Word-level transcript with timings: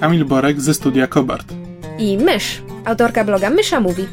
Kamil 0.00 0.24
Borek 0.24 0.60
ze 0.60 0.74
studia 0.74 1.06
Kobart. 1.06 1.52
i 1.98 2.18
Mysz, 2.18 2.62
autorka 2.84 3.24
bloga 3.24 3.50
Mysza 3.50 3.80
Mówi. 3.80 4.06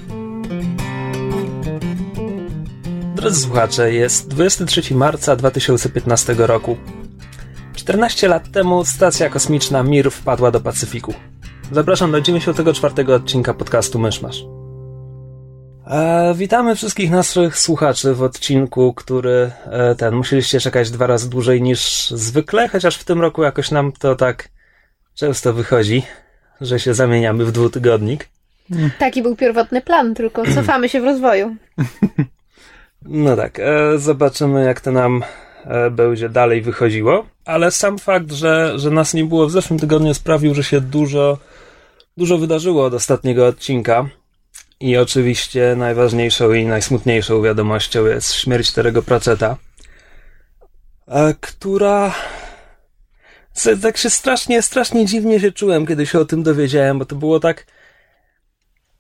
Drodzy 3.15 3.41
słuchacze, 3.41 3.93
jest 3.93 4.27
23 4.27 4.95
marca 4.95 5.35
2015 5.35 6.35
roku. 6.37 6.77
14 7.75 8.27
lat 8.27 8.51
temu 8.51 8.85
stacja 8.85 9.29
kosmiczna 9.29 9.83
Mir 9.83 10.11
wpadła 10.11 10.51
do 10.51 10.59
Pacyfiku. 10.59 11.13
Zapraszam 11.71 12.11
do 12.11 12.21
94 12.21 13.15
odcinka 13.15 13.53
podcastu 13.53 13.99
Myszmasz. 13.99 14.45
E, 15.87 16.33
witamy 16.35 16.75
wszystkich 16.75 17.11
naszych 17.11 17.57
słuchaczy 17.57 18.13
w 18.13 18.23
odcinku, 18.23 18.93
który 18.93 19.51
e, 19.65 19.95
ten 19.95 20.15
musieliście 20.15 20.59
czekać 20.59 20.91
dwa 20.91 21.07
razy 21.07 21.29
dłużej 21.29 21.61
niż 21.61 22.09
zwykle, 22.11 22.67
chociaż 22.67 22.97
w 22.97 23.03
tym 23.03 23.21
roku 23.21 23.43
jakoś 23.43 23.71
nam 23.71 23.91
to 23.91 24.15
tak 24.15 24.49
często 25.15 25.53
wychodzi, 25.53 26.03
że 26.61 26.79
się 26.79 26.93
zamieniamy 26.93 27.45
w 27.45 27.51
dwutygodnik. 27.51 28.29
Taki 28.99 29.21
był 29.21 29.35
pierwotny 29.35 29.81
plan, 29.81 30.13
tylko 30.15 30.43
cofamy 30.55 30.89
się 30.89 31.01
w 31.01 31.03
rozwoju. 31.03 31.55
No 33.05 33.35
tak, 33.35 33.59
e, 33.59 33.97
zobaczymy 33.97 34.65
jak 34.65 34.81
to 34.81 34.91
nam 34.91 35.23
e, 35.65 35.89
będzie 35.89 36.29
dalej 36.29 36.61
wychodziło, 36.61 37.25
ale 37.45 37.71
sam 37.71 37.99
fakt, 37.99 38.31
że, 38.31 38.79
że 38.79 38.91
nas 38.91 39.13
nie 39.13 39.23
było 39.23 39.47
w 39.47 39.51
zeszłym 39.51 39.79
tygodniu 39.79 40.13
sprawił, 40.13 40.53
że 40.53 40.63
się 40.63 40.81
dużo, 40.81 41.37
dużo 42.17 42.37
wydarzyło 42.37 42.85
od 42.85 42.93
ostatniego 42.93 43.47
odcinka. 43.47 44.05
I 44.79 44.97
oczywiście 44.97 45.75
najważniejszą 45.77 46.53
i 46.53 46.65
najsmutniejszą 46.65 47.41
wiadomością 47.41 48.05
jest 48.05 48.33
śmierć 48.33 48.71
Terego 48.71 49.01
Pratchetta, 49.01 49.57
e, 51.07 51.33
która... 51.41 52.13
Tak 53.81 53.97
się 53.97 54.09
strasznie, 54.09 54.61
strasznie 54.61 55.05
dziwnie 55.05 55.39
się 55.39 55.51
czułem, 55.51 55.85
kiedy 55.85 56.05
się 56.05 56.19
o 56.19 56.25
tym 56.25 56.43
dowiedziałem, 56.43 56.99
bo 56.99 57.05
to 57.05 57.15
było 57.15 57.39
tak... 57.39 57.65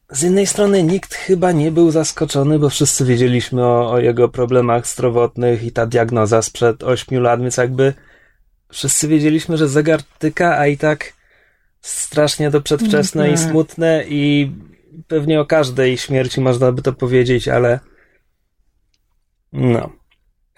Z 0.09 0.21
jednej 0.21 0.47
strony 0.47 0.83
nikt 0.83 1.15
chyba 1.15 1.51
nie 1.51 1.71
był 1.71 1.91
zaskoczony, 1.91 2.59
bo 2.59 2.69
wszyscy 2.69 3.05
wiedzieliśmy 3.05 3.65
o, 3.65 3.91
o 3.91 3.99
jego 3.99 4.29
problemach 4.29 4.87
zdrowotnych 4.87 5.63
i 5.63 5.71
ta 5.71 5.85
diagnoza 5.85 6.41
sprzed 6.41 6.83
8 6.83 7.21
lat, 7.21 7.41
więc 7.41 7.57
jakby 7.57 7.93
wszyscy 8.71 9.07
wiedzieliśmy, 9.07 9.57
że 9.57 9.67
zegar 9.67 10.03
tyka, 10.03 10.57
a 10.57 10.67
i 10.67 10.77
tak 10.77 11.13
strasznie 11.81 12.51
to 12.51 12.61
przedwczesne 12.61 13.31
i 13.31 13.37
smutne 13.37 14.03
i 14.07 14.51
pewnie 15.07 15.41
o 15.41 15.45
każdej 15.45 15.97
śmierci 15.97 16.41
można 16.41 16.71
by 16.71 16.81
to 16.81 16.93
powiedzieć, 16.93 17.47
ale 17.47 17.79
no. 19.53 20.02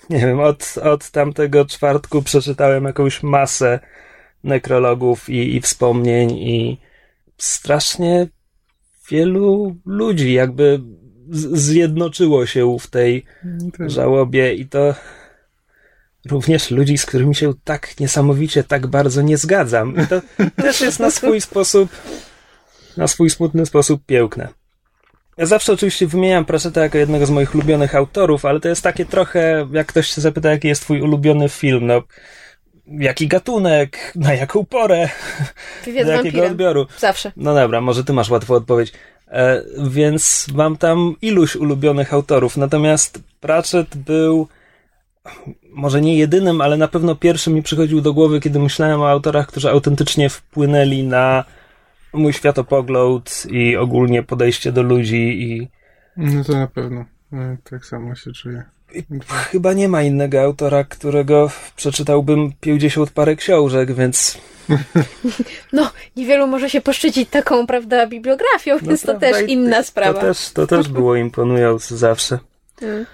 Nie 0.10 0.20
wiem, 0.20 0.40
od, 0.40 0.76
od 0.84 1.10
tamtego 1.12 1.66
czwartku 1.66 2.22
przeczytałem 2.22 2.84
jakąś 2.84 3.24
masę 3.24 3.80
nekrologów 4.44 5.30
i, 5.30 5.56
i 5.56 5.62
wspomnień 5.62 6.32
i 6.32 6.78
strasznie 7.38 8.28
wielu 9.10 9.76
ludzi 9.86 10.34
jakby 10.34 10.82
z- 11.30 11.60
zjednoczyło 11.60 12.46
się 12.46 12.78
w 12.80 12.88
tej 12.88 13.26
żałobie 13.88 14.54
i 14.54 14.66
to 14.68 14.96
również 16.30 16.72
ludzi, 16.72 16.98
z 16.98 17.06
którymi 17.06 17.36
się 17.36 17.54
tak 17.64 18.00
niesamowicie, 18.00 18.64
tak 18.64 18.88
bardzo 18.88 19.22
nie 19.22 19.38
zgadzam. 19.38 19.96
I 20.04 20.08
to 20.08 20.22
też 20.64 20.82
jest 20.82 21.00
na 21.00 21.12
swój 21.12 21.42
sposób, 21.42 21.90
na 22.98 23.08
swój 23.08 23.30
smutny 23.30 23.66
sposób 23.66 24.06
piękne. 24.06 24.48
Ja 25.38 25.46
zawsze 25.46 25.74
oczywiście 25.74 26.08
wymieniam 26.08 26.46
Pratchetta 26.46 26.82
jako 26.82 26.98
jednego 26.98 27.26
z 27.26 27.30
moich 27.30 27.56
ulubionych 27.56 27.96
autorów, 27.96 28.46
ale 28.46 28.60
to 28.60 28.70
jest 28.70 28.82
takie 28.82 29.06
trochę, 29.06 29.68
jak 29.72 29.88
ktoś 29.88 30.08
się 30.08 30.22
zapyta, 30.22 30.50
jaki 30.50 30.68
jest 30.68 30.82
twój 30.82 31.02
ulubiony 31.02 31.50
film, 31.50 31.88
no 31.88 32.02
jaki 32.88 33.28
gatunek, 33.28 34.12
na 34.16 34.34
jaką 34.34 34.66
porę, 34.66 35.10
Wywiad 35.86 36.06
do 36.06 36.12
jakiego 36.12 36.24
wampirem. 36.24 36.52
odbioru. 36.52 36.88
Zawsze. 37.00 37.32
No 37.38 37.56
dobra, 37.56 37.82
może 37.82 38.04
ty 38.04 38.14
masz 38.14 38.30
łatwą 38.30 38.54
odpowiedź. 38.54 38.94
E, 39.28 39.62
więc 39.88 40.48
mam 40.54 40.78
tam 40.78 41.16
iluś 41.22 41.56
ulubionych 41.56 42.14
autorów, 42.14 42.58
natomiast 42.58 43.20
Pratchett 43.40 43.98
był 43.98 44.48
może 45.70 46.02
nie 46.02 46.18
jedynym, 46.18 46.62
ale 46.62 46.78
na 46.78 46.88
pewno 46.88 47.16
pierwszym 47.16 47.54
mi 47.54 47.64
przychodził 47.64 48.02
do 48.02 48.14
głowy, 48.14 48.40
kiedy 48.40 48.60
myślałem 48.60 49.02
o 49.02 49.10
autorach, 49.10 49.48
którzy 49.48 49.70
autentycznie 49.70 50.30
wpłynęli 50.30 51.04
na 51.04 51.46
mój 52.16 52.34
światopogląd 52.34 53.44
i 53.50 53.76
ogólnie 53.78 54.24
podejście 54.24 54.72
do 54.72 54.84
ludzi 54.84 55.42
i 55.44 55.68
No 56.18 56.44
to 56.44 56.54
na 56.54 56.68
pewno. 56.68 57.06
No, 57.32 57.40
tak 57.70 57.86
samo 57.86 58.16
się 58.16 58.32
czuję. 58.32 58.64
chyba 59.52 59.74
nie 59.74 59.90
ma 59.90 60.02
innego 60.04 60.42
autora, 60.42 60.84
którego 60.84 61.52
przeczytałbym 61.76 62.52
50 62.62 63.10
parę 63.12 63.36
książek, 63.36 63.94
więc 63.94 64.38
No, 65.74 65.92
niewielu 66.16 66.48
może 66.48 66.70
się 66.70 66.82
poszczycić 66.82 67.30
taką, 67.30 67.68
prawda, 67.68 68.08
bibliografią, 68.08 68.78
więc 68.82 69.02
to 69.02 69.14
No 69.14 69.20
też 69.20 69.50
inna 69.50 69.84
sprawa. 69.84 70.14
To 70.22 70.28
też, 70.28 70.52
to 70.52 70.68
też 70.68 70.88
było 70.88 71.16
imponujące 71.16 71.98
zawsze. 71.98 72.40
Mm. 72.82 73.06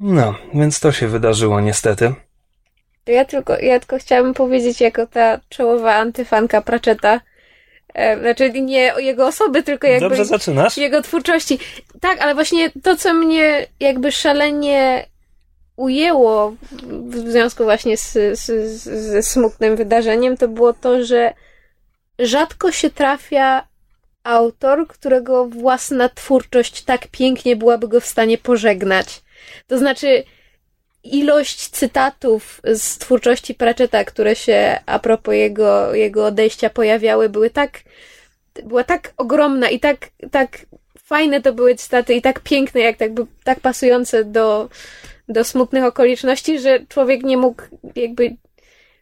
No, 0.00 0.34
więc 0.54 0.80
to 0.80 0.92
się 0.92 1.08
wydarzyło 1.08 1.60
niestety. 1.60 2.14
Ja 3.12 3.24
tylko, 3.24 3.58
ja 3.58 3.78
tylko 3.78 3.98
chciałabym 3.98 4.34
powiedzieć, 4.34 4.80
jako 4.80 5.06
ta 5.06 5.40
czołowa 5.48 5.94
antyfanka 5.94 6.62
Pratchetta, 6.62 7.20
e, 7.94 8.20
znaczy 8.20 8.50
nie 8.50 8.94
o 8.94 8.98
jego 8.98 9.26
osoby, 9.26 9.62
tylko 9.62 9.86
jakby 9.86 10.08
Dobrze 10.08 10.24
zaczynasz? 10.24 10.76
jego 10.76 11.02
twórczości. 11.02 11.58
Tak, 12.00 12.20
ale 12.20 12.34
właśnie 12.34 12.70
to, 12.82 12.96
co 12.96 13.14
mnie 13.14 13.66
jakby 13.80 14.12
szalenie 14.12 15.06
ujęło 15.76 16.54
w 16.82 17.16
związku 17.16 17.64
właśnie 17.64 17.96
z, 17.96 18.12
z, 18.12 18.40
z, 18.40 18.82
ze 18.82 19.22
smutnym 19.22 19.76
wydarzeniem, 19.76 20.36
to 20.36 20.48
było 20.48 20.72
to, 20.72 21.04
że 21.04 21.34
rzadko 22.18 22.72
się 22.72 22.90
trafia 22.90 23.64
autor, 24.24 24.86
którego 24.88 25.46
własna 25.46 26.08
twórczość 26.08 26.82
tak 26.82 27.06
pięknie 27.08 27.56
byłaby 27.56 27.88
go 27.88 28.00
w 28.00 28.06
stanie 28.06 28.38
pożegnać. 28.38 29.22
To 29.66 29.78
znaczy, 29.78 30.24
ilość 31.04 31.68
cytatów 31.68 32.60
z 32.64 32.98
twórczości 32.98 33.54
Pratchetta, 33.54 34.04
które 34.04 34.36
się 34.36 34.78
a 34.86 34.98
propos 34.98 35.34
jego, 35.34 35.94
jego 35.94 36.26
odejścia 36.26 36.70
pojawiały, 36.70 37.28
były 37.28 37.50
tak, 37.50 37.80
była 38.64 38.84
tak 38.84 39.12
ogromna 39.16 39.70
i 39.70 39.80
tak, 39.80 40.08
tak 40.30 40.58
fajne 41.04 41.42
to 41.42 41.52
były 41.52 41.74
cytaty 41.74 42.14
i 42.14 42.22
tak 42.22 42.40
piękne, 42.40 42.80
jak 42.80 42.96
tak, 42.96 43.10
tak 43.44 43.60
pasujące 43.60 44.24
do, 44.24 44.68
do 45.28 45.44
smutnych 45.44 45.84
okoliczności, 45.84 46.58
że 46.58 46.80
człowiek 46.88 47.22
nie 47.22 47.36
mógł 47.36 47.62
jakby 47.96 48.36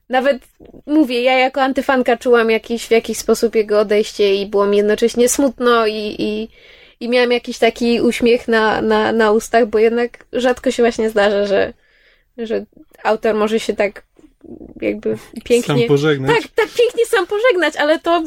nawet 0.08 0.42
mówię, 0.86 1.22
ja 1.22 1.38
jako 1.38 1.62
antyfanka 1.62 2.16
czułam 2.16 2.50
jakiś, 2.50 2.86
w 2.86 2.90
jakiś 2.90 3.18
sposób 3.18 3.54
jego 3.54 3.80
odejście 3.80 4.34
i 4.34 4.46
było 4.46 4.66
mi 4.66 4.76
jednocześnie 4.76 5.28
smutno 5.28 5.86
i, 5.86 6.14
i, 6.18 6.48
i 7.00 7.08
miałam 7.08 7.32
jakiś 7.32 7.58
taki 7.58 8.00
uśmiech 8.00 8.48
na, 8.48 8.82
na, 8.82 9.12
na 9.12 9.32
ustach, 9.32 9.66
bo 9.66 9.78
jednak 9.78 10.26
rzadko 10.32 10.70
się 10.70 10.82
właśnie 10.82 11.10
zdarza, 11.10 11.46
że, 11.46 11.72
że 12.38 12.66
autor 13.04 13.34
może 13.34 13.60
się 13.60 13.76
tak 13.76 14.02
jakby 14.80 15.16
pięknie... 15.44 15.74
Sam 15.78 15.88
pożegnać. 15.88 16.36
Tak, 16.36 16.48
tak 16.54 16.68
pięknie 16.78 17.06
sam 17.06 17.26
pożegnać, 17.26 17.76
ale 17.76 17.98
to 17.98 18.24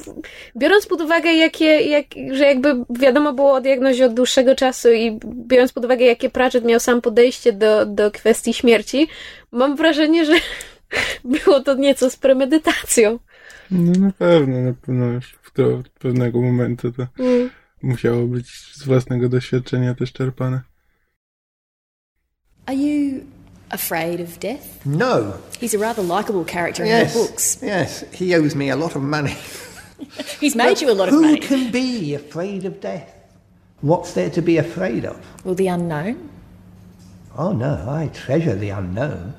biorąc 0.57 0.85
pod 0.85 1.01
uwagę, 1.01 1.33
jakie, 1.33 1.65
jak, 1.65 2.05
że 2.31 2.45
jakby 2.45 2.75
wiadomo 2.89 3.33
było 3.33 3.53
o 3.53 3.61
diagnozie 3.61 4.05
od 4.05 4.13
dłuższego 4.13 4.55
czasu 4.55 4.91
i 4.91 5.19
biorąc 5.25 5.73
pod 5.73 5.85
uwagę, 5.85 6.05
jakie 6.05 6.29
Pratchett 6.29 6.65
miał 6.65 6.79
sam 6.79 7.01
podejście 7.01 7.53
do, 7.53 7.85
do 7.85 8.11
kwestii 8.11 8.53
śmierci, 8.53 9.07
mam 9.51 9.75
wrażenie, 9.75 10.25
że 10.25 10.33
było 11.45 11.59
to 11.59 11.75
nieco 11.75 12.09
z 12.09 12.15
premedytacją. 12.15 13.19
No 13.71 13.91
na 13.99 14.11
pewno, 14.11 14.61
na 14.61 14.73
pewno 14.73 15.05
już 15.05 15.35
do 15.55 15.83
pewnego 15.99 16.41
momentu 16.41 16.91
to 16.91 17.07
Mm. 17.19 17.49
musiało 17.81 18.23
być 18.27 18.47
z 18.73 18.85
własnego 18.85 19.29
doświadczenia 19.29 19.95
też 19.95 20.13
czerpane. 20.13 20.61
Are 22.65 22.75
you 22.77 23.40
afraid 23.71 24.19
of 24.19 24.39
death? 24.39 24.85
No. 24.85 25.39
He's 25.59 25.73
a 25.73 25.79
rather 25.79 26.01
likable 26.01 26.43
character 26.45 26.83
in 26.83 26.89
Yes. 26.89 27.13
the 27.13 27.19
books. 27.19 27.59
Yes. 27.61 28.03
He 28.13 28.33
owes 28.35 28.55
me 28.55 28.69
a 28.69 28.75
lot 28.75 28.95
of 28.95 29.01
money. 29.01 29.35
He's 30.39 30.55
made 30.55 30.81
you 30.81 30.89
a 30.89 30.93
lot 30.93 31.07
of 31.09 31.13
Who 31.13 31.21
money. 31.21 31.39
Who 31.41 31.47
can 31.47 31.71
be 31.71 32.13
afraid 32.15 32.65
of 32.65 32.79
death? 32.81 33.13
What's 33.81 34.13
there 34.13 34.29
to 34.31 34.41
be 34.41 34.57
afraid 34.57 35.05
of? 35.05 35.19
Well, 35.43 35.55
the 35.55 35.67
unknown. 35.67 36.29
Oh 37.37 37.51
no, 37.53 37.85
I 37.89 38.07
treasure 38.13 38.55
the 38.55 38.69
unknown. 38.69 39.35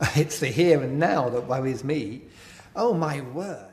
It's 0.16 0.38
the 0.40 0.46
here 0.48 0.82
and 0.82 0.98
now 0.98 1.28
that 1.28 1.46
worries 1.46 1.84
me. 1.84 2.22
Oh 2.74 2.94
my 2.94 3.20
word. 3.20 3.69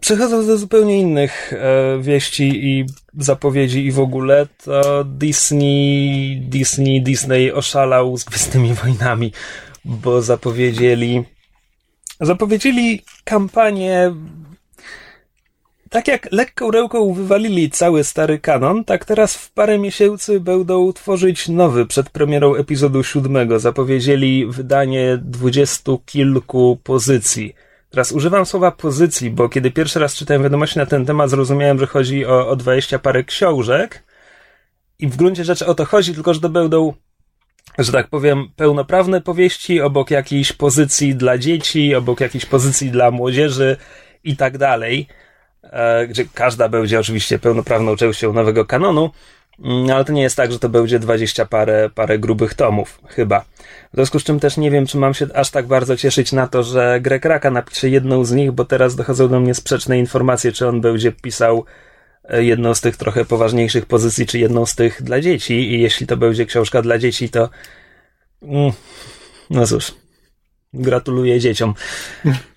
Przechodząc 0.00 0.46
do 0.46 0.58
zupełnie 0.58 1.00
innych 1.00 1.52
e, 1.52 1.98
wieści 2.00 2.66
i 2.66 2.86
zapowiedzi 3.18 3.86
i 3.86 3.92
w 3.92 4.00
ogóle, 4.00 4.46
to 4.64 5.04
Disney, 5.04 6.40
Disney, 6.40 7.02
Disney 7.02 7.52
oszalał 7.52 8.16
z 8.16 8.24
Gwiezdnymi 8.24 8.74
Wojnami, 8.74 9.32
bo 9.84 10.22
zapowiedzieli 10.22 11.24
zapowiedzieli 12.20 13.02
kampanię 13.24 14.14
tak 15.92 16.08
jak 16.08 16.32
lekką 16.32 16.70
ręką 16.70 17.12
wywalili 17.12 17.70
cały 17.70 18.04
stary 18.04 18.38
kanon, 18.38 18.84
tak 18.84 19.04
teraz 19.04 19.36
w 19.36 19.52
parę 19.52 19.78
miesięcy 19.78 20.40
będą 20.40 20.92
tworzyć 20.92 21.48
nowy 21.48 21.86
przed 21.86 22.10
premierą 22.10 22.54
epizodu 22.54 23.02
siódmego. 23.02 23.58
Zapowiedzieli 23.58 24.46
wydanie 24.46 25.18
dwudziestu 25.22 26.02
kilku 26.06 26.78
pozycji. 26.84 27.54
Teraz 27.92 28.12
używam 28.12 28.46
słowa 28.46 28.70
pozycji, 28.70 29.30
bo 29.30 29.48
kiedy 29.48 29.70
pierwszy 29.70 29.98
raz 29.98 30.14
czytałem 30.14 30.42
wiadomości 30.42 30.78
na 30.78 30.86
ten 30.86 31.06
temat, 31.06 31.30
zrozumiałem, 31.30 31.78
że 31.78 31.86
chodzi 31.86 32.26
o, 32.26 32.48
o 32.48 32.56
20 32.56 32.98
parę 32.98 33.24
książek. 33.24 34.04
I 34.98 35.06
w 35.08 35.16
gruncie 35.16 35.44
rzeczy 35.44 35.66
o 35.66 35.74
to 35.74 35.84
chodzi, 35.84 36.14
tylko 36.14 36.34
że 36.34 36.40
to 36.40 36.48
będą, 36.48 36.92
że 37.78 37.92
tak 37.92 38.08
powiem, 38.08 38.48
pełnoprawne 38.56 39.20
powieści 39.20 39.80
obok 39.80 40.10
jakiejś 40.10 40.52
pozycji 40.52 41.14
dla 41.14 41.38
dzieci, 41.38 41.94
obok 41.94 42.20
jakiejś 42.20 42.46
pozycji 42.46 42.90
dla 42.90 43.10
młodzieży 43.10 43.76
i 44.24 44.36
tak 44.36 44.58
dalej. 44.58 45.08
E, 45.62 46.06
gdzie 46.06 46.24
każda 46.34 46.68
będzie 46.68 47.00
oczywiście 47.00 47.38
pełnoprawną 47.38 47.96
częścią 47.96 48.32
nowego 48.32 48.64
kanonu, 48.64 49.10
ale 49.94 50.04
to 50.04 50.12
nie 50.12 50.22
jest 50.22 50.36
tak, 50.36 50.52
że 50.52 50.58
to 50.58 50.68
będzie 50.68 50.98
20 50.98 51.46
parę, 51.46 51.90
parę 51.94 52.18
grubych 52.18 52.54
tomów, 52.54 53.00
chyba. 53.08 53.40
W 53.92 53.94
związku 53.94 54.18
z 54.18 54.24
czym 54.24 54.40
też 54.40 54.56
nie 54.56 54.70
wiem, 54.70 54.86
czy 54.86 54.96
mam 54.96 55.14
się 55.14 55.26
aż 55.34 55.50
tak 55.50 55.66
bardzo 55.66 55.96
cieszyć 55.96 56.32
na 56.32 56.48
to, 56.48 56.62
że 56.62 57.00
Greg 57.00 57.24
Raka 57.24 57.50
napisze 57.50 57.88
jedną 57.88 58.24
z 58.24 58.32
nich, 58.32 58.52
bo 58.52 58.64
teraz 58.64 58.96
dochodzą 58.96 59.28
do 59.28 59.40
mnie 59.40 59.54
sprzeczne 59.54 59.98
informacje, 59.98 60.52
czy 60.52 60.68
on 60.68 60.80
będzie 60.80 61.12
pisał 61.12 61.64
e, 62.24 62.44
jedną 62.44 62.74
z 62.74 62.80
tych 62.80 62.96
trochę 62.96 63.24
poważniejszych 63.24 63.86
pozycji, 63.86 64.26
czy 64.26 64.38
jedną 64.38 64.66
z 64.66 64.74
tych 64.74 65.02
dla 65.02 65.20
dzieci. 65.20 65.54
I 65.54 65.80
jeśli 65.80 66.06
to 66.06 66.16
będzie 66.16 66.46
książka 66.46 66.82
dla 66.82 66.98
dzieci, 66.98 67.28
to. 67.28 67.50
Mm, 68.42 68.72
no 69.50 69.66
cóż, 69.66 69.94
gratuluję 70.74 71.40
dzieciom. 71.40 71.74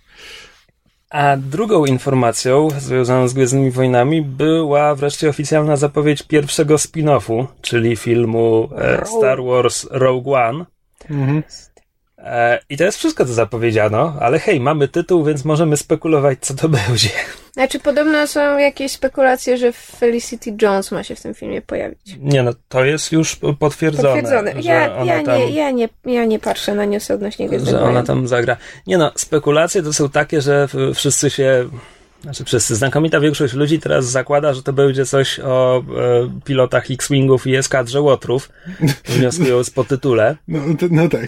A 1.16 1.38
drugą 1.38 1.86
informacją 1.86 2.70
związaną 2.80 3.28
z 3.28 3.34
Gwiezdnymi 3.34 3.72
Wojnami 3.72 4.22
była 4.22 4.96
wreszcie 4.96 5.30
oficjalna 5.30 5.76
zapowiedź 5.76 6.24
pierwszego 6.24 6.76
spin-offu, 6.76 7.46
czyli 7.62 7.96
filmu 7.96 8.70
e, 8.78 9.06
Star 9.06 9.44
Wars 9.44 9.88
Rogue 9.92 10.34
One. 10.34 10.66
Mhm. 11.10 11.44
E, 12.25 12.60
I 12.69 12.77
to 12.77 12.83
jest 12.83 12.98
wszystko, 12.98 13.25
co 13.25 13.33
zapowiedziano, 13.33 14.13
ale 14.19 14.39
hej, 14.39 14.60
mamy 14.60 14.88
tytuł, 14.88 15.24
więc 15.24 15.45
możemy 15.45 15.77
spekulować, 15.77 16.39
co 16.42 16.54
to 16.54 16.69
będzie. 16.88 17.10
Znaczy, 17.54 17.80
podobno 17.80 18.27
są 18.27 18.57
jakieś 18.57 18.92
spekulacje, 18.92 19.57
że 19.57 19.72
Felicity 19.72 20.56
Jones 20.62 20.92
ma 20.92 21.04
się 21.04 21.16
w 21.16 21.22
tym 21.22 21.33
filmie 21.33 21.62
pojawić. 21.62 22.18
Nie 22.19 22.44
no, 22.44 22.51
to 22.69 22.86
jest 22.86 23.12
już 23.12 23.39
potwierdzone. 23.60 24.22
Potwierdzone. 24.22 24.62
Że 24.62 24.69
Ja, 24.69 24.95
ona 24.95 25.13
ja, 25.13 25.24
tam, 25.24 25.39
nie, 25.39 25.50
ja, 25.50 25.72
nie, 25.72 25.89
ja 26.06 26.25
nie 26.25 26.39
patrzę 26.39 26.75
na 26.75 26.86
newsy 26.86 27.13
odnośnie 27.13 27.48
Gwiezdnych 27.48 27.72
że 27.72 27.81
ona 27.81 28.04
tam 28.04 28.28
zagra. 28.28 28.57
Nie 28.88 28.98
no, 28.98 29.12
spekulacje 29.16 29.83
to 29.83 29.94
są 29.94 30.10
takie, 30.10 30.42
że 30.42 30.68
wszyscy 30.94 31.30
się 31.30 31.69
znaczy 32.21 32.45
wszyscy, 32.45 32.75
znakomita 32.75 33.19
większość 33.19 33.54
ludzi 33.54 33.80
teraz 33.80 34.06
zakłada, 34.06 34.54
że 34.54 34.63
to 34.63 34.74
będzie 34.74 35.06
coś 35.06 35.39
o 35.39 35.78
e, 35.78 35.83
pilotach 36.45 36.92
X-Wingów 36.92 37.48
i 37.48 37.56
eskadrze 37.56 38.01
Łotrów. 38.01 38.50
Wnioskują 39.06 39.63
z 39.63 39.69
po 39.69 39.83
tytule. 39.83 40.36
No, 40.48 40.60
to, 40.80 40.86
no 40.92 41.10
tak. 41.10 41.28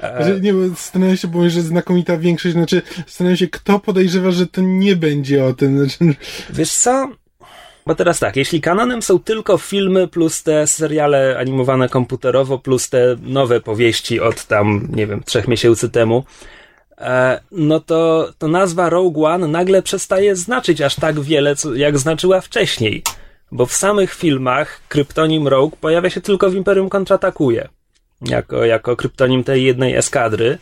Że, 0.00 0.40
nie, 0.40 0.68
zastanawiam 0.68 1.16
się, 1.16 1.28
bo 1.28 1.48
że 1.48 1.62
znakomita 1.62 2.16
większość, 2.16 2.54
znaczy 2.54 2.82
zastanawiam 3.06 3.36
się, 3.36 3.48
kto 3.48 3.78
podejrzewa, 3.78 4.30
że 4.30 4.46
to 4.46 4.60
nie 4.60 4.96
będzie 4.96 5.44
o 5.44 5.52
tym. 5.52 5.78
Znaczy, 5.78 6.14
Wiesz 6.50 6.72
co? 6.72 7.08
Bo 7.86 7.94
teraz 7.94 8.18
tak, 8.18 8.36
jeśli 8.36 8.60
kanonem 8.60 9.02
są 9.02 9.18
tylko 9.18 9.58
filmy 9.58 10.08
plus 10.08 10.42
te 10.42 10.66
seriale 10.66 11.38
animowane 11.38 11.88
komputerowo 11.88 12.58
plus 12.58 12.90
te 12.90 13.16
nowe 13.22 13.60
powieści 13.60 14.20
od 14.20 14.44
tam, 14.44 14.88
nie 14.92 15.06
wiem, 15.06 15.22
trzech 15.22 15.48
miesięcy 15.48 15.90
temu, 15.90 16.24
e, 16.98 17.40
no 17.52 17.80
to, 17.80 18.32
to 18.38 18.48
nazwa 18.48 18.90
Rogue 18.90 19.24
One 19.24 19.48
nagle 19.48 19.82
przestaje 19.82 20.36
znaczyć 20.36 20.80
aż 20.80 20.94
tak 20.94 21.20
wiele, 21.20 21.54
jak 21.74 21.98
znaczyła 21.98 22.40
wcześniej. 22.40 23.02
Bo 23.52 23.66
w 23.66 23.72
samych 23.72 24.14
filmach 24.14 24.80
kryptonim 24.88 25.48
Rogue 25.48 25.76
pojawia 25.80 26.10
się 26.10 26.20
tylko 26.20 26.50
w 26.50 26.54
Imperium 26.54 26.88
kontratakuje. 26.88 27.68
Jako, 28.28 28.64
jako 28.64 28.96
kryptonim 28.96 29.44
tej 29.44 29.64
jednej 29.64 29.96
eskadry. 29.96 30.58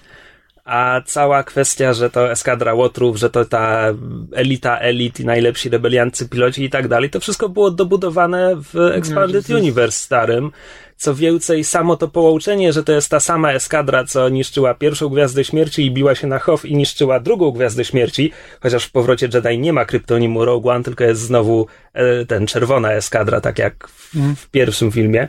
A 0.65 1.01
cała 1.07 1.43
kwestia, 1.45 1.93
że 1.93 2.11
to 2.11 2.31
eskadra 2.31 2.75
łotrów, 2.75 3.17
że 3.17 3.31
to 3.31 3.45
ta 3.45 3.95
elita 4.33 4.79
elit 4.79 5.21
i 5.21 5.25
najlepsi 5.25 5.69
rebeliancy 5.69 6.29
piloci 6.29 6.65
i 6.65 6.71
tak 6.71 6.89
dalej, 6.89 7.11
to 7.11 7.21
wszystko 7.21 7.49
było 7.49 7.71
dobudowane 7.71 8.57
w 8.57 8.77
Expanded 8.95 9.49
jest- 9.49 9.51
Universe 9.51 9.99
starym. 9.99 10.51
Co 10.97 11.15
więcej, 11.15 11.65
samo 11.65 11.97
to 11.97 12.09
połączenie, 12.09 12.73
że 12.73 12.85
to 12.85 12.93
jest 12.93 13.11
ta 13.11 13.21
sama 13.21 13.53
eskadra, 13.53 14.05
co 14.05 14.29
niszczyła 14.29 14.75
pierwszą 14.75 15.09
Gwiazdę 15.09 15.45
Śmierci 15.45 15.87
i 15.87 15.91
biła 15.91 16.15
się 16.15 16.27
na 16.27 16.39
Hoth 16.39 16.65
i 16.65 16.77
niszczyła 16.77 17.21
drugą 17.21 17.51
Gwiazdę 17.51 17.85
Śmierci, 17.85 18.33
chociaż 18.61 18.85
w 18.85 18.91
powrocie 18.91 19.29
Jedi 19.35 19.59
nie 19.59 19.73
ma 19.73 19.85
kryptonimu 19.85 20.45
Rogue 20.45 20.71
One, 20.71 20.85
tylko 20.85 21.05
jest 21.05 21.21
znowu 21.21 21.67
e, 21.93 22.27
ten 22.27 22.47
czerwona 22.47 22.93
eskadra, 22.93 23.41
tak 23.41 23.59
jak 23.59 23.89
w, 23.89 24.17
w 24.37 24.51
pierwszym 24.51 24.93
filmie. 24.93 25.29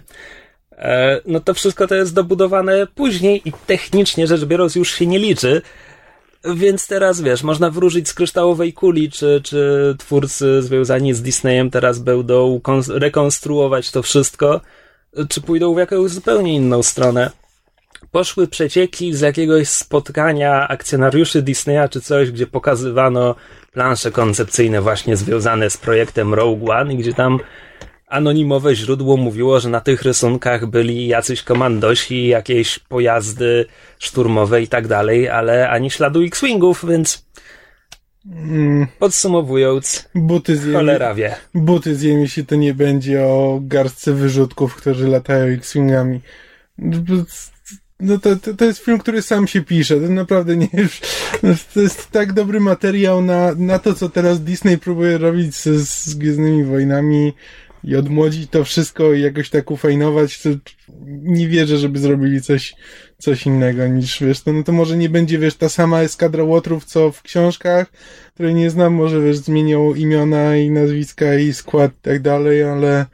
E, 0.78 1.22
no 1.26 1.40
to 1.40 1.54
wszystko 1.54 1.88
to 1.88 1.96
jest 1.96 2.14
dobudowane 2.14 2.88
później 2.88 3.42
i 3.46 3.54
technicznie 3.68 4.28
rzecz 4.28 4.46
biorąc 4.46 4.76
już 4.76 4.92
się 4.92 5.08
nie 5.08 5.20
liczy. 5.20 5.62
Więc 6.56 6.88
teraz 6.88 7.22
wiesz, 7.22 7.44
można 7.44 7.70
wróżyć 7.70 8.10
z 8.10 8.14
kryształowej 8.14 8.74
kuli, 8.74 9.12
czy, 9.12 9.42
czy 9.44 9.96
twórcy 10.00 10.62
związani 10.62 11.14
z 11.14 11.22
Disneyem 11.22 11.72
teraz 11.72 12.00
będą 12.00 12.60
kon- 12.60 12.84
rekonstruować 12.90 13.92
to 13.92 14.02
wszystko, 14.02 14.62
czy 15.30 15.42
pójdą 15.42 15.74
w 15.74 15.78
jakąś 15.78 16.12
zupełnie 16.12 16.56
inną 16.56 16.84
stronę. 16.84 17.32
Poszły 18.12 18.48
przecieki 18.48 19.14
z 19.14 19.22
jakiegoś 19.22 19.68
spotkania 19.68 20.68
akcjonariuszy 20.68 21.42
Disneya 21.42 21.90
czy 21.90 22.02
coś, 22.02 22.32
gdzie 22.32 22.48
pokazywano 22.48 23.36
plansze 23.74 24.12
koncepcyjne 24.12 24.82
właśnie 24.82 25.18
związane 25.18 25.70
z 25.70 25.78
projektem 25.78 26.34
Rogue 26.34 26.72
One 26.72 26.96
gdzie 26.96 27.14
tam 27.14 27.40
anonimowe 28.14 28.76
źródło 28.76 29.18
mówiło, 29.18 29.60
że 29.60 29.70
na 29.70 29.82
tych 29.82 30.02
rysunkach 30.02 30.66
byli 30.66 31.08
jacyś 31.08 31.44
komandosi, 31.44 32.28
jakieś 32.28 32.80
pojazdy 32.80 33.66
szturmowe 34.00 34.62
i 34.62 34.68
tak 34.68 34.88
dalej, 34.88 35.30
ale 35.30 35.70
ani 35.70 35.92
śladu 35.92 36.24
X-Wingów, 36.24 36.86
więc 36.90 37.26
mm, 38.26 38.88
podsumowując, 39.00 40.10
buty 40.16 40.58
zjem, 40.58 40.74
cholera 40.74 41.14
wie. 41.14 41.36
buty 41.54 41.96
zjem, 41.96 42.20
jeśli 42.20 42.46
to 42.46 42.56
nie 42.56 42.74
będzie 42.74 43.24
o 43.24 43.60
garstce 43.62 44.14
wyrzutków, 44.14 44.76
którzy 44.76 45.08
latają 45.08 45.46
X-Wingami. 45.46 46.22
No 48.00 48.18
to, 48.18 48.36
to, 48.36 48.54
to 48.54 48.66
jest 48.66 48.80
film, 48.80 49.00
który 49.00 49.22
sam 49.22 49.48
się 49.48 49.62
pisze. 49.62 50.00
To 50.00 50.10
naprawdę 50.10 50.58
nie 50.58 50.68
To 51.74 51.82
jest 51.82 52.12
tak 52.12 52.34
dobry 52.34 52.60
materiał 52.60 53.22
na, 53.22 53.56
na 53.56 53.80
to, 53.80 53.94
co 53.94 54.10
teraz 54.10 54.44
Disney 54.44 54.78
próbuje 54.78 55.18
robić 55.18 55.56
z, 55.56 55.88
z 55.88 56.16
Gwiezdnymi 56.16 56.64
Wojnami 56.64 57.34
i 57.84 57.96
odmłodzić 57.96 58.50
to 58.50 58.64
wszystko 58.64 59.14
i 59.14 59.22
jakoś 59.22 59.50
tak 59.50 59.72
ufajnować, 59.72 60.42
to 60.42 60.50
nie 61.08 61.48
wierzę, 61.48 61.78
żeby 61.78 62.00
zrobili 62.00 62.42
coś, 62.42 62.76
coś 63.18 63.46
innego 63.46 63.88
niż, 63.88 64.24
wiesz, 64.24 64.42
to, 64.42 64.54
no 64.54 64.64
to 64.64 64.72
może 64.72 64.98
nie 64.98 65.10
będzie, 65.10 65.40
wiesz, 65.40 65.56
ta 65.56 65.70
sama 65.70 66.02
eskadra 66.02 66.44
łotrów, 66.44 66.86
co 66.86 67.12
w 67.12 67.22
książkach, 67.22 67.92
której 68.34 68.56
nie 68.56 68.70
znam, 68.70 68.94
może, 68.94 69.22
wiesz, 69.22 69.38
zmienią 69.38 69.94
imiona 69.94 70.58
i 70.58 70.70
nazwiska 70.70 71.36
i 71.36 71.54
skład 71.54 71.92
i 71.92 72.02
tak 72.02 72.22
dalej, 72.22 72.64
ale 72.64 73.06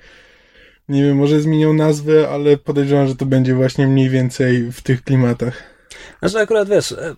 nie 0.90 1.04
wiem, 1.04 1.18
może 1.18 1.42
zmienią 1.42 1.74
nazwę, 1.74 2.30
ale 2.30 2.58
podejrzewam, 2.58 3.08
że 3.08 3.16
to 3.16 3.26
będzie 3.26 3.56
właśnie 3.56 3.88
mniej 3.88 4.10
więcej 4.10 4.72
w 4.72 4.82
tych 4.82 5.04
klimatach. 5.04 5.64
Znaczy 6.20 6.40
akurat 6.40 6.70
wiesz, 6.70 6.92
e, 6.92 7.16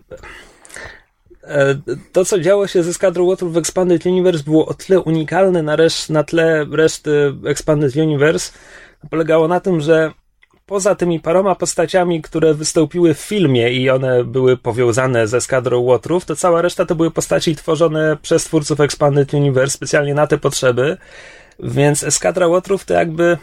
to 2.12 2.24
co 2.24 2.40
działo 2.40 2.66
się 2.66 2.82
ze 2.82 2.94
Skadrą 2.94 3.24
Łotrów 3.24 3.52
w 3.52 3.56
Expanded 3.56 4.06
Universe 4.06 4.44
było 4.44 4.66
o 4.66 4.74
tyle 4.74 5.00
unikalne 5.00 5.62
na, 5.62 5.76
resz, 5.76 6.08
na 6.08 6.24
tle 6.24 6.66
reszty 6.72 7.34
Expanded 7.46 7.96
Universe, 7.96 8.52
polegało 9.10 9.48
na 9.48 9.60
tym, 9.60 9.80
że 9.80 10.12
poza 10.66 10.94
tymi 10.94 11.20
paroma 11.20 11.54
postaciami, 11.54 12.22
które 12.22 12.54
wystąpiły 12.54 13.14
w 13.14 13.18
filmie 13.18 13.70
i 13.72 13.90
one 13.90 14.24
były 14.24 14.56
powiązane 14.56 15.28
ze 15.28 15.40
Skadrą 15.40 15.80
Łotrów, 15.80 16.24
to 16.24 16.36
cała 16.36 16.62
reszta 16.62 16.86
to 16.86 16.94
były 16.94 17.10
postaci 17.10 17.56
tworzone 17.56 18.16
przez 18.22 18.44
twórców 18.44 18.80
Expanded 18.80 19.34
Universe 19.34 19.76
specjalnie 19.76 20.14
na 20.14 20.26
te 20.26 20.38
potrzeby, 20.38 20.96
więc 21.58 22.04
Eskadra 22.04 22.46
Łotrów 22.46 22.84
to 22.84 22.94
jakby 22.94 23.38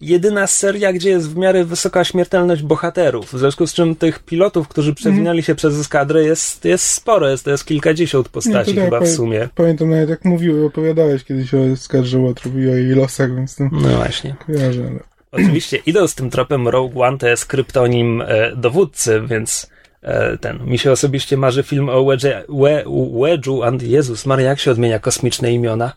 jedyna 0.00 0.46
seria, 0.46 0.92
gdzie 0.92 1.10
jest 1.10 1.30
w 1.30 1.36
miarę 1.36 1.64
wysoka 1.64 2.04
śmiertelność 2.04 2.62
bohaterów. 2.62 3.32
W 3.34 3.38
związku 3.38 3.66
z 3.66 3.74
czym 3.74 3.96
tych 3.96 4.18
pilotów, 4.18 4.68
którzy 4.68 4.94
przewinęli 4.94 5.42
się 5.42 5.54
przez 5.54 5.80
eskadrę 5.80 6.24
jest, 6.24 6.64
jest 6.64 6.84
sporo, 6.84 7.28
jest, 7.30 7.44
to 7.44 7.50
jest 7.50 7.64
kilkadziesiąt 7.64 8.28
postaci 8.28 8.74
No 8.74 8.82
chyba 8.84 9.00
w 9.00 9.08
sumie. 9.08 9.48
Pamiętam 9.54 9.90
nawet 9.90 10.08
jak 10.08 10.24
mówił, 10.24 10.66
opowiadałeś 10.66 11.24
kiedyś 11.24 11.54
o 11.54 11.76
Skarży 11.76 12.18
Łotrów 12.18 12.54
i 12.54 12.68
o 12.70 12.74
jej 12.74 12.88
losach, 12.94 13.34
więc 13.36 13.56
to 13.56 13.64
No 13.72 13.88
właśnie. 13.96 14.34
kojarzę. 14.46 14.86
Ale... 14.86 15.00
Oczywiście 15.32 15.78
idąc 15.86 16.14
tym 16.14 16.30
tropem 16.30 16.68
Rogue 16.68 17.02
One 17.02 17.18
to 17.18 17.28
jest 17.28 17.46
kryptonim 17.46 18.22
e, 18.26 18.56
dowódcy, 18.56 19.22
więc 19.26 19.70
e, 20.02 20.38
ten, 20.38 20.66
mi 20.66 20.78
się 20.78 20.92
osobiście 20.92 21.36
marzy 21.36 21.62
film 21.62 21.88
o 21.88 22.04
Wedge, 22.04 22.24
we, 22.48 22.84
Wedge'u, 23.12 23.66
and 23.66 23.82
Jezus 23.82 24.26
Maria, 24.26 24.48
jak 24.48 24.58
się 24.60 24.70
odmienia 24.70 24.98
kosmiczne 24.98 25.52
imiona? 25.52 25.92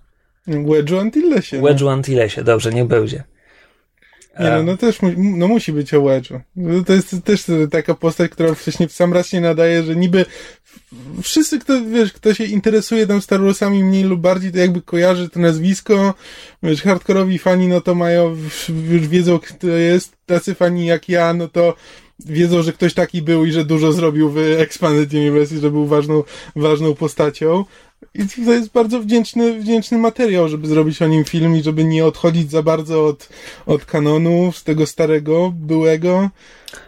Wedge'u 0.48 1.00
Antillesie. 1.00 1.62
no. 1.62 1.68
Wedge'u 1.68 1.90
Antillesie, 1.90 2.44
dobrze, 2.44 2.72
niech 2.72 2.86
będzie. 2.86 3.24
Nie, 4.40 4.50
no, 4.50 4.64
no 4.64 4.78
też 4.78 5.02
mu, 5.02 5.12
no 5.18 5.48
musi 5.48 5.74
być 5.74 5.94
o 5.94 6.02
Wedge'u. 6.02 6.40
No 6.56 6.84
To 6.84 6.94
jest 6.94 7.16
też 7.24 7.46
taka 7.72 7.94
postać, 7.94 8.32
która 8.32 8.54
wcześniej 8.54 8.90
w 8.90 8.94
sam 8.94 9.14
raz 9.14 9.28
się 9.28 9.42
nadaje, 9.42 9.84
że 9.84 9.96
niby 9.96 10.26
wszyscy, 11.22 11.60
kto, 11.60 11.86
wiesz, 11.86 12.14
kto 12.14 12.34
się 12.34 12.44
interesuje 12.44 13.08
tam 13.08 13.22
Star 13.22 13.42
Warsami 13.42 13.84
mniej 13.84 14.04
lub 14.04 14.22
bardziej, 14.22 14.52
to 14.52 14.58
jakby 14.58 14.82
kojarzy 14.82 15.30
to 15.30 15.40
nazwisko. 15.40 16.14
Wiesz, 16.64 16.82
hardkorowi 16.82 17.40
fani, 17.40 17.68
no 17.68 17.82
to 17.82 17.96
mają, 17.96 18.38
już 18.92 19.08
wiedzą, 19.08 19.40
kto 19.40 19.68
jest. 19.68 20.14
Tacy 20.26 20.56
fani 20.56 20.86
jak 20.86 21.10
ja, 21.10 21.34
no 21.34 21.48
to 21.48 21.76
wiedzą, 22.20 22.62
że 22.64 22.74
ktoś 22.74 22.94
taki 22.94 23.22
był 23.22 23.46
i 23.46 23.52
że 23.52 23.66
dużo 23.66 23.92
zrobił 23.92 24.30
w 24.30 24.38
Expanded 24.38 25.14
Universe 25.14 25.56
i 25.56 25.60
że 25.60 25.72
był 25.72 25.86
ważną, 25.86 26.24
ważną 26.56 26.96
postacią. 26.96 27.66
I 28.14 28.46
to 28.46 28.54
jest 28.54 28.72
bardzo 28.72 29.00
wdzięczny, 29.00 29.60
wdzięczny 29.60 29.98
materiał, 29.98 30.50
żeby 30.50 30.68
zrobić 30.68 31.02
o 31.02 31.08
nim 31.08 31.24
film 31.24 31.56
i 31.56 31.64
żeby 31.64 31.84
nie 31.84 32.06
odchodzić 32.06 32.52
za 32.52 32.64
bardzo 32.64 33.06
od, 33.06 33.30
od 33.66 33.86
kanonu, 33.86 34.52
z 34.52 34.64
tego 34.64 34.86
starego, 34.86 35.54
byłego, 35.56 36.30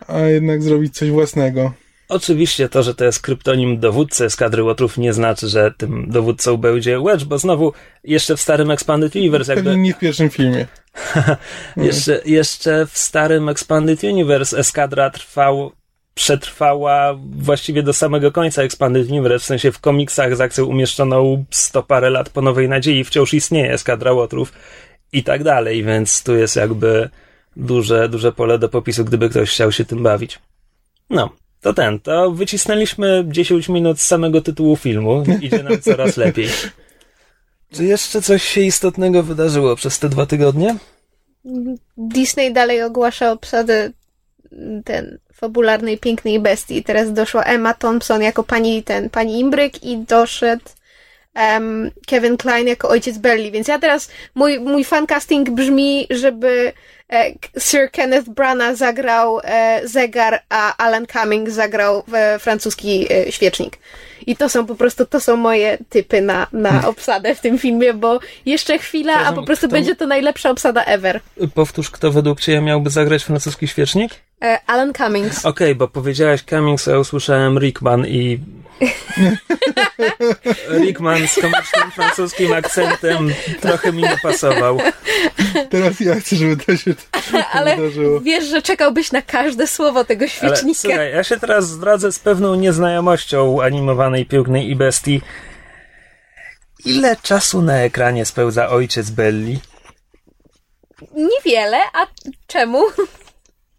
a 0.08 0.20
jednak 0.20 0.64
zrobić 0.64 0.96
coś 0.96 1.12
własnego. 1.12 1.74
Oczywiście 2.10 2.70
to, 2.70 2.84
że 2.84 2.96
to 2.96 3.06
jest 3.06 3.22
kryptonim 3.22 3.80
dowódcy 3.80 4.26
eskadry 4.26 4.64
łotrów 4.64 4.98
nie 4.98 5.14
znaczy, 5.14 5.48
że 5.50 5.74
tym 5.78 6.10
dowódcą 6.10 6.58
będzie 6.58 7.00
Wedge, 7.00 7.24
bo 7.24 7.38
znowu 7.38 7.74
jeszcze 8.04 8.38
w 8.38 8.42
starym 8.42 8.72
Expanded 8.72 9.16
Universe 9.16 9.56
jakby... 9.56 9.70
Pewnie 9.70 9.84
nie 9.84 9.94
w 9.94 10.00
pierwszym 10.00 10.30
filmie. 10.30 10.68
jeszcze, 11.78 12.22
jeszcze 12.26 12.86
w 12.86 12.98
starym 12.98 13.50
Expanded 13.50 14.04
Universe 14.04 14.58
eskadra 14.58 15.10
trwał, 15.10 15.72
przetrwała 16.16 17.16
właściwie 17.32 17.84
do 17.84 17.94
samego 17.94 18.32
końca 18.32 18.64
Expanded 18.64 19.10
Universe, 19.10 19.44
w 19.44 19.48
sensie 19.48 19.72
w 19.72 19.80
komiksach 19.80 20.36
z 20.36 20.42
akcją 20.42 20.66
umieszczoną 20.66 21.46
sto 21.52 21.84
parę 21.84 22.10
lat 22.10 22.30
po 22.30 22.42
Nowej 22.42 22.70
Nadziei 22.70 23.04
wciąż 23.04 23.34
istnieje 23.34 23.74
eskadra 23.74 24.14
łotrów 24.14 24.54
i 25.14 25.24
tak 25.24 25.44
dalej, 25.44 25.84
więc 25.84 26.24
tu 26.24 26.36
jest 26.36 26.56
jakby 26.56 27.10
duże, 27.58 28.10
duże 28.10 28.32
pole 28.32 28.60
do 28.60 28.70
popisu, 28.70 29.06
gdyby 29.06 29.30
ktoś 29.30 29.50
chciał 29.50 29.72
się 29.72 29.86
tym 29.86 30.04
bawić. 30.04 30.40
No, 31.10 31.30
to 31.62 31.74
ten, 31.74 32.00
to 32.00 32.32
wycisnęliśmy 32.32 33.26
10 33.28 33.70
minut 33.70 34.00
z 34.00 34.06
samego 34.06 34.42
tytułu 34.42 34.76
filmu, 34.76 35.24
idzie 35.42 35.64
nam 35.64 35.82
coraz 35.82 36.18
lepiej. 36.26 36.50
Czy 37.72 37.84
jeszcze 37.84 38.22
coś 38.22 38.44
się 38.44 38.62
istotnego 38.62 39.24
wydarzyło 39.24 39.76
przez 39.76 40.00
te 40.00 40.10
dwa 40.10 40.26
tygodnie? 40.26 40.76
Disney 41.98 42.54
dalej 42.54 42.84
ogłasza 42.84 43.32
obsadę 43.32 43.92
ten 44.86 45.18
fabularnej 45.36 45.98
pięknej 45.98 46.40
bestii. 46.40 46.84
Teraz 46.84 47.14
doszła 47.14 47.44
Emma 47.44 47.74
Thompson 47.74 48.22
jako 48.22 48.44
pani 48.44 48.84
ten 48.84 49.10
pani 49.10 49.40
Imbryk 49.40 49.84
i 49.84 49.98
doszedł 49.98 50.64
em, 51.34 51.92
Kevin 52.08 52.38
Klein 52.38 52.68
jako 52.68 52.90
ojciec 52.90 53.18
Belly. 53.18 53.52
Więc 53.52 53.68
ja 53.68 53.80
teraz 53.80 54.10
mój, 54.36 54.60
mój 54.60 54.84
fancasting 54.84 55.50
brzmi, 55.50 56.08
żeby 56.10 56.74
e, 57.10 57.32
Sir 57.60 57.92
Kenneth 57.92 58.30
Branagh 58.30 58.76
zagrał 58.78 59.40
e, 59.44 59.82
zegar, 59.84 60.42
a 60.50 60.78
Alan 60.78 61.06
Cumming 61.08 61.50
zagrał 61.50 62.04
w 62.08 62.42
francuski 62.42 63.08
e, 63.14 63.32
świecznik. 63.32 63.78
I 64.28 64.36
to 64.36 64.50
są 64.50 64.66
po 64.66 64.76
prostu, 64.76 65.06
to 65.06 65.20
są 65.20 65.36
moje 65.36 65.78
typy 65.90 66.22
na, 66.22 66.48
na 66.52 66.88
obsadę 66.88 67.36
w 67.36 67.40
tym 67.42 67.60
filmie, 67.60 67.94
bo 67.94 68.20
jeszcze 68.46 68.78
chwila, 68.78 69.14
a 69.14 69.34
po 69.34 69.44
prostu 69.44 69.68
kto- 69.68 69.74
będzie 69.74 69.96
to 69.96 70.08
najlepsza 70.08 70.50
obsada 70.50 70.84
ever. 70.84 71.20
Powtórz, 71.54 71.92
kto 71.92 72.12
według 72.12 72.42
Ciebie 72.42 72.62
miałby 72.62 72.90
zagrać 72.90 73.24
francuski 73.24 73.68
świecznik? 73.68 74.12
E, 74.44 74.60
Alan 74.68 74.94
Cummings. 74.94 75.46
Okej, 75.46 75.76
bo 75.76 75.88
powiedziałaś 75.88 76.44
Cummings, 76.44 76.88
a 76.88 76.92
ja 76.92 77.00
usłyszałem 77.00 77.60
Rickman 77.60 78.08
i... 78.08 78.40
Rickman 80.80 81.28
z 81.28 81.36
komicznym 81.36 81.92
francuskim 81.96 82.54
akcentem 82.54 83.34
trochę 83.62 83.94
mi 83.94 84.02
nie 84.04 84.18
pasował. 84.24 84.80
Teraz 85.70 86.00
ja 86.00 86.16
chcę, 86.16 86.36
żeby 86.36 86.58
to 86.66 86.78
się 86.78 86.94
Ale 87.54 87.76
wydarzyło. 87.76 88.22
wiesz, 88.22 88.46
że 88.46 88.62
czekałbyś 88.62 89.12
na 89.12 89.22
każde 89.22 89.68
słowo 89.68 90.04
tego 90.06 90.22
Ale 90.22 90.30
świecznika. 90.30 90.80
słuchaj, 90.82 91.12
ja 91.12 91.24
się 91.24 91.40
teraz 91.40 91.70
zdradzę 91.70 92.12
z 92.12 92.20
pewną 92.20 92.56
nieznajomością 92.56 93.62
animowanej 93.62 94.26
pięknej 94.26 94.70
i 94.70 94.76
bestii. 94.76 95.22
Ile 96.86 97.16
czasu 97.16 97.62
na 97.62 97.78
ekranie 97.78 98.26
spełza 98.26 98.70
ojciec 98.70 99.10
Belli? 99.10 99.60
Niewiele, 101.16 101.78
a 101.94 102.08
czemu? 102.48 102.84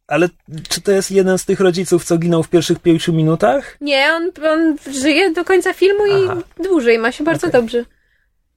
Ale 0.08 0.28
czy 0.68 0.80
to 0.80 0.92
jest 0.92 1.10
jeden 1.10 1.38
z 1.38 1.44
tych 1.44 1.60
rodziców, 1.60 2.04
co 2.04 2.18
ginął 2.18 2.42
w 2.42 2.48
pierwszych 2.48 2.78
pięciu 2.78 3.12
minutach? 3.12 3.76
Nie, 3.80 4.12
on, 4.14 4.30
on 4.50 4.76
żyje 4.94 5.30
do 5.32 5.44
końca 5.44 5.72
filmu 5.72 6.06
i 6.06 6.28
Aha. 6.30 6.36
dłużej, 6.64 6.98
ma 6.98 7.12
się 7.12 7.25
bardzo 7.25 7.46
Okej. 7.46 7.60
dobrze. 7.60 7.84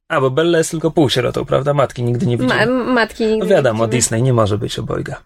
A, 0.07 0.21
bo 0.21 0.31
Bella 0.31 0.57
jest 0.57 0.71
tylko 0.71 0.91
półsierotą, 0.91 1.45
prawda? 1.45 1.73
Matki 1.73 2.03
nigdy 2.03 2.25
nie 2.25 2.37
Ma, 2.37 2.43
widziałem. 2.43 2.93
matki 2.93 3.25
No 3.25 3.31
nigdy 3.35 3.47
wiadomo, 3.47 3.85
nie. 3.85 3.91
Disney 3.91 4.21
nie 4.23 4.33
może 4.33 4.57
być 4.57 4.79
obojga. 4.79 5.21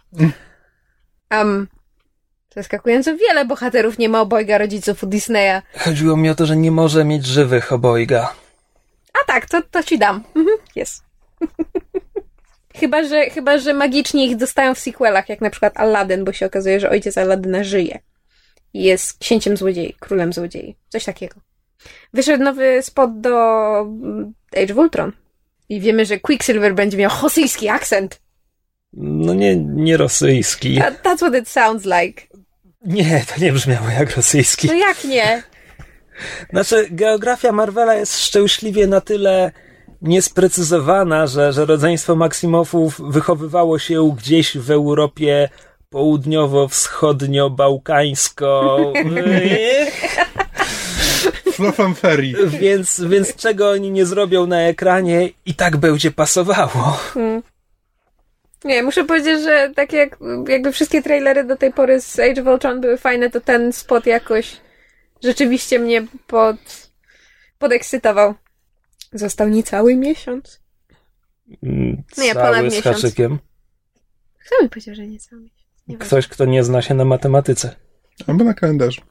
Um, 1.32 1.68
zaskakująco 2.56 3.18
wiele 3.18 3.46
bohaterów 3.46 3.98
nie 3.98 4.10
ma 4.10 4.22
obojga 4.22 4.58
rodziców 4.58 5.04
u 5.04 5.08
Disneya. 5.08 5.62
Chodziło 5.78 6.18
mi 6.18 6.30
o 6.30 6.36
to, 6.36 6.46
że 6.46 6.56
nie 6.56 6.72
może 6.72 7.06
mieć 7.06 7.26
żywych 7.26 7.74
obojga. 7.74 8.34
A 9.22 9.26
tak, 9.28 9.50
to, 9.50 9.62
to 9.72 9.84
ci 9.84 9.98
dam. 10.00 10.24
Mhm, 10.36 10.58
jest. 10.76 11.04
Chyba, 12.76 13.04
że, 13.04 13.30
chyba, 13.30 13.58
że 13.58 13.74
magicznie 13.74 14.26
ich 14.26 14.36
dostają 14.36 14.76
w 14.76 14.80
sequelach, 14.80 15.30
jak 15.30 15.42
na 15.42 15.50
przykład 15.50 15.78
Aladdin, 15.78 16.24
bo 16.24 16.34
się 16.34 16.46
okazuje, 16.46 16.80
że 16.80 16.90
ojciec 16.90 17.18
Aladyna 17.18 17.64
żyje. 17.64 18.00
I 18.74 18.84
jest 18.84 19.20
księciem 19.20 19.58
złodziei, 19.58 19.96
królem 20.00 20.34
złodziei. 20.34 20.76
Coś 20.90 21.06
takiego. 21.06 21.36
Wyszedł 22.14 22.44
nowy 22.44 22.82
spot 22.82 23.20
do 23.22 23.80
mm, 23.82 24.34
Age 24.64 24.74
of 24.74 24.80
Ultron. 24.80 25.12
I 25.70 25.80
wiemy, 25.80 26.06
że 26.06 26.20
Quicksilver 26.20 26.76
będzie 26.76 26.98
miał 26.98 27.12
rosyjski 27.22 27.70
akcent. 27.70 28.22
No 28.94 29.34
nie, 29.34 29.56
nie 29.56 29.98
rosyjski. 29.98 30.78
That, 30.78 31.04
that's 31.04 31.18
what 31.18 31.36
it 31.36 31.50
sounds 31.50 31.86
like. 31.86 32.22
Nie, 32.86 33.26
to 33.34 33.42
nie 33.42 33.54
brzmiało 33.54 33.90
jak 33.90 34.16
rosyjski. 34.16 34.68
No 34.68 34.74
jak 34.74 35.04
nie? 35.04 35.44
Znaczy, 36.50 36.88
geografia 36.92 37.52
Marvela 37.52 37.96
jest 37.96 38.20
szczęśliwie 38.20 38.88
na 38.88 39.02
tyle 39.02 39.52
niesprecyzowana, 40.04 41.28
że, 41.28 41.54
że 41.54 41.66
rodzeństwo 41.66 42.16
Maksimowów 42.16 43.12
wychowywało 43.12 43.80
się 43.80 44.16
gdzieś 44.18 44.58
w 44.58 44.72
Europie 44.72 45.50
południowo-wschodnio-bałkańsko. 45.90 48.78
Więc, 52.48 53.02
więc 53.02 53.36
czego 53.36 53.70
oni 53.70 53.92
nie 53.92 54.06
zrobią 54.06 54.46
na 54.46 54.62
ekranie 54.62 55.30
i 55.46 55.56
tak 55.56 55.78
będzie 55.78 56.12
pasowało. 56.12 57.00
Nie, 58.64 58.84
muszę 58.84 59.04
powiedzieć, 59.04 59.42
że 59.42 59.72
tak 59.76 59.94
jak 59.94 60.18
jakby 60.48 60.72
wszystkie 60.72 61.02
trailery 61.02 61.44
do 61.44 61.56
tej 61.56 61.74
pory 61.74 62.02
z 62.02 62.20
Age 62.20 62.42
of 62.42 62.48
Ultron 62.48 62.82
były 62.82 62.98
fajne, 62.98 63.30
to 63.30 63.42
ten 63.42 63.74
spot 63.74 64.06
jakoś 64.06 64.58
rzeczywiście 65.24 65.80
mnie 65.80 66.06
pod, 66.28 66.56
podekscytował. 67.60 68.34
Został 69.14 69.50
niecały 69.50 69.96
miesiąc. 69.96 70.60
Mm, 71.64 72.04
Nie, 72.18 72.34
Cały 72.34 72.46
ponad 72.56 72.72
z 72.72 72.76
miesiąc. 72.76 72.96
haczykiem. 72.96 73.40
Kto 74.46 74.64
mi 74.64 74.70
powiedział, 74.70 74.96
że 74.96 75.08
niecały 75.08 75.42
miesiąc? 75.42 75.64
Nieważne. 75.88 76.08
Ktoś, 76.08 76.28
kto 76.28 76.46
nie 76.46 76.64
zna 76.64 76.82
się 76.82 76.94
na 76.94 77.06
matematyce. 77.06 77.76
Albo 78.28 78.44
na 78.44 78.54
kalendarzu. 78.54 79.02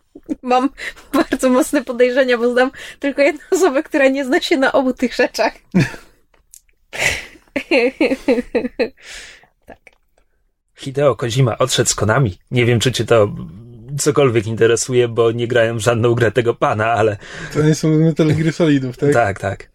Mam 0.42 0.70
bardzo 1.14 1.50
mocne 1.50 1.84
podejrzenia, 1.84 2.38
bo 2.38 2.52
znam 2.52 2.70
tylko 2.98 3.22
jedną 3.22 3.40
osobę, 3.50 3.82
która 3.82 4.08
nie 4.08 4.24
zna 4.24 4.40
się 4.40 4.56
na 4.56 4.72
obu 4.72 4.92
tych 4.92 5.14
rzeczach. 5.14 5.52
tak. 9.66 9.78
Hideo 10.74 11.16
Kojima 11.16 11.58
odszedł 11.58 11.90
z 11.90 11.94
Konami. 11.94 12.38
Nie 12.50 12.64
wiem, 12.66 12.80
czy 12.80 12.92
cię 12.92 13.04
to 13.04 13.34
cokolwiek 13.98 14.46
interesuje, 14.46 15.08
bo 15.08 15.32
nie 15.32 15.48
grałem 15.48 15.78
w 15.78 15.82
żadną 15.82 16.14
grę 16.14 16.32
tego 16.32 16.54
pana, 16.54 16.92
ale 16.92 17.16
To 17.54 17.62
nie 17.62 17.74
są 17.74 17.88
Metal 17.88 18.34
Gear 18.34 18.52
Solidów, 18.52 18.96
tak? 18.96 19.12
tak, 19.12 19.40
tak. 19.40 19.71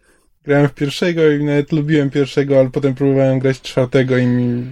Grałem 0.48 0.68
w 0.68 0.74
pierwszego 0.74 1.30
i 1.30 1.44
nawet 1.44 1.72
lubiłem 1.72 2.10
pierwszego, 2.10 2.58
ale 2.58 2.70
potem 2.70 2.94
próbowałem 2.94 3.38
grać 3.38 3.60
czwartego 3.60 4.16
i 4.18 4.26
mi 4.26 4.66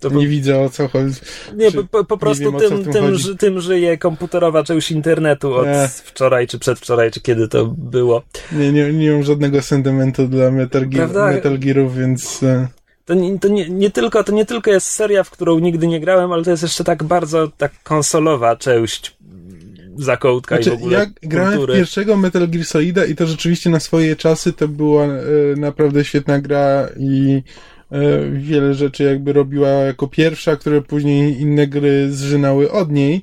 To 0.00 0.08
nie 0.08 0.28
widzę 0.28 0.60
o 0.60 0.70
co 0.70 0.88
chodzi. 0.88 1.14
Nie, 1.56 1.72
po, 1.72 1.84
po, 1.84 2.04
po 2.04 2.18
prostu 2.18 2.52
wiem, 2.52 2.60
tym, 2.60 2.84
tym 2.84 2.92
tym, 2.92 3.14
ży- 3.14 3.36
tym 3.36 3.60
żyje 3.60 3.98
komputerowa 3.98 4.64
część 4.64 4.90
internetu 4.90 5.54
od 5.54 5.66
Nie. 5.66 5.88
wczoraj, 6.04 6.46
czy 6.46 6.58
przedwczoraj, 6.58 7.10
czy 7.10 7.20
kiedy 7.20 7.48
to 7.48 7.66
było. 7.66 8.22
Nie, 8.52 8.72
nie, 8.72 8.92
nie 8.92 9.12
mam 9.12 9.22
żadnego 9.22 9.62
sentymentu 9.62 10.28
dla 10.28 10.50
Metal, 10.50 10.88
Gear? 10.88 11.08
Metal 11.34 11.58
Gearów, 11.58 11.96
więc 11.96 12.42
e, 12.42 12.68
To, 13.04 13.14
nie, 13.14 13.38
to 13.38 13.48
nie, 13.48 13.68
nie, 13.68 13.90
tylko, 13.90 14.24
to 14.24 14.32
nie 14.32 14.46
tylko 14.46 14.70
jest 14.70 14.86
seria, 14.86 15.24
w 15.24 15.30
którą 15.30 15.58
nigdy 15.58 15.86
nie 15.86 16.00
grałem, 16.00 16.32
ale 16.32 16.44
to 16.44 16.50
jest 16.50 16.62
jeszcze 16.62 16.84
tak 16.84 17.02
bardzo 17.04 17.48
tak 17.58 17.72
konsolowa 17.82 18.56
część 18.56 19.16
zakątka 20.02 20.58
i 20.58 20.62
Znaczy, 20.62 20.78
w 20.78 20.80
ogóle 20.80 20.98
ja 20.98 21.06
grałem 21.28 21.52
w 21.52 21.56
kultury. 21.56 21.78
pierwszego 21.78 22.16
Metal 22.16 22.48
Gear 22.48 22.64
Solida 22.64 23.04
i 23.04 23.14
to 23.14 23.26
rzeczywiście 23.26 23.70
na 23.70 23.80
swoje 23.80 24.16
czasy 24.16 24.52
to 24.52 24.68
była 24.68 25.04
e, 25.04 25.10
naprawdę 25.56 26.04
świetna 26.04 26.40
gra 26.40 26.88
i 26.98 27.42
e, 27.92 28.30
wiele 28.30 28.74
rzeczy 28.74 29.04
jakby 29.04 29.32
robiła 29.32 29.68
jako 29.68 30.08
pierwsza, 30.08 30.56
które 30.56 30.82
później 30.82 31.40
inne 31.40 31.66
gry 31.66 32.12
zżynały 32.12 32.72
od 32.72 32.90
niej. 32.92 33.22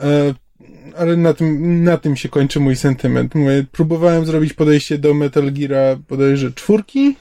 E, 0.00 0.34
ale 0.96 1.16
na 1.16 1.34
tym, 1.34 1.84
na 1.84 1.96
tym 1.96 2.16
się 2.16 2.28
kończy 2.28 2.60
mój 2.60 2.76
sentyment. 2.76 3.34
Mówię, 3.34 3.64
próbowałem 3.72 4.26
zrobić 4.26 4.52
podejście 4.52 4.98
do 4.98 5.14
Metal 5.14 5.52
Geara 5.52 5.96
bodajże 6.08 6.52
czwórki 6.52 7.16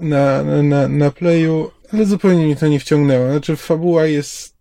na, 0.00 0.42
na, 0.42 0.62
na, 0.62 0.88
na 0.88 1.10
playu, 1.10 1.70
ale 1.92 2.06
zupełnie 2.06 2.44
mnie 2.44 2.56
to 2.56 2.68
nie 2.68 2.80
wciągnęło. 2.80 3.30
Znaczy, 3.30 3.56
fabuła 3.56 4.06
jest 4.06 4.56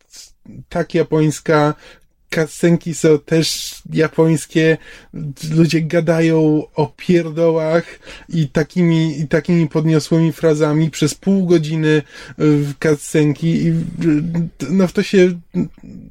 tak 0.70 0.94
japońska, 0.96 1.74
cutscenki 2.36 2.94
są 2.94 3.20
też 3.20 3.76
japońskie, 3.94 4.78
ludzie 5.52 5.82
gadają 5.82 6.64
o 6.76 6.94
pierdołach 6.98 8.00
i 8.30 8.48
takimi, 8.48 9.20
i 9.20 9.28
takimi 9.28 9.68
podniosłymi 9.68 10.32
frazami 10.32 10.92
przez 10.92 11.16
pół 11.16 11.46
godziny 11.46 12.02
w 12.38 12.74
cutscenki 12.84 13.66
i 13.66 13.74
no 14.70 14.88
w 14.88 14.94
to 14.94 15.04
się, 15.04 15.40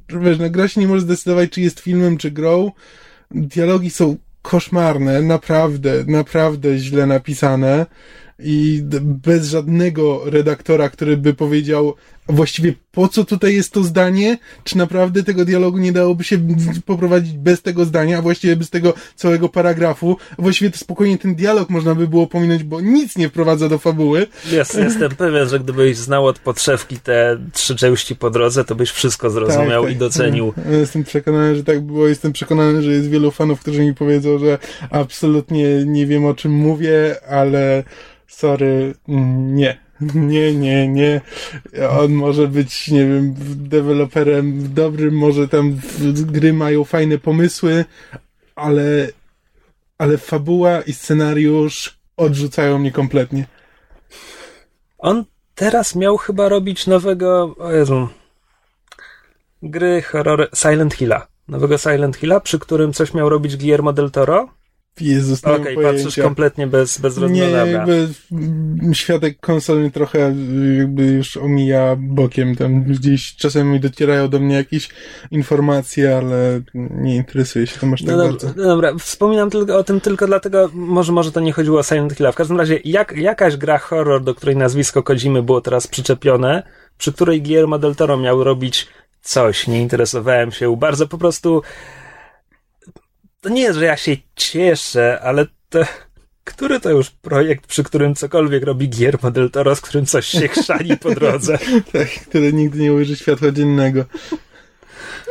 wiesz, 0.09 0.39
no 0.39 0.49
gra 0.49 0.67
się 0.67 0.81
nie 0.81 0.87
może 0.87 1.01
zdecydować, 1.01 1.49
czy 1.49 1.61
jest 1.61 1.79
filmem, 1.79 2.17
czy 2.17 2.31
grą. 2.31 2.71
Dialogi 3.31 3.89
są 3.89 4.17
koszmarne, 4.41 5.21
naprawdę, 5.21 6.03
naprawdę 6.07 6.77
źle 6.77 7.05
napisane 7.05 7.85
i 8.39 8.83
bez 9.03 9.49
żadnego 9.49 10.21
redaktora, 10.25 10.89
który 10.89 11.17
by 11.17 11.33
powiedział 11.33 11.95
właściwie 12.29 12.73
po 12.91 13.07
co 13.07 13.25
tutaj 13.25 13.55
jest 13.55 13.73
to 13.73 13.83
zdanie, 13.83 14.37
czy 14.63 14.77
naprawdę 14.77 15.23
tego 15.23 15.45
dialogu 15.45 15.77
nie 15.77 15.91
dałoby 15.91 16.23
się 16.23 16.37
poprowadzić 16.85 17.37
bez 17.37 17.61
tego 17.61 17.85
zdania, 17.85 18.17
a 18.17 18.21
właściwie 18.21 18.55
bez 18.55 18.69
tego 18.69 18.93
całego 19.15 19.49
paragrafu. 19.49 20.17
Właściwie 20.39 20.71
to 20.71 20.77
spokojnie 20.77 21.17
ten 21.17 21.35
dialog 21.35 21.69
można 21.69 21.95
by 21.95 22.07
było 22.07 22.27
pominąć, 22.27 22.63
bo 22.63 22.81
nic 22.81 23.17
nie 23.17 23.29
wprowadza 23.29 23.69
do 23.69 23.77
fabuły. 23.77 24.27
Jest, 24.51 24.75
jestem 24.75 25.11
pewien, 25.15 25.49
że 25.49 25.59
gdybyś 25.59 25.97
znał 25.97 26.25
od 26.25 26.39
podszewki 26.39 26.99
te 26.99 27.37
trzy 27.53 27.75
części 27.75 28.15
po 28.15 28.29
drodze, 28.29 28.65
to 28.65 28.75
byś 28.75 28.89
wszystko 28.89 29.29
zrozumiał 29.29 29.81
tak, 29.81 29.91
tak. 29.91 29.91
i 29.91 29.95
docenił. 29.95 30.53
Jestem 30.71 31.03
przekonany, 31.03 31.55
że 31.55 31.63
tak 31.63 31.81
było. 31.81 32.07
Jestem 32.07 32.33
przekonany, 32.33 32.81
że 32.81 32.91
jest 32.91 33.09
wielu 33.09 33.31
fanów, 33.31 33.59
którzy 33.59 33.81
mi 33.81 33.93
powiedzą, 33.93 34.39
że 34.39 34.57
absolutnie 34.89 35.85
nie 35.85 36.05
wiem 36.05 36.25
o 36.25 36.33
czym 36.33 36.51
mówię, 36.51 37.15
ale 37.29 37.83
sorry, 38.27 38.93
nie. 39.07 39.87
Nie, 40.15 40.53
nie, 40.53 40.87
nie. 40.87 41.21
On 41.89 42.13
może 42.13 42.47
być, 42.47 42.87
nie 42.87 43.05
wiem, 43.05 43.33
deweloperem 43.55 44.73
dobrym, 44.73 45.17
może 45.17 45.47
tam 45.47 45.79
gry 46.13 46.53
mają 46.53 46.83
fajne 46.83 47.17
pomysły, 47.17 47.85
ale, 48.55 49.07
ale 49.97 50.17
fabuła 50.17 50.81
i 50.81 50.93
scenariusz 50.93 51.99
odrzucają 52.17 52.79
mnie 52.79 52.91
kompletnie. 52.91 53.45
On 54.97 55.25
teraz 55.55 55.95
miał 55.95 56.17
chyba 56.17 56.49
robić 56.49 56.87
nowego, 56.87 57.55
o 57.57 57.71
Jezu, 57.71 58.07
gry 59.63 60.01
horror 60.01 60.49
Silent 60.53 60.93
Hilla. 60.93 61.27
Nowego 61.47 61.77
Silent 61.77 62.17
Hilla, 62.17 62.39
przy 62.39 62.59
którym 62.59 62.93
coś 62.93 63.13
miał 63.13 63.29
robić 63.29 63.57
Guillermo 63.57 63.93
del 63.93 64.11
Toro. 64.11 64.49
Jezus, 65.01 65.45
nie 65.45 65.51
Okej, 65.51 65.77
okay, 65.77 65.93
patrzysz 65.93 66.15
kompletnie 66.23 66.67
bez, 66.67 66.97
bez 66.97 67.17
Nie, 67.17 67.49
jakby 67.49 68.07
światek 68.93 69.39
konsol 69.39 69.91
trochę 69.91 70.19
jakby 70.77 71.03
już 71.03 71.37
omija 71.37 71.95
bokiem. 71.99 72.55
Tam 72.55 72.83
gdzieś 72.83 73.35
czasami 73.35 73.79
docierają 73.79 74.27
do 74.27 74.39
mnie 74.39 74.55
jakieś 74.55 74.89
informacje, 75.31 76.17
ale 76.17 76.61
nie 76.73 77.15
interesuje 77.15 77.67
się 77.67 77.79
to 77.79 77.87
aż 77.93 78.01
tak 78.01 78.15
no 78.15 78.23
bardzo. 78.23 78.47
Dobra, 78.47 78.63
no 78.63 78.69
dobra, 78.69 78.93
wspominam 78.99 79.49
tylko 79.49 79.77
o 79.77 79.83
tym 79.83 80.01
tylko 80.01 80.27
dlatego, 80.27 80.69
może, 80.73 81.11
może 81.11 81.31
to 81.31 81.39
nie 81.39 81.53
chodziło 81.53 81.79
o 81.79 81.83
Silent 81.83 82.13
Hill. 82.13 82.31
W 82.31 82.35
każdym 82.35 82.57
razie, 82.57 82.79
jak, 82.85 83.17
jakaś 83.17 83.57
gra 83.57 83.77
horror, 83.77 84.23
do 84.23 84.35
której 84.35 84.55
nazwisko 84.55 85.03
Kodzimy 85.03 85.43
było 85.43 85.61
teraz 85.61 85.87
przyczepione, 85.87 86.63
przy 86.97 87.13
której 87.13 87.41
Guillermo 87.41 87.79
del 87.79 87.95
Toro 87.95 88.17
miał 88.17 88.43
robić 88.43 88.87
coś, 89.21 89.67
nie 89.67 89.81
interesowałem 89.81 90.51
się 90.51 90.77
bardzo, 90.77 91.07
po 91.07 91.17
prostu 91.17 91.61
to 93.47 93.53
nie 93.53 93.61
jest, 93.61 93.79
że 93.79 93.85
ja 93.85 93.97
się 93.97 94.17
cieszę, 94.35 95.19
ale 95.21 95.45
to, 95.69 95.79
który 96.43 96.79
to 96.79 96.89
już 96.89 97.09
projekt, 97.09 97.67
przy 97.67 97.83
którym 97.83 98.15
cokolwiek 98.15 98.63
robi 98.63 98.89
Guillermo 98.89 99.31
del 99.31 99.51
Toro, 99.51 99.75
z 99.75 99.81
którym 99.81 100.05
coś 100.05 100.27
się 100.27 100.47
chrzani 100.47 100.97
po 100.97 101.15
drodze? 101.15 101.57
tak, 101.93 102.07
który 102.07 102.53
nigdy 102.53 102.79
nie 102.79 102.93
ujrzy 102.93 103.15
światła 103.15 103.51
dziennego. 103.51 104.05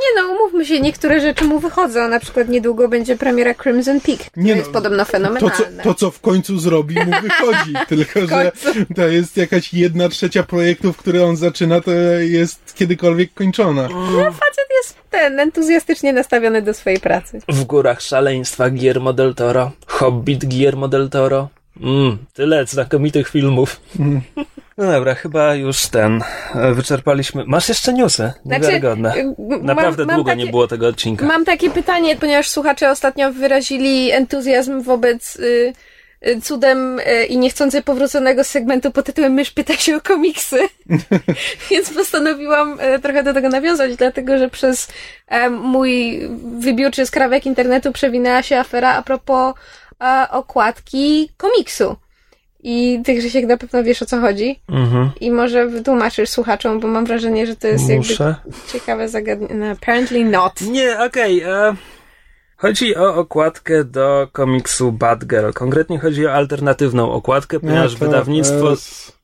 Nie 0.00 0.22
no, 0.22 0.28
umówmy 0.28 0.66
się, 0.66 0.80
niektóre 0.80 1.20
rzeczy 1.20 1.44
mu 1.44 1.58
wychodzą. 1.58 2.08
Na 2.08 2.20
przykład 2.20 2.48
niedługo 2.48 2.88
będzie 2.88 3.16
premiera 3.16 3.54
Crimson 3.54 4.00
Peak, 4.00 4.18
która 4.18 4.46
Nie 4.46 4.52
no, 4.52 4.58
jest 4.58 4.70
podobno 4.70 5.04
fenomenalna. 5.04 5.50
To 5.50 5.56
co, 5.56 5.82
to, 5.82 5.94
co 5.94 6.10
w 6.10 6.20
końcu 6.20 6.58
zrobi, 6.58 6.94
mu 6.94 7.12
wychodzi. 7.22 7.74
tylko, 7.88 8.26
że 8.26 8.52
to 8.96 9.08
jest 9.08 9.36
jakaś 9.36 9.74
jedna 9.74 10.08
trzecia 10.08 10.42
projektów, 10.42 10.96
które 10.96 11.24
on 11.24 11.36
zaczyna, 11.36 11.80
to 11.80 11.90
jest 12.20 12.74
kiedykolwiek 12.74 13.34
kończona. 13.34 13.88
No, 13.88 14.32
facet 14.32 14.66
jest 14.84 14.96
ten, 15.10 15.40
entuzjastycznie 15.40 16.12
nastawiony 16.12 16.62
do 16.62 16.74
swojej 16.74 17.00
pracy. 17.00 17.40
W 17.48 17.64
górach 17.64 18.00
szaleństwa 18.00 18.70
Guillermo 18.70 19.12
del 19.12 19.34
Toro, 19.34 19.72
Hobbit 19.86 20.44
Guillermo 20.44 20.88
del 20.88 21.10
Toro. 21.10 21.48
Mm, 21.80 22.18
tyle 22.34 22.66
znakomitych 22.66 23.28
filmów. 23.28 23.80
Mm. 23.98 24.20
No 24.78 24.92
dobra, 24.92 25.14
chyba 25.14 25.54
już 25.54 25.86
ten. 25.86 26.22
Wyczerpaliśmy. 26.72 27.44
Masz 27.46 27.68
jeszcze 27.68 27.92
newsy? 27.92 28.32
Niewiarygodne. 28.44 29.12
Znaczy, 29.12 29.62
Naprawdę 29.62 30.02
mam, 30.02 30.06
mam 30.06 30.16
długo 30.16 30.30
takie, 30.30 30.44
nie 30.44 30.50
było 30.50 30.68
tego 30.68 30.88
odcinka. 30.88 31.26
Mam 31.26 31.44
takie 31.44 31.70
pytanie, 31.70 32.16
ponieważ 32.16 32.48
słuchacze 32.48 32.90
ostatnio 32.90 33.32
wyrazili 33.32 34.10
entuzjazm 34.10 34.82
wobec 34.82 35.36
y, 35.36 35.72
y, 36.26 36.40
cudem 36.40 37.00
y, 37.00 37.24
i 37.24 37.38
niechcący 37.38 37.82
powróconego 37.82 38.44
segmentu 38.44 38.90
pod 38.90 39.06
tytułem 39.06 39.32
Mysz 39.32 39.50
pyta 39.50 39.76
się 39.76 39.96
o 39.96 40.00
komiksy. 40.00 40.58
Więc 41.70 41.90
postanowiłam 41.90 42.80
y, 42.80 42.98
trochę 42.98 43.22
do 43.22 43.34
tego 43.34 43.48
nawiązać, 43.48 43.96
dlatego 43.96 44.38
że 44.38 44.50
przez 44.50 44.88
e, 45.28 45.50
mój 45.50 46.20
wybiórczy 46.58 47.06
skrawek 47.06 47.46
internetu 47.46 47.92
przewinęła 47.92 48.42
się 48.42 48.58
afera 48.58 48.94
a 48.94 49.02
propos 49.02 49.54
e, 50.02 50.26
okładki 50.30 51.28
komiksu. 51.36 51.96
I 52.68 53.02
ty, 53.04 53.14
Grzesiek, 53.14 53.46
na 53.46 53.56
pewno 53.56 53.84
wiesz 53.84 54.02
o 54.02 54.06
co 54.06 54.20
chodzi. 54.20 54.60
Mhm. 54.68 55.10
I 55.20 55.30
może 55.30 55.66
wytłumaczysz 55.66 56.28
słuchaczom, 56.28 56.80
bo 56.80 56.88
mam 56.88 57.06
wrażenie, 57.06 57.46
że 57.46 57.56
to 57.56 57.66
jest 57.66 57.88
Muszę. 57.88 58.34
jakby 58.44 58.72
ciekawe 58.72 59.08
zagadnienie. 59.08 59.54
No, 59.54 59.66
apparently 59.66 60.24
not. 60.24 60.60
Nie, 60.60 60.98
okej. 60.98 61.44
Okay, 61.44 61.54
e, 61.54 61.76
Chodzi 62.56 62.96
o 62.96 63.14
okładkę 63.14 63.84
do 63.84 64.28
komiksu 64.32 64.92
Bad 64.92 65.24
Girl. 65.24 65.50
Konkretnie 65.50 65.98
chodzi 65.98 66.26
o 66.26 66.32
alternatywną 66.32 67.12
okładkę, 67.12 67.60
ponieważ 67.60 67.92
no, 67.92 67.98
wydawnictwo... 67.98 68.70
Jest... 68.70 69.16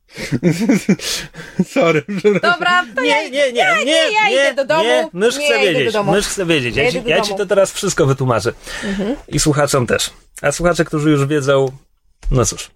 Sorry, 1.75 2.03
Dobra, 2.43 2.85
to 2.97 3.03
nie, 3.03 3.09
ja, 3.09 3.23
nie, 3.23 3.53
nie, 3.53 3.53
nie, 3.53 3.85
nie, 3.85 4.13
ja 4.13 4.31
idę 4.31 4.55
do 4.55 4.65
domu. 4.65 4.83
Nie, 4.83 5.09
mysz 5.13 5.35
chce 5.35 5.59
wiedzieć, 5.59 5.95
mysz 6.13 6.27
chce 6.27 6.47
wiedzieć. 6.47 6.77
Ja, 6.77 6.91
ci, 6.91 7.03
ja 7.07 7.21
ci 7.21 7.35
to 7.35 7.47
teraz 7.47 7.73
wszystko 7.73 8.07
wytłumaczę. 8.07 8.53
Mhm. 8.85 9.17
I 9.29 9.41
słuchaczom 9.41 9.87
też. 9.87 10.11
A 10.43 10.53
słuchacze, 10.53 10.85
którzy 10.85 11.11
już 11.11 11.27
wiedzą, 11.27 11.73
no 12.31 12.45
cóż, 12.45 12.71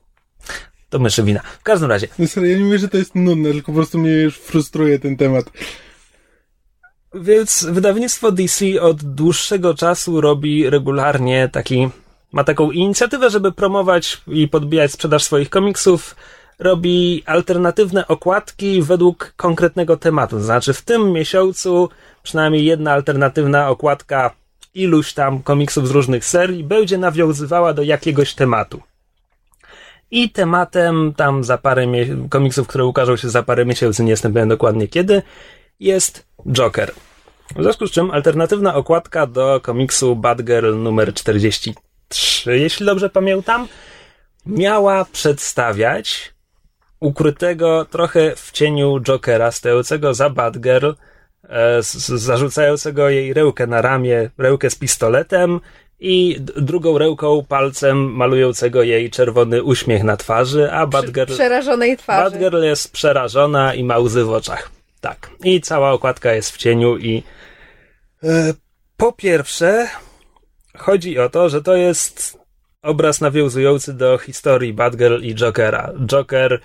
to 0.88 0.98
myszy 0.98 1.22
wina. 1.22 1.40
W 1.60 1.62
każdym 1.62 1.90
razie. 1.90 2.08
No 2.18 2.26
sorry, 2.26 2.48
ja 2.48 2.58
nie 2.58 2.64
mówię, 2.64 2.78
że 2.78 2.88
to 2.88 2.96
jest 2.96 3.14
nudne, 3.14 3.52
tylko 3.52 3.66
po 3.66 3.76
prostu 3.76 3.98
mnie 3.98 4.10
już 4.10 4.38
frustruje 4.38 4.98
ten 4.98 5.16
temat. 5.16 5.50
Więc 7.14 7.66
wydawnictwo 7.70 8.32
DC 8.32 8.80
od 8.80 9.04
dłuższego 9.04 9.74
czasu 9.74 10.20
robi 10.20 10.70
regularnie 10.70 11.48
taki, 11.52 11.88
ma 12.32 12.44
taką 12.44 12.70
inicjatywę, 12.70 13.30
żeby 13.30 13.52
promować 13.52 14.20
i 14.26 14.48
podbijać 14.48 14.92
sprzedaż 14.92 15.24
swoich 15.24 15.50
komiksów. 15.50 16.16
Robi 16.58 17.22
alternatywne 17.26 18.08
okładki 18.08 18.82
według 18.82 19.32
konkretnego 19.36 19.96
tematu. 19.96 20.36
To 20.36 20.42
znaczy, 20.42 20.72
w 20.72 20.82
tym 20.82 21.12
miesiącu 21.12 21.88
przynajmniej 22.22 22.64
jedna 22.64 22.92
alternatywna 22.92 23.68
okładka 23.68 24.30
iluś 24.74 25.12
tam 25.12 25.42
komiksów 25.42 25.88
z 25.88 25.90
różnych 25.90 26.24
serii 26.24 26.64
będzie 26.64 26.98
nawiązywała 26.98 27.72
do 27.72 27.82
jakiegoś 27.82 28.34
tematu. 28.34 28.82
I 30.10 30.30
tematem 30.30 31.12
tam 31.16 31.44
za 31.44 31.58
parę 31.58 31.86
komiksów, 32.30 32.68
które 32.68 32.84
ukażą 32.84 33.16
się 33.16 33.28
za 33.28 33.42
parę 33.42 33.66
miesięcy, 33.66 34.04
nie 34.04 34.10
jestem 34.10 34.32
pewien 34.32 34.48
dokładnie 34.48 34.88
kiedy, 34.88 35.22
jest 35.80 36.26
Joker. 36.52 36.92
W 37.56 37.62
związku 37.62 37.86
z 37.86 37.90
czym 37.90 38.10
alternatywna 38.10 38.74
okładka 38.74 39.26
do 39.26 39.60
komiksu 39.60 40.16
Batgirl 40.16 40.76
numer 40.76 41.14
43, 41.14 42.58
jeśli 42.58 42.86
dobrze 42.86 43.10
pamiętam, 43.10 43.68
miała 44.46 45.04
przedstawiać 45.04 46.34
ukrytego 47.00 47.84
trochę 47.84 48.36
w 48.36 48.52
cieniu 48.52 49.00
Jokera, 49.00 49.50
stojącego 49.50 50.14
za 50.14 50.30
Batgirl, 50.30 50.90
e, 51.48 51.78
zarzucającego 52.16 53.08
jej 53.08 53.34
rełkę 53.34 53.66
na 53.66 53.82
ramię, 53.82 54.30
rełkę 54.38 54.70
z 54.70 54.74
pistoletem 54.74 55.60
i 56.00 56.36
drugą 56.40 56.98
ręką 56.98 57.44
palcem 57.48 58.12
malującego 58.12 58.82
jej 58.82 59.10
czerwony 59.10 59.62
uśmiech 59.62 60.02
na 60.02 60.16
twarzy, 60.16 60.72
a 60.72 60.86
Batgirl... 60.86 61.32
Przerażonej 61.32 61.96
twarzy. 61.96 62.30
Batgirl 62.30 62.62
jest 62.62 62.92
przerażona 62.92 63.74
i 63.74 63.84
ma 63.84 63.98
łzy 63.98 64.24
w 64.24 64.30
oczach. 64.30 64.70
Tak. 65.00 65.30
I 65.44 65.60
cała 65.60 65.92
okładka 65.92 66.32
jest 66.32 66.50
w 66.50 66.56
cieniu 66.56 66.96
i 66.96 67.22
e, 68.24 68.54
po 68.96 69.12
pierwsze 69.12 69.88
chodzi 70.76 71.18
o 71.18 71.28
to, 71.28 71.48
że 71.48 71.62
to 71.62 71.76
jest 71.76 72.38
obraz 72.82 73.20
nawiązujący 73.20 73.94
do 73.94 74.18
historii 74.18 74.72
Batgirl 74.72 75.22
i 75.22 75.34
Jokera. 75.34 75.92
Joker 76.06 76.60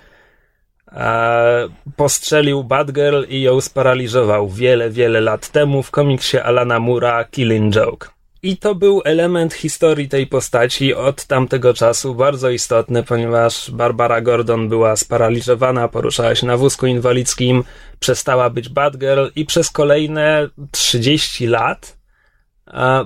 e, 0.92 1.68
postrzelił 1.96 2.64
Batgirl 2.64 3.24
i 3.28 3.42
ją 3.42 3.60
sparaliżował 3.60 4.48
wiele, 4.48 4.90
wiele 4.90 5.20
lat 5.20 5.48
temu 5.48 5.82
w 5.82 5.90
komiksie 5.90 6.38
Alana 6.38 6.80
Mura 6.80 7.24
Killing 7.24 7.74
Joke. 7.74 8.21
I 8.44 8.56
to 8.56 8.74
był 8.74 9.02
element 9.04 9.54
historii 9.54 10.08
tej 10.08 10.26
postaci 10.26 10.94
od 10.94 11.24
tamtego 11.26 11.74
czasu 11.74 12.14
bardzo 12.14 12.50
istotny, 12.50 13.02
ponieważ 13.02 13.70
Barbara 13.70 14.20
Gordon 14.20 14.68
była 14.68 14.96
sparaliżowana, 14.96 15.88
poruszała 15.88 16.34
się 16.34 16.46
na 16.46 16.56
wózku 16.56 16.86
inwalidzkim, 16.86 17.64
przestała 18.00 18.50
być 18.50 18.68
Batgirl 18.68 19.26
i 19.36 19.46
przez 19.46 19.70
kolejne 19.70 20.48
30 20.70 21.46
lat 21.46 21.96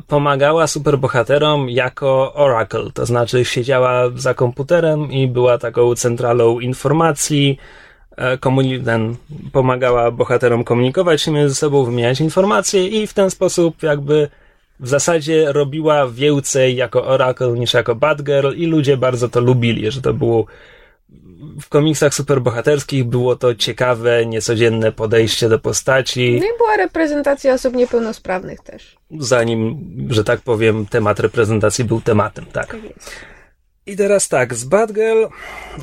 pomagała 0.07 0.66
superbohaterom 0.66 1.70
jako 1.70 2.35
Oracle, 2.35 2.90
to 2.94 3.07
znaczy 3.07 3.44
siedziała 3.44 4.11
za 4.14 4.35
komputerem 4.35 5.12
i 5.12 5.29
była 5.29 5.59
taką 5.59 5.94
centralą 5.94 6.61
informacji, 6.61 7.59
e, 8.16 8.37
komuni- 8.38 8.85
ten, 8.85 9.16
pomagała 9.53 10.11
bohaterom 10.11 10.64
komunikować 10.64 11.22
się 11.22 11.31
między 11.31 11.55
sobą, 11.55 11.85
wymieniać 11.85 12.20
informacje 12.20 12.88
i 12.88 13.07
w 13.07 13.14
ten 13.14 13.31
sposób 13.31 13.83
jakby 13.83 14.29
w 14.81 14.89
zasadzie 14.89 15.53
robiła 15.53 16.09
więcej 16.09 16.77
jako 16.77 17.05
Oracle 17.07 17.53
niż 17.53 17.75
jako 17.75 17.95
Batgirl 17.95 18.55
i 18.57 18.67
ludzie 18.67 18.97
bardzo 18.97 19.29
to 19.29 19.41
lubili, 19.41 19.91
że 19.91 20.03
to 20.03 20.15
było 20.15 20.47
w 21.61 21.69
komiksach 21.69 22.15
superbohaterskich 22.15 23.05
było 23.05 23.37
to 23.37 23.55
ciekawe, 23.55 24.27
niecodzienne 24.27 24.93
podejście 24.93 25.49
do 25.49 25.59
postaci, 25.59 26.39
No 26.41 26.47
i 26.47 26.59
była 26.59 26.77
reprezentacja 26.77 27.55
osób 27.55 27.75
niepełnosprawnych 27.75 28.61
też. 28.61 28.97
zanim, 29.19 29.79
że 30.11 30.25
tak 30.25 30.41
powiem, 30.41 30.87
temat 30.87 31.21
reprezentacji 31.21 31.85
był 31.85 32.01
tematem, 32.01 32.47
tak. 32.53 32.67
Tak. 32.67 32.81
I 33.87 33.96
teraz 33.96 34.29
tak, 34.29 34.55
z 34.55 34.64
Batgirl 34.64 35.25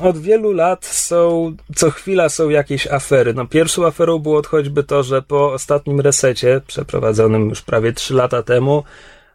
od 0.00 0.18
wielu 0.18 0.52
lat 0.52 0.84
są, 0.84 1.56
co 1.74 1.90
chwila 1.90 2.28
są 2.28 2.48
jakieś 2.48 2.86
afery. 2.86 3.34
No 3.34 3.46
pierwszą 3.46 3.86
aferą 3.86 4.18
było 4.18 4.42
choćby 4.42 4.84
to, 4.84 5.02
że 5.02 5.22
po 5.22 5.52
ostatnim 5.52 6.00
resecie, 6.00 6.60
przeprowadzonym 6.66 7.48
już 7.48 7.62
prawie 7.62 7.92
3 7.92 8.14
lata 8.14 8.42
temu, 8.42 8.84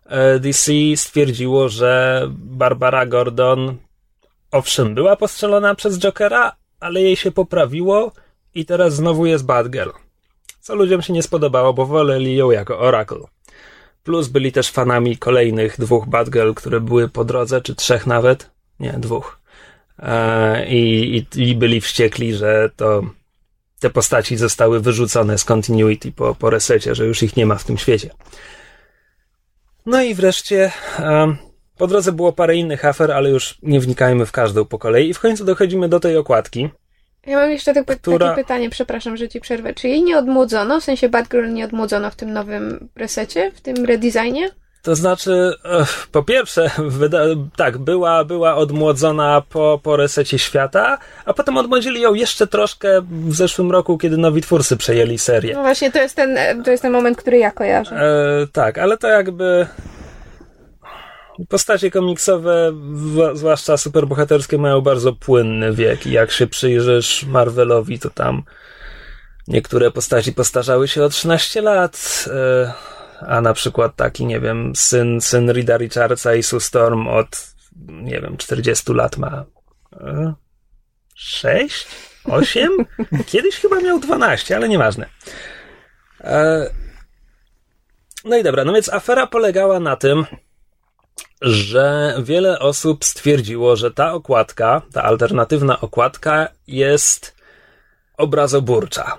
e, 0.06 0.40
DC 0.40 0.72
stwierdziło, 0.96 1.70
że 1.70 2.24
Barbara 2.32 3.06
Gordon 3.06 3.78
owszem 4.52 4.96
była 4.96 5.16
postrzelona 5.16 5.76
przez 5.76 6.00
Jokera, 6.00 6.56
ale 6.80 7.02
jej 7.02 7.16
się 7.16 7.32
poprawiło 7.32 8.12
i 8.56 8.66
teraz 8.66 8.94
znowu 8.96 9.26
jest 9.26 9.46
Batgirl. 9.46 9.90
Co 10.62 10.76
ludziom 10.76 11.02
się 11.02 11.14
nie 11.14 11.24
spodobało, 11.24 11.74
bo 11.74 11.86
woleli 11.86 12.36
ją 12.36 12.52
jako 12.52 12.80
Oracle. 12.80 13.20
Plus 14.04 14.28
byli 14.28 14.52
też 14.52 14.72
fanami 14.72 15.18
kolejnych 15.18 15.80
dwóch 15.80 16.08
Batgirl, 16.08 16.54
które 16.54 16.80
były 16.80 17.08
po 17.08 17.26
drodze, 17.26 17.62
czy 17.62 17.76
trzech 17.76 18.08
nawet. 18.08 18.59
Nie, 18.80 18.94
dwóch. 18.94 19.40
E, 20.00 20.66
i, 20.68 21.16
i, 21.18 21.50
I 21.50 21.56
byli 21.56 21.82
wściekli, 21.82 22.34
że 22.34 22.70
to 22.76 23.04
te 23.80 23.90
postaci 23.90 24.38
zostały 24.38 24.80
wyrzucone 24.80 25.38
z 25.38 25.44
continuity 25.46 26.12
po, 26.12 26.36
po 26.36 26.50
resecie, 26.50 26.96
że 26.96 27.06
już 27.06 27.24
ich 27.24 27.38
nie 27.38 27.46
ma 27.46 27.56
w 27.56 27.64
tym 27.64 27.78
świecie. 27.78 28.10
No 29.86 30.02
i 30.02 30.16
wreszcie 30.16 30.72
e, 31.00 31.36
po 31.78 31.88
drodze 31.88 32.12
było 32.12 32.34
parę 32.34 32.56
innych 32.56 32.86
afer, 32.86 33.12
ale 33.12 33.30
już 33.30 33.58
nie 33.64 33.80
wnikajmy 33.80 34.26
w 34.26 34.32
każdą 34.32 34.66
po 34.66 34.80
kolei. 34.80 35.10
I 35.10 35.14
w 35.14 35.20
końcu 35.20 35.46
dochodzimy 35.46 35.90
do 35.90 36.00
tej 36.00 36.18
okładki. 36.18 36.70
Ja 37.26 37.38
mam 37.38 37.52
jeszcze 37.52 37.74
tak, 37.74 37.86
Która- 37.86 38.30
takie 38.30 38.42
pytanie, 38.42 38.70
przepraszam, 38.70 39.18
że 39.18 39.30
ci 39.30 39.40
przerwę. 39.40 39.74
Czy 39.74 39.88
jej 39.88 40.04
nie 40.04 40.18
odmłodzono, 40.18 40.82
w 40.82 40.84
sensie 40.84 41.10
Batgirl 41.10 41.54
nie 41.54 41.66
odmłodzono 41.66 42.12
w 42.12 42.16
tym 42.16 42.34
nowym 42.34 42.90
resecie, 42.96 43.52
w 43.56 43.62
tym 43.62 43.86
redesignie? 43.86 44.50
To 44.82 44.96
znaczy, 44.96 45.54
po 46.12 46.24
pierwsze, 46.24 46.72
tak, 47.56 47.78
była, 47.78 48.24
była 48.24 48.56
odmłodzona 48.56 49.42
po, 49.50 49.80
po 49.84 49.98
resecie 49.98 50.40
świata, 50.40 50.98
a 51.26 51.34
potem 51.34 51.58
odmłodzili 51.58 52.02
ją 52.02 52.14
jeszcze 52.14 52.48
troszkę 52.48 53.02
w 53.02 53.36
zeszłym 53.36 53.72
roku, 53.72 53.98
kiedy 53.98 54.18
nowi 54.18 54.42
twórcy 54.42 54.78
przejęli 54.78 55.18
serię. 55.18 55.54
No 55.54 55.62
właśnie, 55.62 55.92
to 55.92 56.00
jest 56.00 56.16
ten, 56.16 56.64
to 56.64 56.72
jest 56.72 56.84
ten 56.84 56.92
moment, 56.92 57.18
który 57.18 57.38
ja 57.38 57.52
kojarzę. 57.52 57.96
E, 57.96 58.48
tak, 58.48 58.78
ale 58.78 58.98
to 58.98 59.08
jakby 59.08 59.68
postacie 61.50 61.92
komiksowe, 61.92 62.74
zwłaszcza 63.34 63.78
superbohaterskie, 63.78 64.58
mają 64.58 64.82
bardzo 64.82 65.14
płynny 65.14 65.74
wiek 65.74 66.08
i 66.08 66.12
jak 66.12 66.32
się 66.32 66.48
przyjrzysz 66.48 67.24
Marvelowi, 67.24 68.00
to 68.00 68.10
tam 68.10 68.44
niektóre 69.48 69.92
postaci 69.92 70.34
postarzały 70.34 70.88
się 70.88 71.04
o 71.04 71.10
13 71.10 71.62
lat, 71.62 72.26
e, 72.28 72.74
a 73.28 73.42
na 73.42 73.54
przykład 73.54 73.96
taki, 73.96 74.26
nie 74.26 74.40
wiem, 74.40 74.76
syn, 74.76 75.22
syn 75.22 75.52
Rida 75.52 75.78
Richardsa 75.78 76.36
i 76.36 76.44
Sue 76.44 76.60
Storm 76.60 77.08
od, 77.08 77.54
nie 77.88 78.22
wiem, 78.22 78.38
40 78.38 78.94
lat 78.94 79.18
ma 79.18 79.46
e, 79.94 80.34
6? 81.16 81.88
8? 82.26 82.70
Kiedyś 83.32 83.56
chyba 83.56 83.80
miał 83.80 84.00
12, 84.00 84.56
ale 84.56 84.70
nieważne. 84.70 85.06
E, 86.22 86.70
no 88.26 88.38
i 88.38 88.44
dobra, 88.44 88.66
no 88.66 88.74
więc 88.74 88.94
afera 88.94 89.28
polegała 89.28 89.80
na 89.80 89.96
tym, 89.96 90.26
że 91.42 92.16
wiele 92.24 92.60
osób 92.60 93.06
stwierdziło, 93.06 93.76
że 93.76 93.92
ta 93.92 94.14
okładka, 94.14 94.82
ta 94.94 95.04
alternatywna 95.04 95.82
okładka 95.82 96.48
jest 96.68 97.36
obrazoburcza. 98.18 99.18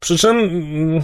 Przy 0.00 0.18
czym 0.18 0.38
mm, 0.38 1.02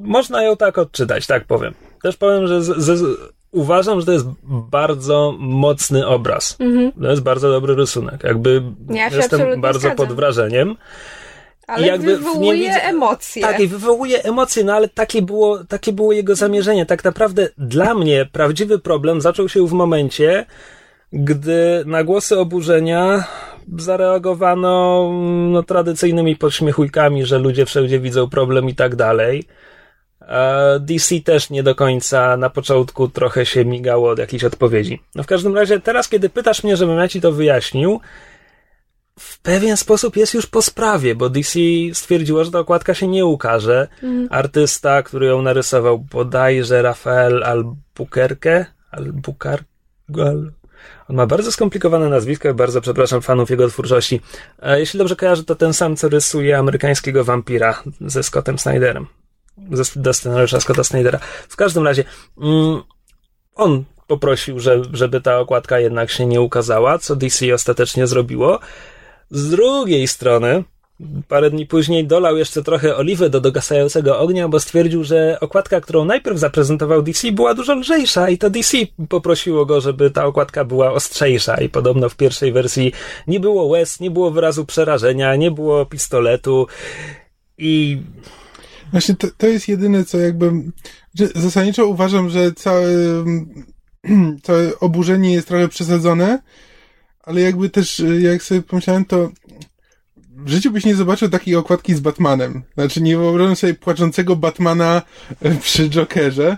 można 0.00 0.42
ją 0.42 0.56
tak 0.56 0.78
odczytać, 0.78 1.26
tak 1.26 1.44
powiem. 1.44 1.74
Też 2.02 2.16
powiem, 2.16 2.46
że 2.46 2.62
z, 2.62 2.76
z, 2.76 3.18
uważam, 3.52 4.00
że 4.00 4.06
to 4.06 4.12
jest 4.12 4.26
bardzo 4.42 5.34
mocny 5.38 6.06
obraz. 6.06 6.58
To 7.02 7.10
jest 7.10 7.22
bardzo 7.22 7.50
dobry 7.50 7.74
rysunek. 7.74 8.24
Jakby. 8.24 8.62
Ja 8.90 9.10
się 9.10 9.16
jestem 9.16 9.60
bardzo 9.60 9.80
zgadzam. 9.80 9.96
pod 9.96 10.16
wrażeniem. 10.16 10.76
Ale 11.66 11.86
jakby 11.86 12.16
wywołuje 12.16 12.82
emocje. 12.82 13.42
Tak, 13.42 13.60
i 13.60 13.68
wywołuje 13.68 14.22
emocje, 14.24 14.64
no 14.64 14.72
ale 14.72 14.88
takie 14.88 15.22
było, 15.22 15.64
takie 15.64 15.92
było 15.92 16.12
jego 16.12 16.34
zamierzenie. 16.34 16.86
Tak 16.86 17.04
naprawdę 17.04 17.48
dla 17.58 17.94
mnie 17.94 18.26
prawdziwy 18.32 18.78
problem 18.78 19.20
zaczął 19.20 19.48
się 19.48 19.66
w 19.66 19.72
momencie, 19.72 20.46
gdy 21.12 21.82
na 21.86 22.04
głosy 22.04 22.38
oburzenia 22.38 23.24
zareagowano 23.78 25.10
no, 25.50 25.62
tradycyjnymi 25.62 26.36
podśmiechujkami, 26.36 27.26
że 27.26 27.38
ludzie 27.38 27.66
wszędzie 27.66 28.00
widzą 28.00 28.30
problem 28.30 28.68
i 28.68 28.74
tak 28.74 28.96
dalej. 28.96 29.44
E, 30.20 30.80
DC 30.80 31.20
też 31.20 31.50
nie 31.50 31.62
do 31.62 31.74
końca 31.74 32.36
na 32.36 32.50
początku 32.50 33.08
trochę 33.08 33.46
się 33.46 33.64
migało 33.64 34.10
od 34.10 34.18
jakichś 34.18 34.44
odpowiedzi. 34.44 35.02
No 35.14 35.22
w 35.22 35.26
każdym 35.26 35.54
razie, 35.56 35.80
teraz 35.80 36.08
kiedy 36.08 36.28
pytasz 36.28 36.64
mnie, 36.64 36.76
żebym 36.76 36.98
ja 36.98 37.08
ci 37.08 37.20
to 37.20 37.32
wyjaśnił, 37.32 38.00
w 39.18 39.38
pewien 39.38 39.76
sposób 39.76 40.16
jest 40.16 40.34
już 40.34 40.46
po 40.46 40.62
sprawie, 40.62 41.14
bo 41.14 41.28
DC 41.28 41.58
stwierdziło, 41.92 42.44
że 42.44 42.50
ta 42.50 42.58
okładka 42.58 42.94
się 42.94 43.08
nie 43.08 43.26
ukaże. 43.26 43.88
Artysta, 44.30 45.02
który 45.02 45.26
ją 45.26 45.42
narysował, 45.42 45.98
bodajże 45.98 46.82
Rafael 46.82 47.44
Albuquerque, 47.44 48.66
Albuquerque, 48.90 49.64
Al... 50.18 50.50
on 51.08 51.16
ma 51.16 51.26
bardzo 51.26 51.52
skomplikowane 51.52 52.08
nazwisko 52.08 52.54
bardzo 52.54 52.80
przepraszam 52.80 53.22
fanów 53.22 53.50
jego 53.50 53.68
twórczości. 53.68 54.20
E, 54.62 54.80
Jeśli 54.80 54.98
dobrze 54.98 55.16
kojarzę, 55.16 55.44
to 55.44 55.54
ten 55.54 55.72
sam, 55.72 55.96
co 55.96 56.08
rysuje 56.08 56.58
amerykańskiego 56.58 57.24
wampira 57.24 57.82
ze 58.00 58.22
Scottem 58.22 58.58
Snyderem. 58.58 59.06
Do 59.96 60.12
scenariusza 60.14 60.60
Scotta 60.60 60.84
Snydera. 60.84 61.18
W 61.48 61.56
każdym 61.56 61.84
razie, 61.84 62.04
mm, 62.38 62.82
on 63.54 63.84
poprosił, 64.06 64.60
że, 64.60 64.82
żeby 64.92 65.20
ta 65.20 65.38
okładka 65.38 65.78
jednak 65.78 66.10
się 66.10 66.26
nie 66.26 66.40
ukazała, 66.40 66.98
co 66.98 67.16
DC 67.16 67.54
ostatecznie 67.54 68.06
zrobiło. 68.06 68.60
Z 69.30 69.50
drugiej 69.50 70.08
strony, 70.08 70.64
parę 71.28 71.50
dni 71.50 71.66
później 71.66 72.06
dolał 72.06 72.36
jeszcze 72.36 72.62
trochę 72.62 72.96
oliwy 72.96 73.30
do 73.30 73.40
dogasającego 73.40 74.18
ognia, 74.18 74.48
bo 74.48 74.60
stwierdził, 74.60 75.04
że 75.04 75.38
okładka, 75.40 75.80
którą 75.80 76.04
najpierw 76.04 76.38
zaprezentował 76.38 77.02
DC, 77.02 77.32
była 77.32 77.54
dużo 77.54 77.74
lżejsza 77.74 78.28
i 78.28 78.38
to 78.38 78.50
DC 78.50 78.78
poprosiło 79.08 79.66
go, 79.66 79.80
żeby 79.80 80.10
ta 80.10 80.24
okładka 80.24 80.64
była 80.64 80.92
ostrzejsza 80.92 81.60
i 81.60 81.68
podobno 81.68 82.08
w 82.08 82.16
pierwszej 82.16 82.52
wersji 82.52 82.92
nie 83.26 83.40
było 83.40 83.64
łez, 83.64 84.00
nie 84.00 84.10
było 84.10 84.30
wyrazu 84.30 84.66
przerażenia, 84.66 85.36
nie 85.36 85.50
było 85.50 85.86
pistoletu 85.86 86.66
i 87.58 87.98
Właśnie 88.90 89.14
to, 89.14 89.28
to 89.36 89.46
jest 89.46 89.68
jedyne, 89.68 90.04
co 90.04 90.18
jakby. 90.18 90.52
Że 91.14 91.26
zasadniczo 91.34 91.86
uważam, 91.86 92.30
że 92.30 92.52
całe, 92.52 92.88
całe 94.42 94.78
oburzenie 94.78 95.32
jest 95.32 95.48
trochę 95.48 95.68
przesadzone, 95.68 96.42
ale 97.22 97.40
jakby 97.40 97.70
też, 97.70 98.02
jak 98.20 98.42
sobie 98.42 98.62
pomyślałem, 98.62 99.04
to 99.04 99.30
w 100.44 100.48
życiu 100.48 100.70
byś 100.70 100.84
nie 100.84 100.94
zobaczył 100.94 101.28
takiej 101.28 101.56
okładki 101.56 101.94
z 101.94 102.00
Batmanem. 102.00 102.62
Znaczy, 102.74 103.02
nie 103.02 103.16
wyobrażam 103.16 103.56
sobie 103.56 103.74
płaczącego 103.74 104.36
Batmana 104.36 105.02
e, 105.42 105.54
przy 105.54 105.90
Jokerze. 105.90 106.56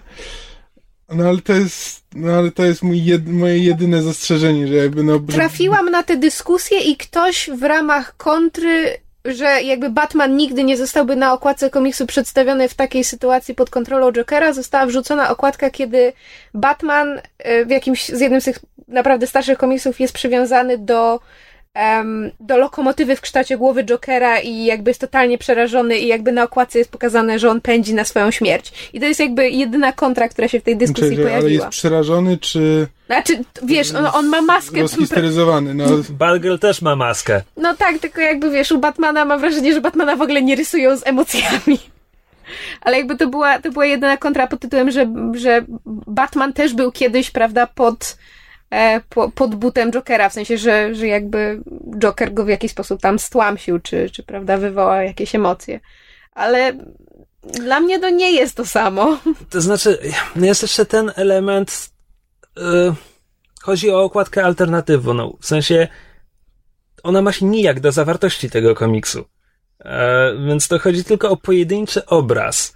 No 1.09 1.29
ale 1.29 1.39
to 1.39 1.53
jest, 1.53 2.05
no 2.15 2.33
ale 2.33 2.51
to 2.51 2.65
jest 2.65 2.83
mój 2.83 3.05
jed, 3.05 3.29
moje 3.29 3.59
jedyne 3.59 4.03
zastrzeżenie, 4.03 4.69
że 4.69 4.75
jakby 4.75 5.03
no... 5.05 5.19
Trafiłam 5.19 5.91
na 5.91 6.03
tę 6.03 6.17
dyskusję 6.17 6.81
i 6.81 6.97
ktoś 6.97 7.51
w 7.59 7.63
ramach 7.63 8.17
kontry, 8.17 8.97
że 9.25 9.63
jakby 9.63 9.91
Batman 9.91 10.37
nigdy 10.37 10.65
nie 10.65 10.77
zostałby 10.77 11.17
na 11.17 11.33
okładce 11.33 11.71
komiksu 11.71 12.07
przedstawiony 12.07 12.69
w 12.69 12.75
takiej 12.75 13.05
sytuacji 13.05 13.55
pod 13.55 13.71
kontrolą 13.71 14.13
Jokera, 14.13 14.53
została 14.53 14.87
wrzucona 14.87 15.31
okładka, 15.31 15.71
kiedy 15.71 16.13
Batman 16.55 17.21
e, 17.39 17.65
w 17.65 17.71
jakimś, 17.71 18.09
z 18.09 18.21
jednym 18.21 18.41
z 18.41 18.45
tych 18.45 18.59
naprawdę 18.89 19.27
starszych 19.27 19.59
komiksów 19.59 20.01
jest 20.01 20.15
przywiązany 20.15 20.79
do 20.79 21.21
do 22.41 22.57
lokomotywy 22.57 23.17
w 23.17 23.21
kształcie 23.21 23.57
głowy 23.59 23.85
Jokera 23.85 24.41
i 24.41 24.65
jakby 24.65 24.91
jest 24.91 25.01
totalnie 25.01 25.39
przerażony 25.39 25.99
i 25.99 26.07
jakby 26.07 26.33
na 26.33 26.43
okładce 26.43 26.79
jest 26.79 26.91
pokazane, 26.91 27.39
że 27.39 27.51
on 27.51 27.61
pędzi 27.61 27.95
na 27.95 28.05
swoją 28.05 28.31
śmierć. 28.31 28.91
I 28.93 29.01
to 29.01 29.07
jest 29.07 29.21
jakby 29.21 29.51
jedyna 29.51 29.93
kontra, 29.93 30.29
która 30.29 30.49
się 30.49 30.61
w 30.61 30.63
tej 30.63 30.77
dyskusji 30.77 31.17
ale 31.17 31.25
pojawiła. 31.25 31.51
jest 31.51 31.69
przerażony, 31.69 32.39
czy 32.39 32.87
Znaczy, 33.07 33.45
wiesz, 33.63 33.95
on, 33.95 34.07
on 34.15 34.27
ma 34.27 34.43
maskę. 34.43 34.81
rozhisteryzowany? 34.81 35.75
No, 35.75 35.85
Batgirl 36.11 36.57
też 36.59 36.83
ma 36.83 36.97
maskę. 36.97 37.43
No 37.57 37.77
tak, 37.77 37.99
tylko 37.99 38.21
jakby 38.21 38.51
wiesz, 38.51 38.73
u 38.73 38.79
Batmana 38.79 39.25
mam 39.25 39.41
wrażenie, 39.41 39.75
że 39.75 39.81
Batmana 39.81 40.17
w 40.17 40.23
ogóle 40.23 40.43
nie 40.43 40.57
rysują 40.57 40.97
z 40.97 41.07
emocjami. 41.07 41.79
Ale 42.81 42.99
jakby 42.99 43.17
to 43.17 43.27
była, 43.27 43.59
to 43.59 43.71
była 43.71 43.87
jedyna 43.87 44.17
kontra 44.17 44.47
pod 44.47 44.61
tytułem, 44.61 44.91
że, 44.91 45.13
że 45.35 45.65
Batman 46.07 46.53
też 46.53 46.75
był 46.75 46.93
kiedyś, 46.93 47.31
prawda, 47.31 47.67
pod, 47.67 48.17
po, 49.09 49.31
pod 49.31 49.55
butem 49.55 49.91
Jokera, 49.91 50.29
w 50.29 50.33
sensie, 50.33 50.59
że, 50.59 50.95
że 50.95 51.07
jakby 51.07 51.63
Joker 51.99 52.35
go 52.35 52.45
w 52.45 52.49
jakiś 52.49 52.71
sposób 52.71 53.01
tam 53.01 53.19
stłamsił, 53.19 53.79
czy, 53.79 54.11
czy 54.11 54.23
prawda, 54.23 54.57
wywołał 54.57 55.03
jakieś 55.03 55.35
emocje. 55.35 55.81
Ale 56.33 56.73
dla 57.43 57.81
mnie 57.81 57.99
to 58.01 58.11
nie 58.11 58.33
jest 58.33 58.57
to 58.57 58.67
samo. 58.67 59.19
To 59.51 59.61
znaczy, 59.61 59.99
no 60.37 60.47
jest 60.47 60.63
jeszcze 60.63 60.87
ten 60.87 61.13
element. 61.17 61.91
Yy, 62.57 62.95
chodzi 63.63 63.91
o 63.91 64.03
okładkę 64.03 64.45
alternatywną. 64.45 65.37
W 65.41 65.47
sensie, 65.47 65.89
ona 67.03 67.23
ma 67.23 67.33
się 67.33 67.47
nijak 67.47 67.81
do 67.81 67.93
zawartości 67.93 68.51
tego 68.51 68.75
komiksu. 68.75 69.25
E, 69.85 70.33
więc 70.47 70.69
to 70.69 70.79
chodzi 70.79 71.05
tylko 71.05 71.31
o 71.31 71.37
pojedynczy 71.37 72.07
obraz. 72.07 72.75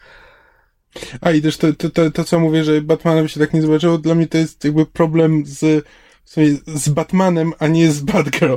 A 1.20 1.30
i 1.30 1.42
też 1.42 1.56
to, 1.56 1.72
to, 1.72 1.90
to, 1.90 2.10
to, 2.10 2.24
co 2.24 2.40
mówię, 2.40 2.64
że 2.64 2.80
Batmana 2.80 3.22
by 3.22 3.28
się 3.28 3.40
tak 3.40 3.54
nie 3.54 3.62
zobaczyło, 3.62 3.98
dla 3.98 4.14
mnie 4.14 4.26
to 4.26 4.38
jest 4.38 4.64
jakby 4.64 4.86
problem 4.86 5.42
z, 5.46 5.84
z 6.66 6.88
Batmanem, 6.88 7.52
a 7.58 7.66
nie 7.66 7.92
z 7.92 8.00
Batgirl. 8.00 8.54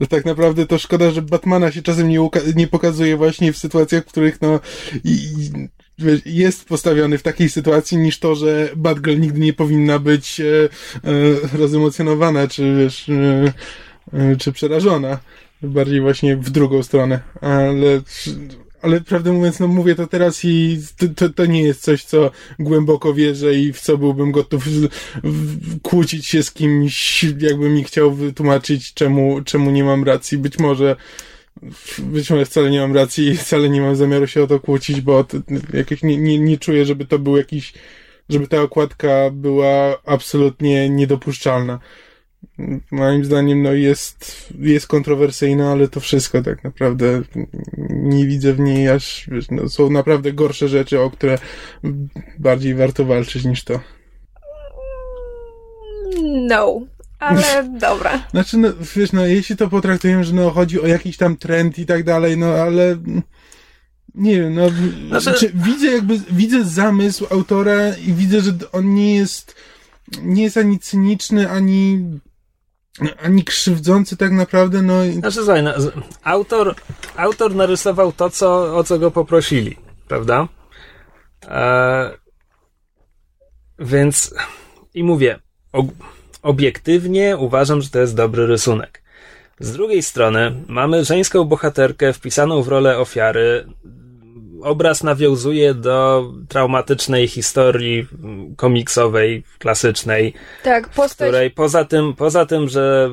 Że 0.00 0.06
tak 0.06 0.24
naprawdę 0.24 0.66
to 0.66 0.78
szkoda, 0.78 1.10
że 1.10 1.22
Batmana 1.22 1.72
się 1.72 1.82
czasem 1.82 2.08
nie, 2.08 2.28
nie 2.56 2.66
pokazuje 2.66 3.16
właśnie 3.16 3.52
w 3.52 3.58
sytuacjach, 3.58 4.04
w 4.04 4.06
których 4.06 4.40
no 4.40 4.60
i, 5.04 5.10
i, 5.10 5.68
wiesz, 5.98 6.20
jest 6.26 6.64
postawiony 6.64 7.18
w 7.18 7.22
takiej 7.22 7.48
sytuacji, 7.48 7.98
niż 7.98 8.18
to, 8.18 8.34
że 8.34 8.68
Batgirl 8.76 9.20
nigdy 9.20 9.40
nie 9.40 9.52
powinna 9.52 9.98
być 9.98 10.40
e, 10.40 10.44
e, 10.44 11.58
rozemocjonowana, 11.58 12.48
czy 12.48 12.76
wiesz, 12.76 13.08
e, 13.08 13.52
e, 14.12 14.36
czy 14.36 14.52
przerażona. 14.52 15.18
Bardziej 15.62 16.00
właśnie 16.00 16.36
w 16.36 16.50
drugą 16.50 16.82
stronę. 16.82 17.20
Ale 17.40 18.00
ale 18.82 19.00
prawdę 19.00 19.32
mówiąc, 19.32 19.60
no 19.60 19.68
mówię 19.68 19.94
to 19.94 20.06
teraz 20.06 20.44
i 20.44 20.78
to, 20.96 21.06
to, 21.16 21.28
to 21.28 21.46
nie 21.46 21.62
jest 21.62 21.82
coś, 21.82 22.04
co 22.04 22.30
głęboko 22.58 23.14
wierzę 23.14 23.54
i 23.54 23.72
w 23.72 23.80
co 23.80 23.98
byłbym 23.98 24.32
gotów 24.32 24.64
kłócić 25.82 26.26
się 26.26 26.42
z 26.42 26.52
kimś, 26.52 27.24
jakby 27.38 27.70
mi 27.70 27.84
chciał 27.84 28.12
wytłumaczyć, 28.12 28.94
czemu, 28.94 29.42
czemu 29.44 29.70
nie 29.70 29.84
mam 29.84 30.04
racji. 30.04 30.38
Być 30.38 30.58
może, 30.58 30.96
być 31.98 32.30
może 32.30 32.44
wcale 32.44 32.70
nie 32.70 32.80
mam 32.80 32.94
racji 32.94 33.28
i 33.28 33.36
wcale 33.36 33.68
nie 33.68 33.80
mam 33.80 33.96
zamiaru 33.96 34.26
się 34.26 34.42
o 34.42 34.46
to 34.46 34.60
kłócić, 34.60 35.00
bo 35.00 35.24
to, 35.24 35.38
jakieś 35.72 36.02
nie, 36.02 36.16
nie, 36.16 36.38
nie 36.38 36.58
czuję, 36.58 36.86
żeby 36.86 37.06
to 37.06 37.18
był 37.18 37.36
jakiś, 37.36 37.72
żeby 38.28 38.48
ta 38.48 38.62
okładka 38.62 39.30
była 39.32 40.02
absolutnie 40.06 40.88
niedopuszczalna 40.88 41.78
moim 42.90 43.24
zdaniem 43.24 43.62
no 43.62 43.72
jest, 43.72 44.48
jest 44.58 44.86
kontrowersyjna, 44.86 45.72
ale 45.72 45.88
to 45.88 46.00
wszystko 46.00 46.42
tak 46.42 46.64
naprawdę 46.64 47.22
nie 47.88 48.26
widzę 48.26 48.52
w 48.52 48.60
niej 48.60 48.88
aż, 48.88 49.28
wiesz, 49.32 49.46
no, 49.50 49.68
są 49.68 49.90
naprawdę 49.90 50.32
gorsze 50.32 50.68
rzeczy, 50.68 51.00
o 51.00 51.10
które 51.10 51.38
bardziej 52.38 52.74
warto 52.74 53.04
walczyć 53.04 53.44
niż 53.44 53.64
to. 53.64 53.80
No. 56.48 56.80
Ale 57.18 57.68
dobra. 57.88 58.26
Znaczy, 58.30 58.58
no, 58.58 58.68
wiesz, 58.96 59.12
no, 59.12 59.26
jeśli 59.26 59.56
to 59.56 59.68
potraktujemy, 59.68 60.24
że 60.24 60.34
no, 60.34 60.50
chodzi 60.50 60.80
o 60.80 60.86
jakiś 60.86 61.16
tam 61.16 61.36
trend 61.36 61.78
i 61.78 61.86
tak 61.86 62.04
dalej, 62.04 62.38
no, 62.38 62.46
ale 62.46 62.96
nie 64.14 64.40
wiem, 64.40 64.54
no, 64.54 65.20
znaczy... 65.20 65.52
widzę 65.54 65.86
jakby, 65.86 66.20
widzę 66.30 66.64
zamysł 66.64 67.26
autora 67.30 67.96
i 67.96 68.12
widzę, 68.12 68.40
że 68.40 68.52
on 68.72 68.94
nie 68.94 69.16
jest, 69.16 69.54
nie 70.22 70.42
jest 70.42 70.56
ani 70.56 70.78
cyniczny, 70.78 71.50
ani 71.50 72.04
ani 73.22 73.44
krzywdzący 73.44 74.16
tak 74.16 74.32
naprawdę, 74.32 74.82
no... 74.82 75.04
Znaczy, 75.12 75.36
słuchaj, 75.36 75.62
no, 75.62 75.72
autor, 76.22 76.74
autor 77.16 77.54
narysował 77.54 78.12
to, 78.12 78.30
co, 78.30 78.76
o 78.76 78.84
co 78.84 78.98
go 78.98 79.10
poprosili, 79.10 79.76
prawda? 80.08 80.48
E, 81.48 82.10
więc 83.78 84.34
i 84.94 85.04
mówię, 85.04 85.38
ob, 85.72 85.86
obiektywnie 86.42 87.36
uważam, 87.36 87.82
że 87.82 87.90
to 87.90 87.98
jest 87.98 88.16
dobry 88.16 88.46
rysunek. 88.46 89.02
Z 89.60 89.72
drugiej 89.72 90.02
strony 90.02 90.64
mamy 90.68 91.04
żeńską 91.04 91.44
bohaterkę 91.44 92.12
wpisaną 92.12 92.62
w 92.62 92.68
rolę 92.68 92.98
ofiary, 92.98 93.66
obraz 94.62 95.02
nawiązuje 95.02 95.74
do 95.74 96.24
traumatycznej 96.48 97.28
historii 97.28 98.06
komiksowej, 98.56 99.44
klasycznej. 99.58 100.34
Tak, 100.64 100.88
postać... 100.88 101.28
Której 101.28 101.50
poza 101.50 101.84
tym, 101.84 102.14
poza 102.14 102.46
tym, 102.46 102.68
że 102.68 103.10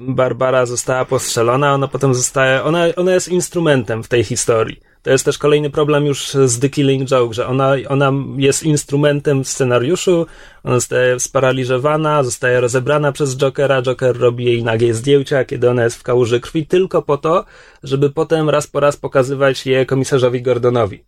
Barbara 0.00 0.66
została 0.66 1.04
postrzelona, 1.04 1.74
ona 1.74 1.88
potem 1.88 2.14
zostaje, 2.14 2.62
ona, 2.62 2.84
ona 2.96 3.12
jest 3.12 3.28
instrumentem 3.28 4.02
w 4.02 4.08
tej 4.08 4.24
historii. 4.24 4.91
To 5.02 5.10
jest 5.10 5.24
też 5.24 5.38
kolejny 5.38 5.70
problem 5.70 6.06
już 6.06 6.30
z 6.30 6.58
The 6.58 6.68
Killing 6.68 7.08
Joke, 7.08 7.34
że 7.34 7.46
ona, 7.46 7.72
ona 7.88 8.12
jest 8.36 8.62
instrumentem 8.62 9.44
w 9.44 9.48
scenariuszu, 9.48 10.26
ona 10.64 10.74
zostaje 10.74 11.20
sparaliżowana, 11.20 12.22
zostaje 12.22 12.60
rozebrana 12.60 13.12
przez 13.12 13.36
Jokera, 13.36 13.82
Joker 13.82 14.18
robi 14.18 14.44
jej 14.44 14.64
nagie 14.64 14.94
zdjęcia, 14.94 15.44
kiedy 15.44 15.70
ona 15.70 15.84
jest 15.84 15.96
w 15.96 16.02
kałuży 16.02 16.40
krwi, 16.40 16.66
tylko 16.66 17.02
po 17.02 17.18
to, 17.18 17.44
żeby 17.82 18.10
potem 18.10 18.50
raz 18.50 18.66
po 18.66 18.80
raz 18.80 18.96
pokazywać 18.96 19.66
je 19.66 19.86
komisarzowi 19.86 20.42
Gordonowi. 20.42 21.04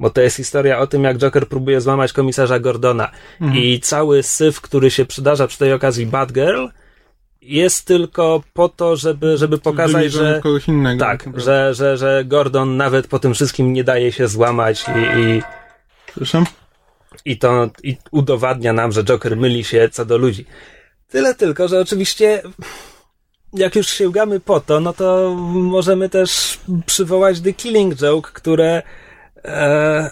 Bo 0.00 0.10
to 0.10 0.20
jest 0.20 0.36
historia 0.36 0.78
o 0.78 0.86
tym, 0.86 1.04
jak 1.04 1.18
Joker 1.18 1.48
próbuje 1.48 1.80
złamać 1.80 2.12
komisarza 2.12 2.58
Gordona. 2.58 3.10
Mhm. 3.40 3.62
I 3.62 3.80
cały 3.80 4.22
syf, 4.22 4.60
który 4.60 4.90
się 4.90 5.04
przydarza 5.04 5.46
przy 5.46 5.58
tej 5.58 5.72
okazji 5.72 6.06
Batgirl, 6.06 6.66
jest 7.44 7.86
tylko 7.86 8.42
po 8.52 8.68
to, 8.68 8.96
żeby, 8.96 9.36
żeby 9.36 9.58
pokazać, 9.58 10.12
że. 10.12 10.40
Kogoś 10.42 10.68
innego, 10.68 11.04
tak, 11.04 11.24
że, 11.36 11.74
że, 11.74 11.96
że 11.96 12.24
Gordon 12.24 12.76
nawet 12.76 13.06
po 13.06 13.18
tym 13.18 13.34
wszystkim 13.34 13.72
nie 13.72 13.84
daje 13.84 14.12
się 14.12 14.28
złamać 14.28 14.84
i. 14.88 15.20
i? 15.20 15.42
I 17.24 17.38
to 17.38 17.70
i 17.82 17.96
udowadnia 18.10 18.72
nam, 18.72 18.92
że 18.92 19.04
Joker 19.04 19.36
myli 19.36 19.64
się 19.64 19.88
co 19.92 20.04
do 20.04 20.18
ludzi. 20.18 20.44
Tyle 21.08 21.34
tylko, 21.34 21.68
że 21.68 21.80
oczywiście 21.80 22.42
jak 23.54 23.76
już 23.76 23.88
sięgamy 23.88 24.40
po 24.40 24.60
to, 24.60 24.80
no 24.80 24.92
to 24.92 25.34
możemy 25.54 26.08
też 26.08 26.60
przywołać 26.86 27.40
The 27.40 27.52
Killing 27.52 27.96
Joke, 27.96 28.30
które 28.32 28.82
e, 29.44 30.10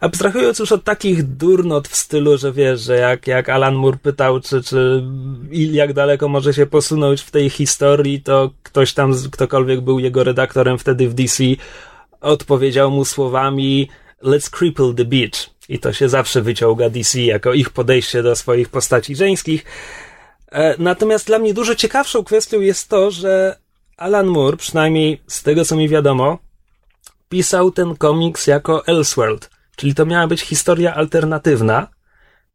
abstrahując 0.00 0.58
już 0.58 0.72
od 0.72 0.84
takich 0.84 1.22
durnot 1.22 1.88
w 1.88 1.96
stylu, 1.96 2.38
że 2.38 2.52
wiesz, 2.52 2.80
że 2.80 2.96
jak, 2.96 3.26
jak 3.26 3.48
Alan 3.48 3.74
Moore 3.74 3.98
pytał, 4.02 4.40
czy, 4.40 4.62
czy 4.62 5.02
jak 5.50 5.92
daleko 5.92 6.28
może 6.28 6.54
się 6.54 6.66
posunąć 6.66 7.20
w 7.20 7.30
tej 7.30 7.50
historii, 7.50 8.22
to 8.22 8.50
ktoś 8.62 8.92
tam, 8.92 9.14
ktokolwiek 9.30 9.80
był 9.80 9.98
jego 9.98 10.24
redaktorem 10.24 10.78
wtedy 10.78 11.08
w 11.08 11.14
DC, 11.14 11.44
odpowiedział 12.20 12.90
mu 12.90 13.04
słowami 13.04 13.88
let's 14.22 14.50
cripple 14.50 14.94
the 14.94 15.04
beach. 15.04 15.50
I 15.68 15.78
to 15.78 15.92
się 15.92 16.08
zawsze 16.08 16.42
wyciąga 16.42 16.90
DC 16.90 17.20
jako 17.20 17.52
ich 17.52 17.70
podejście 17.70 18.22
do 18.22 18.36
swoich 18.36 18.68
postaci 18.68 19.16
żeńskich. 19.16 19.64
E, 20.52 20.74
natomiast 20.78 21.26
dla 21.26 21.38
mnie 21.38 21.54
dużo 21.54 21.74
ciekawszą 21.74 22.24
kwestią 22.24 22.60
jest 22.60 22.88
to, 22.88 23.10
że 23.10 23.56
Alan 23.96 24.26
Moore, 24.26 24.56
przynajmniej 24.56 25.20
z 25.26 25.42
tego 25.42 25.64
co 25.64 25.76
mi 25.76 25.88
wiadomo, 25.88 26.38
pisał 27.28 27.70
ten 27.70 27.96
komiks 27.96 28.46
jako 28.46 28.86
Elseworld, 28.86 29.50
czyli 29.78 29.94
to 29.94 30.06
miała 30.06 30.26
być 30.26 30.40
historia 30.40 30.94
alternatywna. 30.94 31.86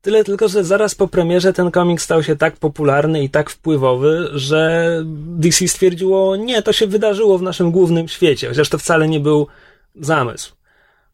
Tyle 0.02 0.24
tylko, 0.24 0.48
że 0.48 0.64
zaraz 0.64 0.96
po 0.96 1.08
premierze 1.08 1.54
ten 1.54 1.72
komiks 1.72 2.04
stał 2.04 2.24
się 2.24 2.36
tak 2.36 2.58
popularny 2.58 3.24
i 3.24 3.30
tak 3.30 3.50
wpływowy, 3.50 4.30
że 4.34 4.90
DC 5.06 5.68
stwierdziło, 5.68 6.36
nie, 6.36 6.62
to 6.62 6.74
się 6.74 6.88
wydarzyło 6.88 7.38
w 7.38 7.42
naszym 7.42 7.72
głównym 7.72 8.08
świecie, 8.08 8.50
chociaż 8.50 8.70
to 8.70 8.78
wcale 8.78 9.08
nie 9.08 9.20
był 9.20 9.48
zamysł. 9.96 10.56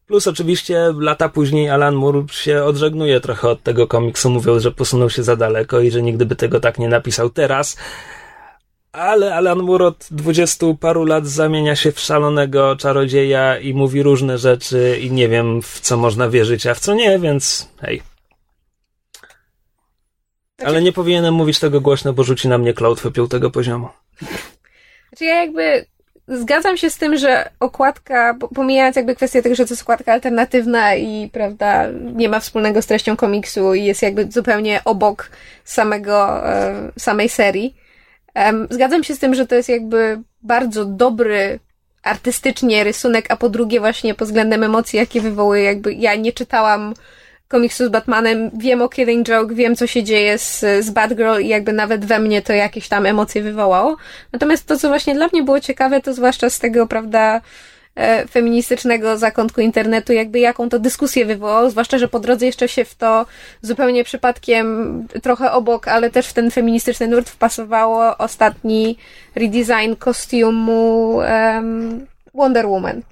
Plus 0.06 0.26
oczywiście 0.26 0.94
lata 0.98 1.28
później 1.28 1.70
Alan 1.70 1.94
Moore 1.94 2.22
się 2.30 2.64
odżegnuje 2.64 3.20
trochę 3.20 3.48
od 3.48 3.62
tego 3.62 3.86
komiksu, 3.86 4.30
mówiąc, 4.30 4.62
że 4.62 4.70
posunął 4.70 5.10
się 5.10 5.22
za 5.22 5.36
daleko 5.36 5.80
i 5.80 5.90
że 5.90 6.02
nigdy 6.02 6.26
by 6.26 6.36
tego 6.36 6.60
tak 6.60 6.78
nie 6.78 6.88
napisał 6.88 7.30
teraz. 7.30 7.76
Ale 8.92 9.34
Alan 9.34 9.58
Moore 9.58 9.86
od 9.86 10.08
dwudziestu 10.10 10.76
paru 10.76 11.04
lat 11.04 11.26
zamienia 11.26 11.76
się 11.76 11.92
w 11.92 12.00
szalonego 12.00 12.76
czarodzieja 12.76 13.58
i 13.58 13.74
mówi 13.74 14.02
różne 14.02 14.38
rzeczy 14.38 14.98
i 15.02 15.10
nie 15.10 15.28
wiem 15.28 15.62
w 15.62 15.80
co 15.80 15.96
można 15.96 16.28
wierzyć, 16.28 16.66
a 16.66 16.74
w 16.74 16.80
co 16.80 16.94
nie, 16.94 17.18
więc 17.18 17.68
hej. 17.80 18.02
Ale 20.64 20.82
nie 20.82 20.92
powinienem 20.92 21.34
mówić 21.34 21.58
tego 21.58 21.80
głośno, 21.80 22.12
bo 22.12 22.24
rzuci 22.24 22.48
na 22.48 22.58
mnie 22.58 22.74
klątwę 22.74 23.10
piątego 23.10 23.50
poziomu. 23.50 23.88
Znaczy 25.08 25.24
ja 25.24 25.34
jakby 25.34 25.86
zgadzam 26.28 26.76
się 26.76 26.90
z 26.90 26.98
tym, 26.98 27.16
że 27.16 27.50
okładka, 27.60 28.36
pomijając 28.54 28.96
jakby 28.96 29.16
kwestię 29.16 29.42
tego, 29.42 29.54
że 29.54 29.66
to 29.66 29.72
jest 29.72 29.82
okładka 29.82 30.12
alternatywna 30.12 30.94
i 30.94 31.30
prawda, 31.32 31.86
nie 32.14 32.28
ma 32.28 32.40
wspólnego 32.40 32.82
z 32.82 32.86
treścią 32.86 33.16
komiksu 33.16 33.74
i 33.74 33.84
jest 33.84 34.02
jakby 34.02 34.30
zupełnie 34.30 34.80
obok 34.84 35.30
samego, 35.64 36.48
e, 36.48 36.92
samej 36.98 37.28
serii, 37.28 37.74
zgadzam 38.70 39.04
się 39.04 39.14
z 39.14 39.18
tym, 39.18 39.34
że 39.34 39.46
to 39.46 39.54
jest 39.54 39.68
jakby 39.68 40.20
bardzo 40.42 40.84
dobry 40.84 41.58
artystycznie 42.02 42.84
rysunek, 42.84 43.26
a 43.28 43.36
po 43.36 43.48
drugie 43.48 43.80
właśnie 43.80 44.14
pod 44.14 44.28
względem 44.28 44.64
emocji, 44.64 44.98
jakie 44.98 45.20
wywołuje, 45.20 45.62
jakby 45.62 45.94
ja 45.94 46.14
nie 46.14 46.32
czytałam 46.32 46.94
komiksu 47.48 47.86
z 47.86 47.88
Batmanem, 47.88 48.50
wiem 48.54 48.82
o 48.82 48.88
Killing 48.88 49.26
Joke, 49.26 49.54
wiem 49.54 49.76
co 49.76 49.86
się 49.86 50.02
dzieje 50.02 50.38
z, 50.38 50.60
z 50.60 50.90
Batgirl 50.90 51.40
i 51.40 51.48
jakby 51.48 51.72
nawet 51.72 52.04
we 52.04 52.18
mnie 52.18 52.42
to 52.42 52.52
jakieś 52.52 52.88
tam 52.88 53.06
emocje 53.06 53.42
wywołało. 53.42 53.96
Natomiast 54.32 54.66
to, 54.66 54.78
co 54.78 54.88
właśnie 54.88 55.14
dla 55.14 55.28
mnie 55.32 55.42
było 55.42 55.60
ciekawe, 55.60 56.00
to 56.00 56.14
zwłaszcza 56.14 56.50
z 56.50 56.58
tego, 56.58 56.86
prawda, 56.86 57.40
feministycznego 58.30 59.18
zakątku 59.18 59.60
internetu, 59.60 60.12
jakby 60.12 60.38
jaką 60.38 60.68
to 60.68 60.78
dyskusję 60.78 61.26
wywołał, 61.26 61.70
zwłaszcza, 61.70 61.98
że 61.98 62.08
po 62.08 62.20
drodze 62.20 62.46
jeszcze 62.46 62.68
się 62.68 62.84
w 62.84 62.94
to 62.94 63.26
zupełnie 63.62 64.04
przypadkiem, 64.04 65.06
trochę 65.22 65.52
obok, 65.52 65.88
ale 65.88 66.10
też 66.10 66.26
w 66.26 66.32
ten 66.32 66.50
feministyczny 66.50 67.08
nurt 67.08 67.30
wpasowało 67.30 68.18
ostatni 68.18 68.96
redesign 69.34 69.94
kostiumu 69.98 71.20
em, 71.22 72.06
Wonder 72.34 72.66
Woman 72.66 73.02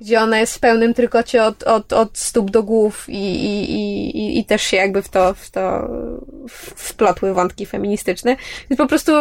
gdzie 0.00 0.20
ona 0.20 0.40
jest 0.40 0.54
w 0.54 0.60
pełnym 0.60 0.94
trykocie 0.94 1.44
od, 1.44 1.62
od, 1.62 1.92
od 1.92 2.18
stóp 2.18 2.50
do 2.50 2.62
głów 2.62 3.08
i, 3.08 3.44
i, 3.44 3.76
i, 3.76 4.38
i 4.38 4.44
też 4.44 4.62
się 4.62 4.76
jakby 4.76 5.02
w 5.02 5.08
to, 5.08 5.34
w 5.34 5.50
to 5.50 5.88
wplotły 6.76 7.34
wątki 7.34 7.66
feministyczne. 7.66 8.36
Więc 8.70 8.78
po 8.78 8.86
prostu 8.86 9.12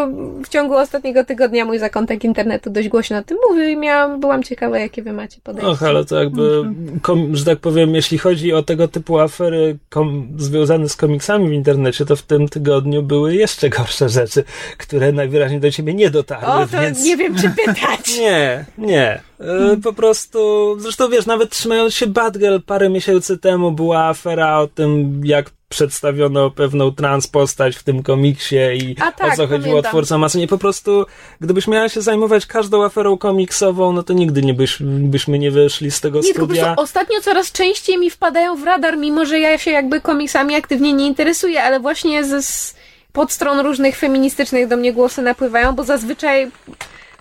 w 0.44 0.50
ciągu 0.50 0.76
ostatniego 0.76 1.26
tygodnia 1.26 1.66
mój 1.66 1.80
zakątek 1.80 2.24
internetu 2.24 2.70
dość 2.70 2.88
głośno 2.88 3.18
o 3.18 3.24
tym 3.24 3.38
mówił 3.50 3.70
i 3.70 3.78
miałam, 3.78 4.20
byłam 4.20 4.44
ciekawa, 4.44 4.80
jakie 4.80 5.02
wy 5.04 5.14
macie 5.14 5.42
podejście. 5.44 5.72
Och, 5.72 5.84
ale 5.84 6.06
to 6.06 6.20
jakby, 6.24 6.64
kom, 7.02 7.36
że 7.36 7.46
tak 7.46 7.60
powiem, 7.60 7.96
jeśli 7.96 8.18
chodzi 8.18 8.54
o 8.54 8.64
tego 8.64 8.88
typu 8.88 9.20
afery 9.20 9.78
kom, 9.90 10.28
związane 10.38 10.90
z 10.90 10.96
komiksami 10.96 11.50
w 11.50 11.54
internecie, 11.54 12.06
to 12.06 12.16
w 12.16 12.22
tym 12.22 12.50
tygodniu 12.50 13.04
były 13.04 13.36
jeszcze 13.36 13.70
gorsze 13.70 14.10
rzeczy, 14.10 14.44
które 14.78 15.12
najwyraźniej 15.12 15.60
do 15.60 15.72
ciebie 15.72 15.94
nie 15.94 16.10
dotarły, 16.10 16.64
O, 16.64 16.68
to 16.68 16.82
więc... 16.82 17.04
nie 17.04 17.18
wiem, 17.18 17.36
czy 17.36 17.50
pytać. 17.66 18.18
Nie, 18.20 18.66
nie. 18.78 19.22
E, 19.40 19.78
Po 19.84 19.94
prostu, 19.94 20.40
zresztą 20.80 21.10
wiesz, 21.10 21.26
nawet 21.26 21.50
trzymając 21.50 21.94
się 21.94 22.08
Batgirl 22.08 22.58
parę 22.66 22.90
miesięcy 22.90 23.38
temu 23.38 23.72
była 23.72 24.06
afera 24.06 24.60
o 24.60 24.68
tym, 24.68 25.22
jak 25.26 25.50
przedstawiono 25.70 26.52
pewną 26.52 26.92
trans 26.92 27.28
postać 27.28 27.76
w 27.76 27.84
tym 27.84 28.04
komiksie 28.04 28.56
i 28.74 28.96
tak, 28.96 29.16
o 29.34 29.36
co 29.36 29.48
chodziło 29.48 29.60
pamiętam. 29.70 29.92
twórcom 29.92 30.22
masonie. 30.22 30.48
Po 30.48 30.58
prostu, 30.58 31.06
gdybyś 31.42 31.68
miała 31.68 31.90
się 31.90 32.02
zajmować 32.02 32.46
każdą 32.46 32.84
aferą 32.84 33.18
komiksową, 33.18 33.94
no 33.94 34.04
to 34.04 34.14
nigdy 34.14 34.42
nie 34.42 34.54
byś, 34.54 34.78
byśmy 34.82 35.40
nie 35.40 35.52
wyszli 35.52 35.92
z 35.92 36.02
tego 36.02 36.20
Nie, 36.20 36.24
tylko 36.24 36.40
po 36.40 36.46
studia. 36.46 36.64
prostu 36.64 36.82
ostatnio 36.82 37.22
coraz 37.22 37.52
częściej 37.52 37.98
mi 37.98 38.10
wpadają 38.10 38.56
w 38.56 38.64
radar, 38.64 38.98
mimo 38.98 39.26
że 39.26 39.40
ja 39.40 39.58
się 39.58 39.72
jakby 39.72 40.02
komiksami 40.02 40.56
aktywnie 40.56 40.94
nie 40.94 41.08
interesuję, 41.08 41.64
ale 41.64 41.80
właśnie 41.80 42.24
z, 42.24 42.46
z 42.46 42.76
pod 43.14 43.32
stron 43.32 43.60
różnych 43.60 43.98
feministycznych 43.98 44.68
do 44.68 44.78
mnie 44.78 44.94
głosy 44.94 45.22
napływają, 45.22 45.74
bo 45.76 45.84
zazwyczaj 45.84 46.52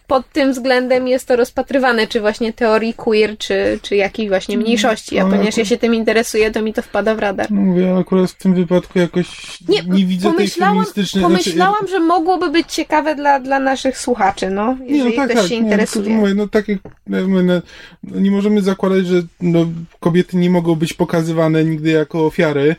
pod 0.07 0.33
tym 0.33 0.53
względem 0.53 1.09
jest 1.09 1.29
to 1.29 1.37
rozpatrywane, 1.37 2.07
czy 2.07 2.21
właśnie 2.21 2.53
teorii 2.53 2.95
queer, 2.95 3.39
czy, 3.39 3.79
czy 3.83 3.97
jakiejś 3.97 4.29
właśnie 4.29 4.59
mniejszości, 4.59 5.19
a 5.19 5.27
ponieważ 5.27 5.57
ja 5.57 5.65
się 5.65 5.77
tym 5.77 5.95
interesuję, 5.95 6.51
to 6.51 6.63
mi 6.63 6.73
to 6.73 6.83
wpada 6.83 7.15
w 7.15 7.19
radar. 7.19 7.47
No 7.51 7.61
mówię, 7.61 7.97
akurat 7.97 8.31
w 8.31 8.39
tym 8.39 8.55
wypadku 8.55 8.99
jakoś 8.99 9.59
nie, 9.69 10.07
widzę 10.07 10.29
tej 10.29 10.33
pomyślałam, 10.33 10.75
feministycznej... 10.75 11.25
pomyślałam, 11.25 11.79
znaczy, 11.79 11.93
że 11.93 12.01
mogłoby 12.01 12.51
być 12.51 12.73
ciekawe 12.73 13.15
dla, 13.15 13.41
dla 13.41 13.59
naszych 13.61 13.99
słuchaczy, 13.99 14.51
no, 14.51 14.77
Nie, 14.81 14.97
jeżeli 14.97 15.17
no 15.17 15.23
tak, 15.23 15.31
ktoś 15.31 15.41
tak. 15.43 15.49
się 15.49 15.55
Nie, 15.55 15.61
interesuje. 15.61 16.05
tylko, 16.05 16.21
mówię, 16.21 16.35
no 16.35 16.49
tak 16.49 16.69
jak 16.69 16.79
ja 17.11 17.27
mówię, 17.27 17.43
no, 17.43 17.63
no, 18.03 18.21
nie 18.21 18.31
możemy 18.31 18.63
zakładać, 18.63 19.07
że 19.07 19.23
no, 19.41 19.67
kobiety 20.01 20.37
nie 20.37 20.51
mogą 20.51 20.75
być 20.75 20.93
pokazywane 20.93 21.65
nigdy 21.65 21.91
jako 21.91 22.27
ofiary. 22.27 22.77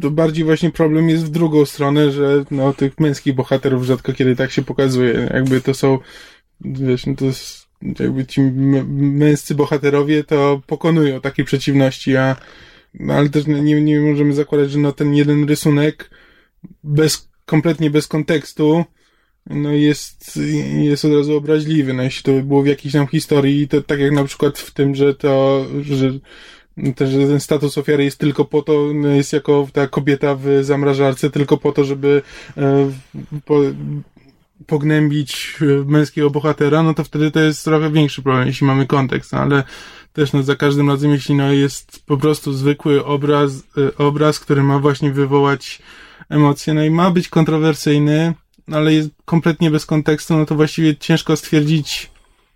To 0.00 0.10
bardziej 0.10 0.44
właśnie 0.44 0.70
problem 0.70 1.10
jest 1.10 1.24
w 1.24 1.28
drugą 1.30 1.64
stronę, 1.64 2.10
że 2.10 2.44
no, 2.50 2.72
tych 2.72 3.00
męskich 3.00 3.34
bohaterów 3.34 3.84
rzadko 3.84 4.12
kiedy 4.12 4.36
tak 4.36 4.50
się 4.50 4.62
pokazuje. 4.62 5.30
Jakby 5.34 5.60
to 5.60 5.74
są, 5.74 5.98
wiesz, 6.64 7.06
no 7.06 7.14
to 7.14 7.24
jest, 7.24 7.68
jakby 8.00 8.26
ci 8.26 8.40
męscy 8.40 9.54
bohaterowie 9.54 10.24
to 10.24 10.62
pokonują 10.66 11.20
takie 11.20 11.44
przeciwności, 11.44 12.16
a 12.16 12.36
no, 12.94 13.14
ale 13.14 13.28
też 13.28 13.46
nie, 13.46 13.82
nie 13.82 14.00
możemy 14.00 14.34
zakładać, 14.34 14.70
że 14.70 14.78
no 14.78 14.92
ten 14.92 15.14
jeden 15.14 15.48
rysunek 15.48 16.10
bez, 16.84 17.28
kompletnie 17.46 17.90
bez 17.90 18.08
kontekstu 18.08 18.84
no 19.46 19.72
jest, 19.72 20.40
jest 20.82 21.04
od 21.04 21.12
razu 21.12 21.36
obraźliwy. 21.36 21.92
No 21.92 22.02
jeśli 22.02 22.22
to 22.22 22.32
by 22.32 22.42
było 22.42 22.62
w 22.62 22.66
jakiejś 22.66 22.92
tam 22.92 23.06
historii, 23.06 23.68
to 23.68 23.82
tak 23.82 24.00
jak 24.00 24.12
na 24.12 24.24
przykład 24.24 24.58
w 24.58 24.70
tym, 24.70 24.94
że 24.94 25.14
to, 25.14 25.66
że 25.82 26.12
też, 26.96 27.14
ten 27.14 27.40
status 27.40 27.78
ofiary 27.78 28.04
jest 28.04 28.18
tylko 28.18 28.44
po 28.44 28.62
to, 28.62 28.90
no 28.94 29.08
jest 29.08 29.32
jako 29.32 29.68
ta 29.72 29.88
kobieta 29.88 30.34
w 30.34 30.46
zamrażarce, 30.60 31.30
tylko 31.30 31.56
po 31.56 31.72
to, 31.72 31.84
żeby 31.84 32.22
e, 32.56 32.90
po, 33.44 33.60
pognębić 34.66 35.56
e, 35.60 35.64
męskiego 35.84 36.30
bohatera, 36.30 36.82
no 36.82 36.94
to 36.94 37.04
wtedy 37.04 37.30
to 37.30 37.40
jest 37.40 37.64
trochę 37.64 37.90
większy 37.90 38.22
problem, 38.22 38.46
jeśli 38.46 38.66
mamy 38.66 38.86
kontekst, 38.86 39.32
no, 39.32 39.38
ale 39.38 39.64
też 40.12 40.32
no 40.32 40.42
za 40.42 40.56
każdym 40.56 40.90
razem, 40.90 41.10
jeśli 41.10 41.34
no 41.34 41.52
jest 41.52 42.02
po 42.06 42.16
prostu 42.16 42.52
zwykły 42.52 43.04
obraz, 43.04 43.52
e, 43.78 43.96
obraz, 43.96 44.40
który 44.40 44.62
ma 44.62 44.78
właśnie 44.78 45.12
wywołać 45.12 45.82
emocje, 46.28 46.74
no 46.74 46.84
i 46.84 46.90
ma 46.90 47.10
być 47.10 47.28
kontrowersyjny, 47.28 48.34
ale 48.72 48.94
jest 48.94 49.10
kompletnie 49.24 49.70
bez 49.70 49.86
kontekstu, 49.86 50.36
no 50.36 50.46
to 50.46 50.54
właściwie 50.54 50.96
ciężko 50.96 51.36
stwierdzić, 51.36 52.10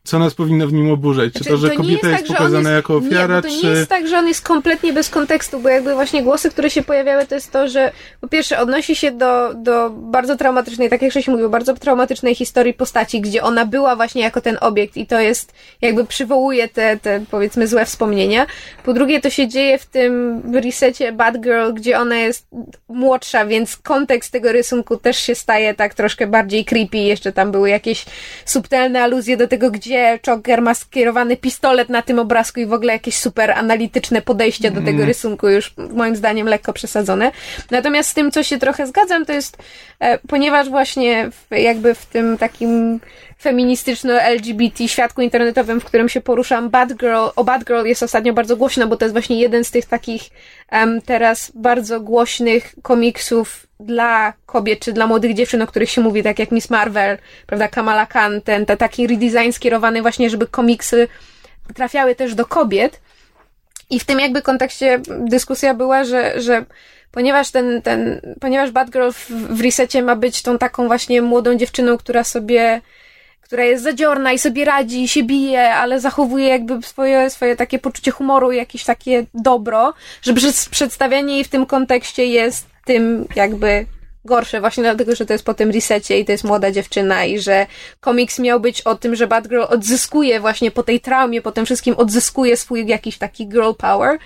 co 0.07 0.19
nas 0.19 0.35
powinno 0.35 0.67
w 0.67 0.73
nim 0.73 0.91
oburzać. 0.91 1.33
Czy 1.33 1.39
Znaczy, 1.39 1.51
to, 1.51 1.57
że 1.57 1.69
nie 1.69 1.77
kobieta 1.77 2.09
jest, 2.09 2.27
tak, 2.27 2.37
pokazana 2.37 2.71
jest- 2.71 2.77
jako 2.77 3.01
nie, 3.01 3.07
ofiara, 3.07 3.37
bo 3.37 3.49
to 3.49 3.55
czy... 3.55 3.67
nie 3.67 3.71
jest 3.71 3.91
tak, 3.91 4.09
że 4.09 4.19
on 4.19 4.29
jest 4.29 4.43
kompletnie 4.43 4.93
bez 4.93 5.11
kontekstu, 5.11 5.61
bo 5.61 5.69
jakby 5.69 5.95
właśnie 5.95 6.23
głosy, 6.23 6.51
które 6.51 6.71
się 6.71 6.83
pojawiały, 6.83 7.27
to 7.27 7.35
jest 7.35 7.53
to, 7.53 7.69
że 7.69 7.93
po 8.21 8.29
pierwsze 8.29 8.59
odnosi 8.59 8.97
się 8.97 9.11
do, 9.11 9.55
do 9.55 9.91
bardzo 9.91 10.37
traumatycznej, 10.37 10.91
tak 10.91 11.03
jak 11.03 11.13
się 11.13 11.31
mówił, 11.31 11.51
bardzo 11.51 11.75
traumatycznej 11.75 12.35
historii 12.35 12.75
postaci, 12.75 13.21
gdzie 13.21 13.43
ona 13.43 13.67
była 13.67 13.97
właśnie 13.97 14.23
jako 14.23 14.41
ten 14.41 14.59
obiekt 14.61 14.97
i 14.97 15.07
to 15.07 15.21
jest, 15.21 15.53
jakby 15.83 16.05
przywołuje 16.05 16.69
te, 16.69 16.97
te 16.97 17.25
powiedzmy 17.31 17.67
złe 17.67 17.85
wspomnienia. 17.85 18.47
Po 18.85 18.93
drugie, 18.93 19.21
to 19.21 19.31
się 19.31 19.49
dzieje 19.49 19.79
w 19.79 19.87
tym 19.87 20.43
resecie 20.55 21.13
Bad 21.13 21.41
Girl, 21.41 21.73
gdzie 21.75 21.99
ona 21.99 22.17
jest 22.17 22.47
młodsza, 22.89 23.47
więc 23.47 23.77
kontekst 23.77 24.33
tego 24.33 24.53
rysunku 24.53 24.97
też 24.97 25.17
się 25.17 25.35
staje 25.35 25.75
tak 25.75 25.95
troszkę 25.95 26.27
bardziej 26.27 26.65
creepy. 26.65 26.97
Jeszcze 26.97 27.33
tam 27.33 27.53
były 27.53 27.71
jakieś 27.71 28.05
subtelne 28.45 29.03
aluzje 29.03 29.37
do 29.37 29.49
tego, 29.49 29.71
gdzie 29.71 29.96
Joker 30.23 30.63
ma 30.63 30.75
skierowany 30.75 31.37
pistolet 31.37 31.89
na 31.89 32.03
tym 32.03 32.19
obrazku 32.19 32.61
i 32.61 32.67
w 32.67 32.73
ogóle 32.73 32.93
jakieś 32.93 33.19
super 33.19 33.51
analityczne 33.51 34.23
podejście 34.23 34.71
do 34.71 34.83
tego 34.83 35.05
rysunku, 35.05 35.49
już 35.49 35.75
moim 35.77 36.17
zdaniem 36.17 36.47
lekko 36.47 36.73
przesadzone. 36.73 37.33
Natomiast 37.71 38.11
z 38.11 38.15
tym, 38.15 38.31
co 38.31 38.43
się 38.43 38.59
trochę 38.59 38.87
zgadzam, 38.87 39.27
to 39.27 39.33
jest, 39.33 39.57
e, 40.01 40.19
ponieważ 40.19 40.69
właśnie 40.69 41.31
w, 41.31 41.57
jakby 41.57 41.95
w 41.95 42.07
tym 42.07 42.39
takim 42.39 43.01
feministyczno-LGBT 43.39 44.89
świadku 44.89 45.21
internetowym, 45.23 45.81
w 45.81 45.85
którym 45.85 46.09
się 46.09 46.21
poruszam, 46.21 46.71
Bad 46.71 46.95
Girl, 46.95 47.27
o 47.37 47.45
Bad 47.45 47.65
Girl 47.65 47.87
jest 47.87 48.03
ostatnio 48.03 48.33
bardzo 48.33 48.57
głośno, 48.57 48.87
bo 48.87 48.97
to 48.97 49.05
jest 49.05 49.15
właśnie 49.15 49.41
jeden 49.41 49.65
z 49.65 49.71
tych 49.71 49.85
takich 49.85 50.23
em, 50.69 51.03
teraz 51.03 51.53
bardzo 51.55 52.01
głośnych 52.01 52.75
komiksów 52.83 53.67
dla 53.81 54.33
kobiet, 54.47 54.81
czy 54.81 54.93
dla 54.93 55.07
młodych 55.07 55.35
dziewczyn, 55.35 55.63
o 55.63 55.67
których 55.67 55.91
się 55.91 56.01
mówi, 56.01 56.23
tak 56.23 56.39
jak 56.39 56.51
Miss 56.51 56.71
Marvel, 56.71 57.19
prawda, 57.47 57.69
Kamala 57.69 58.07
Khan, 58.07 58.41
ten, 58.41 58.67
taki 58.67 59.07
redesign 59.07 59.53
skierowany 59.53 60.03
właśnie, 60.03 60.31
żeby 60.31 60.47
komiksy 60.47 61.09
trafiały 61.75 62.15
też 62.15 62.35
do 62.35 62.47
kobiet. 62.47 63.01
I 63.91 64.01
w 64.01 64.05
tym 64.05 64.21
jakby 64.21 64.43
kontekście 64.43 65.01
dyskusja 65.09 65.75
była, 65.75 66.05
że, 66.05 66.41
że 66.41 66.65
ponieważ 67.11 67.51
ten, 67.51 67.83
ten, 67.83 68.21
ponieważ 68.41 68.71
Batgirl 68.71 69.11
w, 69.13 69.31
w 69.31 69.61
resecie 69.61 70.03
ma 70.03 70.17
być 70.17 70.43
tą 70.43 70.59
taką 70.59 70.87
właśnie 70.87 71.23
młodą 71.23 71.55
dziewczyną, 71.55 71.99
która 71.99 72.25
sobie, 72.25 72.81
która 73.47 73.65
jest 73.65 73.85
zadziorna 73.85 74.33
i 74.33 74.39
sobie 74.39 74.65
radzi 74.65 75.03
i 75.03 75.09
się 75.09 75.23
bije, 75.23 75.75
ale 75.75 76.01
zachowuje 76.01 76.49
jakby 76.49 76.83
swoje, 76.83 77.31
swoje 77.31 77.57
takie 77.57 77.79
poczucie 77.79 78.11
humoru 78.11 78.53
jakieś 78.53 78.85
takie 78.85 79.27
dobro, 79.35 79.95
że 80.23 80.35
przedstawianie 80.71 81.35
jej 81.35 81.45
w 81.45 81.49
tym 81.49 81.67
kontekście 81.67 82.27
jest 82.27 82.67
tym 82.85 83.29
jakby 83.37 83.87
gorsze, 84.25 84.61
właśnie 84.61 84.83
dlatego, 84.83 85.15
że 85.15 85.27
to 85.27 85.33
jest 85.33 85.45
po 85.45 85.55
tym 85.55 85.71
resecie 85.71 86.21
i 86.21 86.25
to 86.25 86.33
jest 86.33 86.45
młoda 86.45 86.71
dziewczyna 86.71 87.25
i 87.25 87.39
że 87.39 87.67
komiks 88.01 88.39
miał 88.39 88.61
być 88.61 88.83
o 88.83 88.95
tym, 88.95 89.17
że 89.17 89.27
Batgirl 89.27 89.63
odzyskuje 89.69 90.41
właśnie 90.41 90.71
po 90.71 90.83
tej 90.83 91.01
traumie, 91.01 91.43
po 91.43 91.53
tym 91.53 91.65
wszystkim 91.65 91.95
odzyskuje 91.97 92.57
swój 92.57 92.87
jakiś 92.87 93.19
taki 93.19 93.49
girl 93.49 93.73
power 93.79 94.19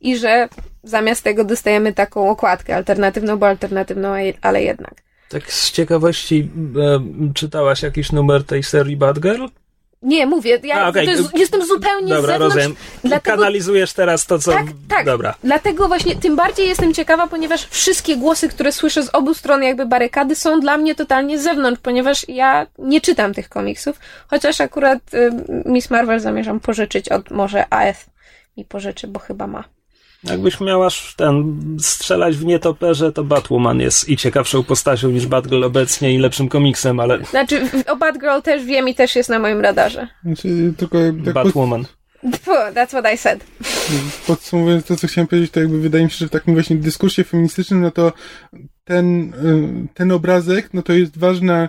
i 0.00 0.16
że 0.16 0.48
zamiast 0.82 1.24
tego 1.24 1.44
dostajemy 1.44 1.92
taką 1.92 2.30
okładkę 2.30 2.76
alternatywną, 2.76 3.36
bo 3.36 3.48
alternatywną, 3.48 4.14
ale 4.42 4.62
jednak. 4.62 5.05
Tak 5.28 5.52
z 5.52 5.72
ciekawości, 5.72 6.50
e, 6.78 7.32
czytałaś 7.34 7.82
jakiś 7.82 8.12
numer 8.12 8.44
tej 8.44 8.62
serii 8.62 8.96
Bad 8.96 9.18
Girl? 9.18 9.46
Nie, 10.02 10.26
mówię, 10.26 10.60
ja 10.64 10.84
A, 10.84 10.92
to 10.92 11.00
jest, 11.00 11.38
jestem 11.38 11.66
zupełnie 11.66 12.08
Dobra, 12.08 12.20
z 12.20 12.26
zewnątrz. 12.32 12.56
rozumiem. 12.56 12.76
Dlatego, 13.04 13.36
Kanalizujesz 13.36 13.92
teraz 13.92 14.26
to, 14.26 14.38
co... 14.38 14.52
tak, 14.52 14.66
tak. 14.88 15.06
Dobra. 15.06 15.34
Dlatego 15.44 15.88
właśnie 15.88 16.16
tym 16.16 16.36
bardziej 16.36 16.68
jestem 16.68 16.94
ciekawa, 16.94 17.26
ponieważ 17.26 17.64
wszystkie 17.64 18.16
głosy, 18.16 18.48
które 18.48 18.72
słyszę 18.72 19.02
z 19.02 19.10
obu 19.12 19.34
stron 19.34 19.62
jakby 19.62 19.86
barykady 19.86 20.34
są 20.34 20.60
dla 20.60 20.76
mnie 20.76 20.94
totalnie 20.94 21.38
z 21.38 21.42
zewnątrz, 21.42 21.80
ponieważ 21.82 22.28
ja 22.28 22.66
nie 22.78 23.00
czytam 23.00 23.34
tych 23.34 23.48
komiksów, 23.48 24.00
chociaż 24.28 24.60
akurat 24.60 25.14
y, 25.14 25.30
Miss 25.64 25.90
Marvel 25.90 26.20
zamierzam 26.20 26.60
pożyczyć 26.60 27.08
od 27.08 27.30
może 27.30 27.72
AF 27.72 28.06
mi 28.56 28.64
pożyczy, 28.64 29.08
bo 29.08 29.20
chyba 29.20 29.46
ma. 29.46 29.64
Jakbyś 30.30 30.60
miała 30.60 30.88
ten 31.16 31.58
strzelać 31.80 32.36
w 32.36 32.44
nietoperze, 32.44 33.12
to 33.12 33.24
Batwoman 33.24 33.80
jest 33.80 34.08
i 34.08 34.16
ciekawszą 34.16 34.64
postacią 34.64 35.10
niż 35.10 35.26
Batgirl 35.26 35.64
obecnie 35.64 36.14
i 36.14 36.18
lepszym 36.18 36.48
komiksem, 36.48 37.00
ale 37.00 37.24
Znaczy, 37.24 37.68
o 37.88 37.96
Batgirl 37.96 38.40
też 38.42 38.64
wiem 38.64 38.88
i 38.88 38.94
też 38.94 39.16
jest 39.16 39.28
na 39.28 39.38
moim 39.38 39.60
radarze. 39.60 40.08
Znaczy, 40.24 40.72
tylko 40.76 40.98
tak 41.24 41.34
Batwoman. 41.34 41.84
Puh, 42.20 42.72
that's 42.74 42.88
what 42.88 43.14
I 43.14 43.18
said. 43.18 43.44
podsumowując 44.26 44.84
to, 44.84 44.96
co 44.96 45.06
chciałem 45.06 45.28
powiedzieć, 45.28 45.50
to 45.50 45.60
jakby 45.60 45.80
wydaje 45.80 46.04
mi 46.04 46.10
się, 46.10 46.16
że 46.16 46.28
w 46.28 46.30
takim 46.30 46.54
właśnie 46.54 46.76
dyskursie 46.76 47.24
feministycznym, 47.24 47.80
no 47.80 47.90
to 47.90 48.12
ten, 48.84 49.34
y, 49.84 49.94
ten 49.94 50.12
obrazek, 50.12 50.74
no 50.74 50.82
to 50.82 50.92
jest 50.92 51.18
ważna 51.18 51.68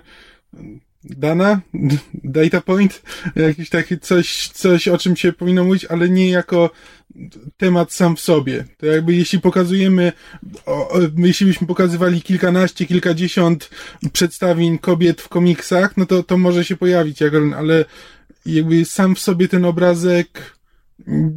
dana, 1.09 1.61
data 2.23 2.61
point, 2.61 3.01
jakiś 3.35 3.69
taki 3.69 3.99
coś, 3.99 4.47
coś, 4.47 4.87
o 4.87 4.97
czym 4.97 5.15
się 5.15 5.33
powinno 5.33 5.63
mówić, 5.63 5.85
ale 5.85 6.09
nie 6.09 6.29
jako 6.29 6.69
temat 7.57 7.93
sam 7.93 8.15
w 8.15 8.19
sobie. 8.19 8.65
To 8.77 8.85
jakby 8.85 9.15
jeśli 9.15 9.39
pokazujemy, 9.39 10.11
o, 10.65 10.89
o, 10.89 10.99
jeśli 11.17 11.45
byśmy 11.45 11.67
pokazywali 11.67 12.21
kilkanaście, 12.21 12.85
kilkadziesiąt 12.85 13.69
przedstawień 14.13 14.77
kobiet 14.77 15.21
w 15.21 15.29
komiksach, 15.29 15.97
no 15.97 16.05
to 16.05 16.23
to 16.23 16.37
może 16.37 16.65
się 16.65 16.77
pojawić, 16.77 17.19
ale 17.57 17.85
jakby 18.45 18.85
sam 18.85 19.15
w 19.15 19.19
sobie 19.19 19.47
ten 19.47 19.65
obrazek 19.65 20.56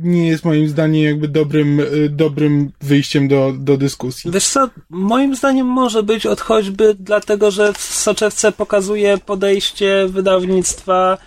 nie 0.03 0.29
jest 0.29 0.45
moim 0.45 0.69
zdaniem 0.69 1.05
jakby 1.05 1.29
dobrym, 1.29 1.81
y, 1.81 2.09
dobrym 2.09 2.73
wyjściem 2.81 3.29
do, 3.29 3.53
do 3.59 3.77
dyskusji. 3.77 4.31
Wiesz 4.31 4.49
co, 4.49 4.69
moim 4.91 5.37
zdaniem 5.37 5.67
może 5.67 6.03
być 6.03 6.27
od 6.27 6.41
choćby 6.41 6.97
dlatego, 6.99 7.51
że 7.51 7.73
w 7.73 7.79
soczewce 7.79 8.53
pokazuje 8.53 9.19
podejście 9.19 10.07
wydawnictwa, 10.09 11.19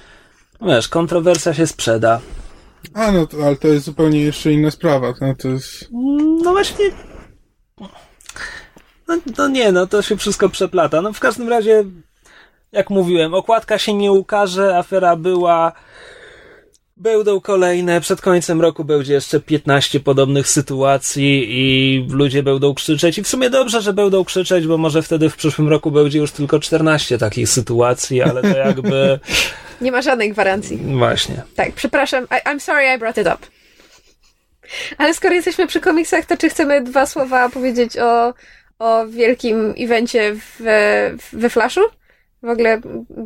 wiesz, 0.61 0.87
kontrowersja 0.87 1.53
się 1.53 1.67
sprzeda. 1.67 2.21
A 2.93 3.11
no, 3.11 3.27
to, 3.27 3.37
ale 3.45 3.55
to 3.55 3.67
jest 3.67 3.85
zupełnie 3.85 4.21
jeszcze 4.21 4.51
inna 4.51 4.71
sprawa. 4.71 5.13
No, 5.21 5.35
to 5.35 5.47
jest... 5.47 5.89
No 6.43 6.51
właśnie. 6.51 6.85
No, 9.07 9.17
no 9.37 9.47
nie, 9.47 9.71
no 9.71 9.87
to 9.87 10.01
się 10.01 10.17
wszystko 10.17 10.49
przeplata. 10.49 11.01
No 11.01 11.13
w 11.13 11.19
każdym 11.19 11.49
razie, 11.49 11.83
jak 12.71 12.89
mówiłem, 12.89 13.33
okładka 13.33 13.77
się 13.77 13.93
nie 13.93 14.11
ukaże, 14.11 14.77
afera 14.77 15.15
była. 15.15 15.71
Będą 16.97 17.41
kolejne, 17.41 18.01
przed 18.01 18.21
końcem 18.21 18.61
roku 18.61 18.83
będzie 18.83 19.13
jeszcze 19.13 19.39
15 19.39 19.99
podobnych 19.99 20.47
sytuacji 20.47 21.45
i 21.49 22.07
ludzie 22.09 22.43
będą 22.43 22.73
krzyczeć. 22.73 23.17
I 23.17 23.23
w 23.23 23.27
sumie 23.27 23.49
dobrze, 23.49 23.81
że 23.81 23.93
będą 23.93 24.25
krzyczeć, 24.25 24.67
bo 24.67 24.77
może 24.77 25.01
wtedy 25.01 25.29
w 25.29 25.35
przyszłym 25.35 25.69
roku 25.69 25.91
będzie 25.91 26.19
już 26.19 26.31
tylko 26.31 26.59
14 26.59 27.17
takich 27.17 27.49
sytuacji, 27.49 28.21
ale 28.21 28.41
to 28.41 28.57
jakby. 28.57 29.19
Nie 29.81 29.91
ma 29.91 30.01
żadnej 30.01 30.31
gwarancji. 30.31 30.77
Właśnie. 30.77 31.43
Tak, 31.55 31.71
przepraszam. 31.71 32.23
I, 32.23 32.49
I'm 32.49 32.59
sorry 32.59 32.95
I 32.95 32.99
brought 32.99 33.21
it 33.21 33.27
up. 33.27 33.37
Ale 34.97 35.13
skoro 35.13 35.33
jesteśmy 35.33 35.67
przy 35.67 35.79
komiksach, 35.79 36.25
to 36.25 36.37
czy 36.37 36.49
chcemy 36.49 36.81
dwa 36.81 37.05
słowa 37.05 37.49
powiedzieć 37.49 37.97
o, 37.97 38.33
o 38.79 39.07
wielkim 39.07 39.73
evencie 39.79 40.35
we, 40.59 41.11
we 41.33 41.49
Flashu? 41.49 41.81
W 42.43 42.49
ogóle 42.49 42.81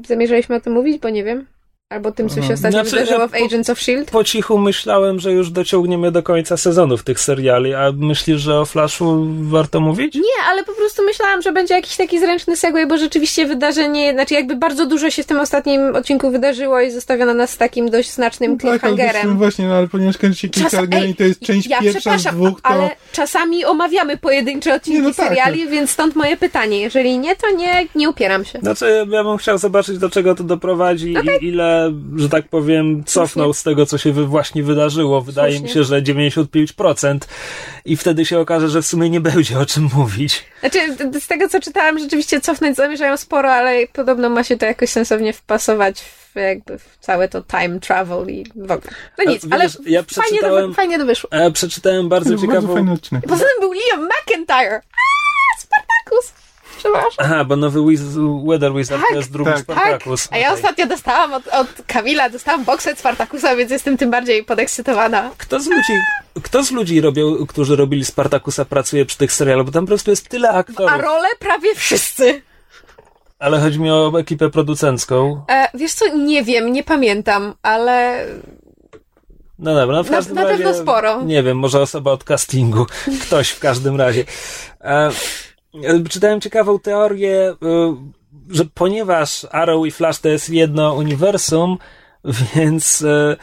zamierzaliśmy 0.08 0.56
o 0.56 0.60
tym 0.60 0.74
mówić, 0.74 1.02
bo 1.02 1.10
nie 1.10 1.24
wiem. 1.24 1.57
Albo 1.90 2.12
tym, 2.12 2.30
co 2.30 2.42
się 2.42 2.54
ostatnio 2.54 2.84
Znaczy, 2.84 2.90
wydarzyło 2.90 3.28
w 3.28 3.34
Agents 3.34 3.70
of 3.70 3.78
S.H.I.E.L.D. 3.80 4.12
Po 4.12 4.24
cichu 4.24 4.58
myślałem, 4.58 5.20
że 5.20 5.32
już 5.32 5.52
dociągniemy 5.52 6.12
do 6.12 6.24
końca 6.24 6.58
sezonów 6.58 7.04
tych 7.04 7.20
seriali, 7.20 7.74
a 7.74 7.92
myślisz, 7.98 8.42
że 8.42 8.60
o 8.60 8.66
Flashu 8.66 9.28
warto 9.42 9.80
mówić? 9.80 10.16
Nie, 10.16 10.44
ale 10.50 10.64
po 10.64 10.74
prostu 10.74 11.04
myślałam, 11.04 11.42
że 11.42 11.52
będzie 11.52 11.74
jakiś 11.74 11.96
taki 11.98 12.20
zręczny 12.20 12.56
segway, 12.56 12.88
bo 12.88 12.98
rzeczywiście 12.98 13.46
wydarzenie, 13.46 14.14
znaczy 14.14 14.34
jakby 14.34 14.56
bardzo 14.56 14.86
dużo 14.86 15.10
się 15.10 15.24
w 15.24 15.26
tym 15.26 15.40
ostatnim 15.40 15.96
odcinku 15.96 16.32
wydarzyło 16.32 16.82
i 16.82 16.92
zostawiono 16.92 17.34
nas 17.34 17.50
z 17.50 17.58
takim 17.58 17.90
dość 17.90 18.12
znacznym 18.12 18.58
Tak, 18.58 18.70
cliffhangerem. 18.70 19.28
to 19.28 19.36
właśnie, 19.36 19.68
no, 19.68 19.76
ale 19.76 19.88
ponieważ 19.88 20.18
kończy 20.18 20.40
się 20.40 20.50
kilka 20.50 20.70
Czas- 20.70 20.90
dni 20.90 21.10
i 21.10 21.16
to 21.16 21.24
jest 21.24 21.40
część 21.40 21.68
ja 21.68 21.82
pierwsza 21.82 22.00
z 22.00 22.02
przepraszam, 22.02 22.36
dwóch, 22.36 22.62
to... 22.62 22.68
ale 22.68 22.90
czasami 23.12 23.66
omawiamy 23.66 24.18
pojedyncze 24.18 24.76
odcinki 24.76 25.00
Nie, 25.02 25.08
no 25.08 25.14
tak, 25.14 25.28
seriali, 25.28 25.68
więc 25.68 25.92
stąd 25.92 26.16
moje 26.16 26.38
pytanie. 26.38 26.82
Jeżeli 26.82 27.20
nie, 27.20 27.36
to 27.36 27.52
nie, 27.52 27.88
nie 27.96 28.10
upieram 28.10 28.46
się. 28.46 28.60
Znaczy, 28.60 29.06
ja 29.12 29.24
bym 29.24 29.38
chciał 29.38 29.58
zobaczyć, 29.58 29.98
do 29.98 30.10
czego 30.10 30.36
to 30.36 30.44
doprowadzi 30.44 31.14
i 31.42 31.46
ile, 31.46 31.77
że 32.16 32.30
tak 32.30 32.48
powiem, 32.50 33.04
cofnął 33.04 33.54
z 33.54 33.64
tego, 33.64 33.86
co 33.86 33.98
się 33.98 34.12
właśnie 34.14 34.64
wydarzyło. 34.64 35.22
Wydaje 35.22 35.54
mi 35.54 35.60
Słusznie. 35.60 35.74
się, 35.74 35.84
że 35.84 36.02
95% 36.02 37.18
i 37.86 37.98
wtedy 37.98 38.26
się 38.26 38.40
okaże, 38.40 38.70
że 38.70 38.82
w 38.82 38.86
sumie 38.88 39.10
nie 39.10 39.22
będzie 39.22 39.60
o 39.60 39.66
czym 39.66 39.90
mówić. 39.96 40.46
Znaczy, 40.60 40.80
z 41.20 41.28
tego 41.28 41.50
co 41.50 41.60
czytałam, 41.60 42.00
rzeczywiście 42.00 42.42
cofnąć 42.42 42.78
zamierzają 42.78 43.18
sporo, 43.18 43.52
ale 43.54 43.88
podobno 43.88 44.30
ma 44.30 44.44
się 44.44 44.58
to 44.58 44.66
jakoś 44.66 44.90
sensownie 44.90 45.34
wpasować 45.34 46.02
w 46.02 46.36
jakby 46.36 46.80
w 46.80 46.98
całe 47.00 47.30
to 47.30 47.44
time 47.44 47.80
travel 47.80 48.30
i 48.30 48.46
w 48.56 48.72
ogóle. 48.72 48.92
No 49.18 49.32
nic, 49.32 49.46
A 49.52 49.54
ale 49.54 49.64
wiesz, 49.64 49.78
ja 49.86 50.04
fajnie, 50.04 50.40
to, 50.42 50.74
fajnie 50.74 51.00
to 51.00 51.06
wyszło. 51.06 51.32
E, 51.32 51.52
przeczytałem 51.52 52.10
bardzo 52.10 52.30
Bardzo 52.30 52.48
ciekawą... 52.48 52.74
fajny 52.74 52.92
odcinek. 52.92 53.24
Poza 53.28 53.44
tym 53.46 53.60
był 53.60 53.72
Liam 53.74 54.06
McIntyre. 54.08 54.76
Aaa, 54.76 55.60
Spartacus! 55.60 56.47
Przepraszam. 56.78 57.12
Aha, 57.18 57.44
bo 57.46 57.56
nowy 57.56 57.86
Wiz 57.90 58.02
Weather 58.48 58.74
Wizard 58.74 59.02
Tak, 59.02 59.10
to 59.10 59.16
jest 59.18 59.32
drugi 59.32 59.52
tak. 59.52 59.60
Spartacus. 59.60 60.28
A 60.32 60.38
ja 60.38 60.54
ostatnio 60.54 60.88
dostałam 60.88 61.34
od, 61.34 61.48
od 61.48 61.68
Kamila, 61.88 62.30
dostałam 62.30 62.66
boxet 62.66 63.00
Spartakusa, 63.00 63.56
więc 63.56 63.72
jestem 63.72 63.98
tym 63.98 64.12
bardziej 64.12 64.44
podekscytowana. 64.44 65.32
Kto 65.38 65.60
z 65.60 65.68
ludzi, 65.68 65.94
kto 66.44 66.64
z 66.64 66.72
ludzi 66.72 67.02
robią, 67.02 67.46
którzy 67.48 67.76
robili 67.76 68.06
Spartakusa 68.06 68.66
pracuje 68.66 69.06
przy 69.06 69.18
tych 69.18 69.34
serialach? 69.34 69.66
Bo 69.66 69.72
tam 69.72 69.86
po 69.86 69.88
prostu 69.88 70.10
jest 70.10 70.30
tyle 70.30 70.50
aktorów. 70.50 70.92
A 70.94 70.98
role 70.98 71.28
prawie 71.40 71.76
wszyscy. 71.76 72.42
Ale 73.40 73.60
chodzi 73.60 73.80
mi 73.80 73.92
o 73.92 74.20
ekipę 74.20 74.50
producencką. 74.50 75.46
E, 75.50 75.68
wiesz 75.78 75.94
co, 75.94 76.18
nie 76.18 76.44
wiem, 76.44 76.72
nie 76.74 76.84
pamiętam, 76.84 77.54
ale 77.62 78.26
No 79.60 79.76
dobra, 79.76 79.96
no 79.98 80.04
w 80.04 80.10
Na- 80.12 80.18
każdym 80.18 80.36
na 80.36 80.44
razie... 80.44 80.64
pewno 80.64 80.74
sporo. 80.82 81.24
Nie 81.24 81.44
wiem, 81.44 81.58
może 81.58 81.82
osoba 81.82 82.12
od 82.12 82.24
castingu. 82.24 82.86
Ktoś 83.28 83.50
w 83.50 83.60
każdym 83.60 83.96
razie. 83.96 84.26
E, 84.82 85.10
czytałem 86.10 86.42
ciekawą 86.42 86.80
teorię, 86.80 87.50
e, 87.50 87.56
że 88.50 88.66
ponieważ 88.74 89.48
Arrow 89.52 89.88
i 89.88 89.92
Flash 89.92 90.20
to 90.20 90.30
jest 90.30 90.50
jedno 90.50 90.94
uniwersum, 90.94 91.78
więc 92.56 93.02
e, 93.02 93.36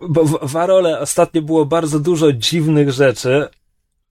bo 0.00 0.24
w, 0.24 0.38
w 0.42 0.56
Arole 0.56 1.00
ostatnio 1.00 1.42
było 1.42 1.64
bardzo 1.64 2.00
dużo 2.00 2.32
dziwnych 2.32 2.90
rzeczy. 2.90 3.48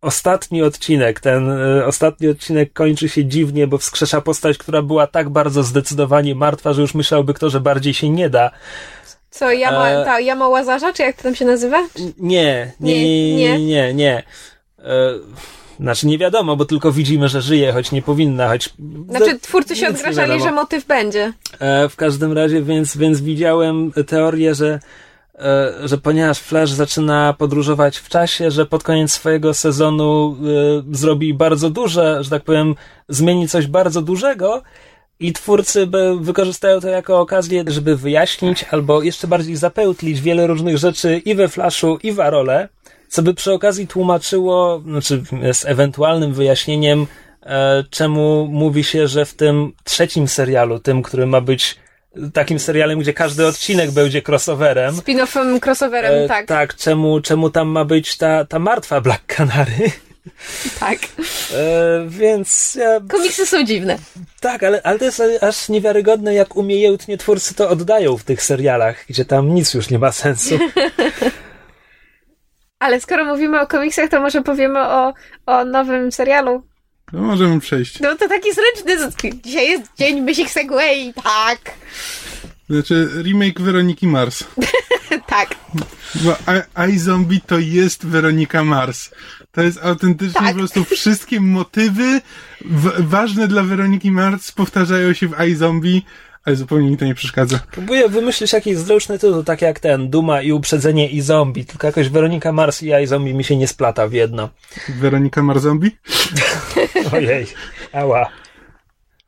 Ostatni 0.01 0.63
odcinek, 0.63 1.19
ten 1.19 1.51
e, 1.51 1.85
ostatni 1.85 2.27
odcinek 2.27 2.73
kończy 2.73 3.09
się 3.09 3.25
dziwnie, 3.25 3.67
bo 3.67 3.77
wskrzesza 3.77 4.21
postać, 4.21 4.57
która 4.57 4.81
była 4.81 5.07
tak 5.07 5.29
bardzo 5.29 5.63
zdecydowanie 5.63 6.35
martwa, 6.35 6.73
że 6.73 6.81
już 6.81 6.93
myślałby 6.93 7.33
kto, 7.33 7.49
że 7.49 7.59
bardziej 7.59 7.93
się 7.93 8.09
nie 8.09 8.29
da. 8.29 8.51
co, 9.29 9.51
jama, 9.51 9.89
E, 9.89 10.05
ta 10.05 10.19
jama 10.19 10.47
Łazarza, 10.47 10.93
czy 10.93 11.03
jak 11.03 11.15
to 11.17 11.23
tam 11.23 11.35
się 11.35 11.45
nazywa? 11.45 11.87
Nie, 12.17 12.71
nie, 12.79 13.03
nie, 13.03 13.35
nie, 13.35 13.65
nie, 13.65 13.93
nie. 13.93 14.23
E, 14.79 15.13
znaczy 15.81 16.07
nie 16.07 16.17
wiadomo, 16.17 16.55
bo 16.55 16.65
tylko 16.65 16.91
widzimy, 16.91 17.29
że 17.29 17.41
żyje, 17.41 17.73
choć 17.73 17.91
nie 17.91 18.01
powinna, 18.01 18.47
choć... 18.47 18.73
Znaczy, 19.09 19.39
twórcy 19.39 19.75
się 19.75 19.87
odgrażali, 19.87 20.41
że 20.41 20.51
motyw 20.51 20.85
będzie. 20.85 21.33
E, 21.59 21.89
w 21.89 21.95
każdym 21.95 22.33
razie, 22.33 22.61
więc, 22.61 22.97
więc 22.97 23.21
widziałem 23.21 23.91
teorię, 24.07 24.55
że, 24.55 24.79
e, 25.35 25.73
że 25.85 25.97
ponieważ 25.97 26.39
Flash 26.39 26.71
zaczyna 26.71 27.33
podróżować 27.37 27.97
w 27.97 28.09
czasie, 28.09 28.51
że 28.51 28.65
pod 28.65 28.83
koniec 28.83 29.11
swojego 29.11 29.53
sezonu 29.53 30.37
e, 30.89 30.95
zrobi 30.95 31.33
bardzo 31.33 31.69
duże, 31.69 32.23
że 32.23 32.29
tak 32.29 32.43
powiem, 32.43 32.75
zmieni 33.09 33.47
coś 33.47 33.67
bardzo 33.67 34.01
dużego 34.01 34.61
i 35.19 35.33
twórcy 35.33 35.87
by 35.87 36.19
wykorzystają 36.19 36.79
to 36.79 36.87
jako 36.87 37.19
okazję, 37.19 37.63
żeby 37.67 37.95
wyjaśnić 37.95 38.65
albo 38.71 39.03
jeszcze 39.03 39.27
bardziej 39.27 39.55
zapełtlić 39.55 40.21
wiele 40.21 40.47
różnych 40.47 40.77
rzeczy 40.77 41.21
i 41.25 41.35
we 41.35 41.47
Flashu, 41.47 41.99
i 42.03 42.11
w 42.11 42.19
Arole, 42.19 42.69
co 43.11 43.21
by 43.21 43.33
przy 43.33 43.53
okazji 43.53 43.87
tłumaczyło, 43.87 44.83
znaczy 44.85 45.23
z 45.53 45.65
ewentualnym 45.65 46.33
wyjaśnieniem, 46.33 47.07
e, 47.43 47.83
czemu 47.89 48.47
mówi 48.47 48.83
się, 48.83 49.07
że 49.07 49.25
w 49.25 49.33
tym 49.33 49.73
trzecim 49.83 50.27
serialu, 50.27 50.79
tym, 50.79 51.01
który 51.01 51.25
ma 51.25 51.41
być 51.41 51.77
takim 52.33 52.59
serialem, 52.59 52.99
gdzie 52.99 53.13
każdy 53.13 53.47
odcinek 53.47 53.91
będzie 53.91 54.21
crossoverem, 54.27 54.95
Spin-offem, 54.95 55.59
crossoverem, 55.65 56.25
e, 56.25 56.27
tak, 56.27 56.47
tak 56.47 56.75
czemu, 56.75 57.21
czemu 57.21 57.49
tam 57.49 57.67
ma 57.67 57.85
być 57.85 58.17
ta, 58.17 58.45
ta 58.45 58.59
martwa 58.59 59.01
Black 59.01 59.35
Canary? 59.35 59.91
tak. 60.79 60.99
E, 61.53 62.05
więc 62.07 62.75
ja, 62.75 62.99
Komiksy 63.09 63.45
są 63.45 63.63
dziwne. 63.63 63.97
tak, 64.39 64.63
ale, 64.63 64.81
ale 64.83 64.99
to 64.99 65.05
jest 65.05 65.21
aż 65.41 65.69
niewiarygodne, 65.69 66.33
jak 66.33 66.55
umiejętnie 66.55 67.17
twórcy 67.17 67.53
to 67.53 67.69
oddają 67.69 68.17
w 68.17 68.23
tych 68.23 68.43
serialach, 68.43 69.05
gdzie 69.09 69.25
tam 69.25 69.53
nic 69.55 69.73
już 69.73 69.89
nie 69.89 69.99
ma 69.99 70.11
sensu. 70.11 70.59
Ale 72.81 73.01
skoro 73.01 73.25
mówimy 73.25 73.61
o 73.61 73.67
komiksach, 73.67 74.09
to 74.09 74.21
może 74.21 74.41
powiemy 74.41 74.79
o, 74.79 75.13
o 75.45 75.65
nowym 75.65 76.11
serialu. 76.11 76.63
No 77.13 77.21
możemy 77.21 77.59
przejść. 77.59 77.99
No 77.99 78.15
to 78.15 78.27
taki 78.29 78.49
zręczny. 78.53 79.31
Dzisiaj 79.43 79.69
jest 79.69 79.83
dzień 79.97 80.21
myślik 80.21 80.49
segway, 80.49 81.13
tak. 81.23 81.59
Znaczy, 82.69 83.09
remake 83.23 83.61
Weroniki 83.61 84.07
Mars. 84.07 84.43
tak. 85.27 85.55
Bo 86.15 86.31
I, 86.31 86.91
I 86.91 86.99
Zombie 86.99 87.41
to 87.41 87.59
jest 87.59 88.05
Weronika 88.05 88.63
Mars. 88.63 89.11
To 89.51 89.61
jest 89.61 89.79
autentycznie 89.83 90.41
Tak. 90.41 90.51
po 90.51 90.57
prostu 90.57 90.83
wszystkie 90.83 91.41
motywy 91.41 92.21
w, 92.65 93.09
ważne 93.09 93.47
dla 93.47 93.63
Weroniki 93.63 94.11
Mars 94.11 94.51
powtarzają 94.51 95.13
się 95.13 95.27
w 95.27 95.43
I 95.47 95.55
Zombie, 95.55 96.05
ale 96.45 96.55
zupełnie 96.55 96.89
mi 96.89 96.97
to 96.97 97.05
nie 97.05 97.15
przeszkadza. 97.15 97.59
Próbuję 97.71 98.09
wymyślić 98.09 98.53
jakiś 98.53 98.77
zręczny 98.77 99.19
tytuł, 99.19 99.43
tak 99.43 99.61
jak 99.61 99.79
ten, 99.79 100.09
Duma 100.09 100.41
i 100.41 100.51
Uprzedzenie 100.51 101.09
i 101.09 101.21
Zombie, 101.21 101.65
tylko 101.65 101.87
jakoś 101.87 102.09
Weronika 102.09 102.51
Mars 102.51 102.83
i 102.83 102.87
ja 102.87 102.99
i 102.99 103.07
Zombie 103.07 103.33
mi 103.33 103.43
się 103.43 103.57
nie 103.57 103.67
splata 103.67 104.07
w 104.07 104.13
jedno. 104.13 104.49
Weronika 104.99 105.43
Marzombi? 105.43 105.97
Ojej, 107.13 107.47
ała. 107.93 108.29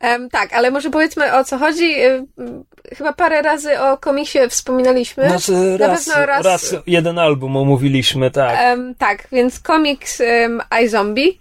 Em, 0.00 0.30
tak, 0.30 0.52
ale 0.52 0.70
może 0.70 0.90
powiedzmy 0.90 1.34
o 1.34 1.44
co 1.44 1.58
chodzi. 1.58 1.84
Y, 1.84 2.26
y, 2.40 2.96
Chyba 2.96 3.12
parę 3.12 3.42
razy 3.42 3.80
o 3.80 3.98
komiksie 3.98 4.38
wspominaliśmy. 4.48 5.28
Znaczy 5.28 5.52
Na 5.52 5.86
raz, 5.86 6.04
pewno 6.04 6.26
raz- 6.26 6.44
raz 6.44 6.74
jeden 6.86 7.18
album 7.18 7.56
omówiliśmy, 7.56 8.30
tak. 8.30 8.58
Em, 8.60 8.94
tak, 8.94 9.28
więc 9.32 9.60
komiks 9.60 10.20
um, 10.20 10.62
iZombie. 10.84 11.40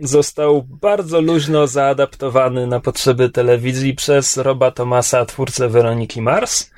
Został 0.00 0.62
bardzo 0.62 1.20
luźno 1.20 1.66
zaadaptowany 1.66 2.66
na 2.66 2.80
potrzeby 2.80 3.30
telewizji 3.30 3.94
przez 3.94 4.36
Roba 4.36 4.70
Thomasa, 4.70 5.26
twórcę 5.26 5.68
Weroniki 5.68 6.22
Mars. 6.22 6.70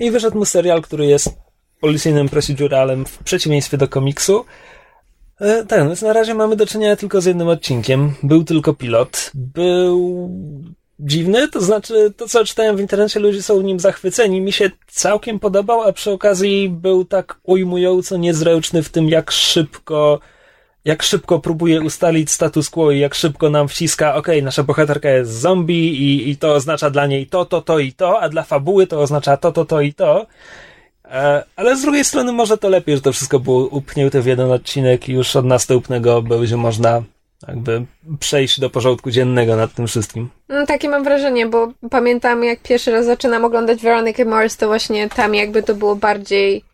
I 0.00 0.10
wyszedł 0.10 0.38
mu 0.38 0.44
serial, 0.44 0.82
który 0.82 1.06
jest 1.06 1.28
policyjnym 1.80 2.28
proceduralem 2.28 3.04
w 3.04 3.18
przeciwieństwie 3.18 3.76
do 3.76 3.88
komiksu. 3.88 4.44
Tak, 5.68 5.86
więc 5.86 6.02
na 6.02 6.12
razie 6.12 6.34
mamy 6.34 6.56
do 6.56 6.66
czynienia 6.66 6.96
tylko 6.96 7.20
z 7.20 7.24
jednym 7.24 7.48
odcinkiem. 7.48 8.14
Był 8.22 8.44
tylko 8.44 8.74
pilot. 8.74 9.30
Był 9.34 10.30
dziwny, 10.98 11.48
to 11.48 11.60
znaczy 11.60 12.12
to, 12.16 12.28
co 12.28 12.44
czytałem 12.44 12.76
w 12.76 12.80
internecie, 12.80 13.20
ludzie 13.20 13.42
są 13.42 13.60
nim 13.60 13.80
zachwyceni. 13.80 14.40
Mi 14.40 14.52
się 14.52 14.70
całkiem 14.86 15.38
podobał, 15.38 15.82
a 15.82 15.92
przy 15.92 16.10
okazji 16.10 16.68
był 16.68 17.04
tak 17.04 17.40
ujmująco 17.42 18.16
niezręczny 18.16 18.82
w 18.82 18.88
tym, 18.88 19.08
jak 19.08 19.30
szybko 19.30 20.20
jak 20.84 21.02
szybko 21.02 21.38
próbuje 21.38 21.80
ustalić 21.80 22.30
status 22.30 22.70
quo 22.70 22.90
i 22.90 22.98
jak 22.98 23.14
szybko 23.14 23.50
nam 23.50 23.68
wciska, 23.68 24.14
okej, 24.14 24.42
nasza 24.42 24.62
bohaterka 24.62 25.08
jest 25.08 25.30
zombie 25.30 25.88
i, 25.88 26.30
i 26.30 26.36
to 26.36 26.54
oznacza 26.54 26.90
dla 26.90 27.06
niej 27.06 27.26
to, 27.26 27.44
to, 27.44 27.62
to 27.62 27.78
i 27.78 27.92
to, 27.92 28.20
a 28.20 28.28
dla 28.28 28.42
fabuły 28.42 28.86
to 28.86 29.00
oznacza 29.00 29.36
to, 29.36 29.52
to, 29.52 29.64
to 29.64 29.80
i 29.80 29.92
to. 29.94 30.26
E, 31.04 31.44
ale 31.56 31.76
z 31.76 31.82
drugiej 31.82 32.04
strony 32.04 32.32
może 32.32 32.58
to 32.58 32.68
lepiej, 32.68 32.96
że 32.96 33.02
to 33.02 33.12
wszystko 33.12 33.40
było 33.40 33.66
upchnięte 33.66 34.20
w 34.20 34.26
jeden 34.26 34.52
odcinek 34.52 35.08
i 35.08 35.12
już 35.12 35.36
od 35.36 35.44
następnego 35.44 36.22
będzie 36.22 36.56
można 36.56 37.02
jakby 37.48 37.84
przejść 38.20 38.60
do 38.60 38.70
porządku 38.70 39.10
dziennego 39.10 39.56
nad 39.56 39.74
tym 39.74 39.86
wszystkim. 39.86 40.28
No, 40.48 40.66
takie 40.66 40.88
mam 40.88 41.04
wrażenie, 41.04 41.46
bo 41.46 41.72
pamiętam 41.90 42.44
jak 42.44 42.62
pierwszy 42.62 42.90
raz 42.90 43.06
zaczynam 43.06 43.44
oglądać 43.44 43.80
Veronikę 43.80 44.24
Mars, 44.24 44.56
to 44.56 44.66
właśnie 44.66 45.08
tam 45.08 45.34
jakby 45.34 45.62
to 45.62 45.74
było 45.74 45.96
bardziej 45.96 46.64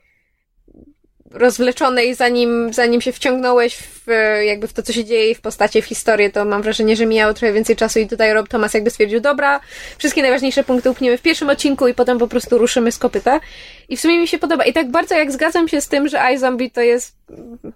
rozwleczone 1.30 2.04
i 2.04 2.14
zanim, 2.14 2.72
zanim 2.72 3.00
się 3.00 3.12
wciągnąłeś 3.12 3.76
w, 3.76 4.08
e, 4.08 4.44
jakby 4.44 4.68
w 4.68 4.72
to, 4.72 4.82
co 4.82 4.92
się 4.92 5.04
dzieje 5.04 5.34
w 5.34 5.40
postacie, 5.40 5.82
w 5.82 5.84
historię, 5.84 6.30
to 6.30 6.44
mam 6.44 6.62
wrażenie, 6.62 6.96
że 6.96 7.06
mijało 7.06 7.34
trochę 7.34 7.52
więcej 7.52 7.76
czasu 7.76 7.98
i 7.98 8.06
tutaj 8.08 8.32
Rob 8.32 8.48
Thomas 8.48 8.74
jakby 8.74 8.90
stwierdził, 8.90 9.20
dobra, 9.20 9.60
wszystkie 9.98 10.22
najważniejsze 10.22 10.64
punkty 10.64 10.90
upniemy 10.90 11.18
w 11.18 11.22
pierwszym 11.22 11.50
odcinku 11.50 11.88
i 11.88 11.94
potem 11.94 12.18
po 12.18 12.28
prostu 12.28 12.58
ruszymy 12.58 12.92
z 12.92 12.98
kopyta. 12.98 13.40
I 13.88 13.96
w 13.96 14.00
sumie 14.00 14.18
mi 14.18 14.28
się 14.28 14.38
podoba. 14.38 14.64
I 14.64 14.72
tak 14.72 14.90
bardzo 14.90 15.14
jak 15.14 15.32
zgadzam 15.32 15.68
się 15.68 15.80
z 15.80 15.88
tym, 15.88 16.08
że 16.08 16.20
iZombie 16.34 16.70
to 16.70 16.80
jest 16.80 17.16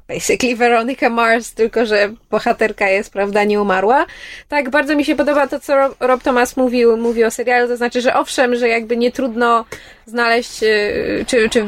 basically 0.09 0.57
Veronica 0.57 1.11
Mars, 1.11 1.55
tylko 1.55 1.87
że 1.87 2.13
bohaterka 2.31 2.89
jest, 2.89 3.13
prawda, 3.13 3.45
nie 3.45 3.61
umarła. 3.63 4.07
Tak 4.49 4.71
bardzo 4.71 4.97
mi 4.97 5.05
się 5.05 5.17
podoba 5.17 5.47
to, 5.47 5.61
co 5.61 5.75
Rob, 6.01 6.23
Thomas 6.23 6.57
mówił, 6.57 6.97
mówił 6.97 7.27
o 7.27 7.31
serialu, 7.31 7.69
to 7.69 7.77
znaczy, 7.77 8.01
że 8.01 8.15
owszem, 8.15 8.57
że 8.57 8.69
jakby 8.69 8.97
nie 8.97 9.13
trudno 9.13 9.65
znaleźć, 10.07 10.63
e, 10.63 10.69
czy, 11.27 11.49
czy 11.49 11.67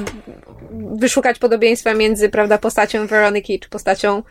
wyszukać 0.95 1.39
podobieństwa 1.39 1.95
między, 1.95 2.29
prawda, 2.29 2.59
postacią 2.59 3.07
Veroniki, 3.07 3.61
czy 3.61 3.69
postacią 3.69 4.23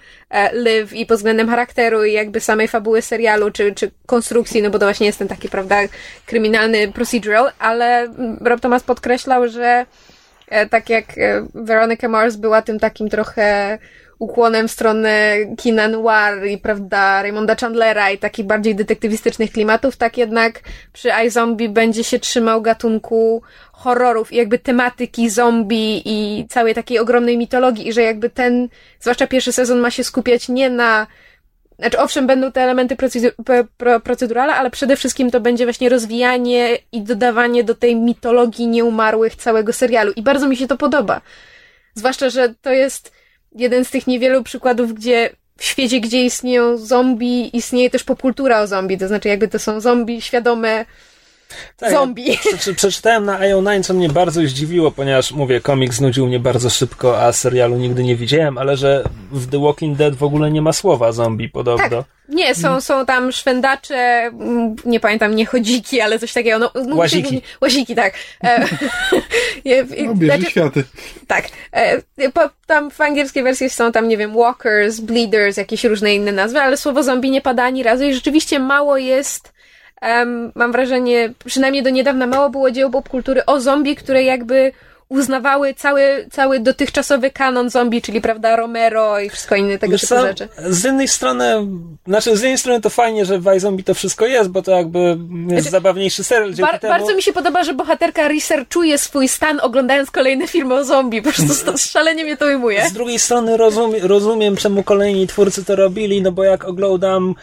Liv 0.54 0.96
i 0.96 1.06
pod 1.06 1.18
względem 1.18 1.50
charakteru 1.50 2.06
i 2.06 2.14
jakby 2.14 2.40
samej 2.40 2.68
fabuły 2.68 3.02
serialu, 3.02 3.52
czy, 3.52 3.76
czy 3.76 3.92
konstrukcji, 4.06 4.62
no 4.62 4.70
bo 4.70 4.80
to 4.80 4.86
właśnie 4.86 5.06
jest 5.06 5.20
ten 5.20 5.28
taki, 5.28 5.50
prawda, 5.50 5.78
kryminalny 6.26 6.92
procedural, 6.92 7.52
ale 7.60 8.14
Rob 8.42 8.62
Thomas 8.62 8.84
podkreślał, 8.84 9.48
że 9.48 9.86
e, 10.48 10.66
tak 10.66 10.90
jak 10.90 11.18
e, 11.18 11.48
Veronica 11.56 12.08
Mars 12.08 12.36
była 12.36 12.62
tym 12.62 12.80
takim 12.80 13.10
trochę 13.10 13.78
ukłonem 14.22 14.68
w 14.68 14.72
stronę 14.72 15.38
kina 15.58 15.88
noir 15.88 16.48
i, 16.48 16.58
prawda, 16.58 17.22
Raymonda 17.22 17.56
Chandlera 17.56 18.12
i 18.12 18.18
takich 18.18 18.46
bardziej 18.46 18.76
detektywistycznych 18.76 19.52
klimatów, 19.52 19.98
tak 19.98 20.18
jednak 20.18 20.62
przy 20.94 21.10
iZombie 21.28 21.70
będzie 21.70 22.04
się 22.04 22.20
trzymał 22.20 22.62
gatunku 22.62 23.42
horrorów 23.72 24.34
i 24.34 24.36
jakby 24.36 24.60
tematyki 24.60 25.30
zombie 25.30 26.02
i 26.06 26.48
całej 26.50 26.76
takiej 26.76 27.00
ogromnej 27.00 27.38
mitologii 27.38 27.88
i 27.88 27.94
że 27.94 28.02
jakby 28.02 28.30
ten, 28.30 28.70
zwłaszcza 29.00 29.28
pierwszy 29.28 29.52
sezon 29.52 29.80
ma 29.80 29.92
się 29.92 30.04
skupiać 30.04 30.50
nie 30.50 30.70
na 30.70 31.08
znaczy, 31.80 32.00
owszem, 32.00 32.28
będą 32.28 32.52
te 32.52 32.62
elementy 32.62 32.96
procedu- 32.96 33.44
pro- 33.46 33.64
pro- 33.78 34.00
procedurale, 34.00 34.54
ale 34.54 34.70
przede 34.70 34.96
wszystkim 34.96 35.32
to 35.32 35.40
będzie 35.40 35.66
właśnie 35.66 35.90
rozwijanie 35.90 36.78
i 36.92 37.02
dodawanie 37.02 37.64
do 37.64 37.76
tej 37.76 37.96
mitologii 37.96 38.68
nieumarłych 38.68 39.36
całego 39.36 39.74
serialu. 39.74 40.12
I 40.16 40.22
bardzo 40.22 40.48
mi 40.48 40.58
się 40.58 40.68
to 40.68 40.78
podoba. 40.78 41.22
Zwłaszcza, 41.96 42.30
że 42.30 42.54
to 42.62 42.72
jest 42.72 43.21
jeden 43.56 43.86
z 43.86 43.90
tych 43.92 44.08
niewielu 44.08 44.44
przykładów, 44.44 44.94
gdzie 44.94 45.30
w 45.58 45.64
świecie, 45.64 46.00
gdzie 46.00 46.26
istnieją 46.26 46.78
zombie, 46.78 47.58
istnieje 47.58 47.90
też 47.90 48.04
popkultura 48.04 48.62
o 48.62 48.68
zombie. 48.68 48.98
To 48.98 49.08
znaczy, 49.08 49.30
jakby 49.30 49.48
to 49.48 49.60
są 49.60 49.82
zombie 49.82 50.22
świadome 50.22 50.86
Tak, 51.78 51.92
zombie. 51.92 52.38
Przeczy, 52.38 52.74
przeczytałem 52.76 53.26
na 53.26 53.40
IO9, 53.40 53.84
co 53.84 53.94
mnie 53.94 54.10
bardzo 54.10 54.42
zdziwiło, 54.42 54.92
ponieważ 54.92 55.32
mówię, 55.32 55.62
komiks 55.62 55.96
znudził 55.96 56.28
mnie 56.28 56.40
bardzo 56.40 56.70
szybko, 56.70 57.22
a 57.22 57.32
serialu 57.32 57.78
nigdy 57.78 58.04
nie 58.04 58.16
widziałem, 58.16 58.58
ale 58.58 58.78
że 58.78 59.04
w 59.32 59.52
The 59.52 59.60
Walking 59.62 59.98
Dead 59.98 60.16
w 60.16 60.24
ogóle 60.24 60.52
nie 60.52 60.62
ma 60.62 60.74
słowa 60.74 61.12
zombie 61.12 61.50
podobno. 61.50 61.90
Tak. 61.90 62.06
Nie, 62.30 62.56
są, 62.56 62.82
są 62.82 63.06
tam 63.06 63.32
szwendacze, 63.32 63.96
mm, 63.96 64.76
nie 64.86 65.00
pamiętam, 65.00 65.36
nie 65.36 65.46
chodziki, 65.46 66.02
ale 66.02 66.20
coś 66.20 66.34
takiego. 66.34 66.60
No, 66.60 66.72
no, 66.88 66.96
Łaziki. 66.96 67.42
Łaziki, 67.62 67.96
tak. 67.96 68.14
E, 68.44 68.66
No, 70.06 70.16
bierze 70.16 70.38
znaczy- 70.38 70.52
światy. 70.52 70.84
Tak. 71.28 71.46
E, 71.72 72.02
po, 72.34 72.42
tam 72.66 72.92
w 72.92 73.02
angielskiej 73.02 73.44
wersji 73.44 73.70
są 73.70 73.92
tam, 73.92 74.08
nie 74.08 74.18
wiem, 74.18 74.34
walkers, 74.36 75.00
bleeders, 75.00 75.58
jakieś 75.58 75.84
różne 75.84 76.16
inne 76.16 76.32
nazwy, 76.32 76.60
ale 76.60 76.78
słowo 76.78 77.04
zombie 77.04 77.32
nie 77.32 77.42
pada 77.42 77.64
ani 77.64 77.84
razu 77.84 78.04
i 78.04 78.14
rzeczywiście 78.14 78.60
mało 78.60 78.98
jest, 78.98 79.54
em, 80.02 80.52
mam 80.56 80.72
wrażenie, 80.72 81.34
przynajmniej 81.46 81.84
do 81.84 81.90
niedawna 81.90 82.28
mało 82.28 82.50
było 82.50 82.72
dzieł 82.72 82.92
popkultury 82.92 83.46
o 83.46 83.62
zombie, 83.62 83.96
które 83.96 84.24
jakby 84.24 84.72
uznawały 85.10 85.74
cały, 85.74 86.28
cały 86.32 86.60
dotychczasowy 86.60 87.32
kanon 87.32 87.70
zombie, 87.70 88.02
czyli 88.02 88.22
prawda, 88.22 88.56
Romero 88.56 89.20
i 89.20 89.30
wszystko 89.30 89.56
inne 89.56 89.78
tego 89.78 89.98
typu 89.98 90.16
rzeczy. 90.22 90.48
z 90.70 90.84
jednej 90.84 91.08
strony, 91.08 91.68
znaczy 92.08 92.38
z 92.38 92.42
jednej 92.42 92.58
strony 92.58 92.82
to 92.82 92.90
fajnie, 92.90 93.26
że 93.26 93.40
w 93.40 93.56
iZombie 93.56 93.84
to 93.84 93.94
wszystko 93.94 94.26
jest, 94.26 94.50
bo 94.50 94.62
to 94.62 94.72
jakby 94.72 95.00
jest 95.00 95.20
Znaczy, 95.48 95.70
zabawniejszy 95.70 96.24
serial 96.24 96.54
dzięki 96.54 96.72
Bar- 96.72 96.80
temu. 96.80 96.94
Bardzo 96.94 97.16
mi 97.16 97.22
się 97.22 97.34
podoba, 97.34 97.64
że 97.64 97.74
bohaterka 97.74 98.28
researchuje 98.28 98.98
swój 98.98 99.28
stan 99.28 99.60
oglądając 99.64 100.12
kolejne 100.12 100.48
filmy 100.48 100.74
o 100.76 100.84
zombie. 100.84 101.22
Po 101.22 101.32
prostu 101.32 101.78
szalenie 101.94 102.24
mnie 102.24 102.38
to 102.38 102.46
ujmuje. 102.46 102.90
Z 102.90 102.94
drugiej 102.94 103.20
strony 103.20 103.58
rozumie, 103.58 104.00
rozumiem, 104.00 104.56
czemu 104.56 104.84
kolejni 104.84 105.28
twórcy 105.28 105.66
to 105.66 105.76
robili, 105.76 106.22
no 106.22 106.32
bo 106.32 106.44
jak 106.44 106.66
oglądam 106.66 107.36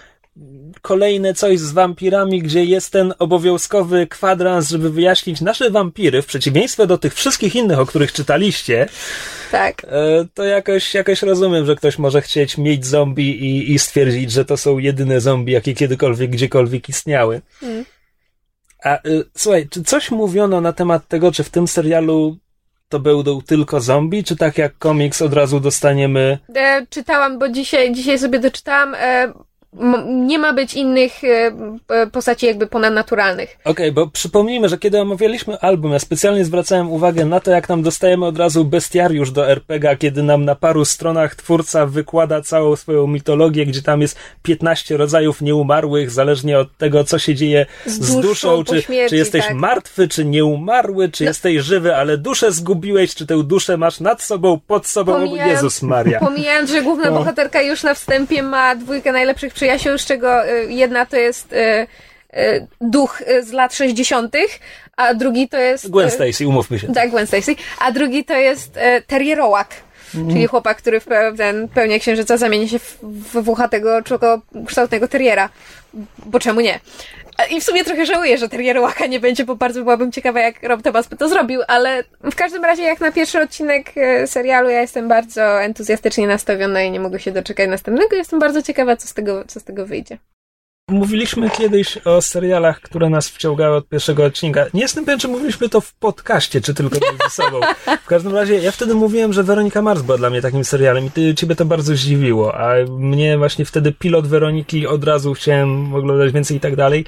kolejne 0.83 1.35
coś 1.35 1.59
z 1.59 1.73
wampirami, 1.73 2.43
gdzie 2.43 2.65
jest 2.65 2.93
ten 2.93 3.15
obowiązkowy 3.19 4.07
kwadrans, 4.07 4.69
żeby 4.69 4.91
wyjaśnić 4.91 5.41
nasze 5.41 5.71
wampiry, 5.71 6.23
w 6.23 6.27
przeciwieństwie 6.27 6.87
do 6.87 6.99
tych 6.99 7.15
wszystkich 7.15 7.55
innych, 7.55 7.79
o 7.79 7.87
których 7.87 8.13
czytaliście, 8.13 8.89
Tak. 9.51 9.85
e, 9.85 9.89
to 10.35 10.45
jakoś, 10.45 10.95
jakoś 10.95 11.23
rozumiem, 11.23 11.67
że 11.67 11.77
ktoś 11.77 11.99
może 11.99 12.23
chcieć 12.23 12.59
mieć 12.59 12.87
zombie 12.87 13.31
i, 13.31 13.73
i 13.73 13.79
stwierdzić, 13.79 14.33
że 14.33 14.45
to 14.45 14.57
są 14.57 14.79
jedyne 14.79 15.21
zombie, 15.21 15.53
jakie 15.53 15.75
kiedykolwiek, 15.75 16.31
gdziekolwiek 16.31 16.89
istniały. 16.89 17.41
Mm. 17.63 17.85
A 18.85 19.09
y, 19.09 19.25
słuchaj, 19.37 19.69
czy 19.69 19.85
coś 19.85 20.11
mówiono 20.11 20.61
na 20.61 20.73
temat 20.73 21.09
tego, 21.09 21.33
czy 21.33 21.45
w 21.45 21.51
tym 21.51 21.69
serialu 21.69 22.37
to 22.89 23.01
będą 23.01 23.43
tylko 23.43 23.81
zombie, 23.81 24.25
czy 24.25 24.37
tak 24.37 24.59
jak 24.59 24.79
komiks 24.79 25.23
od 25.23 25.35
razu 25.35 25.61
dostaniemy 25.61 26.39
E, 26.55 26.87
czytałam, 26.91 27.39
bo 27.39 27.49
dzisiaj, 27.49 27.93
dzisiaj 27.93 28.19
sobie 28.19 28.39
doczytałam. 28.39 28.95
E, 28.95 29.33
nie 30.07 30.39
ma 30.39 30.53
być 30.53 30.75
innych 30.75 31.25
e, 31.25 31.53
e, 31.89 32.07
postaci 32.07 32.47
jakby 32.47 32.67
ponadnaturalnych. 32.67 33.59
Okej, 33.65 33.93
bo 33.93 34.07
przypomnijmy, 34.07 34.69
że 34.69 34.79
kiedy 34.79 35.01
omawialiśmy 35.01 35.59
album, 35.61 35.93
ja 35.93 35.99
specjalnie 35.99 36.45
zwracałem 36.45 36.91
uwagę 36.93 37.25
na 37.25 37.41
to, 37.41 37.51
jak 37.51 37.69
nam 37.69 37.83
dostajemy 37.83 38.27
od 38.27 38.39
razu 38.39 38.65
bestiariusz 38.65 39.31
do 39.31 39.49
RPG, 39.51 39.97
kiedy 39.97 40.23
nam 40.23 40.45
na 40.45 40.55
paru 40.55 40.85
stronach 40.85 41.35
twórca 41.35 41.87
wykłada 41.87 42.43
całą 42.43 42.77
swoją 42.77 43.07
mitologię, 43.07 43.67
gdzie 43.67 43.83
tam 43.83 44.01
jest 44.01 44.19
15 44.43 44.97
rodzajów 44.97 45.41
nieumarłych, 45.43 46.11
zależnie 46.11 46.59
od 46.59 46.77
tego, 46.77 47.05
co 47.05 47.19
się 47.19 47.35
dzieje 47.35 47.67
z, 47.87 47.93
Z 47.93 48.15
duszą 48.17 48.21
duszą, 48.23 48.65
czy, 48.65 48.83
śmierci, 48.83 49.11
czy 49.11 49.17
jesteś 49.17 49.45
tak. 49.47 49.55
martwy, 49.55 50.09
czy 50.09 50.25
nieumarły, 50.25 51.09
czy 51.09 51.25
No. 51.25 51.31
jesteś 51.31 51.63
żywy, 51.63 51.97
ale 51.97 52.19
duszę 52.19 52.53
zgubiłeś, 52.53 53.15
czy 53.15 53.27
tę 53.27 53.43
duszę 53.45 53.77
masz 53.77 54.01
nad 54.01 54.23
sobą, 54.23 54.61
pod 54.67 54.87
sobą, 54.87 55.13
Pomijając- 55.13 55.53
Jezus 55.53 55.83
Maria. 55.83 56.21
Pomijając, 56.29 56.71
że 56.71 56.83
główna 56.83 57.11
No. 57.11 57.19
bohaterka 57.19 57.63
już 57.63 57.83
na 57.83 57.95
wstępie 57.95 58.43
ma 58.43 58.75
dwójkę 58.77 59.13
najlepszych 59.13 59.55
przyjaciół, 59.55 59.68
z 59.97 60.07
czego 60.07 60.47
e, 60.47 60.65
jedna 60.65 61.07
to 61.07 61.17
jest 61.17 61.53
e, 61.53 61.87
e, 62.33 62.67
duch 62.81 63.23
z 63.43 63.53
lat 63.53 63.75
60., 63.75 64.37
a 64.97 65.15
drugi 65.15 65.49
to 65.49 65.59
jest. 65.59 65.91
Gwen 65.91 66.11
Stacy, 66.11 66.49
umówmy 66.49 66.79
się. 66.79 66.93
Tak, 66.93 67.11
Gwen 67.11 67.27
Stacy. 67.27 67.57
A 67.79 67.93
drugi 67.93 68.25
to 68.25 68.37
jest 68.37 68.79
terrierołak. 69.07 69.69
Czyli 70.13 70.47
chłopak, 70.47 70.77
który 70.77 71.01
w 71.01 71.07
ten 71.37 71.69
pełnię 71.69 72.01
księżyca 72.01 72.37
zamieni 72.37 72.69
się 72.69 72.79
w, 72.79 72.99
w 73.03 73.43
włochatego, 73.43 74.03
człowiekokształtnego 74.03 75.09
terriera. 75.09 75.49
Bo 76.27 76.39
czemu 76.41 76.61
nie? 76.61 76.81
I 77.51 77.61
w 77.61 77.65
sumie 77.65 77.85
trochę 77.85 78.07
żałuję, 78.07 78.39
że 78.39 78.49
Terrier 78.49 78.79
Łaka 78.79 79.07
nie 79.07 79.21
będzie, 79.21 79.45
bo 79.45 79.57
bardzo 79.57 79.83
byłabym 79.83 80.13
ciekawa, 80.13 80.41
jak 80.41 80.63
Rob 80.63 80.83
Thomas 80.83 81.09
by 81.09 81.17
to 81.17 81.29
zrobił, 81.29 81.61
ale 81.69 82.05
w 82.31 82.35
każdym 82.35 82.65
razie 82.65 82.83
jak 82.83 83.01
na 83.01 83.13
pierwszy 83.13 83.41
odcinek 83.43 83.93
e, 83.97 84.27
serialu 84.27 84.69
ja 84.69 84.81
jestem 84.81 85.09
bardzo 85.09 85.63
entuzjastycznie 85.63 86.27
nastawiona 86.27 86.83
i 86.83 86.91
nie 86.91 87.01
mogę 87.01 87.21
się 87.21 87.33
doczekać 87.33 87.69
następnego. 87.69 88.17
Jestem 88.17 88.39
bardzo 88.39 88.63
ciekawa, 88.63 88.97
co 88.97 89.09
z 89.09 89.15
tego, 89.15 89.45
co 89.45 89.61
z 89.61 89.65
tego 89.65 89.87
wyjdzie. 89.87 90.19
Mówiliśmy 90.89 91.51
kiedyś 91.51 91.99
o 91.99 92.23
serialach, 92.23 92.81
które 92.81 93.11
nas 93.11 93.29
wciągały 93.29 93.77
od 93.77 93.89
pierwszego 93.89 94.25
odcinka. 94.25 94.67
Nie 94.75 94.81
jestem 94.81 95.05
pewien, 95.05 95.21
czy 95.21 95.29
mówiliśmy 95.29 95.69
to 95.69 95.81
w 95.81 95.95
podcaście, 95.95 96.61
czy 96.61 96.75
tylko 96.75 96.95
między 96.95 97.37
sobą. 97.43 97.61
W 98.05 98.07
każdym 98.07 98.35
razie, 98.35 98.55
ja 98.55 98.73
wtedy 98.73 98.95
mówiłem, 98.95 99.33
że 99.33 99.43
Weronika 99.43 99.83
Mars 99.83 100.03
była 100.03 100.19
dla 100.19 100.31
mnie 100.31 100.43
takim 100.43 100.65
serialem 100.65 101.07
i 101.07 101.11
ty, 101.11 101.35
ciebie 101.35 101.57
to 101.57 101.65
bardzo 101.65 101.95
zdziwiło, 101.95 102.55
a 102.55 102.75
mnie 102.89 103.39
właśnie 103.39 103.65
wtedy 103.65 103.93
pilot 103.93 104.27
Weroniki 104.27 104.87
od 104.87 105.05
razu 105.05 105.35
chciałem 105.35 105.95
oglądać 105.95 106.33
więcej 106.33 106.57
i 106.57 106.61
tak 106.61 106.77
dalej. 106.77 107.05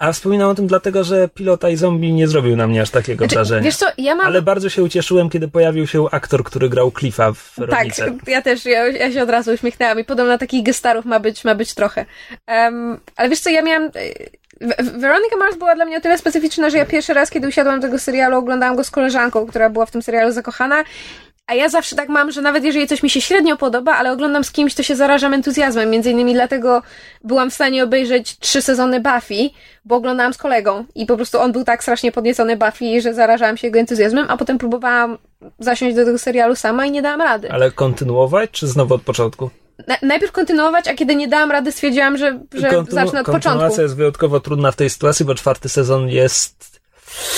A 0.00 0.12
wspominam 0.12 0.48
o 0.50 0.54
tym 0.54 0.66
dlatego, 0.66 1.04
że 1.04 1.28
pilota 1.28 1.68
i 1.68 1.76
zombie 1.76 2.12
nie 2.12 2.28
zrobił 2.28 2.56
na 2.56 2.66
mnie 2.66 2.82
aż 2.82 2.90
takiego 2.90 3.24
Znaczy, 3.24 3.34
wrażenia. 3.34 3.62
wiesz 3.62 3.76
co, 3.76 3.86
ja 3.98 4.14
mam... 4.14 4.26
Ale 4.26 4.42
bardzo 4.42 4.68
się 4.68 4.82
ucieszyłem, 4.82 5.30
kiedy 5.30 5.48
pojawił 5.48 5.86
się 5.86 6.06
aktor, 6.10 6.44
który 6.44 6.68
grał 6.68 6.92
Cliffa 6.98 7.32
w 7.32 7.52
Tak, 7.56 7.68
Weronice. 7.68 8.16
ja 8.26 8.42
też, 8.42 8.64
ja, 8.64 8.86
ja 8.88 9.12
się 9.12 9.22
od 9.22 9.30
razu 9.30 9.52
uśmiechnęłam 9.52 10.00
i 10.00 10.04
podobno 10.04 10.38
takich 10.38 10.62
gestarów 10.62 11.04
ma 11.04 11.20
być, 11.20 11.44
ma 11.44 11.54
być 11.54 11.74
trochę. 11.74 12.06
Um, 12.48 13.00
ale 13.16 13.28
wiesz 13.28 13.40
co, 13.40 13.50
ja 13.50 13.62
miałam... 13.62 13.82
e, 13.84 14.82
Veronica 14.82 15.36
Mars 15.38 15.56
była 15.56 15.74
dla 15.74 15.84
mnie 15.84 15.96
o 15.96 16.00
tyle 16.00 16.18
specyficzna, 16.18 16.70
że 16.70 16.78
ja 16.78 16.86
pierwszy 16.86 17.14
raz, 17.14 17.30
kiedy 17.30 17.48
usiadłam 17.48 17.80
do 17.80 17.86
tego 17.86 17.98
serialu, 17.98 18.36
oglądałam 18.36 18.76
go 18.76 18.84
z 18.84 18.90
koleżanką, 18.90 19.46
która 19.46 19.70
była 19.70 19.86
w 19.86 19.90
tym 19.90 20.02
serialu 20.02 20.32
zakochana. 20.32 20.84
A 21.50 21.54
ja 21.54 21.68
zawsze 21.68 21.96
tak 21.96 22.08
mam, 22.08 22.30
że 22.30 22.40
nawet 22.40 22.64
jeżeli 22.64 22.86
coś 22.86 23.02
mi 23.02 23.10
się 23.10 23.20
średnio 23.20 23.56
podoba, 23.56 23.92
ale 23.92 24.12
oglądam 24.12 24.44
z 24.44 24.52
kimś, 24.52 24.74
to 24.74 24.82
się 24.82 24.96
zarażam 24.96 25.34
entuzjazmem. 25.34 25.90
Między 25.90 26.10
innymi 26.10 26.34
dlatego 26.34 26.82
byłam 27.24 27.50
w 27.50 27.54
stanie 27.54 27.84
obejrzeć 27.84 28.38
trzy 28.38 28.62
sezony 28.62 29.00
Buffy, 29.00 29.50
bo 29.84 29.96
oglądałam 29.96 30.34
z 30.34 30.38
kolegą. 30.38 30.84
I 30.94 31.06
po 31.06 31.16
prostu 31.16 31.40
on 31.40 31.52
był 31.52 31.64
tak 31.64 31.82
strasznie 31.82 32.12
podniecony 32.12 32.56
Buffy, 32.56 33.00
że 33.00 33.14
zarażałam 33.14 33.56
się 33.56 33.66
jego 33.66 33.78
entuzjazmem, 33.78 34.26
a 34.28 34.36
potem 34.36 34.58
próbowałam 34.58 35.18
zasiąść 35.58 35.96
do 35.96 36.04
tego 36.04 36.18
serialu 36.18 36.56
sama 36.56 36.86
i 36.86 36.90
nie 36.90 37.02
dałam 37.02 37.20
rady. 37.20 37.52
Ale 37.52 37.70
kontynuować, 37.70 38.50
czy 38.50 38.66
znowu 38.66 38.94
od 38.94 39.02
początku? 39.02 39.50
Na, 39.88 39.96
najpierw 40.02 40.32
kontynuować, 40.32 40.88
a 40.88 40.94
kiedy 40.94 41.16
nie 41.16 41.28
dałam 41.28 41.50
rady, 41.50 41.72
stwierdziłam, 41.72 42.16
że, 42.16 42.40
że 42.54 42.68
Kontynu- 42.68 42.94
zacznę 42.94 43.20
od 43.20 43.26
początku. 43.26 43.48
Kontynuacja 43.48 43.82
jest 43.82 43.96
wyjątkowo 43.96 44.40
trudna 44.40 44.72
w 44.72 44.76
tej 44.76 44.90
sytuacji, 44.90 45.24
bo 45.24 45.34
czwarty 45.34 45.68
sezon 45.68 46.08
jest 46.08 46.79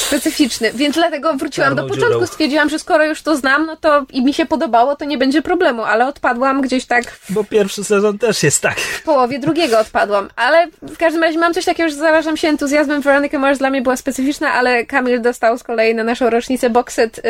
Specyficzny, 0.06 0.72
więc 0.72 0.94
dlatego 0.94 1.34
wróciłam 1.34 1.70
do 1.70 1.76
Czarną 1.82 1.88
początku. 1.94 2.14
dziurą. 2.14 2.26
Stwierdziłam, 2.26 2.68
że 2.68 2.78
skoro 2.78 3.04
już 3.06 3.22
to 3.22 3.36
znam, 3.36 3.66
no 3.66 3.76
to 3.76 4.06
i 4.12 4.22
mi 4.24 4.34
się 4.34 4.46
podobało, 4.46 4.96
to 4.96 5.04
nie 5.04 5.18
będzie 5.18 5.42
problemu, 5.42 5.82
ale 5.82 6.06
odpadłam 6.06 6.60
gdzieś 6.60 6.84
tak 6.86 7.04
Bo 7.28 7.44
pierwszy 7.44 7.84
sezon 7.84 8.18
też 8.18 8.42
jest 8.42 8.60
tak. 8.60 8.80
w 8.80 9.02
połowie 9.02 9.38
drugiego 9.38 9.78
odpadłam. 9.78 10.28
Ale 10.36 10.66
w 10.82 10.96
każdym 10.96 11.22
razie 11.22 11.38
mam 11.38 11.54
coś 11.54 11.64
takiego, 11.64 11.88
że 11.88 11.94
zarażam 11.96 12.36
się 12.36 12.48
entuzjazmem. 12.48 13.02
Veronica 13.02 13.38
Mars 13.38 13.58
dla 13.58 13.70
mnie 13.70 13.82
była 13.82 13.96
specyficzna, 13.96 14.52
ale 14.52 14.86
Kamil 14.86 15.22
dostał 15.22 15.58
z 15.58 15.62
kolei 15.62 15.94
na 15.94 16.04
naszą 16.04 16.30
rocznicę 16.30 16.70
boxset 16.70 17.18
y, 17.18 17.22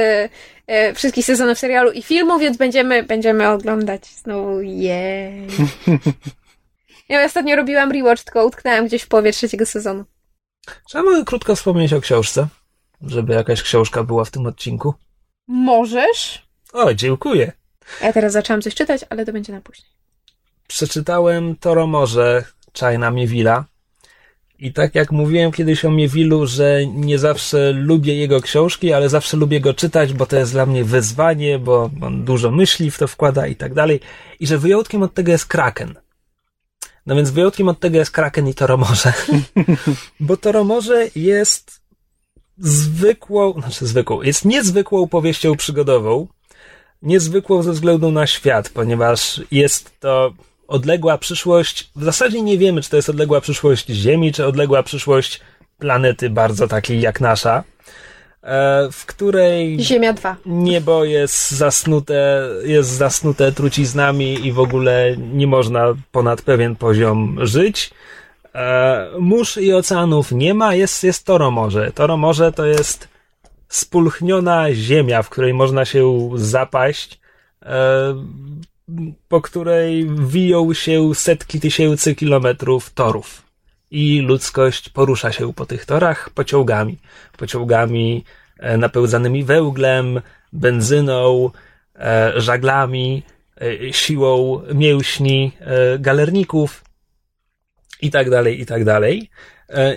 y, 0.90 0.94
wszystkich 0.94 1.24
sezonów 1.26 1.58
serialu 1.58 1.90
i 1.90 2.02
filmu, 2.02 2.38
więc 2.38 2.56
będziemy, 2.56 3.02
będziemy 3.02 3.48
oglądać 3.48 4.06
znowu. 4.06 4.60
Jej. 4.60 5.46
Ja 7.08 7.24
ostatnio 7.24 7.56
robiłam 7.56 7.92
rewatch, 7.92 8.24
tylko 8.24 8.46
utknęłam 8.46 8.86
gdzieś 8.86 9.02
w 9.02 9.08
połowie 9.08 9.32
trzeciego 9.32 9.66
sezonu. 9.66 10.04
Ja 10.94 11.02
mogę 11.02 11.24
krótko 11.24 11.56
wspomnieć 11.56 11.92
o 11.92 12.00
książce? 12.00 12.46
Żeby 13.02 13.32
jakaś 13.32 13.62
książka 13.62 14.04
była 14.04 14.24
w 14.24 14.30
tym 14.30 14.46
odcinku? 14.46 14.94
Możesz? 15.48 16.42
O, 16.72 16.94
dziękuję. 16.94 17.52
Ja 18.02 18.12
teraz 18.12 18.32
zaczęłam 18.32 18.62
coś 18.62 18.74
czytać, 18.74 19.04
ale 19.10 19.26
to 19.26 19.32
będzie 19.32 19.52
na 19.52 19.60
później. 19.60 19.90
Przeczytałem 20.66 21.56
Toro 21.56 21.86
Morze 21.86 22.44
China 22.78 23.10
Miewila. 23.10 23.64
I 24.58 24.72
tak 24.72 24.94
jak 24.94 25.12
mówiłem 25.12 25.52
kiedyś 25.52 25.84
o 25.84 25.90
Miewilu, 25.90 26.46
że 26.46 26.86
nie 26.86 27.18
zawsze 27.18 27.72
lubię 27.72 28.16
jego 28.16 28.40
książki, 28.40 28.92
ale 28.92 29.08
zawsze 29.08 29.36
lubię 29.36 29.60
go 29.60 29.74
czytać, 29.74 30.12
bo 30.12 30.26
to 30.26 30.36
jest 30.36 30.52
dla 30.52 30.66
mnie 30.66 30.84
wyzwanie, 30.84 31.58
bo 31.58 31.90
on 32.02 32.24
dużo 32.24 32.50
myśli 32.50 32.90
w 32.90 32.98
to 32.98 33.08
wkłada 33.08 33.46
i 33.46 33.56
tak 33.56 33.74
dalej. 33.74 34.00
I 34.40 34.46
że 34.46 34.58
wyjątkiem 34.58 35.02
od 35.02 35.14
tego 35.14 35.32
jest 35.32 35.46
Kraken. 35.46 35.94
No 37.06 37.16
więc 37.16 37.30
wyjątkiem 37.30 37.68
od 37.68 37.80
tego 37.80 37.98
jest 37.98 38.10
Kraken 38.10 38.48
i 38.48 38.54
Toro 38.54 38.76
Morze. 38.76 39.12
bo 40.20 40.36
Toro 40.36 40.64
Morze 40.64 41.08
jest 41.16 41.80
zwykłą, 42.58 43.52
znaczy 43.52 43.86
zwykłą, 43.86 44.22
jest 44.22 44.44
niezwykłą 44.44 45.08
powieścią 45.08 45.56
przygodową. 45.56 46.26
Niezwykłą 47.02 47.62
ze 47.62 47.72
względu 47.72 48.10
na 48.10 48.26
świat, 48.26 48.68
ponieważ 48.68 49.40
jest 49.50 50.00
to 50.00 50.32
odległa 50.68 51.18
przyszłość. 51.18 51.90
W 51.96 52.04
zasadzie 52.04 52.42
nie 52.42 52.58
wiemy, 52.58 52.82
czy 52.82 52.90
to 52.90 52.96
jest 52.96 53.08
odległa 53.08 53.40
przyszłość 53.40 53.86
Ziemi, 53.86 54.32
czy 54.32 54.46
odległa 54.46 54.82
przyszłość 54.82 55.40
planety 55.78 56.30
bardzo 56.30 56.68
takiej 56.68 57.00
jak 57.00 57.20
nasza, 57.20 57.64
w 58.92 59.06
której 59.06 59.80
Ziemia 59.80 60.12
2. 60.12 60.36
niebo 60.46 61.04
jest 61.04 61.50
zasnute, 61.50 62.48
jest 62.64 62.90
zasnute 62.90 63.52
truciznami 63.52 64.46
i 64.46 64.52
w 64.52 64.60
ogóle 64.60 65.16
nie 65.16 65.46
można 65.46 65.94
ponad 66.12 66.42
pewien 66.42 66.76
poziom 66.76 67.38
żyć. 67.42 67.90
E, 68.54 69.10
mórz 69.18 69.56
i 69.56 69.72
oceanów 69.72 70.32
nie 70.32 70.54
ma, 70.54 70.74
jest, 70.74 71.04
jest 71.04 71.26
Toro 71.26 71.50
Morze. 71.50 71.92
Toro 71.92 72.16
Morze 72.16 72.52
to 72.52 72.66
jest 72.66 73.08
spulchniona 73.68 74.74
ziemia, 74.74 75.22
w 75.22 75.30
której 75.30 75.54
można 75.54 75.84
się 75.84 76.30
zapaść, 76.34 77.20
e, 77.62 77.68
po 79.28 79.40
której 79.40 80.10
wiją 80.26 80.74
się 80.74 81.14
setki 81.14 81.60
tysięcy 81.60 82.14
kilometrów 82.14 82.90
torów. 82.90 83.51
I 83.92 84.20
ludzkość 84.20 84.88
porusza 84.88 85.32
się 85.32 85.52
po 85.52 85.66
tych 85.66 85.86
torach 85.86 86.30
pociągami. 86.30 86.98
Pociągami 87.36 88.24
e, 88.58 88.76
napełzanymi 88.76 89.44
węglem, 89.44 90.20
benzyną, 90.52 91.50
e, 91.96 92.32
żaglami, 92.36 93.22
e, 93.60 93.92
siłą 93.92 94.62
mięśni 94.74 95.52
galerników 95.98 96.84
i 98.02 98.10
tak 98.10 98.30
dalej, 98.30 98.60
i 98.60 98.66
tak 98.66 98.84
dalej. 98.84 99.30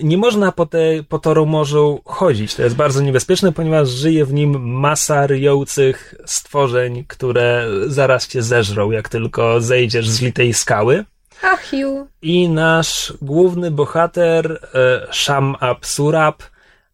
Nie 0.04 0.18
można 0.18 0.52
po, 0.52 0.66
te, 0.66 1.04
po 1.10 1.20
toru 1.20 1.46
morzu 1.46 2.02
chodzić. 2.06 2.56
To 2.56 2.64
jest 2.64 2.76
bardzo 2.76 3.02
niebezpieczne, 3.02 3.52
ponieważ 3.52 3.89
żyje 3.89 4.26
w 4.26 4.34
nim 4.34 4.70
masa 4.80 5.28
ryjących 5.28 6.16
stworzeń, 6.26 7.06
które 7.08 7.68
zaraz 7.88 8.28
cię 8.28 8.41
zeżrą, 8.41 8.91
jak 8.91 9.10
tylko 9.10 9.62
zejdziesz 9.62 10.10
z 10.10 10.22
litej 10.22 10.54
skały. 10.54 11.06
Ach, 11.42 11.70
Hugh. 11.70 12.08
I 12.22 12.50
nasz 12.50 13.14
główny 13.22 13.72
bohater, 13.72 14.70
e, 14.74 15.08
Sham 15.14 15.56
Surab, 15.82 16.44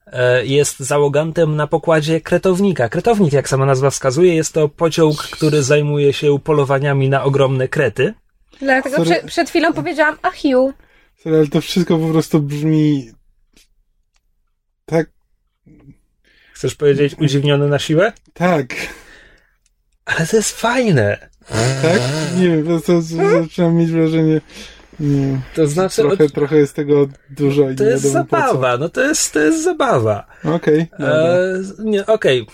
e, 0.08 0.46
jest 0.46 0.80
załogantem 0.80 1.56
na 1.56 1.68
pokładzie 1.68 2.22
kretownika. 2.22 2.90
Kretownik, 2.90 3.34
jak 3.34 3.50
sama 3.50 3.66
nazwa 3.66 3.90
wskazuje, 3.90 4.36
jest 4.36 4.54
to 4.54 4.70
pociąg, 4.70 5.18
który 5.22 5.64
zajmuje 5.64 6.14
się 6.14 6.40
polowaniami 6.40 7.10
na 7.10 7.24
ogromne 7.24 7.68
krety. 7.68 8.14
Dlatego 8.60 8.96
Sorry. 8.96 9.10
przed, 9.10 9.26
przed 9.26 9.50
chwilą 9.50 9.74
powiedziałam, 9.74 10.18
ach, 10.22 10.36
Hugh. 10.36 10.74
Sorry, 11.24 11.38
ale 11.38 11.48
to 11.48 11.62
wszystko 11.62 11.98
po 11.98 12.08
prostu 12.08 12.40
brzmi 12.40 13.12
tak, 14.86 15.10
Chcesz 16.54 16.76
powiedzieć 16.76 17.16
udziwniony 17.20 17.68
na 17.68 17.80
siłę? 17.80 18.14
tak, 18.34 18.68
Ale 20.06 20.28
to 20.28 20.36
jest 20.38 20.60
fajne. 20.60 21.30
Tak? 21.82 22.02
Nie 22.38 22.50
wiem, 22.50 22.64
po 22.64 22.70
prostu 22.70 23.02
zaczynam 23.02 23.76
mieć 23.76 23.92
wrażenie, 23.92 24.42
nie 25.00 25.42
To 25.56 25.68
znaczy, 25.68 26.02
trochę, 26.02 26.30
trochę 26.30 26.58
jest 26.58 26.76
tego 26.76 27.08
dużo 27.30 27.70
i 27.70 27.76
to 27.76 27.84
jest 27.84 28.04
zabawa. 28.04 28.78
No 28.78 28.90
to 28.90 29.02
jest, 29.02 29.34
to 29.34 29.40
jest 29.40 29.64
zabawa. 29.64 30.26
Okej, 30.44 30.88
dobra. 30.92 31.16
E, 31.98 32.06
okej. 32.08 32.46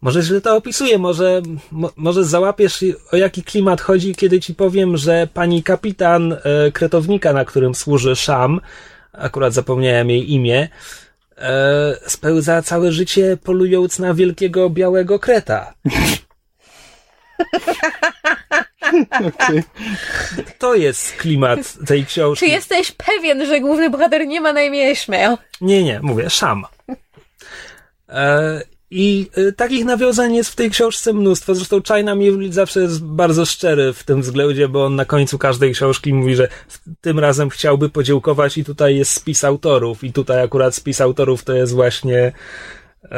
Może 0.00 0.22
źle 0.22 0.40
to 0.40 0.56
opisuję, 0.56 0.98
może, 0.98 1.42
mo, 1.70 1.90
może 1.96 2.24
załapiesz 2.24 2.84
o 3.12 3.16
jaki 3.16 3.42
klimat 3.42 3.80
chodzi, 3.80 4.14
kiedy 4.14 4.40
ci 4.40 4.54
powiem, 4.54 4.96
że 4.96 5.28
pani 5.34 5.62
kapitan 5.62 6.32
e, 6.32 6.38
kretownika, 6.72 7.32
na 7.32 7.44
którym 7.44 7.74
służy 7.74 8.16
Szam, 8.16 8.60
akurat 9.12 9.52
zapomniałem 9.52 10.10
jej 10.10 10.32
imię, 10.32 10.68
e, 11.38 11.96
spełza 12.06 12.62
całe 12.62 12.92
życie 12.92 13.38
polując 13.44 13.98
na 13.98 14.14
wielkiego 14.14 14.70
białego 14.70 15.18
kreta. 15.18 15.74
Okej. 19.26 19.62
To 20.58 20.74
jest 20.74 21.12
klimat 21.12 21.58
tej 21.86 22.06
książki. 22.06 22.46
Czy 22.46 22.52
jesteś 22.52 22.92
pewien, 22.92 23.46
że 23.46 23.60
główny 23.60 23.90
bohater 23.90 24.26
nie 24.26 24.40
ma 24.40 24.52
na 24.52 24.62
imię 24.62 24.90
Ishmael? 24.90 25.36
Nie, 25.60 25.84
nie, 25.84 26.00
mówię, 26.02 26.30
Szam. 26.30 26.64
E, 28.08 28.62
I 28.90 29.30
e, 29.48 29.52
takich 29.52 29.84
nawiązań 29.84 30.34
jest 30.34 30.50
w 30.50 30.56
tej 30.56 30.70
książce 30.70 31.12
mnóstwo. 31.12 31.54
Zresztą 31.54 31.80
China 31.82 32.14
Mieville 32.14 32.52
zawsze 32.52 32.80
jest 32.80 33.04
bardzo 33.04 33.46
szczery 33.46 33.92
w 33.92 34.04
tym 34.04 34.22
względzie, 34.22 34.68
bo 34.68 34.84
on 34.84 34.96
na 34.96 35.04
końcu 35.04 35.38
każdej 35.38 35.72
książki 35.72 36.14
mówi, 36.14 36.36
że 36.36 36.48
w- 36.68 36.80
tym 37.00 37.18
razem 37.18 37.50
chciałby 37.50 37.88
podziękować 37.88 38.58
i 38.58 38.64
tutaj 38.64 38.96
jest 38.96 39.12
spis 39.12 39.44
autorów. 39.44 40.04
I 40.04 40.12
tutaj 40.12 40.42
akurat 40.42 40.74
spis 40.74 41.00
autorów 41.00 41.44
to 41.44 41.52
jest 41.52 41.74
właśnie 41.74 42.32
e, 43.04 43.12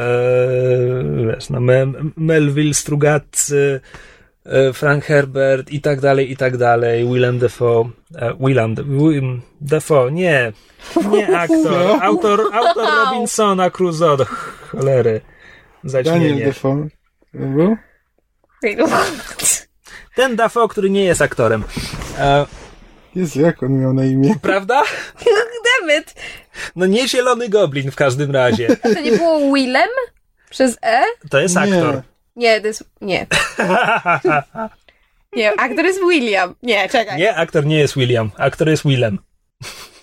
wiesz, 1.27 1.51
no, 1.51 1.61
Me- 1.61 1.93
Melville, 2.17 2.75
Strugatzy, 2.75 3.81
e, 3.85 4.12
Frank 4.73 5.05
Herbert 5.05 5.71
i 5.73 5.81
tak 5.81 6.01
dalej, 6.01 6.33
i 6.33 6.37
tak 6.37 6.57
dalej, 6.57 7.05
Willem 7.05 7.39
Dafoe, 7.39 7.91
e, 8.19 8.35
Willem, 8.41 8.75
Willem 8.75 9.43
Dafoe, 9.61 10.11
nie, 10.13 10.53
nie 11.11 11.39
aktor, 11.39 12.03
autor, 12.03 12.41
autor 12.53 12.89
Robinsona 13.05 13.71
Crusoe, 13.71 14.17
do 14.17 14.25
cholery, 14.71 15.21
Daniel 15.85 16.05
zaćmienie. 16.05 16.45
Defoe. 16.45 16.89
Był? 17.35 17.77
Ten 20.15 20.37
Dafoe, 20.37 20.69
który 20.69 20.91
nie 20.91 21.05
jest 21.05 21.23
aktorem. 21.23 21.65
E, 22.19 22.47
Jezu, 23.15 23.41
jak 23.41 23.63
on 23.63 23.81
miał 23.81 23.93
na 23.95 24.05
imię? 24.05 24.35
prawda? 24.43 24.83
Dammit! 25.81 26.15
No 26.77 26.87
nie 26.87 27.09
zielony 27.09 27.49
goblin 27.49 27.91
w 27.91 27.97
każdym 27.97 28.31
razie. 28.31 28.77
To 28.77 29.01
nie 29.01 29.13
było 29.13 29.53
Willem? 29.55 29.89
Przez 30.51 30.79
E? 30.83 31.03
To 31.31 31.41
jest 31.41 31.57
aktor. 31.57 31.95
Nie, 31.95 32.03
to 32.61 32.67
jest... 32.67 32.85
Nie. 33.01 33.27
Nie, 35.37 35.53
aktor 35.61 35.85
jest 35.85 36.01
William. 36.11 36.55
Nie, 36.63 36.89
czekaj. 36.89 37.19
Nie, 37.19 37.37
aktor 37.37 37.67
nie 37.67 37.79
jest 37.79 37.95
William, 37.97 38.31
aktor 38.39 38.69
jest 38.69 38.83
Willem. 38.87 39.19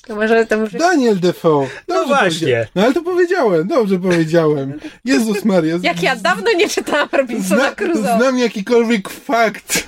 To 0.07 0.15
może, 0.15 0.45
to 0.45 0.57
może... 0.57 0.77
Daniel 0.77 1.19
Defoe. 1.19 1.67
Dobrze 1.87 2.05
właśnie. 2.15 2.67
No 2.75 2.83
ale 2.83 2.93
to 2.93 3.01
powiedziałem, 3.03 3.67
dobrze 3.67 3.99
powiedziałem. 3.99 4.79
Jezus 5.05 5.45
Maria. 5.45 5.77
z- 5.79 5.83
Jak 5.83 6.03
ja 6.03 6.15
dawno 6.15 6.51
nie 6.51 6.69
czytałam 6.69 7.09
Robinsona 7.11 7.61
Zna, 7.61 7.75
Crusoe. 7.75 8.17
znam 8.17 8.37
jakikolwiek 8.39 9.09
fakt. 9.09 9.87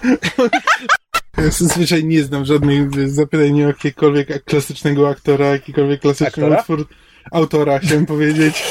Ja 1.37 1.49
zazwyczaj 1.49 2.03
nie 2.03 2.23
znam 2.23 2.45
żadnych 2.45 3.09
zapytań 3.09 3.51
nie 3.51 3.63
o 3.65 3.67
jakiegokolwiek 3.67 4.43
klasycznego 4.45 5.09
aktora, 5.09 5.45
jakikolwiek 5.45 6.01
klasyczny 6.01 6.27
Aktora? 6.27 6.59
utwór 6.59 6.87
autora, 7.31 7.79
chciałem 7.79 8.05
powiedzieć. 8.05 8.63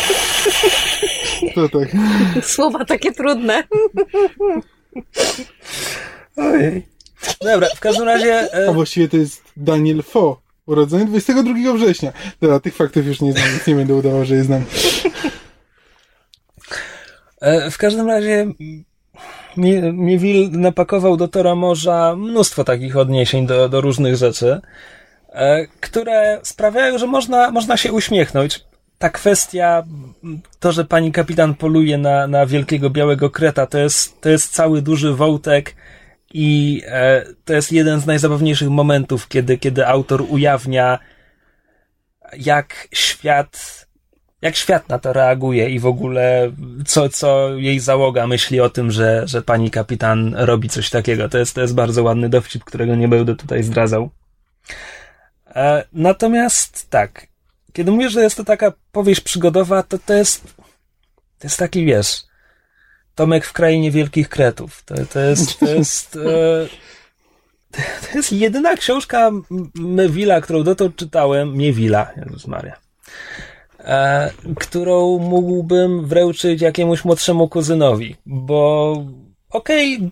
To 1.55 1.68
tak. 1.68 1.88
Słowa 2.55 2.84
takie 2.84 3.12
trudne. 3.12 3.62
Ojej. 6.36 6.86
Dobra, 7.41 7.68
w 7.76 7.80
każdym 7.80 8.07
razie... 8.07 8.49
A 8.55 8.57
E, 8.57 8.72
właściwie 8.74 9.09
to 9.09 9.16
jest 9.16 9.43
Daniel 9.57 10.03
Fo, 10.03 10.41
urodzony 10.66 11.05
22 11.07 11.72
września. 11.72 12.12
Dobra, 12.41 12.61
tych 12.61 12.74
faktów 12.76 13.07
już 13.07 13.20
nie 13.20 13.32
znam, 13.32 13.45
więc 13.51 13.66
nie 13.66 13.74
będę 13.74 13.95
udawał, 13.95 14.24
że 14.24 14.34
je 14.34 14.45
znam. 14.45 14.64
e, 17.41 17.70
w 17.70 17.78
każdym 17.78 18.09
razie 18.09 18.47
Mi- 19.57 19.93
Miewil 19.93 20.51
napakował 20.51 21.16
do 21.16 21.28
Tora 21.28 21.55
Morza 21.55 22.14
mnóstwo 22.16 22.64
takich 22.64 22.97
odniesień 22.97 23.47
do, 23.47 23.68
do 23.68 23.80
różnych 23.80 24.16
rzeczy, 24.16 24.61
e, 25.32 25.66
które 25.80 26.41
sprawiają, 26.43 26.99
że 26.99 27.07
można, 27.07 27.51
można 27.51 27.76
się 27.76 27.93
uśmiechnąć. 27.93 28.64
Ta 29.01 29.09
kwestia, 29.09 29.82
to, 30.59 30.72
że 30.72 30.84
pani 30.84 31.12
kapitan 31.12 31.55
poluje 31.55 31.98
na, 31.98 32.26
na 32.26 32.46
wielkiego 32.46 32.90
białego 32.90 33.30
kreta, 33.30 33.66
to 33.66 33.78
jest, 33.78 34.20
to 34.20 34.28
jest 34.28 34.53
cały 34.53 34.82
duży 34.82 35.14
wątek 35.14 35.74
i 36.34 36.82
e, 36.86 37.24
to 37.44 37.53
jest 37.53 37.72
jeden 37.72 38.01
z 38.01 38.07
najzabawniejszych 38.07 38.68
momentów, 38.68 39.28
kiedy, 39.28 39.59
kiedy 39.59 39.86
autor 39.86 40.22
ujawnia, 40.28 40.98
jak 42.38 42.88
świat, 42.92 43.86
jak 44.42 44.57
świat 44.57 44.88
na 44.88 44.98
to 44.98 45.12
reaguje 45.12 45.70
i 45.70 45.78
w 45.78 45.86
ogóle 45.86 46.53
co, 46.86 47.09
co 47.09 47.48
jej 47.57 47.80
załoga 47.80 48.26
myśli 48.26 48.61
o 48.61 48.70
tym, 48.70 48.90
że, 48.90 49.22
że 49.26 49.42
pani 49.42 49.70
kapitan 49.70 50.34
robi 50.34 50.68
coś 50.68 50.90
takiego. 50.90 51.28
To 51.28 51.38
jest, 51.38 51.55
to 51.55 51.61
jest 51.61 51.74
bardzo 51.74 52.03
ładny 52.03 52.28
dowcip, 52.28 52.64
którego 52.64 52.94
nie 52.94 53.09
będę 53.09 53.36
tutaj 53.36 53.62
zdradzał. 53.62 54.11
E, 55.55 55.84
natomiast 55.92 56.90
tak, 56.90 57.30
kiedy 57.73 57.91
mówię, 57.91 58.11
że 58.11 58.23
jest 58.23 58.37
to 58.37 58.45
taka 58.45 58.73
powieść 58.93 59.21
przygodowa, 59.21 59.83
to 59.83 59.99
to 59.99 60.14
jest, 60.14 60.45
to 61.39 61.47
jest 61.47 61.59
taki, 61.59 61.85
wiesz, 61.85 62.25
Tomek 63.14 63.45
w 63.45 63.53
krainie 63.53 63.91
wielkich 63.91 64.29
kretów. 64.29 64.83
To, 64.85 64.95
to 65.12 65.21
jest, 65.21 65.59
to 65.59 65.66
jest, 65.66 66.16
e, 66.16 66.66
to 68.12 68.18
jest 68.18 68.33
jedyna 68.33 68.77
książka 68.77 69.31
Mewila, 69.75 70.41
którą 70.41 70.62
dotąd 70.62 70.97
czytałem, 70.97 71.57
Miewila, 71.57 72.11
Jezus 72.16 72.47
Maria, 72.47 72.77
e, 73.79 74.31
którą 74.59 75.18
mógłbym 75.18 76.07
wręczyć 76.07 76.61
jakiemuś 76.61 77.05
młodszemu 77.05 77.49
kuzynowi, 77.49 78.16
bo 78.27 78.97
okej, 79.51 80.11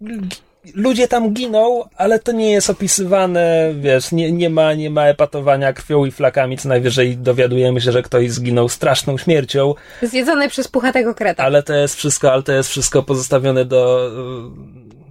g- 0.00 0.28
ludzie 0.74 1.08
tam 1.08 1.32
giną, 1.34 1.84
ale 1.96 2.18
to 2.18 2.32
nie 2.32 2.50
jest 2.50 2.70
opisywane, 2.70 3.74
wiesz, 3.80 4.12
nie, 4.12 4.32
nie, 4.32 4.50
ma, 4.50 4.74
nie 4.74 4.90
ma 4.90 5.04
epatowania 5.06 5.72
krwią 5.72 6.04
i 6.04 6.10
flakami, 6.10 6.58
co 6.58 6.68
najwyżej 6.68 7.16
dowiadujemy 7.16 7.80
się, 7.80 7.92
że 7.92 8.02
ktoś 8.02 8.30
zginął 8.30 8.68
straszną 8.68 9.18
śmiercią, 9.18 9.74
Zjedzony 10.02 10.48
przez 10.48 10.68
puchatego 10.68 11.14
kreta. 11.14 11.42
ale 11.44 11.62
to 11.62 11.74
jest 11.74 11.94
wszystko, 11.94 12.32
ale 12.32 12.42
to 12.42 12.52
jest 12.52 12.68
wszystko 12.70 13.02
pozostawione 13.02 13.64
do, 13.64 14.10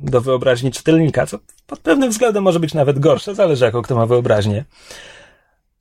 do 0.04 0.22
wyobraźni 0.22 0.72
czytelnika, 0.72 1.26
co 1.26 1.40
pod 1.68 1.80
pewnym 1.80 2.10
względem 2.10 2.44
może 2.44 2.60
być 2.60 2.74
nawet 2.74 3.00
gorsze, 3.00 3.36
zależy 3.36 3.66
jaką 3.66 3.82
kto 3.82 3.96
ma 3.96 4.06
wyobraźnię. 4.06 4.66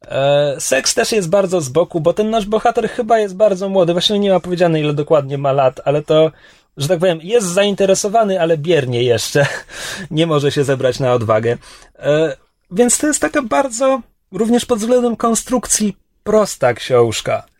E, 0.09 0.57
seks 0.59 0.95
też 0.95 1.13
jest 1.13 1.29
bardzo 1.31 1.61
z 1.61 1.69
boku, 1.69 2.01
bo 2.01 2.13
ten 2.13 2.31
nasz 2.31 2.47
bohater 2.47 2.89
chyba 2.89 3.19
jest 3.19 3.37
bardzo 3.37 3.69
młody, 3.69 3.93
właśnie 3.93 4.19
nie 4.19 4.31
ma 4.31 4.41
powiedziane 4.41 4.81
ile 4.81 4.93
dokładnie 4.95 5.39
ma 5.39 5.53
lat, 5.53 5.81
ale 5.85 6.03
to, 6.03 6.31
że 6.77 6.89
tak 6.89 6.99
powiem, 6.99 7.19
jest 7.23 7.47
zainteresowany, 7.47 8.41
ale 8.41 8.59
biernie 8.59 9.03
jeszcze, 9.03 9.47
nie 10.11 10.27
może 10.27 10.53
się 10.53 10.65
zebrać 10.65 11.01
na 11.01 11.13
odwagę. 11.13 11.57
E, 11.99 12.37
więc 12.71 12.99
to 12.99 13.07
jest 13.07 13.21
taka 13.21 13.43
bardzo, 13.43 14.01
również 14.33 14.65
pod 14.65 14.79
względem 14.79 15.17
konstrukcji, 15.17 15.97
prosta 16.25 16.75
książka 16.75 17.55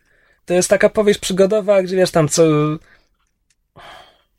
to 0.45 0.53
jest 0.53 0.69
taka 0.69 0.89
powieść 0.89 1.19
przygodowa, 1.19 1.83
gdzie 1.83 1.95
wiesz 1.95 2.11
tam 2.11 2.29
co. 2.29 2.43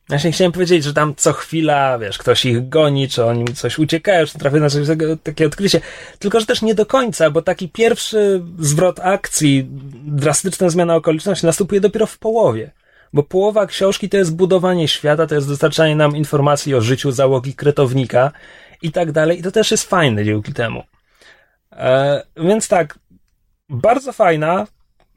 Właśnie 0.08 0.32
chciałem 0.32 0.52
powiedzieć, 0.52 0.84
że 0.84 0.94
tam 0.94 1.14
co 1.16 1.32
chwila, 1.32 1.98
wiesz, 1.98 2.18
ktoś 2.18 2.44
ich 2.44 2.68
goni, 2.68 3.08
czy 3.08 3.24
oni 3.24 3.44
coś 3.44 3.78
uciekają, 3.78 4.26
czy 4.26 4.38
trafią 4.38 4.56
na 4.56 4.70
coś 4.70 4.88
takie 5.22 5.46
odkrycie. 5.46 5.80
Tylko, 6.18 6.40
że 6.40 6.46
też 6.46 6.62
nie 6.62 6.74
do 6.74 6.86
końca, 6.86 7.30
bo 7.30 7.42
taki 7.42 7.68
pierwszy 7.68 8.42
zwrot 8.58 9.00
akcji, 9.00 9.66
drastyczna 10.04 10.68
zmiana 10.68 10.94
okoliczności 10.96 11.46
następuje 11.46 11.80
dopiero 11.80 12.06
w 12.06 12.18
połowie. 12.18 12.70
Bo 13.12 13.22
połowa 13.22 13.66
książki 13.66 14.08
to 14.08 14.16
jest 14.16 14.36
budowanie 14.36 14.88
świata, 14.88 15.26
to 15.26 15.34
jest 15.34 15.48
dostarczanie 15.48 15.96
nam 15.96 16.16
informacji 16.16 16.74
o 16.74 16.80
życiu 16.80 17.12
załogi 17.12 17.54
kretownika 17.54 18.32
i 18.82 18.92
tak 18.92 19.12
dalej. 19.12 19.38
I 19.38 19.42
to 19.42 19.50
też 19.50 19.70
jest 19.70 19.88
fajne 19.88 20.24
dzięki 20.24 20.52
temu. 20.52 20.82
E, 21.72 22.22
więc 22.36 22.68
tak, 22.68 22.98
bardzo 23.68 24.12
fajna, 24.12 24.66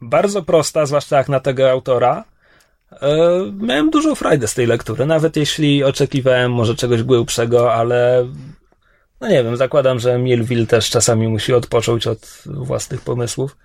bardzo 0.01 0.43
prosta, 0.43 0.85
zwłaszcza 0.85 1.17
jak 1.17 1.29
na 1.29 1.39
tego 1.39 1.71
autora. 1.71 2.23
E, 2.91 3.17
miałem 3.59 3.89
dużą 3.89 4.15
frajdę 4.15 4.47
z 4.47 4.53
tej 4.53 4.67
lektury, 4.67 5.05
nawet 5.05 5.35
jeśli 5.35 5.83
oczekiwałem 5.83 6.53
może 6.53 6.75
czegoś 6.75 7.03
głębszego, 7.03 7.73
ale 7.73 8.27
no 9.21 9.27
nie 9.27 9.43
wiem, 9.43 9.57
zakładam, 9.57 9.99
że 9.99 10.17
Mielwil 10.17 10.67
też 10.67 10.89
czasami 10.89 11.27
musi 11.27 11.53
odpocząć 11.53 12.07
od 12.07 12.43
własnych 12.45 13.01
pomysłów. 13.01 13.57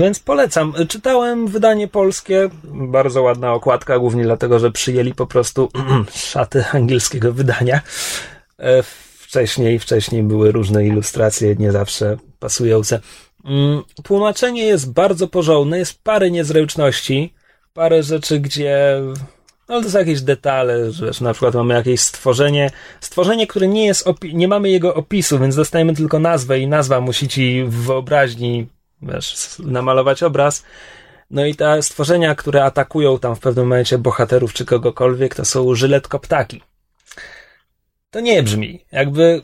Więc 0.00 0.18
polecam. 0.18 0.74
Czytałem 0.88 1.46
wydanie 1.48 1.88
polskie, 1.88 2.48
bardzo 2.64 3.22
ładna 3.22 3.52
okładka, 3.52 3.98
głównie 3.98 4.22
dlatego, 4.24 4.58
że 4.58 4.70
przyjęli 4.70 5.14
po 5.14 5.26
prostu 5.26 5.68
szaty 6.14 6.64
angielskiego 6.72 7.32
wydania. 7.32 7.80
E, 8.58 8.82
Wcześniej, 9.26 9.78
wcześniej 9.78 10.22
były 10.22 10.52
różne 10.52 10.86
ilustracje, 10.86 11.56
nie 11.56 11.72
zawsze 11.72 12.16
pasujące. 12.38 13.00
Mm, 13.44 13.82
Tłumaczenie 14.02 14.64
jest 14.64 14.92
bardzo 14.92 15.28
porządne, 15.28 15.78
jest 15.78 16.02
parę 16.02 16.30
niezręczności, 16.30 17.34
parę 17.74 18.02
rzeczy, 18.02 18.40
gdzie 18.40 19.00
no 19.68 19.82
to 19.82 19.90
są 19.90 19.98
jakieś 19.98 20.20
detale, 20.20 20.90
że 20.90 21.10
na 21.20 21.32
przykład 21.32 21.54
mamy 21.54 21.74
jakieś 21.74 22.00
stworzenie, 22.00 22.70
stworzenie, 23.00 23.46
które 23.46 23.68
nie 23.68 23.86
jest, 23.86 24.08
nie 24.32 24.48
mamy 24.48 24.70
jego 24.70 24.94
opisu, 24.94 25.38
więc 25.38 25.56
dostajemy 25.56 25.94
tylko 25.94 26.18
nazwę 26.18 26.58
i 26.58 26.66
nazwa 26.66 27.00
musi 27.00 27.28
ci 27.28 27.64
w 27.64 27.74
wyobraźni, 27.74 28.66
wiesz, 29.02 29.58
namalować 29.58 30.22
obraz. 30.22 30.64
No 31.30 31.46
i 31.46 31.54
te 31.54 31.82
stworzenia, 31.82 32.34
które 32.34 32.64
atakują 32.64 33.18
tam 33.18 33.36
w 33.36 33.40
pewnym 33.40 33.66
momencie 33.66 33.98
bohaterów 33.98 34.52
czy 34.52 34.64
kogokolwiek, 34.64 35.34
to 35.34 35.44
są 35.44 35.74
żyletkoptaki. 35.74 36.62
To 38.10 38.20
nie 38.20 38.42
brzmi. 38.42 38.84
Jakby 38.92 39.42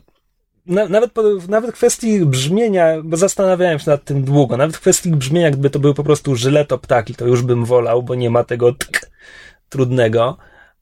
na, 0.66 0.88
nawet, 0.88 1.10
nawet 1.48 1.70
w 1.70 1.74
kwestii 1.74 2.26
brzmienia, 2.26 2.96
bo 3.04 3.16
zastanawiałem 3.16 3.78
się 3.78 3.90
nad 3.90 4.04
tym 4.04 4.24
długo, 4.24 4.56
nawet 4.56 4.76
w 4.76 4.80
kwestii 4.80 5.10
brzmienia, 5.10 5.50
gdyby 5.50 5.70
to 5.70 5.78
były 5.78 5.94
po 5.94 6.04
prostu 6.04 6.36
żyletoptaki, 6.36 7.14
to 7.14 7.26
już 7.26 7.42
bym 7.42 7.64
wolał, 7.64 8.02
bo 8.02 8.14
nie 8.14 8.30
ma 8.30 8.44
tego 8.44 8.72
tk 8.72 9.00
trudnego. 9.68 10.36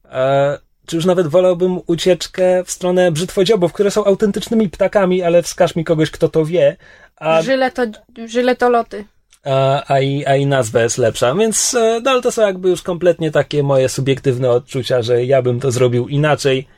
E, 0.04 0.58
czy 0.90 0.96
już 0.96 1.04
nawet 1.04 1.26
wolałbym 1.26 1.80
ucieczkę 1.86 2.64
w 2.64 2.70
stronę 2.70 3.12
brzytwodziobów, 3.12 3.72
które 3.72 3.90
są 3.90 4.04
autentycznymi 4.04 4.68
ptakami, 4.68 5.22
ale 5.22 5.42
wskaż 5.42 5.76
mi 5.76 5.84
kogoś, 5.84 6.10
kto 6.10 6.28
to 6.28 6.44
wie, 6.44 6.76
a 7.16 7.42
Żyleto, 7.42 7.82
żyletoloty. 8.26 9.04
a, 9.44 9.82
a, 9.92 10.00
i, 10.00 10.26
a 10.26 10.36
i 10.36 10.46
nazwa 10.46 10.82
jest 10.82 10.98
lepsza. 10.98 11.34
Więc 11.34 11.74
e, 11.74 12.00
no, 12.04 12.10
ale 12.10 12.22
to 12.22 12.32
są 12.32 12.42
jakby 12.42 12.68
już 12.68 12.82
kompletnie 12.82 13.30
takie 13.30 13.62
moje 13.62 13.88
subiektywne 13.88 14.50
odczucia, 14.50 15.02
że 15.02 15.24
ja 15.24 15.42
bym 15.42 15.60
to 15.60 15.70
zrobił 15.70 16.08
inaczej, 16.08 16.68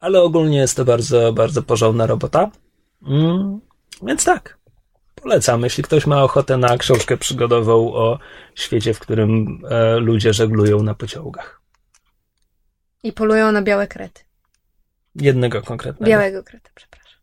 ale 0.00 0.22
ogólnie 0.22 0.58
jest 0.58 0.76
to 0.76 0.84
bardzo, 0.84 1.32
bardzo 1.32 1.62
porządna 1.62 2.06
robota. 2.06 2.50
Mm, 3.06 3.60
więc 4.02 4.24
tak, 4.24 4.58
polecam, 5.14 5.62
jeśli 5.62 5.84
ktoś 5.84 6.06
ma 6.06 6.22
ochotę 6.24 6.56
na 6.56 6.78
książkę 6.78 7.16
przygodową 7.16 7.94
o 7.94 8.18
świecie, 8.54 8.94
w 8.94 8.98
którym 8.98 9.60
e, 9.70 9.96
ludzie 9.96 10.32
żeglują 10.32 10.82
na 10.82 10.94
pociągach. 10.94 11.61
I 13.02 13.12
polują 13.12 13.52
na 13.52 13.62
białe 13.62 13.86
krety. 13.86 14.22
Jednego 15.14 15.62
konkretnego. 15.62 16.10
Białego 16.10 16.42
kreta, 16.42 16.70
przepraszam. 16.74 17.20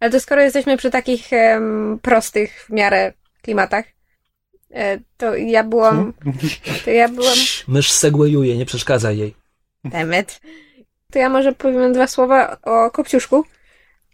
Ale 0.00 0.10
to 0.10 0.20
skoro 0.20 0.42
jesteśmy 0.42 0.76
przy 0.76 0.90
takich 0.90 1.32
em, 1.32 1.98
prostych 2.02 2.64
w 2.64 2.70
miarę 2.70 3.12
klimatach, 3.42 3.84
e, 4.74 4.98
to 5.16 5.34
ja 5.36 5.64
byłam. 5.64 6.12
To 6.84 6.90
ja 6.90 7.08
byłam. 7.08 7.36
Mysz 7.68 7.90
segwayuje, 7.90 8.56
nie 8.56 8.66
przeszkadzaj 8.66 9.18
jej. 9.18 9.34
Demet. 9.84 10.40
To 11.10 11.18
ja 11.18 11.28
może 11.28 11.52
powiem 11.52 11.92
dwa 11.92 12.06
słowa 12.06 12.56
o 12.62 12.90
Kopciuszku, 12.90 13.44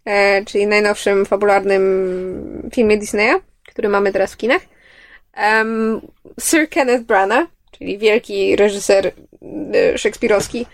e, 0.05 0.45
czyli 0.45 0.67
najnowszym 0.67 1.25
fabularnym 1.25 2.69
filmie 2.73 2.97
Disneya, 2.97 3.33
który 3.67 3.89
mamy 3.89 4.11
teraz 4.11 4.33
w 4.33 4.37
kinach. 4.37 4.61
Sir 6.39 6.69
Kenneth 6.69 7.03
Branagh, 7.03 7.49
czyli 7.71 7.97
wielki 7.97 8.55
reżyser 8.55 9.11
e, 9.73 9.97
szekspirowski, 9.97 10.65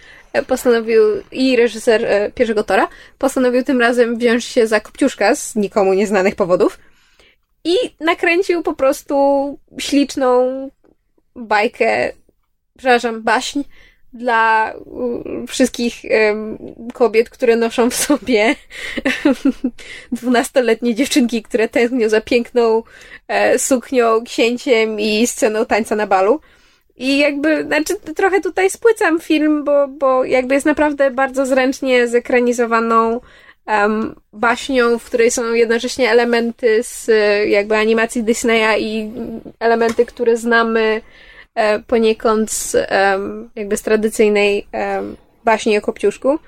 postanowił 0.44 1.02
i 1.32 1.56
reżyser 1.56 2.06
e, 2.06 2.32
pierwszego 2.32 2.64
Tora, 2.64 2.88
postanowił 3.18 3.64
tym 3.64 3.82
razem 3.82 4.18
wziąć 4.18 4.46
się 4.46 4.68
za 4.68 4.80
Kopciuszka 4.80 5.36
z 5.36 5.56
nikomu 5.56 5.94
nieznanych 5.94 6.36
powodów 6.36 6.80
i 7.64 7.76
nakręcił 8.00 8.64
po 8.64 8.74
prostu 8.74 9.16
śliczną 9.78 10.70
bajkę, 11.36 12.12
przepraszam, 12.78 13.24
baśń 13.24 13.62
dla 14.14 14.74
wszystkich 15.48 16.02
kobiet, 16.94 17.30
które 17.30 17.56
noszą 17.56 17.90
w 17.90 17.96
sobie 17.96 18.56
dwunastoletnie 20.12 20.96
dziewczynki, 20.96 21.44
które 21.44 21.70
tęsknią 21.70 22.10
za 22.10 22.22
piękną 22.22 22.84
e, 23.28 23.60
suknią, 23.60 24.24
księciem 24.24 25.00
i 25.00 25.28
sceną 25.28 25.66
tańca 25.66 25.96
na 25.96 26.08
balu. 26.08 26.42
I 26.98 27.18
jakby, 27.18 27.64
znaczy 27.64 27.96
trochę 28.16 28.42
tutaj 28.42 28.70
spłycam 28.70 29.20
film, 29.20 29.64
bo, 29.64 29.88
bo 29.88 30.26
jakby 30.26 30.54
jest 30.54 30.66
naprawdę 30.66 31.12
bardzo 31.12 31.46
zręcznie 31.46 32.08
zekranizowaną 32.08 33.22
em, 33.66 34.16
baśnią, 34.34 35.00
w 35.00 35.06
której 35.06 35.32
są 35.32 35.54
jednocześnie 35.54 36.12
elementy 36.12 36.84
z 36.84 37.10
jakby 37.50 37.76
animacji 37.76 38.24
Disneya 38.24 38.80
i 38.80 39.12
elementy, 39.60 40.06
które 40.06 40.38
znamy 40.38 41.02
e, 41.56 41.80
poniekąd 41.80 42.52
z, 42.52 42.76
em, 42.76 43.50
jakby 43.56 43.78
z 43.78 43.82
tradycyjnej 43.82 44.68
em, 44.72 45.16
baśni 45.46 45.78
o 45.78 45.82
Kopciuszku. 45.82 46.40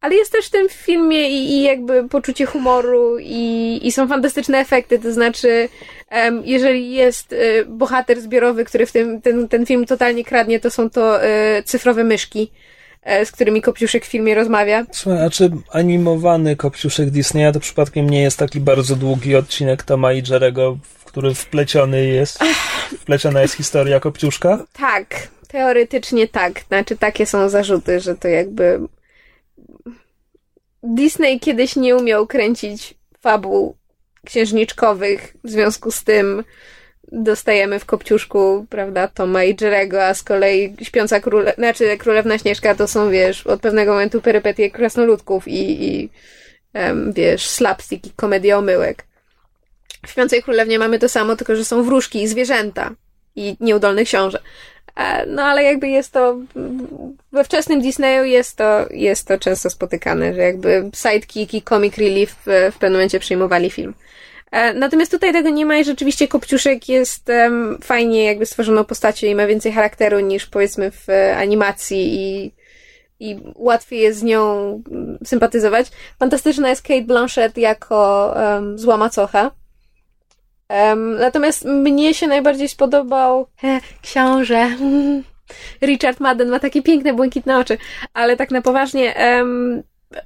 Ale 0.00 0.14
jest 0.14 0.32
też 0.32 0.46
w 0.46 0.50
tym 0.50 0.68
filmie 0.68 1.30
i, 1.30 1.52
i 1.52 1.62
jakby 1.62 2.08
poczucie 2.08 2.46
humoru 2.46 3.18
i, 3.18 3.80
i 3.82 3.92
są 3.92 4.08
fantastyczne 4.08 4.58
efekty, 4.58 4.98
to 4.98 5.12
znaczy 5.12 5.68
em, 6.08 6.42
jeżeli 6.44 6.92
jest 6.92 7.32
e, 7.32 7.64
bohater 7.64 8.20
zbiorowy, 8.20 8.64
który 8.64 8.86
w 8.86 8.92
tym, 8.92 9.20
ten, 9.20 9.48
ten 9.48 9.66
film 9.66 9.86
totalnie 9.86 10.24
kradnie, 10.24 10.60
to 10.60 10.70
są 10.70 10.90
to 10.90 11.22
e, 11.24 11.62
cyfrowe 11.62 12.04
myszki, 12.04 12.50
e, 13.02 13.26
z 13.26 13.32
którymi 13.32 13.62
Kopciuszek 13.62 14.04
w 14.04 14.08
filmie 14.08 14.34
rozmawia. 14.34 14.86
Słuchaj, 14.92 15.26
a 15.26 15.30
czy 15.30 15.50
animowany 15.72 16.56
kopciuszek 16.56 17.10
Disneya 17.10 17.52
to 17.52 17.60
przypadkiem 17.60 18.10
nie 18.10 18.22
jest 18.22 18.38
taki 18.38 18.60
bardzo 18.60 18.96
długi 18.96 19.36
odcinek 19.36 19.82
Toma 19.82 20.12
i 20.12 20.22
Jerego, 20.30 20.78
w 20.82 21.04
który 21.04 21.34
wpleciony 21.34 22.06
jest, 22.06 22.38
wpleciona 23.02 23.42
jest 23.42 23.54
historia 23.54 24.00
kopciuszka? 24.00 24.64
Tak, 24.72 25.28
teoretycznie 25.48 26.28
tak. 26.28 26.60
Znaczy, 26.68 26.96
takie 26.96 27.26
są 27.26 27.48
zarzuty, 27.48 28.00
że 28.00 28.14
to 28.14 28.28
jakby. 28.28 28.80
Disney 30.82 31.40
kiedyś 31.40 31.76
nie 31.76 31.96
umiał 31.96 32.26
kręcić 32.26 32.94
fabuł 33.20 33.76
księżniczkowych, 34.26 35.34
w 35.44 35.50
związku 35.50 35.90
z 35.90 36.04
tym 36.04 36.44
dostajemy 37.12 37.78
w 37.78 37.84
Kopciuszku, 37.84 38.66
prawda, 38.70 39.08
Toma 39.08 39.44
i 39.44 39.56
Jerego, 39.60 40.04
a 40.04 40.14
z 40.14 40.22
kolei 40.22 40.76
Śpiąca 40.82 41.20
Króle... 41.20 41.54
znaczy 41.58 41.96
Królewna 41.98 42.38
Śnieżka 42.38 42.74
to 42.74 42.88
są, 42.88 43.10
wiesz, 43.10 43.46
od 43.46 43.60
pewnego 43.60 43.92
momentu 43.92 44.20
perypetie 44.20 44.70
krasnoludków 44.70 45.48
i, 45.48 45.84
i 45.84 46.10
wiesz, 47.12 47.46
slapstick 47.46 48.06
i 48.06 48.10
komedia 48.10 48.58
omyłek. 48.58 49.06
W 50.06 50.10
Śpiącej 50.10 50.42
Królewnie 50.42 50.78
mamy 50.78 50.98
to 50.98 51.08
samo, 51.08 51.36
tylko 51.36 51.56
że 51.56 51.64
są 51.64 51.82
wróżki 51.82 52.22
i 52.22 52.28
zwierzęta 52.28 52.90
i 53.36 53.56
nieudolny 53.60 54.04
książę. 54.04 54.38
E, 54.96 55.26
No 55.26 55.42
ale 55.42 55.62
jakby 55.64 55.88
jest 55.88 56.12
to 56.12 56.36
we 57.32 57.44
wczesnym 57.44 57.80
Disneyu 57.80 58.24
jest 58.24 58.56
to, 58.56 58.86
jest 58.90 59.28
to 59.28 59.38
często 59.38 59.70
spotykane, 59.70 60.34
że 60.34 60.40
jakby 60.40 60.90
sidekick 60.94 61.54
i 61.54 61.62
comic 61.62 61.96
relief 61.98 62.30
w, 62.46 62.70
w 62.72 62.78
pewnym 62.78 62.92
momencie 62.92 63.20
przyjmowali 63.20 63.70
film. 63.70 63.94
E, 64.50 64.74
Natomiast 64.74 65.10
tutaj 65.10 65.32
tego 65.32 65.50
nie 65.50 65.66
ma 65.66 65.76
i 65.76 65.84
rzeczywiście 65.84 66.28
Kopciuszek 66.28 66.88
jest 66.88 67.30
em, 67.30 67.78
fajnie 67.82 68.24
jakby 68.24 68.46
stworzoną 68.46 68.84
postacią 68.84 69.26
i 69.26 69.34
ma 69.34 69.46
więcej 69.46 69.72
charakteru 69.72 70.20
niż 70.20 70.46
powiedzmy 70.46 70.90
w 70.90 71.08
e, 71.08 71.36
animacji 71.36 72.14
i, 72.14 72.52
i 73.20 73.38
łatwiej 73.54 74.00
jest 74.00 74.18
z 74.18 74.22
nią 74.22 74.42
mm, 74.90 75.18
sympatyzować. 75.24 75.86
Fantastyczna 76.18 76.68
jest 76.68 76.82
Kate 76.82 77.02
Blanchett 77.02 77.58
jako 77.58 78.34
um, 78.36 78.78
zła 78.78 78.96
macocha. 78.96 79.50
Em, 80.70 81.14
natomiast 81.18 81.64
mnie 81.64 82.14
się 82.14 82.26
najbardziej 82.26 82.68
spodobał 82.68 83.46
he, 83.56 83.80
książę. 84.02 84.70
Richard 85.82 86.20
Madden 86.20 86.48
ma 86.48 86.58
takie 86.58 86.82
piękne, 86.82 87.14
błękitne 87.14 87.58
oczy, 87.58 87.78
ale 88.14 88.36
tak 88.36 88.50
na 88.50 88.62
poważnie. 88.62 89.16
em, 89.16 89.82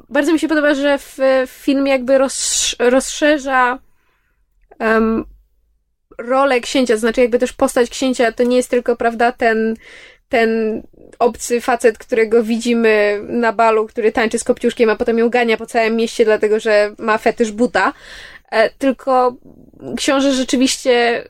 bardzo 0.09 0.33
mi 0.33 0.39
się 0.39 0.49
podoba, 0.49 0.75
że 0.75 0.99
w, 0.99 1.19
w 1.47 1.51
film 1.51 1.87
jakby 1.87 2.19
roz, 2.19 2.77
rozszerza 2.79 3.79
em, 4.79 5.25
rolę 6.19 6.61
księcia, 6.61 6.95
to 6.95 7.01
znaczy 7.01 7.21
jakby 7.21 7.39
też 7.39 7.53
postać 7.53 7.91
księcia 7.91 8.33
to 8.33 8.43
nie 8.43 8.57
jest 8.57 8.71
tylko, 8.71 8.97
prawda, 8.97 9.33
ten, 9.33 9.75
ten 10.29 10.83
obcy 11.19 11.61
facet, 11.61 11.99
którego 11.99 12.43
widzimy 12.43 13.21
na 13.29 13.53
balu, 13.53 13.87
który 13.87 14.13
tańczy 14.13 14.39
z 14.39 14.45
kopciuszkiem, 14.45 14.91
a 14.91 14.97
potem 14.97 15.19
ją 15.19 15.31
gania 15.31 15.57
po 15.57 15.67
całym 15.67 15.97
mieście, 15.97 16.25
dlatego 16.25 16.61
że 16.61 16.95
ma 16.99 17.19
fetysz 17.19 17.53
buta. 17.53 17.93
E, 18.55 18.71
tylko 18.71 19.35
książę 19.97 20.33
rzeczywiście 20.33 21.25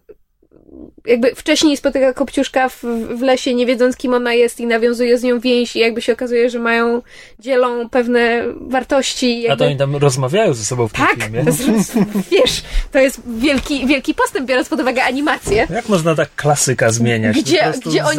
jakby 1.07 1.35
wcześniej 1.35 1.77
spotyka 1.77 2.13
Kopciuszka 2.13 2.69
w, 2.69 2.83
w 3.15 3.23
lesie, 3.23 3.55
nie 3.55 3.67
wiedząc 3.67 3.97
kim 3.97 4.15
ona 4.15 4.35
jest 4.35 4.61
i 4.61 4.67
nawiązuje 4.67 5.19
z 5.19 5.23
nią 5.23 5.41
więź 5.41 5.77
i 5.77 5.79
jakby 5.79 6.03
się 6.03 6.13
okazuje, 6.13 6.51
że 6.51 6.59
mają, 6.59 7.03
dzielą 7.39 7.89
pewne 7.89 8.43
wartości. 8.61 9.43
Jakby... 9.43 9.53
A 9.53 9.57
to 9.57 9.65
oni 9.65 9.77
tam 9.77 9.97
rozmawiają 9.97 10.55
ze 10.55 10.65
sobą 10.65 10.89
w 10.89 10.93
tym 10.93 11.07
Tak, 11.07 11.23
filmie? 11.23 11.45
to 11.45 11.51
jest, 11.51 11.93
wiesz, 12.31 12.63
to 12.93 12.99
jest 12.99 13.21
wielki, 13.39 13.87
wielki 13.87 14.15
postęp, 14.15 14.47
biorąc 14.47 14.69
pod 14.69 14.81
uwagę 14.81 15.05
animację. 15.05 15.67
Jak 15.71 15.89
można 15.89 16.15
tak 16.15 16.35
klasyka 16.37 16.93
zmieniać? 16.93 17.37
Gdzie, 17.37 17.73
gdzie 17.87 18.05
oni, 18.05 18.19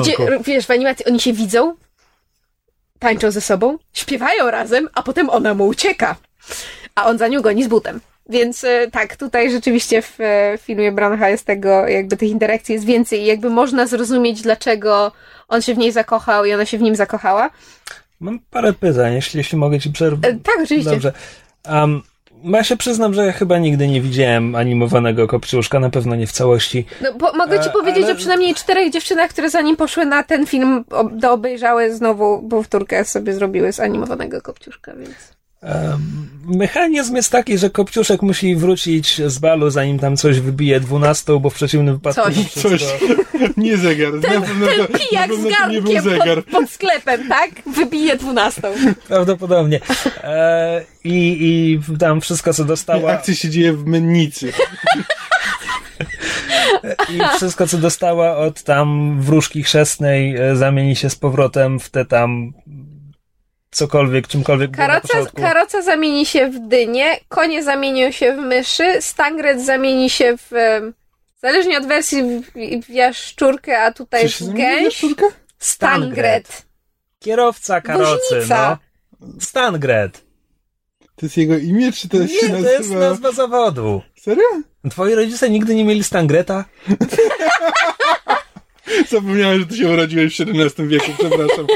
gdzie, 0.00 0.16
wiesz, 0.44 0.66
w 0.66 0.70
animacji 0.70 1.06
oni 1.06 1.20
się 1.20 1.32
widzą, 1.32 1.74
tańczą 2.98 3.30
ze 3.30 3.40
sobą, 3.40 3.78
śpiewają 3.92 4.50
razem, 4.50 4.88
a 4.94 5.02
potem 5.02 5.30
ona 5.30 5.54
mu 5.54 5.66
ucieka, 5.66 6.16
a 6.94 7.06
on 7.06 7.18
za 7.18 7.28
nią 7.28 7.42
goni 7.42 7.64
z 7.64 7.68
butem. 7.68 8.00
Więc 8.28 8.64
e, 8.64 8.90
tak, 8.90 9.16
tutaj 9.16 9.50
rzeczywiście 9.50 10.02
w 10.02 10.20
e, 10.20 10.58
filmie 10.58 10.92
Branagha 10.92 11.28
jest 11.28 11.44
tego, 11.44 11.88
jakby 11.88 12.16
tych 12.16 12.30
interakcji 12.30 12.72
jest 12.72 12.84
więcej 12.86 13.22
i 13.22 13.26
jakby 13.26 13.50
można 13.50 13.86
zrozumieć, 13.86 14.42
dlaczego 14.42 15.12
on 15.48 15.62
się 15.62 15.74
w 15.74 15.78
niej 15.78 15.92
zakochał 15.92 16.44
i 16.44 16.54
ona 16.54 16.66
się 16.66 16.78
w 16.78 16.82
nim 16.82 16.96
zakochała. 16.96 17.50
Mam 18.20 18.38
parę 18.50 18.72
pytań, 18.72 19.14
jeśli, 19.14 19.38
jeśli 19.38 19.58
mogę 19.58 19.80
ci 19.80 19.90
przerwać. 19.90 20.30
E, 20.30 20.34
tak, 20.34 20.54
oczywiście. 20.62 20.90
Dobrze. 20.90 21.12
Um, 21.70 22.02
ja 22.44 22.64
się 22.64 22.76
przyznam, 22.76 23.14
że 23.14 23.26
ja 23.26 23.32
chyba 23.32 23.58
nigdy 23.58 23.88
nie 23.88 24.00
widziałem 24.00 24.54
animowanego 24.54 25.26
Kopciuszka, 25.26 25.80
na 25.80 25.90
pewno 25.90 26.16
nie 26.16 26.26
w 26.26 26.32
całości. 26.32 26.86
No, 27.02 27.12
bo 27.14 27.32
mogę 27.32 27.60
ci 27.60 27.68
E, 27.68 27.72
powiedzieć 27.72 28.04
ale- 28.04 28.12
o 28.12 28.16
przynajmniej 28.16 28.54
czterech 28.54 28.92
dziewczynach, 28.92 29.30
które 29.30 29.50
zanim 29.50 29.76
poszły 29.76 30.06
na 30.06 30.22
ten 30.22 30.46
film, 30.46 30.84
do 31.12 31.32
obejrzały 31.32 31.94
znowu 31.94 32.48
powtórkę 32.48 33.04
sobie 33.04 33.34
zrobiły 33.34 33.72
z 33.72 33.80
animowanego 33.80 34.42
Kopciuszka, 34.42 34.92
więc... 34.96 35.35
Mechanizm 36.46 37.16
jest 37.16 37.32
taki, 37.32 37.58
że 37.58 37.70
Kopciuszek 37.70 38.22
musi 38.22 38.56
wrócić 38.56 39.22
z 39.26 39.38
balu, 39.38 39.70
zanim 39.70 39.98
tam 39.98 40.16
coś 40.16 40.40
wybije 40.40 40.80
12, 40.80 41.40
bo 41.40 41.50
w 41.50 41.54
przeciwnym 41.54 41.94
wypadku 41.94 42.22
Coś. 42.22 42.34
wszystko... 42.34 42.68
Coś. 42.68 42.82
Nie 43.56 43.76
zegar. 43.76 44.14
na 44.14 44.20
pewno 44.20 44.66
to, 44.66 44.92
na 44.92 44.98
Pijak 44.98 45.28
pewno 45.28 45.50
z 45.50 45.56
to 45.56 45.68
nie 45.68 45.82
był 45.82 45.92
garnkiem 45.92 46.02
zegar. 46.02 46.44
pod, 46.44 46.52
pod 46.52 46.70
sklepem, 46.70 47.28
tak? 47.28 47.50
Wybije 47.66 48.16
dwunastą. 48.16 48.68
Prawdopodobnie. 49.08 49.80
E, 50.22 50.84
i, 51.04 51.38
I 51.40 51.98
tam 51.98 52.20
wszystko, 52.20 52.54
co 52.54 52.64
dostała... 52.64 53.12
Akcja 53.12 53.34
się 53.34 53.50
dzieje 53.50 53.72
w 53.72 53.86
mennicy. 53.86 54.52
I 57.14 57.36
wszystko, 57.36 57.66
co 57.66 57.78
dostała 57.78 58.36
od 58.36 58.62
tam 58.62 59.16
wróżki 59.20 59.62
chrzestnej, 59.62 60.36
e, 60.36 60.56
zamieni 60.56 60.96
się 60.96 61.10
z 61.10 61.16
powrotem 61.16 61.80
w 61.80 61.90
te 61.90 62.04
tam 62.04 62.52
cokolwiek, 63.76 64.28
czymkolwiek 64.28 64.70
było 64.70 64.88
na 64.88 65.00
Karoca, 65.00 65.30
karoca 65.36 65.82
zamieni 65.82 66.26
się 66.26 66.48
w 66.50 66.68
dynię, 66.68 67.06
konie 67.28 67.62
zamienią 67.62 68.10
się 68.10 68.32
w 68.32 68.38
myszy, 68.38 68.96
stangret 69.00 69.64
zamieni 69.64 70.10
się 70.10 70.36
w... 70.36 70.50
Zależnie 71.42 71.78
od 71.78 71.86
wersji 71.86 72.22
w, 72.22 72.52
w 72.86 72.90
jaszczurkę, 72.90 73.82
a 73.82 73.92
tutaj 73.92 74.28
Czy 74.28 74.44
w 74.44 74.52
gęś. 74.52 74.82
jaszczurka? 74.84 75.26
Stangret. 75.58 76.66
Kierowca 77.18 77.80
karocy, 77.80 78.34
Woźnica. 78.34 78.78
no. 79.20 79.28
Stangret. 79.40 80.24
To 81.16 81.26
jest 81.26 81.36
jego 81.36 81.56
imię, 81.58 81.92
czy 81.92 82.08
to 82.08 82.26
się 82.26 82.48
Nie, 82.48 82.62
to 82.62 82.70
jest 82.70 82.78
nazywa... 82.78 83.00
nazwa 83.00 83.32
zawodu. 83.32 84.02
Serio? 84.20 84.44
Twoi 84.90 85.14
rodzice 85.14 85.50
nigdy 85.50 85.74
nie 85.74 85.84
mieli 85.84 86.04
Stangreta? 86.04 86.64
Zapomniałem, 89.08 89.60
że 89.60 89.66
ty 89.66 89.76
się 89.76 89.88
urodziłeś 89.88 90.36
w 90.36 90.40
XVII 90.40 90.88
wieku, 90.88 91.10
przepraszam. 91.18 91.66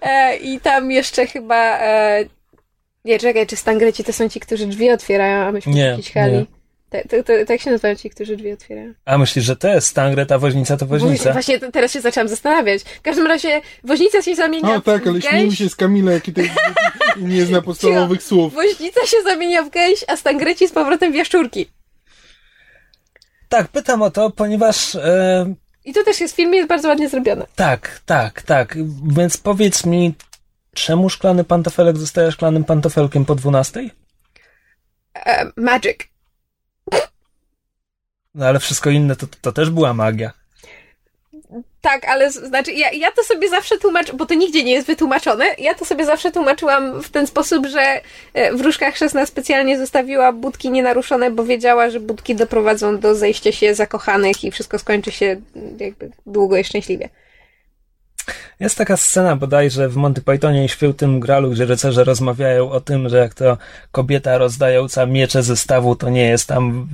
E, 0.00 0.36
I 0.36 0.60
tam 0.60 0.90
jeszcze 0.90 1.26
chyba... 1.26 1.78
E, 1.78 2.24
nie, 3.04 3.18
czekaj, 3.18 3.46
czy 3.46 3.56
Stangreci 3.56 4.04
to 4.04 4.12
są 4.12 4.28
ci, 4.28 4.40
którzy 4.40 4.66
drzwi 4.66 4.90
otwierają, 4.90 5.46
a 5.46 5.52
myśmy 5.52 5.72
Nie, 5.72 5.98
cichali. 6.02 6.32
nie. 6.32 6.46
Tak, 6.90 7.02
to, 7.08 7.22
to, 7.22 7.32
tak 7.46 7.60
się 7.60 7.70
nazywają 7.70 7.94
ci, 7.94 8.10
którzy 8.10 8.36
drzwi 8.36 8.52
otwierają. 8.52 8.94
A 9.04 9.18
myślisz, 9.18 9.44
że 9.44 9.56
to 9.56 9.68
jest 9.68 9.86
Stangre, 9.86 10.26
ta 10.26 10.38
woźnica 10.38 10.76
to 10.76 10.86
woźnica? 10.86 11.32
Właśnie 11.32 11.58
teraz 11.58 11.92
się 11.92 12.00
zaczęłam 12.00 12.28
zastanawiać. 12.28 12.82
W 12.82 13.00
każdym 13.00 13.26
razie 13.26 13.60
woźnica 13.84 14.22
się 14.22 14.34
zamienia 14.34 14.74
O 14.74 14.80
tak, 14.80 15.06
ale 15.06 15.22
śmiejmy 15.22 15.56
się 15.56 15.68
z 15.68 15.76
Kamila, 15.76 16.12
jaki 16.12 16.32
to 16.32 16.40
nie 17.16 17.44
zna 17.44 17.62
podstawowych 17.62 18.22
słów. 18.22 18.54
Woźnica 18.54 19.06
się 19.06 19.16
zamienia 19.24 19.62
w 19.62 19.70
gęś, 19.70 20.04
a 20.08 20.16
Stangreci 20.16 20.68
z 20.68 20.72
powrotem 20.72 21.12
w 21.12 21.14
jaszczurki. 21.14 21.66
Tak, 23.48 23.68
pytam 23.68 24.02
o 24.02 24.10
to, 24.10 24.30
ponieważ 24.30 24.94
e, 24.94 25.54
I 25.88 25.92
to 25.92 26.04
też 26.04 26.20
jest 26.20 26.34
w 26.34 26.36
filmie, 26.36 26.56
jest 26.56 26.68
bardzo 26.68 26.88
ładnie 26.88 27.08
zrobione. 27.08 27.46
tak, 27.54 28.00
tak, 28.06 28.42
tak. 28.42 28.76
Więc 29.02 29.36
powiedz 29.36 29.86
mi, 29.86 30.14
czemu 30.74 31.10
szklany 31.10 31.44
pantofelek 31.44 31.96
zostaje 31.96 32.32
szklanym 32.32 32.64
pantofelkiem 32.64 33.24
po 33.24 33.34
12? 33.34 33.90
E, 35.14 35.52
magic. 35.56 35.96
No 38.34 38.46
ale 38.46 38.58
wszystko 38.58 38.90
inne 38.90 39.16
to, 39.16 39.26
to 39.40 39.52
też 39.52 39.70
była 39.70 39.94
magia. 39.94 40.32
Tak, 41.80 42.08
ale 42.08 42.30
znaczy 42.30 42.72
ja, 42.72 42.90
ja 42.92 43.10
to 43.10 43.24
sobie 43.24 43.48
zawsze 43.48 43.78
tłumaczę, 43.78 44.12
bo 44.12 44.26
to 44.26 44.34
nigdzie 44.34 44.64
nie 44.64 44.72
jest 44.72 44.86
wytłumaczone, 44.86 45.44
ja 45.58 45.74
to 45.74 45.84
sobie 45.84 46.04
zawsze 46.04 46.30
tłumaczyłam 46.30 47.02
w 47.02 47.10
ten 47.10 47.26
sposób, 47.26 47.66
że 47.66 48.00
e, 48.34 48.52
wróżka 48.52 48.90
chrzestna 48.90 49.26
specjalnie 49.26 49.78
zostawiła 49.78 50.32
budki 50.32 50.70
nienaruszone, 50.70 51.30
bo 51.30 51.44
wiedziała, 51.44 51.90
że 51.90 52.00
budki 52.00 52.34
doprowadzą 52.34 52.98
do 52.98 53.14
zejścia 53.14 53.52
się 53.52 53.74
zakochanych 53.74 54.44
i 54.44 54.50
wszystko 54.50 54.78
skończy 54.78 55.12
się 55.12 55.40
jakby 55.78 56.10
długo 56.26 56.56
i 56.56 56.64
szczęśliwie. 56.64 57.08
Jest 58.60 58.78
taka 58.78 58.96
scena 58.96 59.36
bodajże 59.36 59.88
w 59.88 59.96
Monty 59.96 60.22
Pythonie 60.22 60.64
i 60.64 60.68
Świętym 60.68 61.20
Gralu, 61.20 61.50
gdzie 61.50 61.64
rycerze 61.64 62.04
rozmawiają 62.04 62.70
o 62.70 62.80
tym, 62.80 63.08
że 63.08 63.18
jak 63.18 63.34
to 63.34 63.58
kobieta 63.92 64.38
rozdająca 64.38 65.06
miecze 65.06 65.42
ze 65.42 65.56
stawu, 65.56 65.96
to 65.96 66.10
nie 66.10 66.28
jest 66.28 66.48
tam 66.48 66.88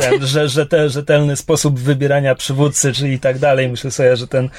ten, 0.00 0.26
że, 0.26 0.48
że 0.48 0.66
te, 0.66 0.88
rzetelny 0.88 1.36
sposób 1.36 1.80
wybierania 1.80 2.34
przywódcy, 2.34 2.92
czy 2.92 3.08
i 3.08 3.18
tak 3.18 3.38
dalej. 3.38 3.68
Myślę 3.68 3.90
sobie, 3.90 4.16
że 4.16 4.28
ten 4.28 4.50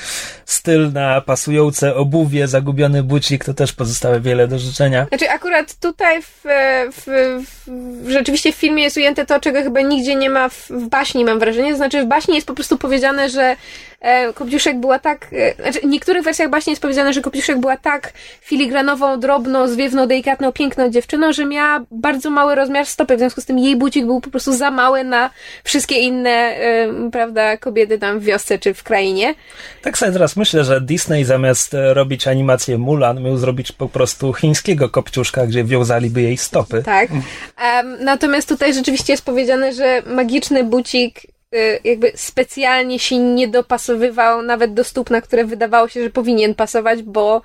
styl 0.45 0.91
na 0.93 1.21
pasujące 1.21 1.95
obuwie, 1.95 2.47
zagubiony 2.47 3.03
bucik, 3.03 3.45
to 3.45 3.53
też 3.53 3.73
pozostawia 3.73 4.19
wiele 4.19 4.47
do 4.47 4.59
życzenia. 4.59 5.05
Znaczy 5.09 5.29
akurat 5.29 5.75
tutaj 5.75 6.21
w, 6.21 6.43
w, 6.91 7.05
w, 7.67 8.09
rzeczywiście 8.09 8.51
w 8.51 8.55
filmie 8.55 8.83
jest 8.83 8.97
ujęte 8.97 9.25
to, 9.25 9.39
czego 9.39 9.63
chyba 9.63 9.81
nigdzie 9.81 10.15
nie 10.15 10.29
ma 10.29 10.49
w, 10.49 10.69
w 10.69 10.89
baśni, 10.89 11.25
mam 11.25 11.39
wrażenie. 11.39 11.75
Znaczy 11.75 12.03
w 12.03 12.07
baśni 12.07 12.35
jest 12.35 12.47
po 12.47 12.53
prostu 12.53 12.77
powiedziane, 12.77 13.29
że 13.29 13.55
e, 14.01 14.33
Kopciuszek 14.33 14.79
była 14.79 14.99
tak... 14.99 15.27
E, 15.33 15.55
znaczy 15.55 15.87
niektórych 15.87 16.23
wersjach 16.35 16.49
baśni 16.49 16.71
jest 16.71 16.81
powiedziane, 16.81 17.13
że 17.13 17.21
Kopciuszek 17.21 17.59
była 17.59 17.77
tak 17.77 18.13
filigranową, 18.41 19.19
drobną, 19.19 19.67
zwiewną, 19.67 20.07
delikatną, 20.07 20.51
piękną 20.51 20.89
dziewczyną, 20.89 21.33
że 21.33 21.45
miała 21.45 21.85
bardzo 21.91 22.29
mały 22.29 22.55
rozmiar 22.55 22.85
stopy. 22.85 23.15
W 23.15 23.19
związku 23.19 23.41
z 23.41 23.45
tym 23.45 23.59
jej 23.59 23.75
bucik 23.75 24.05
był 24.05 24.21
po 24.21 24.29
prostu 24.29 24.53
za 24.53 24.71
mały 24.71 25.03
na 25.03 25.29
wszystkie 25.63 25.95
inne, 25.95 26.29
e, 26.29 26.87
prawda, 27.11 27.57
kobiety 27.57 27.99
tam 27.99 28.19
w 28.19 28.23
wiosce 28.23 28.59
czy 28.59 28.73
w 28.73 28.83
krainie. 28.83 29.35
Tak 29.81 29.97
sobie 29.97 30.11
teraz 30.11 30.35
myślę, 30.35 30.63
że 30.63 30.81
Disney 30.81 31.23
zamiast 31.23 31.73
e, 31.73 31.93
robić 31.93 32.27
animację 32.27 32.77
Mulan, 32.77 33.23
miał 33.23 33.37
zrobić 33.37 33.71
po 33.71 33.89
prostu 33.89 34.33
chińskiego 34.33 34.89
kopciuszka, 34.89 35.47
gdzie 35.47 35.63
wiązaliby 35.63 36.21
jej 36.21 36.37
stopy. 36.37 36.83
Tak. 36.83 37.09
Em, 37.57 37.97
natomiast 38.03 38.49
tutaj 38.49 38.73
rzeczywiście 38.73 39.13
jest 39.13 39.25
powiedziane, 39.25 39.73
że 39.73 40.01
magiczny 40.05 40.63
bucik 40.63 41.34
jakby 41.83 42.11
specjalnie 42.15 42.99
się 42.99 43.17
nie 43.17 43.47
dopasowywał 43.47 44.41
nawet 44.41 44.73
do 44.73 44.83
stóp, 44.83 45.09
na 45.09 45.21
które 45.21 45.45
wydawało 45.45 45.87
się, 45.87 46.03
że 46.03 46.09
powinien 46.09 46.55
pasować, 46.55 47.03
bo 47.03 47.41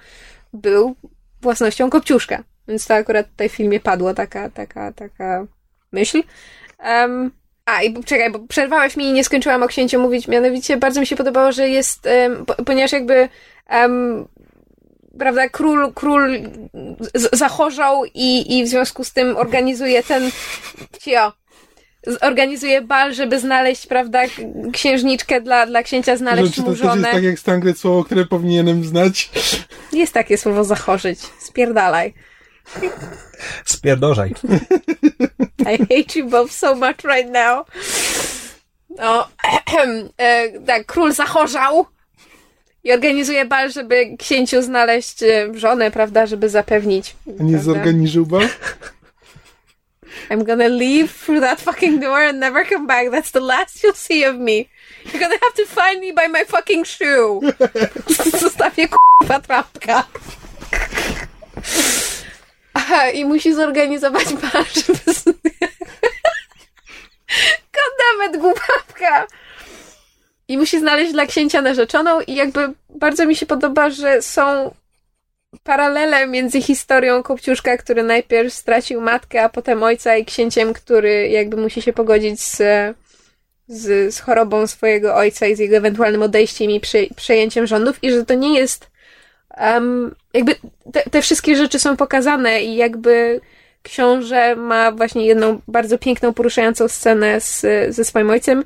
był 0.52 0.96
własnością 1.42 1.90
kopciuszka. 1.90 2.44
Więc 2.68 2.86
to 2.86 2.94
akurat 2.94 3.30
tutaj 3.30 3.48
w 3.48 3.52
filmie 3.52 3.80
padło 3.80 4.14
taka, 4.14 4.50
taka, 4.50 4.92
taka 4.92 5.46
myśl. 5.92 6.22
Em, 6.78 7.30
a, 7.64 7.82
i 7.82 8.04
czekaj, 8.04 8.30
bo 8.30 8.38
przerwałeś 8.38 8.96
mi 8.96 9.04
i 9.04 9.12
nie 9.12 9.24
skończyłam 9.24 9.62
o 9.62 9.68
księciu 9.68 10.00
mówić. 10.00 10.28
Mianowicie 10.28 10.76
bardzo 10.76 11.00
mi 11.00 11.06
się 11.06 11.16
podobało, 11.16 11.52
że 11.52 11.68
jest, 11.68 12.08
po, 12.46 12.64
ponieważ 12.64 12.92
jakby 12.92 13.28
em, 13.66 14.28
prawda, 15.18 15.48
król, 15.48 15.92
król 15.94 16.40
zachorzał 17.14 18.04
i, 18.14 18.58
i 18.58 18.64
w 18.64 18.68
związku 18.68 19.04
z 19.04 19.12
tym 19.12 19.36
organizuje 19.36 20.02
ten, 20.02 20.30
cio, 21.00 21.32
organizuje 22.20 22.82
bal, 22.82 23.14
żeby 23.14 23.40
znaleźć, 23.40 23.86
prawda, 23.86 24.22
księżniczkę 24.72 25.40
dla, 25.40 25.66
dla 25.66 25.82
księcia, 25.82 26.16
znaleźć 26.16 26.58
mu 26.58 26.64
to 26.64 26.70
też 26.70 26.80
jest 26.80 26.90
żonę. 26.90 27.08
tak 27.12 27.22
jak 27.22 27.38
Stangret 27.38 27.78
słowo, 27.78 28.04
które 28.04 28.24
powinienem 28.26 28.84
znać? 28.84 29.30
Jest 29.92 30.12
takie 30.12 30.38
słowo 30.38 30.64
zachorzyć. 30.64 31.20
Spierdalaj. 31.38 32.14
Spierdorzaj. 33.64 34.34
I 35.60 35.78
hate 35.78 36.18
you 36.18 36.28
both 36.28 36.52
so 36.52 36.74
much 36.74 37.04
right 37.04 37.30
now. 37.32 37.66
No, 38.98 39.28
e, 40.18 40.60
tak, 40.66 40.86
król 40.86 41.12
zachorzał 41.12 41.86
i 42.84 42.92
organizuje 42.92 43.44
bal, 43.44 43.70
żeby 43.70 44.16
księciu 44.18 44.62
znaleźć 44.62 45.22
e, 45.22 45.48
żonę, 45.54 45.90
prawda, 45.90 46.26
żeby 46.26 46.48
zapewnić. 46.48 47.16
A 47.26 47.30
nie 47.30 47.36
prawda? 47.36 47.58
zorganizuł 47.58 48.26
bal? 48.26 48.48
I'm 50.30 50.44
gonna 50.44 50.68
leave 50.68 51.10
through 51.10 51.40
that 51.40 51.60
fucking 51.60 52.00
door 52.00 52.20
and 52.28 52.40
never 52.40 52.64
come 52.64 52.86
back. 52.86 53.10
That's 53.10 53.30
the 53.32 53.40
last 53.40 53.82
you'll 53.82 53.94
see 53.94 54.24
of 54.24 54.36
me. 54.38 54.68
You're 55.04 55.20
gonna 55.20 55.38
have 55.42 55.54
to 55.54 55.66
find 55.66 56.00
me 56.00 56.12
by 56.12 56.28
my 56.28 56.44
fucking 56.44 56.84
shoe. 56.84 57.40
Zostawię 58.40 58.88
k***a 58.88 59.40
trampka. 59.40 60.04
Aha, 62.74 63.10
i 63.10 63.24
musi 63.24 63.54
zorganizować 63.54 64.34
bar, 64.34 64.64
żeby... 64.74 65.14
z- 65.14 65.24
Goddammit, 67.76 68.36
głupawka! 68.42 69.26
I 70.48 70.58
musi 70.58 70.78
znaleźć 70.80 71.12
dla 71.12 71.26
księcia 71.26 71.62
narzeczoną 71.62 72.20
i 72.20 72.34
jakby 72.34 72.72
bardzo 72.88 73.26
mi 73.26 73.36
się 73.36 73.46
podoba, 73.46 73.90
że 73.90 74.22
są 74.22 74.74
paralele 75.62 76.26
między 76.26 76.62
historią 76.62 77.22
Kopciuszka, 77.22 77.76
który 77.76 78.02
najpierw 78.02 78.54
stracił 78.54 79.00
matkę, 79.00 79.42
a 79.42 79.48
potem 79.48 79.82
ojca 79.82 80.16
i 80.16 80.24
księciem, 80.24 80.72
który 80.72 81.28
jakby 81.28 81.56
musi 81.56 81.82
się 81.82 81.92
pogodzić 81.92 82.40
z, 82.40 82.56
z, 83.68 84.14
z 84.14 84.20
chorobą 84.20 84.66
swojego 84.66 85.14
ojca 85.14 85.46
i 85.46 85.56
z 85.56 85.58
jego 85.58 85.76
ewentualnym 85.76 86.22
odejściem 86.22 86.70
i 86.70 86.80
prze, 86.80 86.98
przejęciem 87.16 87.66
rządów. 87.66 88.04
I 88.04 88.10
że 88.10 88.24
to 88.24 88.34
nie 88.34 88.58
jest 88.58 88.90
um, 89.60 90.14
jakby 90.34 90.56
te, 90.92 91.02
te 91.10 91.22
wszystkie 91.22 91.56
rzeczy 91.56 91.78
są 91.78 91.96
pokazane 91.96 92.62
i 92.62 92.76
jakby 92.76 93.40
książę 93.82 94.56
ma 94.56 94.92
właśnie 94.92 95.26
jedną 95.26 95.60
bardzo 95.68 95.98
piękną, 95.98 96.34
poruszającą 96.34 96.88
scenę 96.88 97.40
z, 97.40 97.66
ze 97.94 98.04
swoim 98.04 98.30
ojcem 98.30 98.64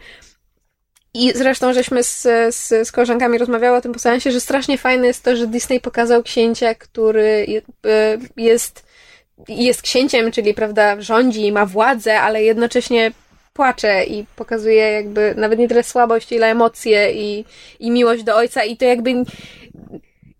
i 1.14 1.32
zresztą 1.34 1.72
żeśmy 1.72 2.02
z, 2.02 2.22
z, 2.50 2.88
z 2.88 2.92
koleżankami 2.92 3.38
rozmawiały 3.38 3.76
o 3.76 3.80
tym 3.80 3.92
po 3.92 3.98
seansie, 3.98 4.30
że 4.30 4.40
strasznie 4.40 4.78
fajne 4.78 5.06
jest 5.06 5.22
to, 5.24 5.36
że 5.36 5.46
Disney 5.46 5.80
pokazał 5.80 6.22
księcia, 6.22 6.74
który 6.74 7.62
e, 7.86 8.18
jest, 8.36 8.86
jest 9.48 9.82
księciem, 9.82 10.32
czyli 10.32 10.54
prawda, 10.54 11.00
rządzi, 11.00 11.52
ma 11.52 11.66
władzę, 11.66 12.20
ale 12.20 12.42
jednocześnie 12.42 13.12
płacze 13.52 14.04
i 14.04 14.24
pokazuje 14.36 14.92
jakby 14.92 15.34
nawet 15.36 15.58
nie 15.58 15.68
tyle 15.68 15.82
słabość, 15.82 16.32
ile 16.32 16.50
emocje 16.50 17.12
i, 17.12 17.44
i 17.80 17.90
miłość 17.90 18.22
do 18.22 18.36
ojca. 18.36 18.64
I 18.64 18.76
to 18.76 18.84
jakby 18.84 19.14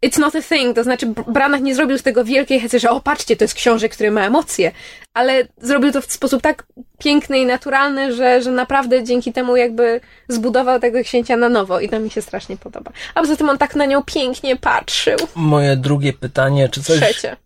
it's 0.04 0.18
not 0.20 0.36
a 0.36 0.42
thing, 0.42 0.76
to 0.76 0.84
znaczy 0.84 1.06
Br- 1.06 1.32
Branagh 1.32 1.62
nie 1.62 1.74
zrobił 1.74 1.98
z 1.98 2.02
tego 2.02 2.24
wielkiej 2.24 2.60
hecy, 2.60 2.78
że 2.78 2.90
o 2.90 3.00
patrzcie, 3.00 3.36
to 3.36 3.44
jest 3.44 3.54
książę, 3.54 3.88
który 3.88 4.10
ma 4.10 4.26
emocje, 4.26 4.72
ale 5.14 5.48
zrobił 5.58 5.92
to 5.92 6.00
w 6.00 6.12
sposób 6.12 6.42
tak 6.42 6.66
piękny 6.98 7.38
i 7.38 7.46
naturalny, 7.46 8.14
że, 8.14 8.42
że 8.42 8.50
naprawdę 8.50 9.04
dzięki 9.04 9.32
temu 9.32 9.56
jakby 9.56 10.00
zbudował 10.28 10.80
tego 10.80 11.02
księcia 11.02 11.36
na 11.36 11.48
nowo 11.48 11.80
i 11.80 11.88
to 11.88 12.00
mi 12.00 12.10
się 12.10 12.22
strasznie 12.22 12.56
podoba. 12.56 12.90
A 13.14 13.20
poza 13.20 13.36
tym 13.36 13.48
on 13.48 13.58
tak 13.58 13.76
na 13.76 13.86
nią 13.86 14.02
pięknie 14.02 14.56
patrzył. 14.56 15.16
Moje 15.34 15.76
drugie 15.76 16.12
pytanie, 16.12 16.68
czy 16.68 16.82
coś... 16.82 17.00
Trzecie. 17.00 17.36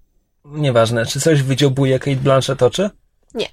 Nieważne, 0.44 1.06
czy 1.06 1.20
coś 1.20 1.42
wydziobuje 1.42 1.98
Kate 1.98 2.16
Blanchett 2.16 2.62
oczy? 2.62 2.90
Nie. 3.34 3.48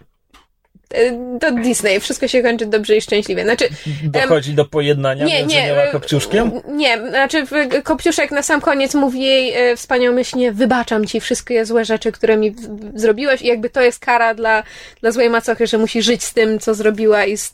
Y, 0.93 1.39
To 1.39 1.51
Disney, 1.51 1.99
wszystko 1.99 2.27
się 2.27 2.43
kończy 2.43 2.65
dobrze 2.65 2.95
i 2.95 3.01
szczęśliwie. 3.01 3.43
Znaczy, 3.43 3.69
Dochodzi 4.03 4.53
do 4.53 4.65
pojednania 4.65 5.25
nie, 5.25 5.33
między 5.39 5.55
nie. 5.55 5.87
y, 5.89 5.91
Kopciuszkiem? 5.91 6.51
Nie, 6.67 7.09
znaczy 7.09 7.45
Kopciuszek 7.83 8.31
na 8.31 8.43
sam 8.43 8.61
koniec 8.61 8.93
mówi 8.93 9.21
jej 9.21 9.71
y, 9.71 9.75
wspaniałomyślnie, 9.75 10.51
wybaczam 10.51 11.05
ci 11.05 11.19
wszystkie 11.19 11.65
złe 11.65 11.85
rzeczy, 11.85 12.11
które 12.11 12.37
mi 12.37 12.55
zrobiłeś 12.95 13.41
i 13.41 13.47
jakby 13.47 13.69
to 13.69 13.81
jest 13.81 13.99
kara 13.99 14.33
dla, 14.33 14.63
dla 15.01 15.11
złej 15.11 15.29
macochy, 15.29 15.67
że 15.67 15.77
musi 15.77 16.01
żyć 16.01 16.23
z 16.23 16.33
tym, 16.33 16.59
co 16.59 16.73
zrobiła 16.73 17.25
i 17.25 17.37
z 17.37 17.53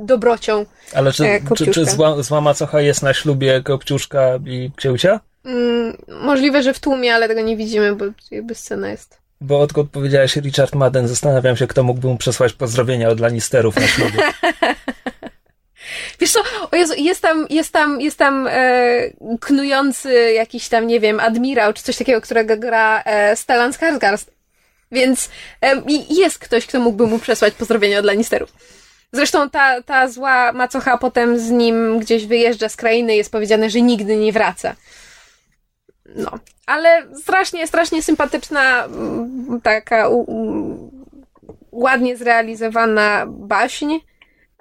dobrocią. 0.00 0.66
Ale 0.94 1.12
czy, 1.12 1.24
e, 1.26 1.40
czy, 1.56 1.66
czy 1.66 1.84
zła, 1.84 2.22
zła 2.22 2.40
macocha 2.40 2.80
jest 2.80 3.02
na 3.02 3.14
ślubie 3.14 3.62
Kopciuszka 3.62 4.38
i 4.46 4.70
Księcia? 4.76 5.20
Mm, 5.44 5.96
możliwe, 6.08 6.62
że 6.62 6.74
w 6.74 6.80
tłumie, 6.80 7.14
ale 7.14 7.28
tego 7.28 7.40
nie 7.40 7.56
widzimy, 7.56 7.96
bo 7.96 8.04
jakby 8.30 8.54
scena 8.54 8.90
jest. 8.90 9.21
Bo 9.42 9.60
odkąd 9.60 9.90
powiedziałeś 9.90 10.36
Richard 10.36 10.74
Madden, 10.74 11.08
zastanawiam 11.08 11.56
się, 11.56 11.66
kto 11.66 11.82
mógłby 11.82 12.08
mu 12.08 12.18
przesłać 12.18 12.52
pozdrowienia 12.52 13.08
od 13.08 13.20
Lannisterów 13.20 13.76
na 13.76 13.86
ślubie. 13.86 14.18
Wiesz 16.20 16.32
co, 16.32 16.40
o 16.72 16.76
Jezu, 16.76 16.94
jest 16.96 17.22
tam, 17.22 17.46
jest 17.50 17.72
tam, 17.72 18.00
jest 18.00 18.18
tam 18.18 18.48
e, 18.50 19.10
knujący 19.40 20.32
jakiś 20.32 20.68
tam, 20.68 20.86
nie 20.86 21.00
wiem, 21.00 21.20
admirał, 21.20 21.72
czy 21.72 21.82
coś 21.82 21.96
takiego, 21.96 22.20
którego 22.20 22.56
gra 22.56 23.02
e, 23.02 23.36
Stellan 23.36 23.72
Skarsgård. 23.72 24.24
Więc 24.92 25.30
e, 25.62 25.82
jest 26.10 26.38
ktoś, 26.38 26.66
kto 26.66 26.80
mógłby 26.80 27.06
mu 27.06 27.18
przesłać 27.18 27.54
pozdrowienia 27.54 27.98
od 27.98 28.04
Lannisterów. 28.04 28.52
Zresztą 29.12 29.50
ta, 29.50 29.82
ta 29.82 30.08
zła 30.08 30.52
macocha 30.52 30.98
potem 30.98 31.38
z 31.38 31.50
nim 31.50 31.98
gdzieś 31.98 32.26
wyjeżdża 32.26 32.68
z 32.68 32.76
krainy, 32.76 33.16
jest 33.16 33.32
powiedziane, 33.32 33.70
że 33.70 33.80
nigdy 33.80 34.16
nie 34.16 34.32
wraca. 34.32 34.76
No, 36.16 36.30
ale 36.66 37.02
strasznie, 37.14 37.66
strasznie 37.66 38.02
sympatyczna, 38.02 38.84
mm, 38.84 39.60
taka 39.60 40.08
u, 40.08 40.20
u, 40.20 40.90
ładnie 41.72 42.16
zrealizowana 42.16 43.24
baśń. 43.26 43.98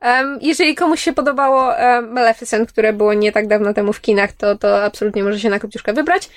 Em, 0.01 0.39
jeżeli 0.41 0.75
komuś 0.75 1.01
się 1.01 1.13
podobało 1.13 1.73
um, 1.79 2.11
Maleficent, 2.11 2.71
które 2.71 2.93
było 2.93 3.13
nie 3.13 3.31
tak 3.31 3.47
dawno 3.47 3.73
temu 3.73 3.93
w 3.93 4.01
kinach, 4.01 4.31
to, 4.31 4.57
to 4.57 4.83
absolutnie 4.83 5.23
może 5.23 5.39
się 5.39 5.49
na 5.49 5.59
Kopciuszka 5.59 5.93
wybrać. 5.93 6.29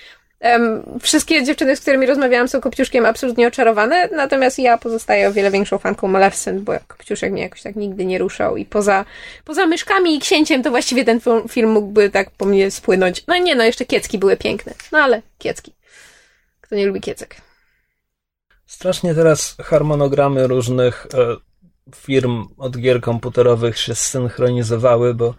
Wszystkie 1.01 1.45
dziewczyny, 1.45 1.77
z 1.77 1.81
którymi 1.81 2.07
rozmawiałam, 2.07 2.49
są 2.49 2.61
Kopciuszkiem 2.61 3.07
absolutnie 3.07 3.49
oczarowane, 3.49 4.09
natomiast 4.13 4.59
ja 4.59 4.79
pozostaję 4.79 5.29
o 5.29 5.33
wiele 5.33 5.51
większą 5.51 5.79
fanką 5.79 6.09
Maleficent, 6.09 6.63
bo 6.63 6.73
Kopciuszek 6.89 7.33
mnie 7.33 7.43
jakoś 7.43 7.63
tak 7.63 7.77
nigdy 7.77 8.05
nie 8.05 8.19
ruszał 8.19 8.57
i 8.57 8.65
poza, 8.65 9.05
poza 9.45 9.67
myszkami 9.67 10.17
i 10.17 10.21
księciem 10.21 10.63
to 10.63 10.71
właściwie 10.71 11.05
ten 11.05 11.21
film 11.49 11.71
mógłby 11.71 12.11
tak 12.11 12.31
po 12.31 12.45
mnie 12.45 12.71
spłynąć. 12.71 13.25
No 13.29 13.39
nie, 13.39 13.55
no 13.55 13.65
jeszcze 13.65 13.85
kiecki 13.85 14.19
były 14.19 14.37
piękne, 14.37 14.75
no 14.93 14.99
ale 14.99 15.23
kiecki. 15.39 15.73
Kto 16.61 16.75
nie 16.75 16.87
lubi 16.87 17.01
kiecek? 17.01 17.37
Strasznie 18.67 19.15
teraz 19.15 19.57
harmonogramy 19.63 20.47
różnych 20.47 21.07
e, 21.15 21.37
firm 21.97 22.47
od 22.59 22.79
gier 22.79 23.01
komputerowych 23.01 23.79
się 23.79 23.95
zsynchronizowały, 23.95 25.15
bo 25.15 25.35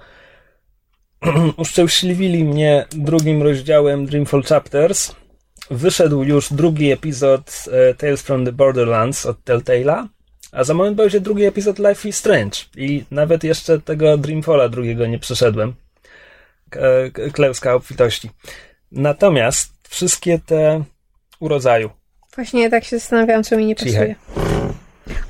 uszczęśliwili 1.57 2.43
mnie 2.43 2.85
drugim 2.91 3.43
rozdziałem 3.43 4.05
Dreamfall 4.05 4.43
Chapters. 4.43 5.15
Wyszedł 5.71 6.23
już 6.23 6.53
drugi 6.53 6.91
epizod 6.91 7.65
e, 7.71 7.93
Tales 7.93 8.21
from 8.21 8.45
the 8.45 8.51
Borderlands 8.51 9.25
od 9.25 9.37
Telltale'a, 9.45 10.07
a 10.51 10.63
za 10.63 10.73
moment 10.73 10.97
będzie 10.97 11.19
drugi 11.19 11.43
epizod 11.43 11.79
Life 11.79 12.09
is 12.09 12.17
Strange 12.17 12.57
i 12.77 13.05
nawet 13.11 13.43
jeszcze 13.43 13.81
tego 13.81 14.17
Dreamfalla 14.17 14.69
drugiego 14.69 15.07
nie 15.07 15.19
przeszedłem. 15.19 15.73
Klęska 17.33 17.73
obfitości. 17.73 18.29
Natomiast 18.91 19.73
wszystkie 19.89 20.39
te 20.39 20.83
urodzaju, 21.39 21.89
Właśnie 22.35 22.69
tak 22.69 22.83
się 22.83 22.99
zastanawiałam, 22.99 23.43
co 23.43 23.57
mi 23.57 23.65
nie 23.65 23.75
Cichaj. 23.75 24.15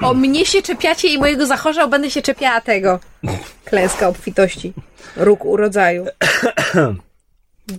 O 0.02 0.14
mnie 0.14 0.46
się 0.46 0.62
czepiacie 0.62 1.08
i 1.08 1.18
mojego 1.18 1.46
zachorza, 1.46 1.88
będę 1.88 2.12
się 2.12 2.22
czepiała 2.22 2.62
tego. 2.62 3.00
Klęska 3.66 4.08
obfitości. 4.08 4.74
Róg 5.16 5.46
urodzaju. 5.46 6.06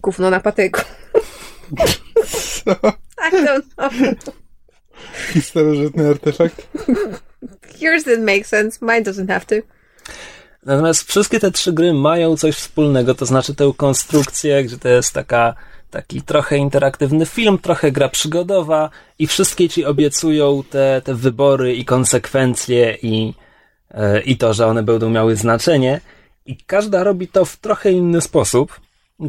Gówno 0.02 0.30
na 0.30 0.40
patyku. 0.40 0.80
I 3.18 3.30
don't 3.30 3.62
know. 3.76 3.92
Taki 5.26 5.42
starożytny 5.42 6.08
artefakt. 6.08 6.66
Yours 7.80 8.04
didn't 8.04 8.24
make 8.24 8.46
sense. 8.46 8.78
Mine 8.82 9.02
doesn't 9.02 9.28
have 9.28 9.46
to. 9.46 9.54
Natomiast 10.66 11.08
wszystkie 11.08 11.40
te 11.40 11.50
trzy 11.50 11.72
gry 11.72 11.94
mają 11.94 12.36
coś 12.36 12.56
wspólnego, 12.56 13.14
to 13.14 13.26
znaczy 13.26 13.54
tę 13.54 13.72
konstrukcję, 13.76 14.64
gdzie 14.64 14.78
to 14.78 14.88
jest 14.88 15.12
taka, 15.12 15.54
taki 15.90 16.22
trochę 16.22 16.56
interaktywny 16.56 17.26
film, 17.26 17.58
trochę 17.58 17.92
gra 17.92 18.08
przygodowa 18.08 18.90
i 19.18 19.26
wszystkie 19.26 19.68
ci 19.68 19.84
obiecują 19.84 20.62
te, 20.70 21.02
te 21.04 21.14
wybory 21.14 21.74
i 21.74 21.84
konsekwencje 21.84 22.98
i, 23.02 23.34
e, 23.90 24.20
i 24.20 24.36
to, 24.36 24.54
że 24.54 24.66
one 24.66 24.82
będą 24.82 25.10
miały 25.10 25.36
znaczenie. 25.36 26.00
I 26.46 26.56
każda 26.56 27.04
robi 27.04 27.28
to 27.28 27.44
w 27.44 27.56
trochę 27.56 27.92
inny 27.92 28.20
sposób. 28.20 28.80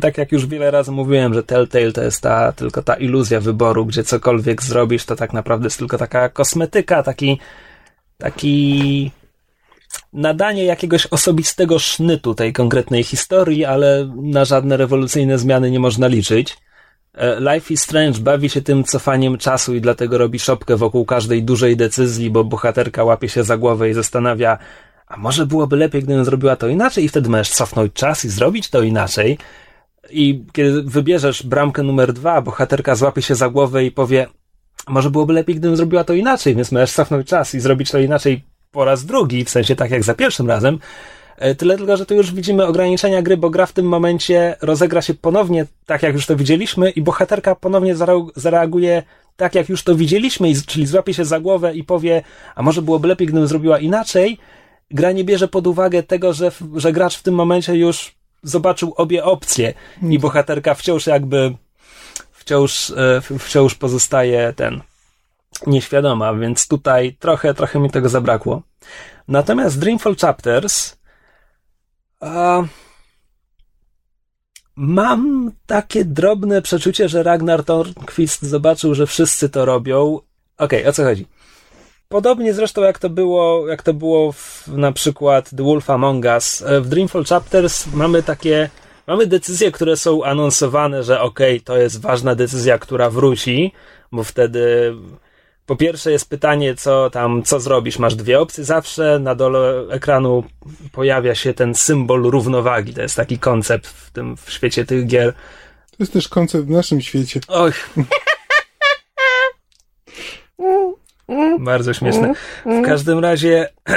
Tak 0.01 0.17
jak 0.17 0.31
już 0.31 0.45
wiele 0.45 0.71
razy 0.71 0.91
mówiłem, 0.91 1.33
że 1.33 1.43
Telltale 1.43 1.91
to 1.91 2.03
jest 2.03 2.21
ta, 2.21 2.51
tylko 2.51 2.83
ta 2.83 2.93
iluzja 2.93 3.39
wyboru, 3.39 3.85
gdzie 3.85 4.03
cokolwiek 4.03 4.63
zrobisz, 4.63 5.05
to 5.05 5.15
tak 5.15 5.33
naprawdę 5.33 5.65
jest 5.65 5.77
tylko 5.77 5.97
taka 5.97 6.29
kosmetyka, 6.29 7.03
taki, 7.03 7.39
taki 8.17 9.11
nadanie 10.17 10.65
jakiegoś 10.65 11.05
osobistego 11.05 11.79
sznytu 11.79 12.35
tej 12.35 12.53
konkretnej 12.53 13.03
historii, 13.03 13.65
ale 13.65 14.13
na 14.15 14.45
żadne 14.45 14.77
rewolucyjne 14.77 15.39
zmiany 15.39 15.71
nie 15.71 15.79
można 15.79 16.07
liczyć. 16.07 16.57
E, 17.13 17.39
Life 17.39 17.73
is 17.73 17.81
Strange 17.81 18.19
bawi 18.19 18.49
się 18.49 18.61
tym 18.61 18.83
cofaniem 18.83 19.37
czasu 19.37 19.75
i 19.75 19.81
dlatego 19.81 20.17
robi 20.17 20.39
szopkę 20.39 20.75
wokół 20.75 21.05
każdej 21.05 21.43
dużej 21.43 21.77
decyzji, 21.77 22.29
bo 22.29 22.43
bohaterka 22.43 23.03
łapie 23.03 23.29
się 23.29 23.43
za 23.43 23.57
głowę 23.57 23.89
i 23.89 23.93
zastanawia, 23.93 24.57
a 25.07 25.17
może 25.17 25.45
byłoby 25.45 25.75
lepiej, 25.75 26.03
gdybym 26.03 26.25
zrobiła 26.25 26.55
to 26.55 26.67
inaczej 26.67 27.03
i 27.03 27.09
wtedy 27.09 27.29
możesz 27.29 27.49
cofnąć 27.49 27.93
czas 27.93 28.25
i 28.25 28.29
zrobić 28.29 28.69
to 28.69 28.81
inaczej. 28.81 29.37
I 30.09 30.45
kiedy 30.53 30.83
wybierzesz 30.83 31.43
bramkę 31.43 31.83
numer 31.83 32.13
dwa, 32.13 32.41
bohaterka 32.41 32.95
złapie 32.95 33.21
się 33.21 33.35
za 33.35 33.49
głowę 33.49 33.85
i 33.85 33.91
powie, 33.91 34.27
może 34.87 35.09
byłoby 35.09 35.33
lepiej, 35.33 35.55
gdybym 35.55 35.77
zrobiła 35.77 36.03
to 36.03 36.13
inaczej, 36.13 36.55
więc 36.55 36.71
możesz 36.71 36.91
cofnąć 36.91 37.27
czas 37.27 37.55
i 37.55 37.59
zrobić 37.59 37.91
to 37.91 37.99
inaczej 37.99 38.56
po 38.71 38.85
raz 38.85 39.05
drugi, 39.05 39.45
w 39.45 39.49
sensie 39.49 39.75
tak 39.75 39.91
jak 39.91 40.03
za 40.03 40.13
pierwszym 40.13 40.47
razem. 40.47 40.79
E, 41.37 41.55
Tyle 41.55 41.77
tylko, 41.77 41.97
że 41.97 42.05
tu 42.05 42.15
już 42.15 42.33
widzimy 42.33 42.65
ograniczenia 42.65 43.21
gry, 43.21 43.37
bo 43.37 43.49
gra 43.49 43.65
w 43.65 43.73
tym 43.73 43.85
momencie 43.85 44.55
rozegra 44.61 45.01
się 45.01 45.13
ponownie 45.13 45.65
tak, 45.85 46.03
jak 46.03 46.13
już 46.13 46.25
to 46.25 46.35
widzieliśmy 46.35 46.89
i 46.89 47.01
bohaterka 47.01 47.55
ponownie 47.55 47.95
zareaguje 48.35 49.03
tak, 49.35 49.55
jak 49.55 49.69
już 49.69 49.83
to 49.83 49.95
widzieliśmy, 49.95 50.53
czyli 50.67 50.85
złapie 50.85 51.13
się 51.13 51.25
za 51.25 51.39
głowę 51.39 51.75
i 51.75 51.83
powie, 51.83 52.23
a 52.55 52.63
może 52.63 52.81
byłoby 52.81 53.07
lepiej, 53.07 53.27
gdybym 53.27 53.47
zrobiła 53.47 53.79
inaczej. 53.79 54.37
Gra 54.91 55.11
nie 55.11 55.23
bierze 55.23 55.47
pod 55.47 55.67
uwagę 55.67 56.03
tego, 56.03 56.33
że, 56.33 56.51
że 56.75 56.91
gracz 56.91 57.17
w 57.17 57.23
tym 57.23 57.33
momencie 57.33 57.75
już 57.75 58.15
zobaczył 58.43 58.93
obie 58.97 59.23
opcje 59.23 59.73
i 60.09 60.19
bohaterka 60.19 60.73
wciąż 60.73 61.07
jakby 61.07 61.55
wciąż, 62.31 62.89
e, 62.89 63.21
wciąż 63.39 63.75
pozostaje 63.75 64.53
ten 64.55 64.81
nieświadoma, 65.67 66.33
więc 66.33 66.67
tutaj 66.67 67.15
trochę, 67.19 67.53
trochę 67.53 67.79
mi 67.79 67.89
tego 67.89 68.09
zabrakło. 68.09 68.61
Natomiast 69.27 69.79
Dreamfall 69.79 70.15
Chapters 70.15 70.97
a, 72.19 72.63
mam 74.75 75.51
takie 75.65 76.05
drobne 76.05 76.61
przeczucie, 76.61 77.09
że 77.09 77.23
Ragnar 77.23 77.63
Tornquist 77.63 78.41
zobaczył, 78.43 78.93
że 78.93 79.07
wszyscy 79.07 79.49
to 79.49 79.65
robią. 79.65 80.19
Okej, 80.57 80.87
o 80.87 80.93
co 80.93 81.03
chodzi? 81.03 81.25
Podobnie 82.09 82.53
zresztą 82.53 82.81
jak 82.81 82.99
to 82.99 83.09
było, 83.09 83.67
jak 83.67 83.83
to 83.83 83.93
było 83.93 84.31
w, 84.31 84.67
na 84.67 84.91
przykład 84.91 85.49
The 85.57 85.63
Wolf 85.63 85.89
Among 85.89 86.25
Us. 86.25 86.61
e, 86.61 86.81
W 86.81 86.87
Dreamfall 86.87 87.25
Chapters 87.25 87.87
mamy 87.93 88.23
takie, 88.23 88.69
mamy 89.07 89.27
decyzje, 89.27 89.71
które 89.71 89.97
są 89.97 90.23
anonsowane, 90.23 91.03
że 91.03 91.21
okej, 91.21 91.61
to 91.61 91.77
jest 91.77 92.01
ważna 92.01 92.35
decyzja, 92.35 92.79
która 92.79 93.09
wróci, 93.09 93.71
bo 94.11 94.23
wtedy 94.23 94.93
po 95.67 95.75
pierwsze 95.75 96.11
jest 96.11 96.29
pytanie, 96.29 96.75
co 96.75 97.09
tam, 97.09 97.43
co 97.43 97.59
zrobisz. 97.59 97.99
Masz 97.99 98.15
dwie 98.15 98.39
opcje 98.39 98.63
zawsze. 98.63 99.19
Na 99.19 99.35
dole 99.35 99.83
ekranu 99.89 100.43
pojawia 100.91 101.35
się 101.35 101.53
ten 101.53 101.75
symbol 101.75 102.21
równowagi. 102.23 102.93
To 102.93 103.01
jest 103.01 103.15
taki 103.15 103.39
koncept 103.39 103.87
w 103.87 104.11
tym, 104.11 104.37
w 104.37 104.51
świecie 104.51 104.85
tych 104.85 105.07
gier. 105.07 105.33
To 105.91 105.95
jest 105.99 106.13
też 106.13 106.27
koncept 106.27 106.65
w 106.65 106.69
naszym 106.69 107.01
świecie. 107.01 107.39
Oj. 107.47 107.71
Bardzo 111.59 111.93
śmieszne. 111.93 112.33
W 112.65 112.85
każdym 112.85 113.19
razie 113.19 113.69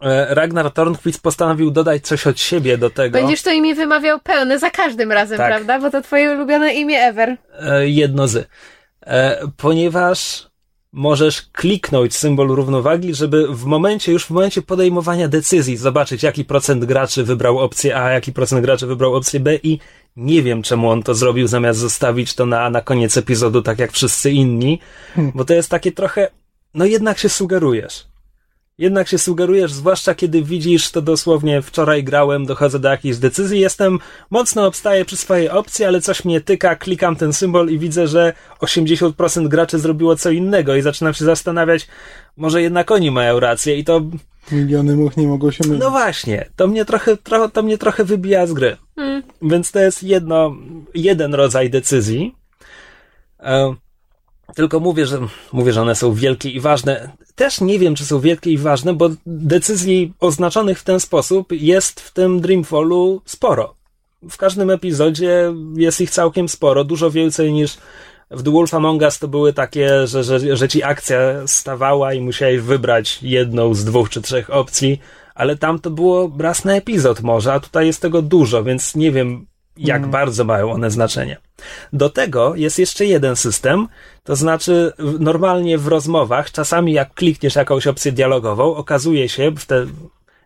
e, 0.00 0.34
Ragnar 0.34 0.70
Tornquist 0.70 1.22
postanowił 1.22 1.70
dodać 1.70 2.06
coś 2.06 2.26
od 2.26 2.40
siebie 2.40 2.78
do 2.78 2.90
tego. 2.90 3.18
Będziesz 3.18 3.42
to 3.42 3.50
imię 3.50 3.74
wymawiał 3.74 4.20
pełne 4.20 4.58
za 4.58 4.70
każdym 4.70 5.12
razem, 5.12 5.38
Tak. 5.38 5.48
prawda? 5.48 5.78
Bo 5.80 5.90
to 5.90 6.02
twoje 6.02 6.32
ulubione 6.32 6.74
imię 6.74 6.98
ever. 6.98 7.36
E, 7.60 7.88
jedno 7.88 8.28
z. 8.28 8.48
E, 9.08 9.48
ponieważ 9.56 10.48
możesz 10.92 11.42
kliknąć 11.42 12.16
symbol 12.16 12.48
równowagi, 12.48 13.14
żeby 13.14 13.48
w 13.48 13.64
momencie, 13.64 14.12
już 14.12 14.24
w 14.24 14.30
momencie 14.30 14.62
podejmowania 14.62 15.28
decyzji 15.28 15.76
zobaczyć, 15.76 16.22
jaki 16.22 16.44
procent 16.44 16.84
graczy 16.84 17.24
wybrał 17.24 17.58
opcję 17.58 17.96
A, 17.96 18.10
jaki 18.10 18.32
procent 18.32 18.62
graczy 18.62 18.86
wybrał 18.86 19.14
opcję 19.14 19.40
B 19.40 19.56
i 19.62 19.78
nie 20.16 20.42
wiem, 20.42 20.62
czemu 20.62 20.90
on 20.90 21.02
to 21.02 21.14
zrobił, 21.14 21.46
zamiast 21.46 21.80
zostawić 21.80 22.34
to 22.34 22.46
na, 22.46 22.70
na 22.70 22.80
koniec 22.80 23.16
epizodu, 23.16 23.62
tak 23.62 23.78
jak 23.78 23.92
wszyscy 23.92 24.30
inni, 24.30 24.78
bo 25.34 25.44
to 25.44 25.54
jest 25.54 25.70
takie 25.70 25.92
trochę, 25.92 26.30
no 26.74 26.84
jednak 26.84 27.18
się 27.18 27.28
sugerujesz. 27.28 28.07
Jednak 28.78 29.08
się 29.08 29.18
sugerujesz, 29.18 29.72
zwłaszcza 29.72 30.14
kiedy 30.14 30.42
widzisz, 30.42 30.90
to 30.90 31.02
dosłownie 31.02 31.62
wczoraj 31.62 32.04
grałem, 32.04 32.46
dochodzę 32.46 32.78
do 32.78 32.88
jakiejś 32.88 33.16
decyzji, 33.16 33.60
jestem 33.60 33.98
mocno 34.30 34.66
obstaję 34.66 35.04
przy 35.04 35.16
swojej 35.16 35.50
opcji, 35.50 35.84
ale 35.84 36.00
coś 36.00 36.24
mnie 36.24 36.40
tyka, 36.40 36.76
klikam 36.76 37.16
ten 37.16 37.32
symbol 37.32 37.68
i 37.68 37.78
widzę, 37.78 38.08
że 38.08 38.32
80% 38.60 39.48
graczy 39.48 39.78
zrobiło 39.78 40.16
co 40.16 40.30
innego 40.30 40.76
i 40.76 40.82
zaczynam 40.82 41.14
się 41.14 41.24
zastanawiać, 41.24 41.88
może 42.36 42.62
jednak 42.62 42.90
oni 42.90 43.10
mają 43.10 43.40
rację 43.40 43.76
i 43.76 43.84
to, 43.84 44.00
Miliony 44.52 44.96
much 44.96 45.16
nie 45.16 45.26
mogą 45.26 45.50
się 45.50 45.64
mylić. 45.66 45.80
no 45.80 45.90
właśnie, 45.90 46.48
to 46.56 46.66
mnie 46.66 46.84
trochę, 46.84 47.16
tro, 47.16 47.48
to 47.48 47.62
mnie 47.62 47.78
trochę 47.78 48.04
wybija 48.04 48.46
z 48.46 48.52
gry. 48.52 48.76
Więc 49.42 49.72
to 49.72 49.78
jest 49.78 50.02
jedno, 50.02 50.56
jeden 50.94 51.34
rodzaj 51.34 51.70
decyzji. 51.70 52.34
E, 53.40 53.74
tylko 54.54 54.80
mówię, 54.80 55.06
że 55.06 55.18
mówię, 55.52 55.72
że 55.72 55.82
one 55.82 55.94
są 55.94 56.12
wielkie 56.14 56.50
i 56.50 56.60
ważne. 56.60 57.10
Też 57.34 57.60
nie 57.60 57.78
wiem, 57.78 57.94
czy 57.94 58.06
są 58.06 58.20
wielkie 58.20 58.50
i 58.50 58.58
ważne, 58.58 58.94
bo 58.94 59.10
decyzji 59.26 60.12
oznaczonych 60.20 60.78
w 60.78 60.84
ten 60.84 61.00
sposób 61.00 61.52
jest 61.52 62.00
w 62.00 62.12
tym 62.12 62.40
Dreamfallu 62.40 63.22
sporo. 63.24 63.74
W 64.30 64.36
każdym 64.36 64.70
epizodzie 64.70 65.54
jest 65.76 66.00
ich 66.00 66.10
całkiem 66.10 66.48
sporo, 66.48 66.84
dużo 66.84 67.10
więcej 67.10 67.52
niż 67.52 67.78
w 68.30 68.42
The 68.42 68.50
Wolf 68.50 68.74
Among 68.74 69.02
Us 69.02 69.18
to 69.18 69.28
były 69.28 69.52
takie, 69.52 70.06
że, 70.06 70.24
że, 70.24 70.56
że 70.56 70.68
ci 70.68 70.82
akcja 70.82 71.18
stawała 71.46 72.14
i 72.14 72.20
musiałeś 72.20 72.60
wybrać 72.60 73.18
jedną 73.22 73.74
z 73.74 73.84
dwóch 73.84 74.10
czy 74.10 74.22
trzech 74.22 74.50
opcji, 74.50 75.00
ale 75.34 75.56
tam 75.56 75.78
to 75.78 75.90
było 75.90 76.32
raz 76.38 76.64
na 76.64 76.74
epizod 76.74 77.22
może, 77.22 77.52
a 77.52 77.60
tutaj 77.60 77.86
jest 77.86 78.02
tego 78.02 78.22
dużo, 78.22 78.64
więc 78.64 78.94
nie 78.94 79.12
wiem, 79.12 79.46
jak 79.78 79.96
Mhm. 79.96 80.10
bardzo 80.12 80.44
mają 80.44 80.72
one 80.72 80.90
znaczenie. 80.90 81.36
Do 81.92 82.10
tego 82.10 82.54
jest 82.54 82.78
jeszcze 82.78 83.04
jeden 83.06 83.36
system, 83.36 83.88
to 84.24 84.36
znaczy 84.36 84.92
w- 84.98 85.20
normalnie 85.20 85.78
w 85.78 85.86
rozmowach, 85.86 86.50
czasami 86.52 86.92
jak 86.92 87.14
klikniesz 87.14 87.54
jakąś 87.56 87.86
opcję 87.86 88.12
dialogową, 88.12 88.74
okazuje 88.76 89.28
się, 89.28 89.52
wte, 89.58 89.86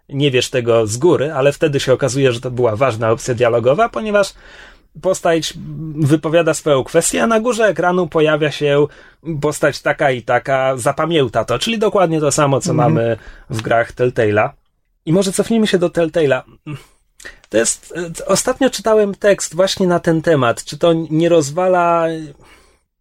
nie 0.09 0.31
wiesz 0.31 0.51
tego 0.51 0.87
z 0.87 0.97
góry, 0.97 1.33
ale 1.33 1.53
wtedy 1.53 1.81
się 1.81 1.93
okazuje, 1.93 2.33
że 2.33 2.41
to 2.41 2.51
była 2.51 2.77
ważna 2.77 3.11
opcja 3.11 3.35
dialogowa, 3.35 3.89
ponieważ 3.89 4.35
postać 5.03 5.55
wypowiada 5.97 6.55
swoją 6.55 6.85
kwestię, 6.85 7.23
a 7.23 7.27
na 7.27 7.41
górze 7.41 7.65
ekranu 7.65 8.07
pojawia 8.09 8.51
się 8.51 8.87
postać 9.41 9.83
taka 9.83 10.11
i 10.11 10.23
taka, 10.23 10.77
zapamięta 10.77 11.45
to, 11.45 11.59
czyli 11.59 11.79
dokładnie 11.79 12.21
to 12.21 12.33
samo, 12.33 12.61
co 12.61 12.75
mamy 12.75 13.17
w 13.51 13.63
grach 13.63 13.93
Telltale'a. 13.93 14.49
I 15.07 15.13
może 15.13 15.33
cofnijmy 15.33 15.67
się 15.67 15.79
do 15.79 15.89
Telltale'a. 15.89 16.43
To 17.53 17.59
jest. 17.59 17.95
Ostatnio 18.27 18.71
czytałem 18.71 19.15
tekst 19.15 19.55
właśnie 19.55 19.87
na 19.87 20.01
ten 20.01 20.23
temat. 20.23 20.65
Czy 20.65 20.79
to 20.79 20.93
nie 21.11 21.29
rozwala. 21.29 22.07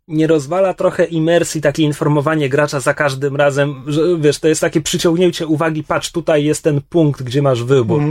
Nie 0.07 0.28
rozwala 0.28 0.73
trochę 0.73 1.06
imersji, 1.06 1.61
takie 1.61 1.84
informowanie 1.84 2.49
gracza 2.49 2.80
za 2.80 2.94
każdym 2.94 3.36
razem, 3.36 3.84
że 3.88 4.02
wiesz, 4.19 4.40
to 4.40 4.48
jest 4.48 4.61
takie 4.61 4.82
przyciągnięcie 4.82 5.48
uwagi, 5.48 5.84
patrz, 5.84 6.11
tutaj 6.11 6.44
jest 6.44 6.64
ten 6.64 6.82
punkt, 6.82 7.23
gdzie 7.23 7.41
masz 7.41 7.64
wybór. 7.64 8.02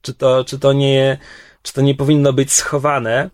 Czy 0.00 0.14
to, 0.14 0.44
czy 0.44 0.58
to 0.58 0.72
nie, 0.72 1.18
czy 1.62 1.72
to 1.72 1.80
nie 1.80 1.94
powinno 1.94 2.32
być 2.32 2.52
schowane? 2.52 3.30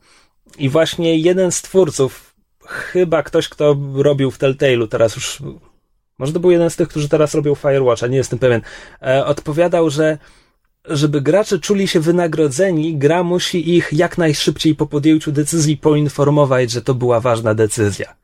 I 0.58 0.68
właśnie 0.68 1.18
jeden 1.18 1.52
z 1.52 1.62
twórców, 1.62 2.34
chyba 2.66 3.22
ktoś, 3.22 3.48
kto 3.48 3.76
robił 3.94 4.30
w 4.30 4.38
Telltale'u, 4.38 4.88
teraz 4.88 5.16
już, 5.16 5.42
może 6.18 6.32
to 6.32 6.40
był 6.40 6.50
jeden 6.50 6.70
z 6.70 6.76
tych, 6.76 6.88
którzy 6.88 7.08
teraz 7.08 7.34
robią 7.34 7.54
Firewatcha, 7.54 8.06
nie 8.06 8.16
jestem 8.16 8.38
pewien, 8.38 8.60
e, 9.02 9.26
odpowiadał, 9.26 9.90
że 9.90 10.18
żeby 10.88 11.20
gracze 11.20 11.58
czuli 11.58 11.88
się 11.88 12.00
wynagrodzeni, 12.00 12.96
gra 12.96 13.22
musi 13.22 13.76
ich 13.76 13.88
jak 13.92 14.18
najszybciej 14.18 14.74
po 14.74 14.86
podjęciu 14.86 15.32
decyzji 15.32 15.76
poinformować, 15.76 16.70
że 16.70 16.82
to 16.82 16.94
była 16.94 17.20
ważna 17.20 17.54
decyzja. 17.54 18.14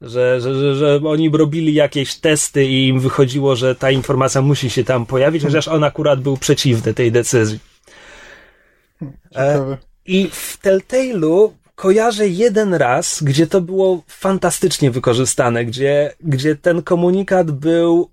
Że, 0.00 0.40
że, 0.40 0.54
że, 0.54 0.74
że 0.74 1.00
oni 1.04 1.30
robili 1.30 1.74
jakieś 1.74 2.14
testy 2.14 2.64
i 2.64 2.88
im 2.88 3.00
wychodziło, 3.00 3.56
że 3.56 3.74
ta 3.74 3.90
informacja 3.90 4.42
musi 4.42 4.70
się 4.70 4.84
tam 4.84 5.06
pojawić, 5.06 5.42
chociaż 5.42 5.68
on 5.68 5.84
akurat 5.84 6.20
był 6.20 6.36
przeciwny 6.36 6.94
tej 6.94 7.12
decyzji. 7.12 7.58
Ciekawe. 9.28 9.78
I 10.06 10.28
w 10.32 10.58
Telltale'u 10.62 11.50
kojarzę 11.74 12.28
jeden 12.28 12.74
raz, 12.74 13.22
gdzie 13.22 13.46
to 13.46 13.60
było 13.60 14.02
fantastycznie 14.06 14.90
wykorzystane, 14.90 15.64
gdzie, 15.64 16.14
gdzie 16.20 16.56
ten 16.56 16.82
komunikat 16.82 17.50
był 17.50 18.10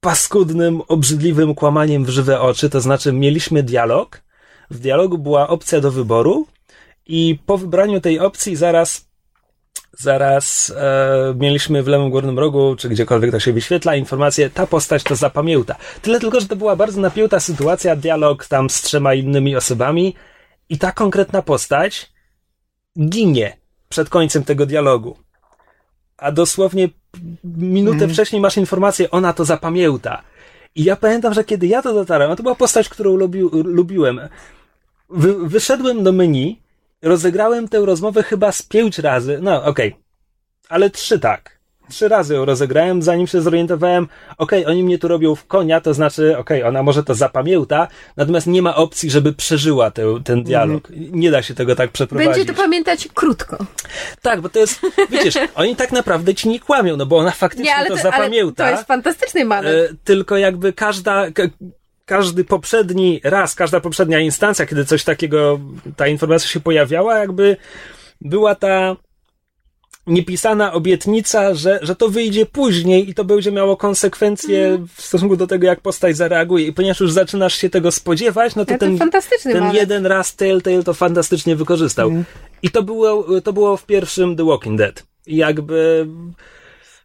paskudnym, 0.00 0.82
obrzydliwym 0.88 1.54
kłamaniem 1.54 2.04
w 2.04 2.08
żywe 2.08 2.40
oczy, 2.40 2.70
to 2.70 2.80
znaczy 2.80 3.12
mieliśmy 3.12 3.62
dialog, 3.62 4.22
w 4.70 4.78
dialogu 4.78 5.18
była 5.18 5.48
opcja 5.48 5.80
do 5.80 5.90
wyboru 5.90 6.46
i 7.06 7.38
po 7.46 7.58
wybraniu 7.58 8.00
tej 8.00 8.20
opcji 8.20 8.56
zaraz 8.56 9.08
zaraz 9.98 10.72
e, 10.76 11.34
mieliśmy 11.36 11.82
w 11.82 11.86
lewym 11.86 12.10
górnym 12.10 12.38
rogu, 12.38 12.76
czy 12.76 12.88
gdziekolwiek 12.88 13.30
to 13.30 13.40
się 13.40 13.52
wyświetla, 13.52 13.96
informację, 13.96 14.50
ta 14.50 14.66
postać 14.66 15.02
to 15.02 15.16
zapamięta. 15.16 15.76
Tyle 16.02 16.20
tylko, 16.20 16.40
że 16.40 16.48
to 16.48 16.56
była 16.56 16.76
bardzo 16.76 17.00
napięta 17.00 17.40
sytuacja, 17.40 17.96
dialog 17.96 18.46
tam 18.46 18.70
z 18.70 18.82
trzema 18.82 19.14
innymi 19.14 19.56
osobami 19.56 20.14
i 20.68 20.78
ta 20.78 20.92
konkretna 20.92 21.42
postać 21.42 22.12
ginie 23.00 23.56
przed 23.88 24.08
końcem 24.08 24.44
tego 24.44 24.66
dialogu. 24.66 25.16
A 26.18 26.32
dosłownie 26.32 26.88
minutę 27.44 28.08
wcześniej 28.08 28.42
masz 28.42 28.56
informację, 28.56 29.10
ona 29.10 29.32
to 29.32 29.44
zapamięta. 29.44 30.22
I 30.74 30.84
ja 30.84 30.96
pamiętam, 30.96 31.34
że 31.34 31.44
kiedy 31.44 31.66
ja 31.66 31.82
to 31.82 31.94
dotarłem, 31.94 32.30
a 32.30 32.36
to 32.36 32.42
była 32.42 32.54
postać, 32.54 32.88
którą 32.88 33.16
lubi, 33.16 33.40
lubiłem, 33.52 34.20
wy, 35.10 35.48
wyszedłem 35.48 36.04
do 36.04 36.12
menu, 36.12 36.60
rozegrałem 37.02 37.68
tę 37.68 37.78
rozmowę 37.78 38.22
chyba 38.22 38.52
z 38.52 38.62
pięć 38.62 38.98
razy, 38.98 39.38
no 39.42 39.64
okej, 39.64 39.96
ale 40.68 40.90
trzy 40.90 41.20
tak. 41.20 41.57
Trzy 41.88 42.08
razy 42.08 42.34
ją 42.34 42.44
rozegrałem, 42.44 43.02
zanim 43.02 43.26
się 43.26 43.40
zorientowałem, 43.40 44.08
okej, 44.38 44.66
oni 44.66 44.82
mnie 44.82 44.98
tu 44.98 45.08
robią 45.08 45.34
w 45.34 45.46
konia, 45.46 45.80
to 45.80 45.94
znaczy, 45.94 46.38
okej, 46.38 46.62
ona 46.62 46.82
może 46.82 47.04
to 47.04 47.14
zapamięta, 47.14 47.88
natomiast 48.16 48.46
nie 48.46 48.62
ma 48.62 48.76
opcji, 48.76 49.10
żeby 49.10 49.32
przeżyła 49.32 49.90
tę, 49.90 50.20
ten 50.24 50.42
dialog. 50.42 50.88
Nie 50.90 51.30
da 51.30 51.42
się 51.42 51.54
tego 51.54 51.76
tak 51.76 51.90
przeprowadzić. 51.90 52.34
Będzie 52.34 52.52
to 52.52 52.62
pamiętać 52.62 53.08
krótko. 53.14 53.56
Tak, 54.22 54.40
bo 54.40 54.48
to 54.48 54.58
jest, 54.58 54.80
widzisz, 55.10 55.34
oni 55.54 55.76
tak 55.76 55.92
naprawdę 55.92 56.34
ci 56.34 56.48
nie 56.48 56.60
kłamią, 56.60 56.96
no 56.96 57.06
bo 57.06 57.16
ona 57.16 57.30
faktycznie 57.30 57.74
Nie, 57.78 57.86
to, 57.86 57.96
to, 57.96 58.02
zapamięta. 58.02 58.64
to 58.64 58.70
jest 58.70 58.86
fantastyczny 58.86 59.44
manewr. 59.44 59.76
E, 59.76 59.88
tylko 60.04 60.36
jakby 60.36 60.72
każda, 60.72 61.30
ka, 61.30 61.42
każdy 62.04 62.44
poprzedni 62.44 63.20
raz, 63.24 63.54
każda 63.54 63.80
poprzednia 63.80 64.20
instancja, 64.20 64.66
kiedy 64.66 64.84
coś 64.84 65.04
takiego, 65.04 65.60
ta 65.96 66.06
informacja 66.06 66.50
się 66.50 66.60
pojawiała, 66.60 67.18
jakby 67.18 67.56
była 68.20 68.54
ta 68.54 68.96
niepisana 70.08 70.72
obietnica, 70.72 71.54
że, 71.54 71.78
że 71.82 71.96
to 71.96 72.08
wyjdzie 72.08 72.46
później 72.46 73.10
i 73.10 73.14
to 73.14 73.24
będzie 73.24 73.52
miało 73.52 73.76
konsekwencje 73.76 74.66
Mhm. 74.66 74.88
w 74.96 75.02
stosunku 75.02 75.36
do 75.36 75.46
tego, 75.46 75.66
jak 75.66 75.80
postać 75.80 76.16
zareaguje. 76.16 76.66
I 76.66 76.72
ponieważ 76.72 77.00
już 77.00 77.12
zaczynasz 77.12 77.54
się 77.54 77.70
tego 77.70 77.92
spodziewać, 77.92 78.54
no 78.56 78.64
to 78.64 78.70
Ale 78.70 78.78
to 78.78 78.86
ten, 78.86 78.98
ten 79.52 79.74
jeden 79.74 80.06
raz 80.06 80.36
Telltale 80.36 80.82
to 80.82 80.94
fantastycznie 80.94 81.56
wykorzystał. 81.56 82.12
I 82.62 82.70
to 82.70 82.82
było, 82.82 83.40
to 83.40 83.52
było 83.52 83.76
w 83.76 83.86
pierwszym 83.86 84.36
The 84.36 84.44
Walking 84.44 84.78
Dead. 84.78 85.02
I 85.26 85.36
jakby 85.36 86.06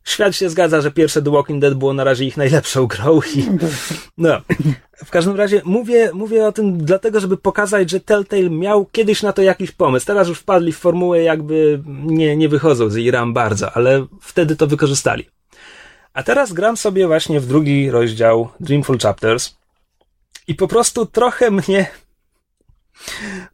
świat 0.04 0.36
się 0.36 0.50
zgadza, 0.50 0.82
że 0.82 0.92
pierwsze 0.92 1.22
The 1.22 1.32
Walking 1.32 1.62
Dead 1.62 1.74
było 1.74 1.94
na 1.94 2.04
razie 2.04 2.26
ich 2.26 2.38
najlepszą 2.38 2.88
grą 2.88 3.22
i 3.36 3.46
no. 4.18 4.42
W 5.06 5.10
każdym 5.10 5.36
razie 5.36 5.62
mówię, 5.66 6.12
mówię 6.14 6.48
o 6.48 6.52
tym 6.52 6.86
dlatego, 6.86 7.20
żeby 7.20 7.38
pokazać, 7.38 7.90
że 7.90 8.00
Telltale 8.00 8.50
miał 8.50 8.86
kiedyś 8.86 9.24
na 9.24 9.34
to 9.34 9.42
jakiś 9.42 9.72
pomysł. 9.72 10.06
Teraz 10.06 10.28
już 10.28 10.40
wpadli 10.40 10.72
w 10.72 10.78
formułę 10.78 11.24
jakby 11.24 11.84
nie, 12.06 12.38
nie 12.38 12.50
wychodzą 12.50 12.90
z 12.90 12.96
jej 12.96 13.12
ram 13.12 13.34
bardzo, 13.34 13.72
ale 13.72 14.06
wtedy 14.22 14.56
to 14.56 14.68
wykorzystali. 14.68 15.30
A 16.14 16.24
teraz 16.24 16.54
gram 16.54 16.78
sobie 16.78 17.08
właśnie 17.08 17.40
w 17.40 17.48
drugi 17.48 17.92
rozdział 17.92 18.50
Dreamful 18.60 19.00
Chapters 19.00 19.56
i 20.48 20.56
po 20.56 20.68
prostu 20.68 21.06
trochę 21.06 21.52
mnie 21.52 21.88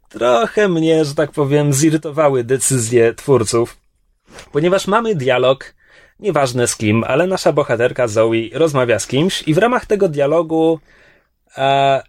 trochę 0.09 0.67
mnie, 0.67 1.05
że 1.05 1.15
tak 1.15 1.31
powiem, 1.31 1.73
zirytowały 1.73 2.43
decyzje 2.43 3.13
twórców, 3.13 3.77
ponieważ 4.51 4.87
mamy 4.87 5.15
dialog, 5.15 5.73
nieważne 6.19 6.67
z 6.67 6.75
kim, 6.75 7.03
ale 7.03 7.27
nasza 7.27 7.53
bohaterka 7.53 8.07
Zoe 8.07 8.49
rozmawia 8.53 8.99
z 8.99 9.07
kimś 9.07 9.43
i 9.47 9.53
w 9.53 9.57
ramach 9.57 9.85
tego 9.85 10.09
dialogu 10.09 10.79
e, 11.57 12.01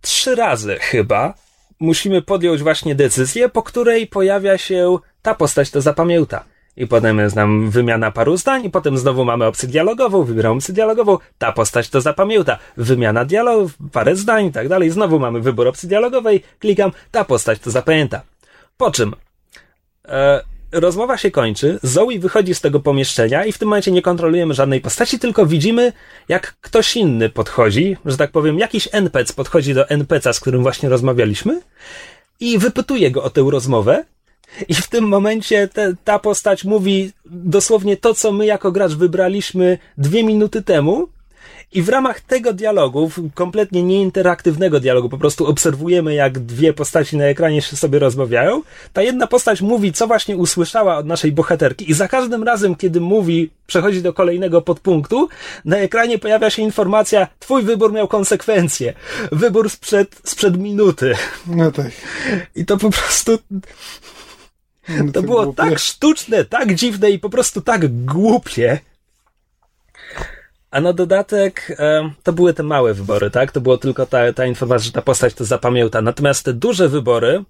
trzy 0.00 0.34
razy 0.34 0.76
chyba 0.80 1.34
musimy 1.80 2.22
podjąć 2.22 2.62
właśnie 2.62 2.94
decyzję, 2.94 3.48
po 3.48 3.62
której 3.62 4.06
pojawia 4.06 4.58
się 4.58 4.98
ta 5.22 5.34
postać 5.34 5.70
to 5.70 5.80
zapamięta. 5.80 6.44
I 6.76 6.86
potem 6.86 7.18
jest 7.18 7.36
nam 7.36 7.70
wymiana 7.70 8.10
paru 8.10 8.36
zdań, 8.36 8.64
i 8.64 8.70
potem 8.70 8.98
znowu 8.98 9.24
mamy 9.24 9.46
opcję 9.46 9.68
dialogową, 9.68 10.24
wybieramy 10.24 10.56
opcję 10.56 10.74
dialogową, 10.74 11.18
ta 11.38 11.52
postać 11.52 11.88
to 11.88 12.00
zapamięta, 12.00 12.58
wymiana 12.76 13.24
dialogów, 13.24 13.76
parę 13.92 14.16
zdań 14.16 14.46
i 14.46 14.52
tak 14.52 14.68
dalej. 14.68 14.90
Znowu 14.90 15.18
mamy 15.18 15.40
wybór 15.40 15.68
opcji 15.68 15.88
dialogowej, 15.88 16.42
klikam, 16.58 16.92
ta 17.10 17.24
postać 17.24 17.58
to 17.58 17.70
zapamięta. 17.70 18.22
Po 18.76 18.90
czym 18.90 19.14
e, 20.08 20.40
rozmowa 20.72 21.16
się 21.16 21.30
kończy, 21.30 21.78
Zoe 21.82 22.18
wychodzi 22.18 22.54
z 22.54 22.60
tego 22.60 22.80
pomieszczenia 22.80 23.44
i 23.44 23.52
w 23.52 23.58
tym 23.58 23.68
momencie 23.68 23.90
nie 23.90 24.02
kontrolujemy 24.02 24.54
żadnej 24.54 24.80
postaci, 24.80 25.18
tylko 25.18 25.46
widzimy, 25.46 25.92
jak 26.28 26.56
ktoś 26.60 26.96
inny 26.96 27.28
podchodzi, 27.28 27.96
że 28.04 28.16
tak 28.16 28.30
powiem, 28.30 28.58
jakiś 28.58 28.88
NPC 28.92 29.34
podchodzi 29.34 29.74
do 29.74 29.84
NPC'a, 29.84 30.32
z 30.32 30.40
którym 30.40 30.62
właśnie 30.62 30.88
rozmawialiśmy 30.88 31.60
i 32.40 32.58
wypytuje 32.58 33.10
go 33.10 33.22
o 33.22 33.30
tę 33.30 33.44
rozmowę. 33.50 34.04
I 34.68 34.74
w 34.74 34.88
tym 34.88 35.04
momencie 35.04 35.68
te, 35.68 35.94
ta 36.04 36.18
postać 36.18 36.64
mówi 36.64 37.12
dosłownie 37.24 37.96
to, 37.96 38.14
co 38.14 38.32
my 38.32 38.46
jako 38.46 38.72
gracz 38.72 38.92
wybraliśmy 38.92 39.78
dwie 39.98 40.24
minuty 40.24 40.62
temu. 40.62 41.08
I 41.72 41.82
w 41.82 41.88
ramach 41.88 42.20
tego 42.20 42.52
dialogu, 42.52 43.10
kompletnie 43.34 43.82
nieinteraktywnego 43.82 44.80
dialogu, 44.80 45.08
po 45.08 45.18
prostu 45.18 45.46
obserwujemy, 45.46 46.14
jak 46.14 46.38
dwie 46.38 46.72
postaci 46.72 47.16
na 47.16 47.24
ekranie 47.24 47.62
się 47.62 47.76
sobie 47.76 47.98
rozmawiają. 47.98 48.62
Ta 48.92 49.02
jedna 49.02 49.26
postać 49.26 49.60
mówi, 49.60 49.92
co 49.92 50.06
właśnie 50.06 50.36
usłyszała 50.36 50.96
od 50.96 51.06
naszej 51.06 51.32
bohaterki, 51.32 51.90
i 51.90 51.94
za 51.94 52.08
każdym 52.08 52.42
razem, 52.42 52.76
kiedy 52.76 53.00
mówi, 53.00 53.50
przechodzi 53.66 54.02
do 54.02 54.12
kolejnego 54.12 54.62
podpunktu, 54.62 55.28
na 55.64 55.76
ekranie 55.76 56.18
pojawia 56.18 56.50
się 56.50 56.62
informacja: 56.62 57.26
Twój 57.38 57.62
wybór 57.62 57.92
miał 57.92 58.08
konsekwencje. 58.08 58.94
Wybór 59.32 59.70
sprzed, 59.70 60.20
sprzed 60.24 60.58
minuty. 60.58 61.14
No 61.46 61.72
tak. 61.72 61.90
I 62.56 62.64
to 62.64 62.76
po 62.76 62.90
prostu. 62.90 63.38
No 64.88 65.12
To 65.12 65.22
było 65.22 65.44
głupie. 65.44 65.56
tak 65.62 65.78
sztuczne, 65.78 66.44
tak 66.44 66.74
dziwne 66.74 67.10
i 67.10 67.18
po 67.18 67.30
prostu 67.30 67.60
tak 67.60 68.04
głupie. 68.04 68.78
A 70.70 70.80
na 70.80 70.92
dodatek 70.92 71.78
to 72.22 72.32
były 72.32 72.54
te 72.54 72.62
małe 72.62 72.94
wybory, 72.94 73.30
tak? 73.30 73.52
To 73.52 73.60
było 73.60 73.78
tylko 73.78 74.06
ta, 74.06 74.32
ta 74.32 74.46
informacja, 74.46 74.86
że 74.86 74.92
ta 74.92 75.02
postać 75.02 75.34
to 75.34 75.44
zapamięta. 75.44 76.02
Natomiast 76.02 76.44
te 76.44 76.52
duże 76.52 76.88
wybory 76.88 77.44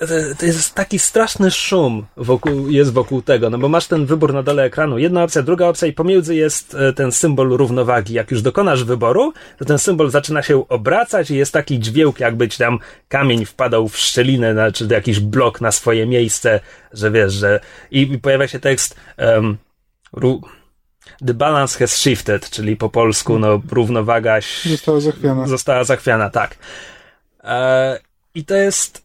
e, 0.00 0.34
to 0.38 0.46
jest 0.46 0.74
taki 0.74 0.98
straszny 0.98 1.50
szum 1.50 2.06
wokół, 2.16 2.68
jest 2.68 2.92
wokół 2.92 3.22
tego, 3.22 3.50
no 3.50 3.58
bo 3.58 3.68
masz 3.68 3.86
ten 3.86 4.06
wybór 4.06 4.34
na 4.34 4.42
dole 4.42 4.64
ekranu, 4.64 4.98
jedna 4.98 5.24
opcja, 5.24 5.42
druga 5.42 5.68
opcja 5.68 5.88
i 5.88 5.92
pomiędzy 5.92 6.34
jest 6.34 6.74
e, 6.74 6.92
ten 6.92 7.12
symbol 7.12 7.48
równowagi. 7.48 8.14
Jak 8.14 8.30
już 8.30 8.42
dokonasz 8.42 8.84
wyboru, 8.84 9.32
to 9.58 9.64
ten 9.64 9.78
symbol 9.78 10.10
zaczyna 10.10 10.42
się 10.42 10.68
obracać 10.68 11.30
i 11.30 11.36
jest 11.36 11.52
taki 11.52 11.78
dźwięk, 11.78 12.20
jakby 12.20 12.48
ci 12.48 12.58
tam 12.58 12.78
kamień 13.08 13.44
wpadał 13.44 13.88
w 13.88 13.98
szczelinę, 13.98 14.54
na, 14.54 14.72
czy 14.72 14.86
jakiś 14.90 15.20
blok 15.20 15.60
na 15.60 15.72
swoje 15.72 16.06
miejsce, 16.06 16.60
że 16.92 17.10
wiesz, 17.10 17.32
że 17.32 17.60
i, 17.90 18.18
pojawia 18.18 18.48
się 18.48 18.60
tekst 18.60 18.96
um, 19.18 19.56
The 21.26 21.34
balance 21.34 21.78
has 21.78 21.96
shifted, 21.96 22.50
czyli 22.50 22.76
po 22.76 22.88
polsku, 22.88 23.38
no, 23.38 23.60
równowaga 23.70 24.38
Została 24.66 25.00
zachwiana. 25.00 25.46
została 25.46 25.84
zachwiana, 25.84 26.30
tak. 26.30 26.56
E, 27.44 27.98
I 28.34 28.44
to 28.44 28.54
jest. 28.54 29.02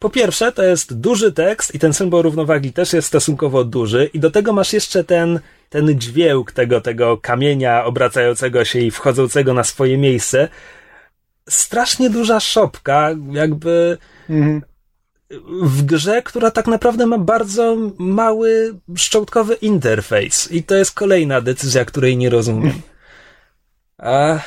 Po 0.00 0.10
pierwsze, 0.10 0.52
to 0.52 0.62
jest 0.62 0.94
duży 1.00 1.32
tekst 1.32 1.74
i 1.74 1.78
ten 1.78 1.92
symbol 1.94 2.22
równowagi 2.22 2.72
też 2.72 2.92
jest 2.92 3.08
stosunkowo 3.08 3.64
duży, 3.64 4.10
i 4.14 4.20
do 4.20 4.30
tego 4.30 4.52
masz 4.52 4.72
jeszcze 4.72 5.04
ten, 5.04 5.40
ten 5.68 6.00
dźwięk 6.00 6.52
tego, 6.52 6.80
tego 6.80 7.16
kamienia 7.18 7.84
obracającego 7.84 8.64
się 8.64 8.78
i 8.78 8.90
wchodzącego 8.90 9.54
na 9.54 9.64
swoje 9.64 9.98
miejsce. 9.98 10.48
Strasznie 11.48 12.10
duża 12.10 12.40
szopka, 12.40 13.10
jakby 13.32 13.98
Mhm. 14.30 14.62
W 15.62 15.82
grze, 15.82 16.22
która 16.22 16.50
tak 16.50 16.66
naprawdę 16.66 17.06
ma 17.06 17.18
bardzo 17.18 17.76
mały, 17.98 18.78
szczątkowy 18.96 19.54
interfejs. 19.54 20.52
I 20.52 20.62
to 20.62 20.74
jest 20.74 20.94
kolejna 20.94 21.40
decyzja, 21.40 21.84
której 21.84 22.16
nie 22.16 22.30
rozumiem. 22.30 22.82
A... 23.98 24.38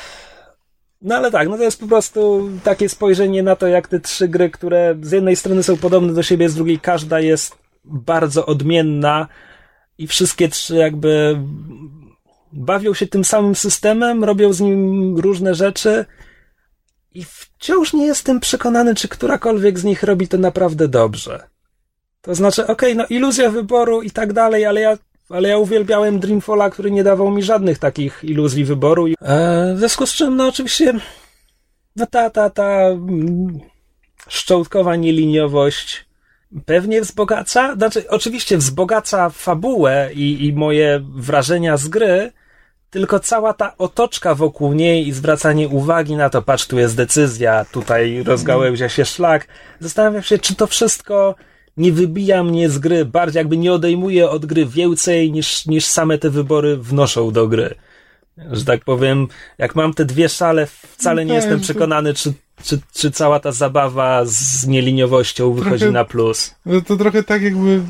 No 1.02 1.14
ale 1.16 1.30
tak, 1.30 1.48
no 1.48 1.56
to 1.56 1.62
jest 1.62 1.80
po 1.80 1.86
prostu 1.86 2.50
takie 2.64 2.88
spojrzenie 2.88 3.42
na 3.42 3.56
to, 3.56 3.66
jak 3.66 3.88
te 3.88 4.00
trzy 4.00 4.28
gry, 4.28 4.50
które 4.50 4.96
z 5.02 5.12
jednej 5.12 5.36
strony 5.36 5.62
są 5.62 5.76
podobne 5.76 6.12
do 6.12 6.22
siebie, 6.22 6.48
z 6.48 6.54
drugiej 6.54 6.80
każda 6.80 7.20
jest 7.20 7.58
bardzo 7.84 8.46
odmienna 8.46 9.28
i 9.98 10.06
wszystkie 10.06 10.48
trzy 10.48 10.76
jakby 10.76 11.40
bawią 12.52 12.94
się 12.94 13.06
tym 13.06 13.24
samym 13.24 13.54
systemem, 13.54 14.24
robią 14.24 14.52
z 14.52 14.60
nim 14.60 15.16
różne 15.18 15.54
rzeczy 15.54 16.04
i 17.16 17.24
wciąż 17.24 17.92
nie 17.92 18.06
jestem 18.06 18.40
przekonany, 18.40 18.94
czy 18.94 19.08
którakolwiek 19.08 19.78
z 19.78 19.84
nich 19.84 20.02
robi 20.02 20.28
to 20.28 20.38
naprawdę 20.38 20.88
dobrze. 20.88 21.42
To 22.22 22.34
znaczy, 22.34 22.66
okej, 22.66 22.96
no 22.96 23.06
iluzja 23.10 23.50
wyboru 23.50 24.02
i 24.02 24.10
tak 24.10 24.32
dalej, 24.32 24.66
ale 24.66 24.80
ja, 24.80 24.98
ale 25.28 25.48
ja 25.48 25.58
uwielbiałem 25.58 26.20
Dreamfalla, 26.20 26.70
który 26.70 26.90
nie 26.90 27.04
dawał 27.04 27.30
mi 27.30 27.42
żadnych 27.42 27.78
takich 27.78 28.24
iluzji 28.24 28.64
wyboru. 28.64 29.06
E, 29.06 29.14
w 29.74 29.78
związku 29.78 30.06
z 30.06 30.12
czym, 30.12 30.36
no 30.36 30.48
oczywiście, 30.48 30.92
no 31.96 32.06
ta, 32.06 32.30
ta, 32.30 32.50
ta 32.50 32.70
mm, 32.70 33.60
szczątkowa 34.28 34.96
nieliniowość 34.96 36.06
pewnie 36.66 37.00
wzbogaca, 37.00 37.74
znaczy 37.74 38.10
oczywiście 38.10 38.56
wzbogaca 38.58 39.30
fabułę 39.30 40.10
i, 40.14 40.46
i 40.46 40.52
moje 40.52 41.00
wrażenia 41.14 41.76
z 41.76 41.88
gry, 41.88 42.32
tylko 42.96 43.20
cała 43.20 43.54
ta 43.54 43.76
otoczka 43.78 44.34
wokół 44.34 44.72
niej 44.72 45.08
i 45.08 45.12
zwracanie 45.12 45.68
uwagi 45.68 46.16
na 46.16 46.30
to, 46.30 46.42
patrz, 46.42 46.66
tu 46.66 46.78
jest 46.78 46.96
decyzja, 46.96 47.64
tutaj 47.72 48.22
rozgałęzia 48.22 48.88
się 48.88 49.04
szlak. 49.04 49.46
Zastanawiam 49.80 50.22
się, 50.22 50.38
czy 50.38 50.54
to 50.54 50.66
wszystko 50.66 51.34
nie 51.76 51.92
wybija 51.92 52.44
mnie 52.44 52.68
z 52.70 52.78
gry 52.78 53.04
bardziej, 53.04 53.40
jakby 53.40 53.56
nie 53.56 53.72
odejmuje 53.72 54.30
od 54.30 54.46
gry 54.46 54.66
więcej 54.66 55.32
niż, 55.32 55.66
niż 55.66 55.84
same 55.86 56.18
te 56.18 56.30
wybory 56.30 56.76
wnoszą 56.76 57.30
do 57.30 57.48
gry. 57.48 57.74
Że 58.52 58.64
tak 58.64 58.84
powiem, 58.84 59.28
jak 59.58 59.74
mam 59.74 59.94
te 59.94 60.04
dwie 60.04 60.28
szale, 60.28 60.66
wcale 60.66 61.24
nie 61.24 61.34
jestem 61.34 61.58
to- 61.58 61.64
przekonany, 61.64 62.14
czy, 62.14 62.32
czy, 62.64 62.78
czy 62.94 63.10
cała 63.10 63.40
ta 63.40 63.52
zabawa 63.52 64.22
z 64.24 64.66
nieliniowością 64.66 65.52
wychodzi 65.52 65.78
Trochę- 65.78 65.92
na 65.92 66.04
plus. 66.04 66.54
No 66.66 66.80
to 66.80 66.96
trochę 66.96 67.22
tak 67.22 67.42
jakby 67.42 67.82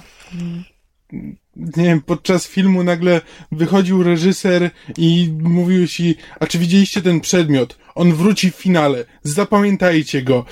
nie 1.57 1.85
wiem, 1.85 2.01
podczas 2.01 2.47
filmu 2.47 2.85
nagle 2.85 3.21
wychodził 3.53 4.03
reżyser 4.03 4.71
i 4.99 5.33
mówił 5.43 5.87
ci, 5.87 6.17
a 6.41 6.47
czy 6.47 6.59
widzieliście 6.59 7.03
ten 7.03 7.21
przedmiot? 7.21 7.79
On 7.95 8.15
wróci 8.15 8.51
w 8.51 8.55
finale, 8.55 9.05
zapamiętajcie 9.23 10.23
go. 10.23 10.45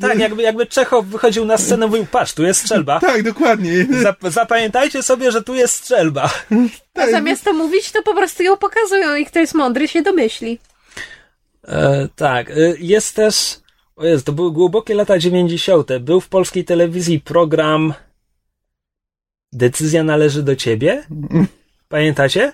Tak, 0.00 0.18
jakby, 0.18 0.42
jakby 0.42 0.66
Czechow 0.66 1.06
wychodził 1.06 1.44
na 1.44 1.58
scenę 1.58 1.86
i 1.86 1.88
mówił, 1.88 2.06
patrz, 2.06 2.32
tu 2.32 2.42
jest 2.42 2.60
strzelba. 2.60 3.00
Tak, 3.00 3.22
dokładnie. 3.22 3.86
Zap- 4.02 4.30
zapamiętajcie 4.30 5.02
sobie, 5.02 5.32
że 5.32 5.42
tu 5.42 5.54
jest 5.54 5.74
strzelba. 5.74 6.30
A 6.94 7.10
zamiast 7.10 7.44
to 7.44 7.52
mówić, 7.52 7.92
to 7.92 8.02
po 8.02 8.14
prostu 8.14 8.42
ją 8.42 8.56
pokazują 8.56 9.16
i 9.16 9.26
kto 9.26 9.38
jest 9.38 9.54
mądry 9.54 9.88
się 9.88 10.02
domyśli. 10.02 10.58
E, 11.68 12.08
tak, 12.16 12.50
e, 12.50 12.54
jest 12.78 13.16
też. 13.16 13.56
O 13.96 14.04
jest, 14.04 14.26
to 14.26 14.32
były 14.32 14.52
głębokie 14.52 14.94
lata 14.94 15.18
90. 15.18 15.98
Był 16.00 16.20
w 16.20 16.28
polskiej 16.28 16.64
telewizji 16.64 17.20
program 17.20 17.94
Decyzja 19.52 20.04
należy 20.04 20.42
do 20.42 20.56
ciebie. 20.56 21.04
Pamiętacie? 21.88 22.52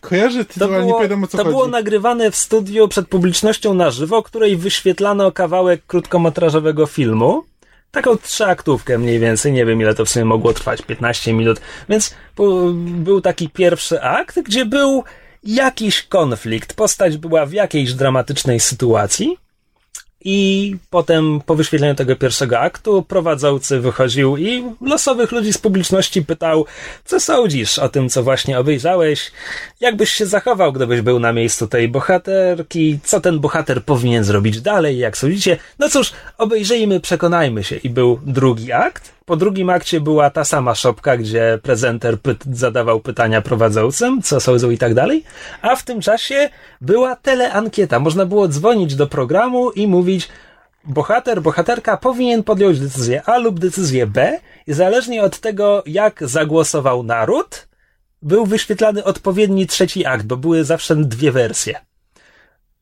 Kojarzę 0.00 0.44
To, 0.44 0.52
tytuł, 0.54 0.74
ale 0.74 0.86
nie 0.86 0.92
pamiętam 0.92 1.24
o 1.24 1.26
co 1.26 1.38
to 1.38 1.44
chodzi. 1.44 1.54
było 1.54 1.68
nagrywane 1.68 2.30
w 2.30 2.36
studiu 2.36 2.88
przed 2.88 3.08
publicznością 3.08 3.74
na 3.74 3.90
żywo, 3.90 4.22
której 4.22 4.56
wyświetlano 4.56 5.32
kawałek 5.32 5.86
krótkometrażowego 5.86 6.86
filmu. 6.86 7.44
Taką 7.90 8.16
trzyaktówkę 8.16 8.98
mniej 8.98 9.18
więcej, 9.18 9.52
nie 9.52 9.66
wiem 9.66 9.80
ile 9.80 9.94
to 9.94 10.04
w 10.04 10.08
sumie 10.08 10.24
mogło 10.24 10.52
trwać, 10.52 10.82
15 10.82 11.32
minut. 11.32 11.60
Więc 11.88 12.14
był 12.76 13.20
taki 13.20 13.48
pierwszy 13.48 14.02
akt, 14.02 14.40
gdzie 14.40 14.66
był 14.66 15.04
jakiś 15.44 16.02
konflikt. 16.02 16.74
Postać 16.74 17.16
była 17.16 17.46
w 17.46 17.52
jakiejś 17.52 17.94
dramatycznej 17.94 18.60
sytuacji. 18.60 19.36
I 20.24 20.76
potem, 20.90 21.40
po 21.46 21.54
wyświetleniu 21.54 21.94
tego 21.94 22.16
pierwszego 22.16 22.60
aktu, 22.60 23.02
prowadzący 23.02 23.80
wychodził 23.80 24.36
i 24.36 24.64
losowych 24.80 25.32
ludzi 25.32 25.52
z 25.52 25.58
publiczności 25.58 26.24
pytał, 26.24 26.66
co 27.04 27.20
sądzisz 27.20 27.78
o 27.78 27.88
tym, 27.88 28.08
co 28.08 28.22
właśnie 28.22 28.58
obejrzałeś? 28.58 29.32
Jak 29.80 29.96
byś 29.96 30.10
się 30.10 30.26
zachował, 30.26 30.72
gdybyś 30.72 31.00
był 31.00 31.18
na 31.18 31.32
miejscu 31.32 31.68
tej 31.68 31.88
bohaterki? 31.88 32.98
Co 33.04 33.20
ten 33.20 33.38
bohater 33.38 33.84
powinien 33.84 34.24
zrobić 34.24 34.60
dalej? 34.60 34.98
Jak 34.98 35.18
sądzicie? 35.18 35.56
No 35.78 35.88
cóż, 35.88 36.12
obejrzyjmy, 36.38 37.00
przekonajmy 37.00 37.64
się. 37.64 37.76
I 37.76 37.90
był 37.90 38.20
drugi 38.26 38.72
akt. 38.72 39.21
Po 39.24 39.36
drugim 39.36 39.70
akcie 39.70 40.00
była 40.00 40.30
ta 40.30 40.44
sama 40.44 40.74
szopka, 40.74 41.16
gdzie 41.16 41.58
prezenter 41.62 42.16
pyt- 42.16 42.54
zadawał 42.54 43.00
pytania 43.00 43.42
prowadzącym, 43.42 44.22
co 44.22 44.40
sądzą 44.40 44.70
i 44.70 44.78
tak 44.78 44.94
dalej. 44.94 45.24
A 45.62 45.76
w 45.76 45.84
tym 45.84 46.00
czasie 46.00 46.48
była 46.80 47.16
teleankieta. 47.16 48.00
Można 48.00 48.26
było 48.26 48.48
dzwonić 48.48 48.94
do 48.94 49.06
programu 49.06 49.70
i 49.70 49.86
mówić, 49.86 50.28
bohater, 50.84 51.42
bohaterka 51.42 51.96
powinien 51.96 52.42
podjąć 52.42 52.80
decyzję 52.80 53.22
A 53.26 53.38
lub 53.38 53.60
decyzję 53.60 54.06
B 54.06 54.38
i 54.66 54.72
zależnie 54.72 55.22
od 55.22 55.40
tego, 55.40 55.82
jak 55.86 56.28
zagłosował 56.28 57.02
naród, 57.02 57.68
był 58.22 58.46
wyświetlany 58.46 59.04
odpowiedni 59.04 59.66
trzeci 59.66 60.06
akt, 60.06 60.26
bo 60.26 60.36
były 60.36 60.64
zawsze 60.64 60.96
dwie 60.96 61.32
wersje 61.32 61.80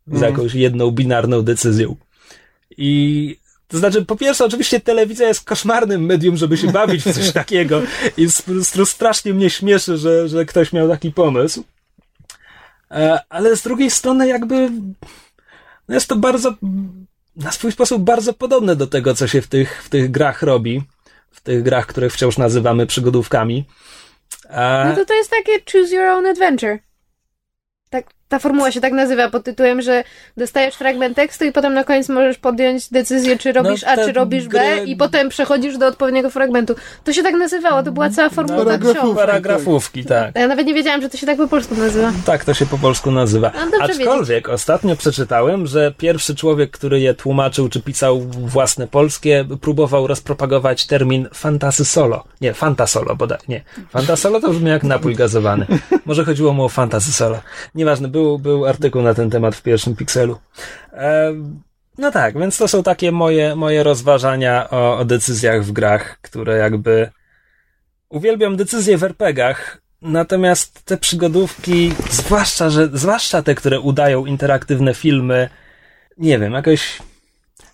z 0.06 0.20
jakąś 0.20 0.54
jedną 0.54 0.90
binarną 0.90 1.42
decyzją. 1.42 1.96
I 2.76 3.36
to 3.70 3.78
znaczy, 3.78 4.04
po 4.04 4.16
pierwsze, 4.16 4.44
oczywiście 4.44 4.80
telewizja 4.80 5.28
jest 5.28 5.44
koszmarnym 5.44 6.04
medium, 6.04 6.36
żeby 6.36 6.56
się 6.56 6.72
bawić 6.72 7.04
w 7.04 7.14
coś 7.14 7.32
takiego 7.42 7.82
i 8.16 8.28
strasznie 8.84 9.34
mnie 9.34 9.50
śmieszy, 9.50 9.96
że, 9.96 10.28
że 10.28 10.44
ktoś 10.44 10.72
miał 10.72 10.88
taki 10.88 11.12
pomysł. 11.12 11.64
E, 12.90 13.20
Ale 13.28 13.56
z 13.56 13.62
drugiej 13.62 13.90
strony 13.90 14.28
jakby 14.28 14.70
no 15.88 15.94
jest 15.94 16.08
to 16.08 16.16
bardzo 16.16 16.54
na 17.36 17.52
swój 17.52 17.72
sposób 17.72 18.02
bardzo 18.02 18.32
podobne 18.32 18.76
do 18.76 18.86
tego, 18.86 19.14
co 19.14 19.26
się 19.26 19.42
w 19.42 19.46
tych, 19.46 19.82
w 19.84 19.88
tych 19.88 20.10
grach 20.10 20.42
robi. 20.42 20.82
W 21.30 21.40
tych 21.40 21.62
grach, 21.62 21.86
które 21.86 22.10
wciąż 22.10 22.38
nazywamy 22.38 22.86
przygodówkami. 22.86 23.64
E, 24.48 24.84
No 24.88 24.94
to 24.96 25.04
to 25.04 25.14
jest 25.14 25.30
takie 25.30 25.52
choose 25.72 25.94
your 25.94 26.06
own 26.06 26.26
adventure. 26.26 26.78
Tak, 27.90 28.06
ta 28.30 28.38
formuła 28.38 28.72
się 28.72 28.80
tak 28.80 28.92
nazywa 28.92 29.30
pod 29.30 29.44
tytułem, 29.44 29.82
że 29.82 30.04
dostajesz 30.36 30.74
fragment 30.74 31.16
tekstu 31.16 31.44
i 31.44 31.52
potem 31.52 31.74
na 31.74 31.84
koniec 31.84 32.08
możesz 32.08 32.38
podjąć 32.38 32.88
decyzję, 32.88 33.38
czy 33.38 33.52
robisz 33.52 33.84
A, 33.84 33.96
te 33.96 34.06
czy 34.06 34.12
robisz 34.12 34.48
B 34.48 34.84
i 34.84 34.96
potem 34.96 35.28
przechodzisz 35.28 35.78
do 35.78 35.86
odpowiedniego 35.86 36.30
fragmentu. 36.30 36.74
To 37.04 37.12
się 37.12 37.22
tak 37.22 37.34
nazywało, 37.34 37.82
to 37.82 37.92
była 37.92 38.10
cała 38.10 38.28
formuła 38.28 38.64
Paragrafówka. 38.64 39.00
książki. 39.00 39.16
Paragrafówki, 39.16 40.04
tak. 40.04 40.34
Ja 40.34 40.48
nawet 40.48 40.66
nie 40.66 40.74
wiedziałam, 40.74 41.02
że 41.02 41.08
to 41.08 41.16
się 41.16 41.26
tak 41.26 41.36
po 41.36 41.48
polsku 41.48 41.74
nazywa. 41.74 42.12
Tak 42.24 42.44
to 42.44 42.54
się 42.54 42.66
po 42.66 42.78
polsku 42.78 43.10
nazywa. 43.10 43.52
No, 43.72 43.84
Aczkolwiek 43.84 44.48
ostatnio 44.48 44.96
przeczytałem, 44.96 45.66
że 45.66 45.92
pierwszy 45.98 46.34
człowiek, 46.34 46.70
który 46.70 47.00
je 47.00 47.14
tłumaczył 47.14 47.68
czy 47.68 47.82
pisał 47.82 48.20
własne 48.30 48.86
polskie, 48.86 49.44
próbował 49.60 50.06
rozpropagować 50.06 50.86
termin 50.86 51.28
fantasy 51.34 51.84
solo. 51.84 52.24
Nie, 52.40 52.54
fantasolo 52.54 53.16
bodaj. 53.16 53.38
Nie. 53.48 53.62
Fantasolo 53.90 54.40
to 54.40 54.50
brzmi 54.50 54.68
jak 54.70 54.84
napój 54.84 55.14
gazowany. 55.14 55.66
Może 56.06 56.24
chodziło 56.24 56.52
mu 56.52 56.64
o 56.64 56.68
fantasy 56.68 57.12
solo. 57.12 57.38
Nieważne, 57.74 58.08
był, 58.08 58.19
był 58.38 58.66
artykuł 58.66 59.02
na 59.02 59.14
ten 59.14 59.30
temat 59.30 59.56
w 59.56 59.62
pierwszym 59.62 59.96
pikselu. 59.96 60.38
E, 60.92 61.34
No 62.00 62.10
tak, 62.10 62.38
więc 62.38 62.58
to 62.58 62.68
są 62.68 62.82
takie 62.82 63.12
moje, 63.12 63.56
moje 63.56 63.82
rozważania 63.82 64.70
o, 64.70 64.98
o 64.98 65.04
decyzjach 65.04 65.64
w 65.64 65.72
grach, 65.72 66.18
które 66.22 66.56
jakby. 66.56 67.10
Uwielbiam 68.08 68.56
decyzje 68.56 68.98
w 68.98 69.04
RPGach, 69.04 69.82
natomiast 70.02 70.84
te 70.84 70.96
przygodówki, 70.96 71.92
zwłaszcza, 72.10 72.70
że, 72.70 72.88
zwłaszcza 72.92 73.42
te, 73.42 73.54
które 73.54 73.80
udają 73.80 74.26
interaktywne 74.26 74.94
filmy, 74.94 75.48
nie 76.18 76.38
wiem, 76.38 76.52
jakoś. 76.52 76.98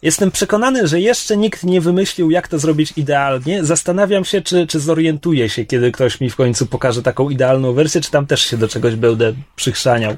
Jestem 0.02 0.30
przekonany, 0.30 0.86
że 0.86 1.00
jeszcze 1.00 1.36
nikt 1.36 1.64
nie 1.64 1.80
wymyślił, 1.80 2.30
jak 2.30 2.48
to 2.48 2.58
zrobić 2.58 2.92
idealnie. 2.96 3.64
Zastanawiam 3.64 4.24
się, 4.24 4.42
czy, 4.42 4.66
czy 4.66 4.80
zorientuję 4.80 5.48
się, 5.48 5.64
kiedy 5.64 5.92
ktoś 5.92 6.20
mi 6.20 6.30
w 6.30 6.36
końcu 6.36 6.66
pokaże 6.66 7.02
taką 7.02 7.30
idealną 7.30 7.72
wersję, 7.72 8.00
czy 8.00 8.10
tam 8.10 8.26
też 8.26 8.40
się 8.40 8.56
do 8.56 8.68
czegoś 8.68 8.94
będę 8.94 9.32
przychrzaniał. 9.56 10.16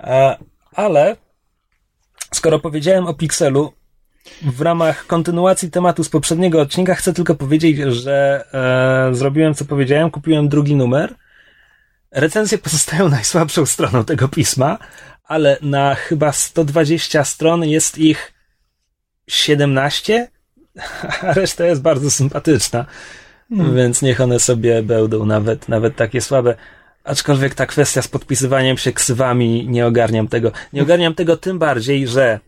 E, 0.00 0.36
ale 0.72 1.16
skoro 2.34 2.58
powiedziałem 2.58 3.06
o 3.06 3.14
Pixelu, 3.14 3.72
w 4.42 4.60
ramach 4.60 5.06
kontynuacji 5.06 5.70
tematu 5.70 6.04
z 6.04 6.08
poprzedniego 6.08 6.60
odcinka 6.60 6.94
chcę 6.94 7.12
tylko 7.12 7.34
powiedzieć, 7.34 7.78
że 7.78 8.44
e, 9.10 9.14
zrobiłem 9.14 9.54
co 9.54 9.64
powiedziałem, 9.64 10.10
kupiłem 10.10 10.48
drugi 10.48 10.76
numer. 10.76 11.14
Recenzje 12.10 12.58
pozostają 12.58 13.08
najsłabszą 13.18 13.66
stroną 13.66 14.04
tego 14.04 14.28
pisma, 14.28 14.78
ale 15.24 15.58
na 15.62 15.94
chyba 15.94 16.32
120 16.32 17.24
stron 17.24 17.64
jest 17.64 17.98
ich 17.98 18.32
17, 19.28 20.28
a 21.22 21.32
reszta 21.32 21.66
jest 21.66 21.82
bardzo 21.82 22.10
sympatyczna. 22.10 22.86
Hmm. 23.48 23.76
Więc 23.76 24.02
niech 24.02 24.20
one 24.20 24.40
sobie 24.40 24.82
będą 24.82 25.26
nawet, 25.26 25.68
nawet 25.68 25.96
takie 25.96 26.20
słabe. 26.20 26.54
Aczkolwiek 27.04 27.54
ta 27.54 27.66
kwestia 27.66 28.02
z 28.02 28.08
podpisywaniem 28.08 28.78
się 28.78 28.92
ksywami, 28.92 29.68
nie 29.68 29.86
ogarniam 29.86 30.28
tego. 30.28 30.52
Nie 30.72 30.82
ogarniam 30.82 31.14
tego 31.14 31.36
tym 31.36 31.58
bardziej, 31.58 32.06
że 32.06 32.40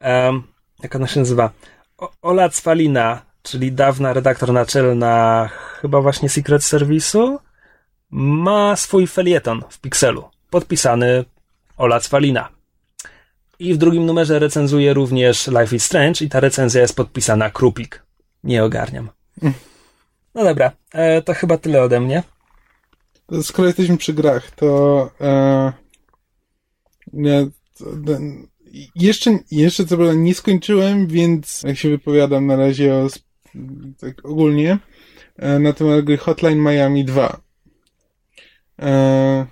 um, 0.00 0.42
jak 0.82 0.96
ona 0.96 1.06
się 1.06 1.20
nazywa? 1.20 1.50
O, 1.98 2.12
Ola 2.22 2.48
Cwalina, 2.48 3.22
czyli 3.42 3.72
dawna 3.72 4.12
redaktor 4.12 4.52
naczelna 4.52 5.48
chyba 5.80 6.00
właśnie 6.00 6.28
Secret 6.28 6.62
Service'u, 6.62 7.38
ma 8.10 8.76
swój 8.76 9.06
felieton 9.06 9.62
w 9.70 9.78
Pixelu, 9.80 10.28
podpisany 10.50 11.24
Ola 11.76 12.00
Cwalina. 12.00 12.48
I 13.58 13.74
w 13.74 13.76
drugim 13.76 14.06
numerze 14.06 14.38
recenzuje 14.38 14.94
również 14.94 15.46
Life 15.46 15.76
is 15.76 15.84
Strange 15.84 16.24
i 16.24 16.28
ta 16.28 16.40
recenzja 16.40 16.80
jest 16.80 16.96
podpisana 16.96 17.50
Krupik. 17.50 18.02
Nie 18.44 18.64
ogarniam. 18.64 19.10
No 20.34 20.44
dobra, 20.44 20.72
e, 20.92 21.22
to 21.22 21.34
chyba 21.34 21.58
tyle 21.58 21.82
ode 21.82 22.00
mnie. 22.00 22.22
Skoro 23.42 23.66
jesteśmy 23.66 23.96
przy 23.96 24.12
grach, 24.12 24.50
to, 24.50 25.10
e, 25.20 25.72
jeszcze, 28.94 29.38
jeszcze 29.50 29.86
co 29.86 29.96
prawda 29.96 30.14
nie 30.14 30.34
skończyłem, 30.34 31.06
więc 31.06 31.62
jak 31.62 31.78
się 31.78 31.88
wypowiadam 31.88 32.46
na 32.46 32.56
razie 32.56 32.94
o, 32.94 33.08
tak 34.00 34.24
ogólnie 34.24 34.78
e, 35.36 35.58
na 35.58 35.72
temat 35.72 36.04
gry 36.04 36.16
Hotline 36.16 36.58
Miami 36.58 37.04
2, 37.04 37.40
e, 38.78 39.46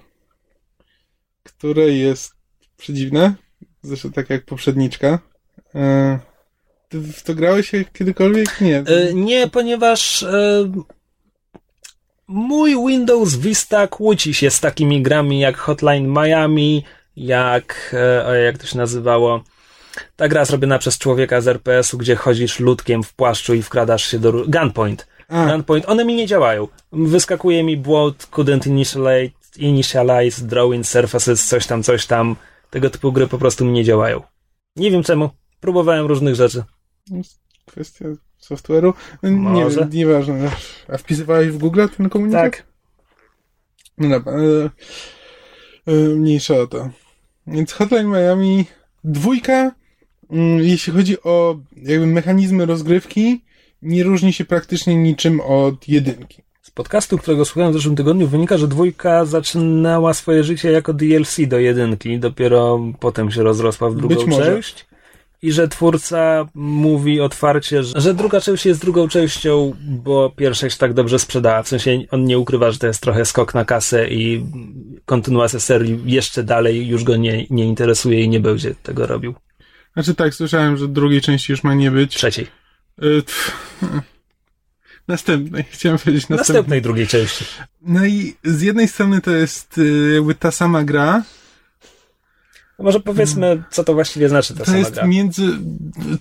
które 1.43 1.91
jest 1.91 2.35
przedziwne, 2.77 3.35
zresztą 3.83 4.13
tak 4.13 4.31
jak 4.31 4.45
poprzedniczka. 4.45 5.19
E, 5.75 6.19
w 6.93 7.23
to 7.23 7.35
grałeś 7.35 7.73
kiedykolwiek? 7.93 8.61
Nie. 8.61 8.79
E, 8.79 9.15
nie, 9.15 9.49
ponieważ 9.49 10.23
e, 10.23 10.73
mój 12.29 12.87
Windows 12.87 13.37
Vista 13.37 13.87
kłóci 13.87 14.35
się 14.35 14.51
z 14.51 14.61
takimi 14.61 15.03
grami 15.03 15.41
jak 15.41 15.57
Hotline 15.57 16.09
Miami, 16.09 16.85
jak, 17.17 17.95
e, 17.99 18.43
jak 18.43 18.59
to 18.59 18.67
się 18.67 18.79
nazywało, 18.79 19.45
ta 20.17 20.29
gra 20.29 20.45
zrobiona 20.45 20.79
przez 20.79 20.99
człowieka 20.99 21.41
z 21.41 21.49
RPS-u, 21.49 21.99
gdzie 21.99 22.17
chodzisz 22.17 22.61
ludkiem 22.61 23.03
w 23.03 23.15
płaszczu 23.15 23.55
i 23.55 23.63
wkradasz 23.63 24.07
się 24.11 24.19
do... 24.19 24.33
Gunpoint. 24.33 25.07
A. 25.29 25.47
Gunpoint. 25.47 25.89
One 25.89 26.05
mi 26.05 26.15
nie 26.15 26.27
działają. 26.27 26.69
Wyskakuje 26.93 27.63
mi 27.63 27.77
błąd, 27.77 28.29
couldn't 28.31 28.67
initialize, 28.67 29.33
initialize 29.57 30.47
drawing 30.47 30.87
surfaces, 30.87 31.47
coś 31.47 31.67
tam, 31.67 31.83
coś 31.83 32.07
tam. 32.07 32.37
Tego 32.71 32.91
typu 32.91 33.13
gry 33.13 33.27
po 33.27 33.39
prostu 33.39 33.65
mi 33.65 33.73
nie 33.73 33.85
działają. 33.85 34.23
Nie 34.77 34.91
wiem 34.91 35.03
czemu. 35.03 35.31
Próbowałem 35.61 36.07
różnych 36.07 36.35
rzeczy. 36.35 36.65
Kwestia 37.67 38.05
software'u? 38.41 38.93
Może. 39.23 39.81
Nie, 39.81 39.99
nieważne. 39.99 40.51
A 40.89 40.99
wpisywałeś 40.99 41.49
w 41.49 41.59
Google 41.59 41.87
ten 41.97 42.09
komunikat? 42.09 42.43
Tak. 42.43 42.67
No 43.99 44.09
dobra. 44.09 44.33
E, 44.33 44.71
e, 45.87 45.93
mniejsza 45.95 46.55
o 46.55 46.67
to. 46.67 46.91
Więc 47.47 47.73
Hotline 47.73 48.09
Miami 48.09 48.65
dwójka, 49.05 49.73
mm, 50.31 50.59
jeśli 50.59 50.93
chodzi 50.93 51.23
o 51.23 51.59
jakby 51.77 52.07
mechanizmy 52.07 52.67
rozgrywki, 52.67 53.45
nie 53.83 54.05
różni 54.05 54.33
się 54.33 54.45
praktycznie 54.45 54.97
niczym 54.97 55.41
od 55.41 55.89
jedynki. 55.89 56.43
Z 56.63 56.71
podcastu, 56.71 57.19
którego 57.19 57.45
słuchałem 57.45 57.73
w 57.73 57.77
zeszłym 57.77 57.97
tygodniu, 57.97 58.27
wynika, 58.27 58.59
że 58.59 58.69
dwójka 58.69 59.25
zaczynała 59.25 60.15
swoje 60.15 60.45
życie 60.45 60.71
jako 60.71 60.93
DLC 60.93 61.37
do 61.49 61.59
jedynki, 61.59 62.19
dopiero 62.19 62.81
potem 63.01 63.31
się 63.31 63.43
rozrosła 63.43 63.91
w 63.91 63.95
drugą 63.95 64.17
część. 64.17 64.87
I 65.47 65.53
że 65.53 65.69
twórca 65.69 66.49
mówi 66.55 67.21
otwarcie, 67.21 67.83
że, 67.83 68.01
że 68.01 68.15
druga 68.15 68.41
część 68.41 68.67
jest 68.67 68.81
drugą 68.81 69.09
częścią, 69.09 69.75
bo 69.81 70.31
pierwsza 70.37 70.71
się 70.71 70.77
tak 70.77 70.95
dobrze 70.95 71.19
sprzedała. 71.19 71.63
W 71.63 71.69
sensie 71.69 71.99
on 72.11 72.25
nie 72.25 72.39
ukrywa, 72.39 72.71
że 72.71 72.79
to 72.79 72.87
jest 72.87 73.03
trochę 73.03 73.25
skok 73.25 73.55
na 73.55 73.65
kasę 73.65 74.09
i 74.09 74.47
kontynuacja 75.05 75.61
serii 75.61 76.03
jeszcze 76.05 76.43
dalej 76.43 76.87
już 76.87 77.05
go 77.05 77.17
nie, 77.17 77.47
nie 77.51 77.65
interesuje 77.65 78.23
i 78.23 78.29
nie 78.29 78.41
będzie 78.41 78.75
tego 78.75 79.07
robił. 79.07 79.35
Znaczy 79.93 80.15
tak, 80.15 80.35
słyszałem, 80.35 80.77
że 80.77 80.89
drugiej 80.89 81.21
części 81.21 81.53
już 81.53 81.65
ma 81.65 81.75
nie 81.75 81.91
być. 81.91 82.15
Trzeciej. 82.15 82.47
Y, 83.03 83.23
następnej, 85.09 85.65
chciałem 85.71 85.99
powiedzieć 85.99 86.23
następnej. 86.23 86.39
Następnej 86.39 86.83
drugiej 86.83 87.07
części. 87.07 87.45
No 87.83 88.07
i 88.07 88.35
z 88.45 88.63
jednej 88.63 88.89
strony 88.89 89.21
to 89.21 89.31
jest 89.31 89.79
y, 89.79 90.13
jakby 90.15 90.35
ta 90.35 90.51
sama 90.51 90.85
gra, 90.85 91.23
no 92.79 92.85
może 92.85 93.01
powiedzmy, 93.01 93.63
co 93.71 93.85
to 93.85 93.95
właściwie 93.95 94.29
znaczy 94.29 94.55
ta 94.55 94.59
to 94.59 94.65
sama 94.65 94.79
jest 94.79 94.95
gra. 94.95 95.07
między, 95.07 95.59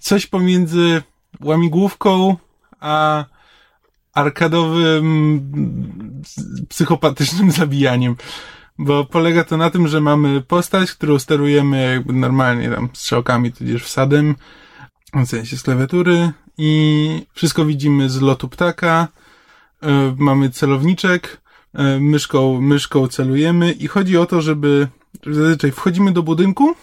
coś 0.01 0.27
pomiędzy 0.27 1.01
łamigłówką 1.41 2.35
a 2.79 3.25
arkadowym 4.13 5.41
psychopatycznym 6.69 7.51
zabijaniem. 7.51 8.15
Bo 8.77 9.05
polega 9.05 9.43
to 9.43 9.57
na 9.57 9.69
tym, 9.69 9.87
że 9.87 10.01
mamy 10.01 10.41
postać, 10.41 10.91
którą 10.91 11.19
sterujemy 11.19 11.91
jakby 11.93 12.13
normalnie 12.13 12.69
tam 12.69 12.89
strzałkami, 12.93 13.51
tudzież 13.51 13.83
wsadem, 13.83 14.35
w 15.13 15.25
sensie 15.25 15.57
z 15.57 15.63
klawiatury 15.63 16.31
i 16.57 17.25
wszystko 17.33 17.65
widzimy 17.65 18.09
z 18.09 18.21
lotu 18.21 18.49
ptaka. 18.49 19.07
E, 19.83 20.15
mamy 20.17 20.49
celowniczek, 20.49 21.41
e, 21.73 21.99
myszką, 21.99 22.61
myszką 22.61 23.07
celujemy 23.07 23.71
i 23.71 23.87
chodzi 23.87 24.17
o 24.17 24.25
to, 24.25 24.41
żeby 24.41 24.87
zazwyczaj 25.31 25.71
wchodzimy 25.71 26.11
do 26.11 26.23
budynku 26.23 26.75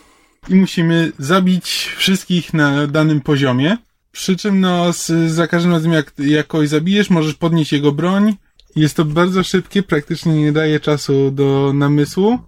i 0.49 0.55
musimy 0.55 1.13
zabić 1.19 1.95
wszystkich 1.97 2.55
na 2.55 2.87
danym 2.87 3.21
poziomie. 3.21 3.77
Przy 4.13 4.37
czym 4.37 4.61
no, 4.61 4.93
z, 4.93 5.33
za 5.33 5.47
każdym 5.47 5.73
razem 5.73 5.93
jak, 5.93 6.13
jak 6.19 6.47
kogoś 6.47 6.69
zabijesz, 6.69 7.11
możesz 7.11 7.35
podnieść 7.35 7.73
jego 7.73 7.93
broń. 7.93 8.37
Jest 8.77 8.97
to 8.97 9.05
bardzo 9.05 9.43
szybkie, 9.43 9.83
praktycznie 9.83 10.35
nie 10.35 10.53
daje 10.53 10.81
czasu 10.81 11.31
do 11.31 11.73
namysłu. 11.75 12.39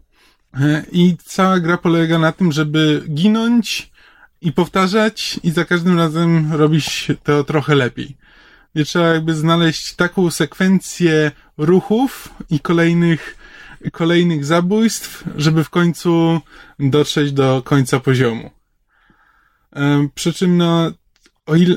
E, 0.60 0.84
I 0.92 1.16
cała 1.24 1.60
gra 1.60 1.78
polega 1.78 2.18
na 2.18 2.32
tym, 2.32 2.52
żeby 2.52 3.02
ginąć 3.10 3.90
i 4.40 4.52
powtarzać 4.52 5.40
i 5.42 5.50
za 5.50 5.64
każdym 5.64 5.98
razem 5.98 6.52
robić 6.52 7.08
to 7.22 7.44
trochę 7.44 7.74
lepiej. 7.74 8.16
I 8.74 8.84
trzeba 8.84 9.06
jakby 9.06 9.34
znaleźć 9.34 9.94
taką 9.94 10.30
sekwencję 10.30 11.30
ruchów 11.58 12.28
i 12.50 12.60
kolejnych 12.60 13.36
kolejnych 13.92 14.44
zabójstw, 14.44 15.24
żeby 15.36 15.64
w 15.64 15.70
końcu 15.70 16.40
dotrzeć 16.78 17.32
do 17.32 17.62
końca 17.64 18.00
poziomu. 18.00 18.50
Przy 20.14 20.32
czym, 20.32 20.56
no, 20.56 20.90
o 21.46 21.56
ile, 21.56 21.76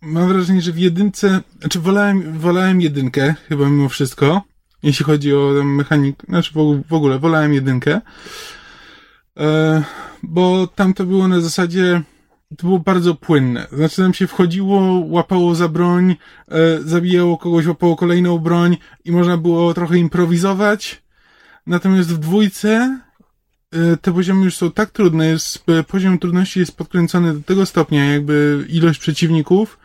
mam 0.00 0.28
wrażenie, 0.28 0.62
że 0.62 0.72
w 0.72 0.78
jedynce, 0.78 1.40
znaczy 1.60 1.80
wolałem, 1.80 2.38
wolałem 2.38 2.80
jedynkę, 2.80 3.34
chyba 3.48 3.68
mimo 3.68 3.88
wszystko, 3.88 4.42
jeśli 4.82 5.04
chodzi 5.04 5.34
o 5.34 5.64
mechanik, 5.64 6.22
znaczy 6.28 6.52
w 6.88 6.92
ogóle 6.92 7.18
wolałem 7.18 7.54
jedynkę, 7.54 8.00
e, 9.36 9.82
bo 10.22 10.66
tam 10.66 10.94
to 10.94 11.04
było 11.04 11.28
na 11.28 11.40
zasadzie, 11.40 12.02
to 12.56 12.66
było 12.66 12.78
bardzo 12.78 13.14
płynne. 13.14 13.66
Znaczy 13.72 14.02
tam 14.02 14.14
się 14.14 14.26
wchodziło, 14.26 15.02
łapało 15.06 15.54
za 15.54 15.68
broń, 15.68 16.16
e, 16.48 16.82
zabijało 16.84 17.38
kogoś, 17.38 17.66
łapało 17.66 17.96
kolejną 17.96 18.38
broń 18.38 18.76
i 19.04 19.12
można 19.12 19.36
było 19.36 19.74
trochę 19.74 19.98
improwizować, 19.98 21.02
Natomiast 21.68 22.14
w 22.14 22.18
dwójce 22.18 23.00
y, 23.74 23.96
te 23.96 24.12
poziomy 24.12 24.44
już 24.44 24.56
są 24.56 24.70
tak 24.70 24.90
trudne, 24.90 25.26
jest, 25.26 25.64
poziom 25.88 26.18
trudności 26.18 26.60
jest 26.60 26.76
podkręcony 26.76 27.34
do 27.34 27.40
tego 27.40 27.66
stopnia, 27.66 28.12
jakby 28.12 28.66
ilość 28.68 29.00
przeciwników, 29.00 29.78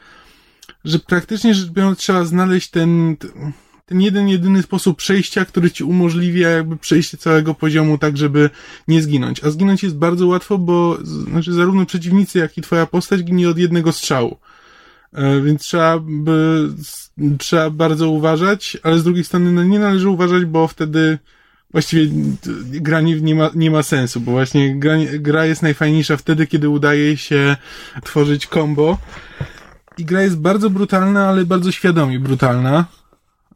że 0.86 1.00
praktycznie 1.00 1.54
rzecz 1.54 1.70
biorąc 1.70 2.00
trzeba 2.00 2.26
znaleźć 2.26 2.70
ten, 2.70 3.16
ten 3.86 4.02
jeden, 4.02 4.28
jedyny 4.28 4.64
sposób 4.64 4.98
przejścia, 4.98 5.46
który 5.46 5.72
ci 5.72 5.84
umożliwia 5.84 6.50
jakby 6.50 6.78
przejście 6.78 7.18
całego 7.18 7.54
poziomu 7.54 7.98
tak, 7.98 8.18
żeby 8.18 8.50
nie 8.88 9.02
zginąć. 9.02 9.44
A 9.44 9.50
zginąć 9.50 9.84
jest 9.84 9.98
bardzo 9.98 10.28
łatwo, 10.28 10.58
bo 10.58 10.98
znaczy 11.04 11.54
zarówno 11.54 11.86
przeciwnicy, 11.86 12.40
jak 12.40 12.58
i 12.58 12.62
twoja 12.62 12.86
postać 12.86 13.24
ginie 13.24 13.50
od 13.50 13.58
jednego 13.58 13.92
strzału. 13.92 14.38
E, 15.14 15.42
więc 15.42 15.62
trzeba 15.62 16.00
by, 16.00 16.70
trzeba 17.38 17.70
bardzo 17.70 18.10
uważać, 18.10 18.78
ale 18.84 19.00
z 19.00 19.04
drugiej 19.04 19.24
strony 19.24 19.52
no 19.52 19.64
nie 19.64 19.80
należy 19.80 20.10
uważać, 20.10 20.46
bo 20.46 20.68
wtedy 20.68 21.20
właściwie 21.74 22.08
gra 22.64 23.02
nie, 23.02 23.22
nie, 23.22 23.36
ma, 23.36 23.50
nie 23.56 23.72
ma 23.72 23.84
sensu, 23.84 24.22
bo 24.22 24.32
właśnie 24.32 24.76
gra, 24.76 24.94
gra 25.20 25.46
jest 25.46 25.62
najfajniejsza 25.62 26.18
wtedy, 26.18 26.48
kiedy 26.48 26.70
udaje 26.70 27.18
się 27.18 27.56
tworzyć 28.04 28.48
combo. 28.48 28.98
I 29.98 30.06
gra 30.06 30.22
jest 30.22 30.40
bardzo 30.40 30.70
brutalna, 30.70 31.30
ale 31.30 31.46
bardzo 31.46 31.72
świadomie 31.72 32.20
brutalna. 32.20 32.86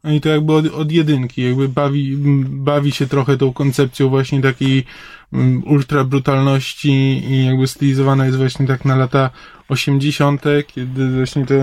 I 0.04 0.20
to 0.20 0.28
jakby 0.28 0.52
od, 0.52 0.66
od 0.66 0.92
jedynki, 0.92 1.42
jakby 1.42 1.68
bawi, 1.68 2.16
bawi 2.44 2.92
się 2.92 3.06
trochę 3.06 3.36
tą 3.36 3.52
koncepcją 3.52 4.08
właśnie 4.08 4.42
takiej 4.42 4.84
um, 5.32 5.64
ultra 5.66 6.04
brutalności 6.04 6.90
i 7.30 7.46
jakby 7.46 7.66
stylizowana 7.66 8.26
jest 8.26 8.38
właśnie 8.38 8.66
tak 8.66 8.84
na 8.84 8.96
lata 8.96 9.30
80., 9.68 10.44
kiedy 10.66 11.16
właśnie 11.16 11.46
to 11.46 11.54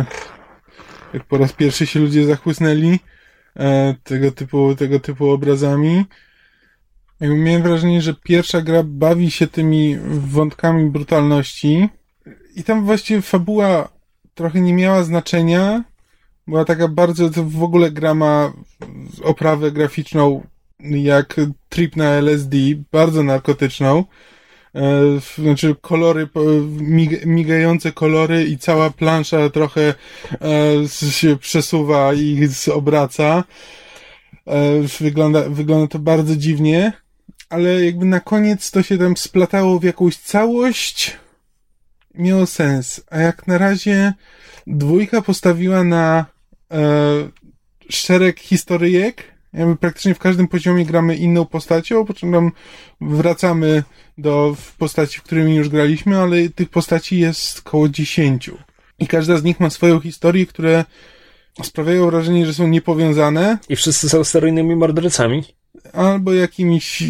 jak 1.13 1.23
po 1.23 1.37
raz 1.37 1.53
pierwszy 1.53 1.87
się 1.87 1.99
ludzie 1.99 2.25
zachłysnęli 2.25 2.99
e, 3.55 3.95
tego 4.03 4.31
typu, 4.31 4.75
tego 4.75 4.99
typu 4.99 5.29
obrazami. 5.29 6.05
Jakby 7.19 7.37
miałem 7.37 7.63
wrażenie, 7.63 8.01
że 8.01 8.13
pierwsza 8.13 8.61
gra 8.61 8.83
bawi 8.83 9.31
się 9.31 9.47
tymi 9.47 9.97
wątkami 10.07 10.89
brutalności 10.89 11.89
i 12.55 12.63
tam 12.63 12.85
właściwie 12.85 13.21
fabuła 13.21 13.89
trochę 14.33 14.61
nie 14.61 14.73
miała 14.73 15.03
znaczenia. 15.03 15.83
Była 16.47 16.65
taka 16.65 16.87
bardzo, 16.87 17.29
to 17.29 17.43
w 17.43 17.63
ogóle 17.63 17.91
gra 17.91 18.13
ma 18.13 18.53
oprawę 19.23 19.71
graficzną 19.71 20.47
jak 20.79 21.35
trip 21.69 21.95
na 21.95 22.09
LSD, 22.09 22.57
bardzo 22.91 23.23
narkotyczną. 23.23 24.03
E, 24.75 25.19
znaczy 25.43 25.75
kolory, 25.81 26.29
migające 27.25 27.91
kolory 27.91 28.43
i 28.43 28.57
cała 28.57 28.89
plansza 28.89 29.49
trochę 29.49 29.93
e, 30.31 31.11
się 31.11 31.37
przesuwa 31.37 32.13
i 32.13 32.47
obraca. 32.73 33.43
E, 34.47 34.81
wygląda, 34.99 35.49
wygląda 35.49 35.87
to 35.87 35.99
bardzo 35.99 36.35
dziwnie, 36.35 36.93
ale 37.49 37.85
jakby 37.85 38.05
na 38.05 38.19
koniec 38.19 38.71
to 38.71 38.83
się 38.83 38.97
tam 38.97 39.17
splatało 39.17 39.79
w 39.79 39.83
jakąś 39.83 40.17
całość, 40.17 41.17
miało 42.13 42.45
sens. 42.45 43.01
A 43.09 43.19
jak 43.19 43.47
na 43.47 43.57
razie 43.57 44.13
dwójka 44.67 45.21
postawiła 45.21 45.83
na 45.83 46.25
e, 46.71 46.79
szereg 47.89 48.39
historyjek, 48.39 49.23
jakby 49.53 49.75
praktycznie 49.75 50.15
w 50.15 50.19
każdym 50.19 50.47
poziomie 50.47 50.85
gramy 50.85 51.15
inną 51.15 51.45
postacią, 51.45 52.05
po 52.05 52.13
czym 52.13 52.31
tam 52.31 52.51
wracamy 53.01 53.83
do 54.17 54.55
postaci, 54.77 55.19
w 55.19 55.23
którymi 55.23 55.55
już 55.55 55.69
graliśmy, 55.69 56.19
ale 56.19 56.49
tych 56.49 56.69
postaci 56.69 57.19
jest 57.19 57.59
około 57.59 57.89
dziesięciu. 57.89 58.57
I 58.99 59.07
każda 59.07 59.37
z 59.37 59.43
nich 59.43 59.59
ma 59.59 59.69
swoją 59.69 59.99
historię, 59.99 60.45
które 60.45 60.85
sprawiają 61.63 62.05
wrażenie, 62.05 62.45
że 62.45 62.53
są 62.53 62.67
niepowiązane. 62.67 63.57
I 63.69 63.75
wszyscy 63.75 64.09
są 64.09 64.23
seryjnymi 64.23 64.75
mordercami? 64.75 65.43
Albo 65.93 66.33
jakimiś, 66.33 67.03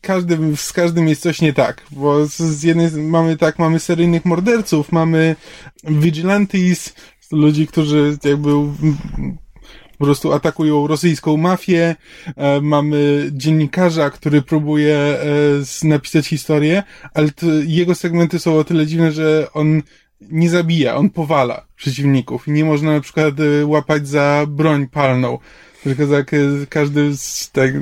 każdym, 0.00 0.56
z 0.56 0.72
każdym 0.72 1.08
jest 1.08 1.22
coś 1.22 1.40
nie 1.40 1.52
tak, 1.52 1.82
bo 1.90 2.26
z 2.26 2.62
jednej 2.62 2.90
mamy 2.90 3.36
tak, 3.36 3.58
mamy 3.58 3.80
seryjnych 3.80 4.24
morderców, 4.24 4.92
mamy 4.92 5.36
vigilantes, 5.84 6.94
ludzi, 7.32 7.66
którzy 7.66 8.18
jakby 8.24 8.50
po 9.98 10.04
prostu 10.04 10.32
atakują 10.32 10.86
rosyjską 10.86 11.36
mafię. 11.36 11.96
E, 12.36 12.60
mamy 12.60 13.28
dziennikarza, 13.32 14.10
który 14.10 14.42
próbuje 14.42 14.96
e, 14.96 15.18
napisać 15.88 16.26
historię, 16.26 16.82
ale 17.14 17.28
jego 17.66 17.94
segmenty 17.94 18.38
są 18.38 18.58
o 18.58 18.64
tyle 18.64 18.86
dziwne, 18.86 19.12
że 19.12 19.48
on 19.52 19.82
nie 20.20 20.50
zabija, 20.50 20.96
on 20.96 21.10
powala 21.10 21.66
przeciwników 21.76 22.48
i 22.48 22.50
nie 22.50 22.64
można 22.64 22.92
na 22.92 23.00
przykład 23.00 23.34
e, 23.40 23.66
łapać 23.66 24.08
za 24.08 24.46
broń 24.48 24.88
palną. 24.88 25.38
Tylko 25.84 26.06
tak 26.06 26.30
każdy 26.68 27.10
tak, 27.52 27.72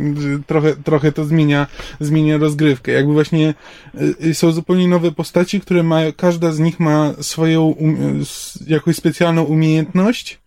trochę, 0.46 0.76
trochę 0.76 1.12
to 1.12 1.24
zmienia, 1.24 1.66
zmienia 2.00 2.38
rozgrywkę. 2.38 2.92
Jakby 2.92 3.12
właśnie 3.12 3.54
są 4.32 4.52
zupełnie 4.52 4.88
nowe 4.88 5.12
postaci, 5.12 5.60
które 5.60 5.82
mają, 5.82 6.12
każda 6.12 6.52
z 6.52 6.58
nich 6.58 6.80
ma 6.80 7.14
swoją 7.20 7.64
um, 7.64 8.24
jakąś 8.66 8.96
specjalną 8.96 9.42
umiejętność 9.42 10.42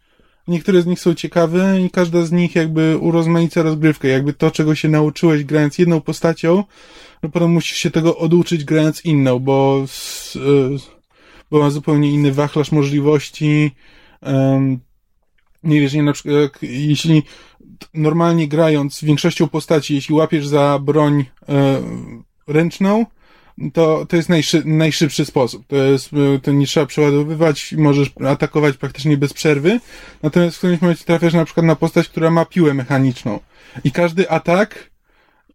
Niektóre 0.47 0.81
z 0.81 0.85
nich 0.85 0.99
są 0.99 1.15
ciekawe 1.15 1.81
i 1.81 1.89
każda 1.89 2.21
z 2.21 2.31
nich 2.31 2.55
jakby 2.55 2.97
urozmaica 2.97 3.61
rozgrywkę. 3.61 4.07
Jakby 4.07 4.33
to, 4.33 4.51
czego 4.51 4.75
się 4.75 4.89
nauczyłeś 4.89 5.43
grając 5.43 5.77
jedną 5.77 6.01
postacią, 6.01 6.63
no 7.23 7.29
potem 7.29 7.51
musisz 7.51 7.77
się 7.77 7.91
tego 7.91 8.17
oduczyć 8.17 8.63
grając 8.63 9.05
inną, 9.05 9.39
bo, 9.39 9.85
e, 10.35 10.39
bo 11.51 11.59
ma 11.59 11.69
zupełnie 11.69 12.11
inny 12.11 12.31
wachlarz 12.31 12.71
możliwości. 12.71 13.71
Nie 15.65 15.87
nie 15.93 16.03
na 16.03 16.13
przykład, 16.13 16.35
jeśli 16.61 17.23
normalnie 17.93 18.47
grając 18.47 19.03
większością 19.03 19.47
postaci, 19.47 19.95
jeśli 19.95 20.15
łapiesz 20.15 20.47
za 20.47 20.79
broń 20.81 21.25
e, 21.49 21.81
ręczną, 22.47 23.05
to, 23.73 24.05
to 24.09 24.15
jest 24.15 24.29
najszy, 24.29 24.61
najszybszy 24.65 25.25
sposób. 25.25 25.67
To 25.67 25.75
jest, 25.75 26.09
to 26.43 26.51
nie 26.51 26.67
trzeba 26.67 26.85
przeładowywać, 26.85 27.73
możesz 27.77 28.11
atakować 28.27 28.77
praktycznie 28.77 29.17
bez 29.17 29.33
przerwy. 29.33 29.79
Natomiast 30.23 30.55
w 30.55 30.57
którymś 30.57 30.81
momencie 30.81 31.05
trafiasz 31.05 31.33
na 31.33 31.45
przykład 31.45 31.65
na 31.65 31.75
postać, 31.75 32.09
która 32.09 32.31
ma 32.31 32.45
piłę 32.45 32.73
mechaniczną. 32.73 33.39
I 33.83 33.91
każdy 33.91 34.29
atak, 34.29 34.91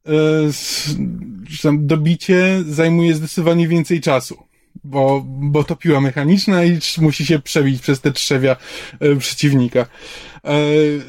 e, 0.06 1.72
dobicie 1.72 2.62
zajmuje 2.66 3.14
zdecydowanie 3.14 3.68
więcej 3.68 4.00
czasu. 4.00 4.49
Bo, 4.84 5.24
bo 5.26 5.64
to 5.64 5.76
piła 5.76 6.00
mechaniczna 6.00 6.64
i 6.64 6.78
musi 7.00 7.26
się 7.26 7.38
przebić 7.38 7.82
przez 7.82 8.00
te 8.00 8.12
trzewia 8.12 8.56
e, 9.00 9.16
przeciwnika. 9.16 9.86
E, 10.44 10.54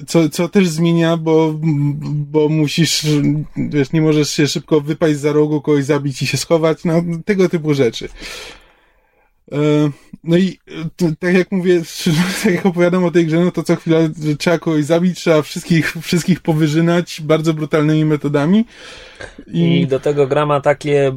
co, 0.07 0.29
co 0.29 0.49
też 0.49 0.67
zmienia, 0.67 1.17
bo, 1.17 1.53
bo 2.03 2.49
musisz, 2.49 3.05
wiesz, 3.55 3.91
nie 3.91 4.01
możesz 4.01 4.29
się 4.29 4.47
szybko 4.47 4.81
wypaść 4.81 5.17
za 5.17 5.31
rogu, 5.31 5.61
kogoś 5.61 5.85
zabić 5.85 6.21
i 6.21 6.27
się 6.27 6.38
schować, 6.38 6.83
no, 6.85 7.03
tego 7.25 7.49
typu 7.49 7.73
rzeczy. 7.73 8.09
E, 10.23 10.27
no 10.30 10.38
i 10.38 10.60
tak 11.19 11.34
jak 11.34 11.52
mówię, 11.52 11.81
tak 12.43 12.53
jak 12.53 12.65
opowiadam 12.65 13.03
o 13.03 13.11
tej 13.11 13.26
grze, 13.26 13.39
no 13.39 13.52
to 13.52 13.64
co 13.64 13.76
chwila 13.76 13.99
trzeba 14.39 14.60
kogoś 14.60 14.85
zabić, 14.85 15.18
trzeba 15.18 15.41
wszystkich, 15.41 15.93
wszystkich 16.02 16.39
powyżynać 16.39 17.22
bardzo 17.22 17.53
brutalnymi 17.53 18.06
metodami. 18.06 18.65
I... 19.48 19.81
I 19.81 19.88
do 19.88 19.99
tego 19.99 20.27
gra 20.27 20.45
ma 20.45 20.61
takie, 20.61 21.11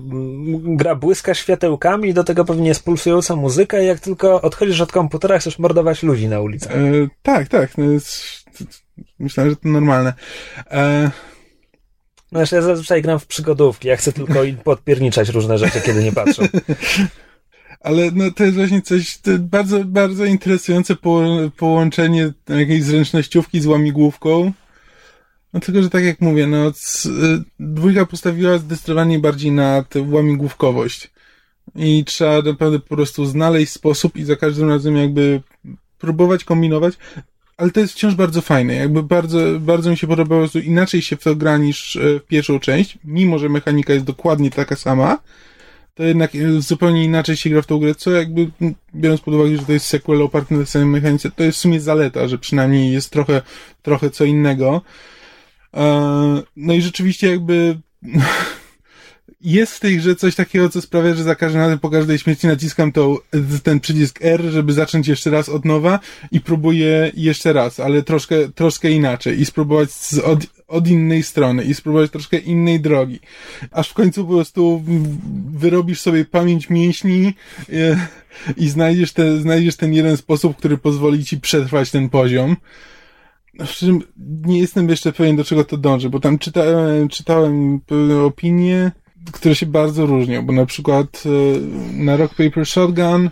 gra 0.52 0.94
błyska 0.94 1.35
światełkami, 1.35 2.14
do 2.14 2.24
tego 2.24 2.44
pewnie 2.44 2.68
jest 2.68 2.85
pulsująca 2.85 3.36
muzyka 3.36 3.81
i 3.81 3.86
jak 3.86 4.01
tylko 4.01 4.43
odchodzisz 4.43 4.81
od 4.81 4.93
komputera, 4.93 5.39
chcesz 5.39 5.59
mordować 5.59 6.02
ludzi 6.02 6.28
na 6.28 6.40
ulicy. 6.40 6.68
E, 6.70 7.09
tak, 7.22 7.48
tak. 7.48 7.78
No 7.78 7.85
jest, 7.85 8.44
myślałem, 9.18 9.51
że 9.51 9.56
to 9.56 9.68
normalne. 9.68 10.12
E... 10.70 11.10
No 12.32 12.40
ja 12.40 12.47
zazwyczaj 12.47 13.02
gram 13.02 13.18
w 13.18 13.26
przygodówki, 13.26 13.89
ja 13.89 13.97
chcę 13.97 14.12
tylko 14.12 14.35
podpierniczać 14.64 15.28
różne 15.28 15.59
rzeczy, 15.59 15.81
kiedy 15.81 16.05
nie 16.05 16.12
patrzą. 16.12 16.43
ale 17.85 18.11
no, 18.15 18.31
to 18.31 18.44
jest 18.44 18.56
właśnie 18.56 18.82
coś 18.82 19.19
bardzo, 19.39 19.85
bardzo 19.85 20.24
interesujące 20.24 20.97
po, 20.97 21.23
połączenie 21.56 22.32
jakiejś 22.48 22.82
zręcznościówki 22.82 23.61
z 23.61 23.66
łamigłówką. 23.66 24.52
No 25.52 25.61
tylko, 25.61 25.82
że 25.82 25.90
tak 25.90 26.05
jak 26.05 26.20
mówię, 26.20 26.47
no 26.47 26.73
c, 26.73 27.09
dwójka 27.61 28.06
postawiła 28.06 28.59
zdecydowanie 28.59 29.19
bardziej 29.19 29.52
na 29.52 29.82
tę 29.82 30.02
łamigłówkowość. 30.02 31.11
I 31.77 32.05
trzeba 32.05 32.43
naprawdę 32.43 32.78
po 32.78 32.97
prostu 32.97 33.27
znaleźć 33.27 33.73
sposób 33.73 34.16
i 34.16 34.24
za 34.24 34.36
każdym 34.36 34.69
razem 34.69 34.97
jakby 34.97 35.40
próbować 35.98 36.44
kombinować, 36.44 36.94
ale 37.56 37.70
to 37.70 37.81
jest 37.81 37.93
wciąż 37.93 38.15
bardzo 38.15 38.40
fajne. 38.40 38.74
Jakby 38.74 39.02
bardzo, 39.02 39.39
bardzo 39.61 39.90
mi 39.90 39.97
się 39.97 40.06
podobało, 40.06 40.47
że 40.47 40.61
inaczej 40.61 41.02
się 41.02 41.16
w 41.16 41.23
to 41.23 41.36
gra 41.36 41.59
niż 41.59 41.97
e, 41.97 42.19
w 42.19 42.27
pierwszą 42.27 42.61
część, 42.61 42.98
mimo 43.05 43.39
że 43.39 43.48
mechanika 43.48 43.93
jest 43.93 44.06
dokładnie 44.06 44.51
taka 44.51 44.77
sama, 44.77 45.19
to 45.94 46.02
jednak 46.02 46.30
zupełnie 46.58 47.04
inaczej 47.04 47.36
się 47.36 47.50
gra 47.50 47.62
w 47.62 47.66
tą 47.66 47.78
grę, 47.78 47.94
co 47.94 48.10
jakby, 48.10 48.50
biorąc 48.94 49.20
pod 49.20 49.34
uwagę, 49.34 49.56
że 49.56 49.64
to 49.64 49.72
jest 49.72 49.86
sequel 49.86 50.22
oparty 50.22 50.54
na 50.54 50.66
samej 50.66 50.88
mechanice, 50.88 51.30
to 51.30 51.42
jest 51.42 51.58
w 51.58 51.60
sumie 51.60 51.80
zaleta, 51.80 52.28
że 52.28 52.38
przynajmniej 52.38 52.92
jest 52.92 53.10
trochę, 53.10 53.42
trochę 53.82 54.10
co 54.10 54.24
innego. 54.24 54.82
E, 55.74 56.42
no 56.56 56.74
i 56.74 56.82
rzeczywiście 56.82 57.30
jakby 57.30 57.78
jest 59.40 59.74
w 59.74 59.80
tej 59.80 59.96
grze 59.96 60.16
coś 60.16 60.34
takiego, 60.34 60.68
co 60.68 60.80
sprawia, 60.80 61.14
że 61.14 61.22
za 61.22 61.34
każdym 61.34 61.60
razem 61.60 61.78
po 61.78 61.90
każdej 61.90 62.18
śmierci 62.18 62.46
naciskam 62.46 62.92
tą, 62.92 63.16
ten 63.62 63.80
przycisk 63.80 64.18
R, 64.22 64.42
żeby 64.42 64.72
zacząć 64.72 65.08
jeszcze 65.08 65.30
raz 65.30 65.48
od 65.48 65.64
nowa 65.64 66.00
i 66.32 66.40
próbuję 66.40 67.12
jeszcze 67.14 67.52
raz, 67.52 67.80
ale 67.80 68.02
troszkę, 68.02 68.48
troszkę 68.48 68.90
inaczej 68.90 69.40
i 69.40 69.44
spróbować 69.44 69.90
z, 69.90 70.18
od, 70.18 70.40
od 70.68 70.88
innej 70.88 71.22
strony 71.22 71.64
i 71.64 71.74
spróbować 71.74 72.10
troszkę 72.10 72.38
innej 72.38 72.80
drogi. 72.80 73.20
Aż 73.70 73.88
w 73.88 73.94
końcu 73.94 74.26
po 74.26 74.32
prostu 74.32 74.82
wyrobisz 75.50 76.00
sobie 76.00 76.24
pamięć 76.24 76.70
mięśni 76.70 77.34
i, 77.68 77.76
e, 77.76 78.06
i 78.56 78.68
znajdziesz, 78.68 79.12
te, 79.12 79.40
znajdziesz 79.40 79.76
ten 79.76 79.94
jeden 79.94 80.16
sposób, 80.16 80.56
który 80.56 80.78
pozwoli 80.78 81.24
ci 81.24 81.40
przetrwać 81.40 81.90
ten 81.90 82.08
poziom. 82.08 82.56
w 83.58 83.70
czym 83.70 84.02
nie 84.46 84.58
jestem 84.58 84.88
jeszcze 84.88 85.12
pewien, 85.12 85.36
do 85.36 85.44
czego 85.44 85.64
to 85.64 85.76
dąży, 85.76 86.10
bo 86.10 86.20
tam 86.20 86.38
czytałem, 86.38 87.08
czytałem 87.08 87.80
opinie, 88.26 88.92
które 89.32 89.54
się 89.54 89.66
bardzo 89.66 90.06
różnią, 90.06 90.46
bo 90.46 90.52
na 90.52 90.66
przykład 90.66 91.22
e, 91.26 91.30
na 92.04 92.16
Rock 92.16 92.34
Paper 92.34 92.66
Shotgun 92.66 93.30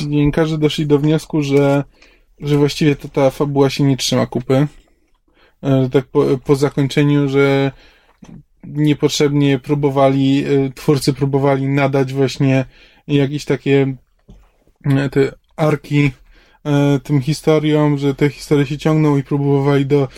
dziennikarze 0.00 0.58
doszli 0.58 0.86
do 0.86 0.98
wniosku, 0.98 1.42
że, 1.42 1.84
że 2.40 2.56
właściwie 2.56 2.96
to 2.96 3.08
ta 3.08 3.30
fabuła 3.30 3.70
się 3.70 3.84
nie 3.84 3.96
trzyma 3.96 4.26
kupy. 4.26 4.66
E, 5.62 5.88
Tak 5.90 6.04
po, 6.06 6.24
po 6.44 6.56
zakończeniu, 6.56 7.28
że 7.28 7.72
niepotrzebnie 8.64 9.58
próbowali, 9.58 10.44
e, 10.44 10.72
twórcy 10.74 11.12
próbowali 11.12 11.68
nadać 11.68 12.12
właśnie 12.12 12.64
jakieś 13.08 13.44
takie 13.44 13.94
e, 14.84 15.08
te 15.08 15.32
arki 15.56 16.10
tym 17.02 17.20
historiom, 17.20 17.98
że 17.98 18.14
te 18.14 18.28
historie 18.28 18.66
się 18.66 18.78
ciągną 18.78 19.16
i 19.16 19.22
próbowali 19.22 19.86
do, 19.86 20.08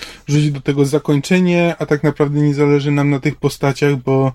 do 0.53 0.61
tego 0.61 0.85
zakończenie, 0.85 1.75
a 1.79 1.87
tak 1.87 2.03
naprawdę 2.03 2.41
nie 2.41 2.55
zależy 2.55 2.91
nam 2.91 3.11
na 3.11 3.21
tych 3.21 3.37
postaciach, 3.37 3.97
bo 3.97 4.33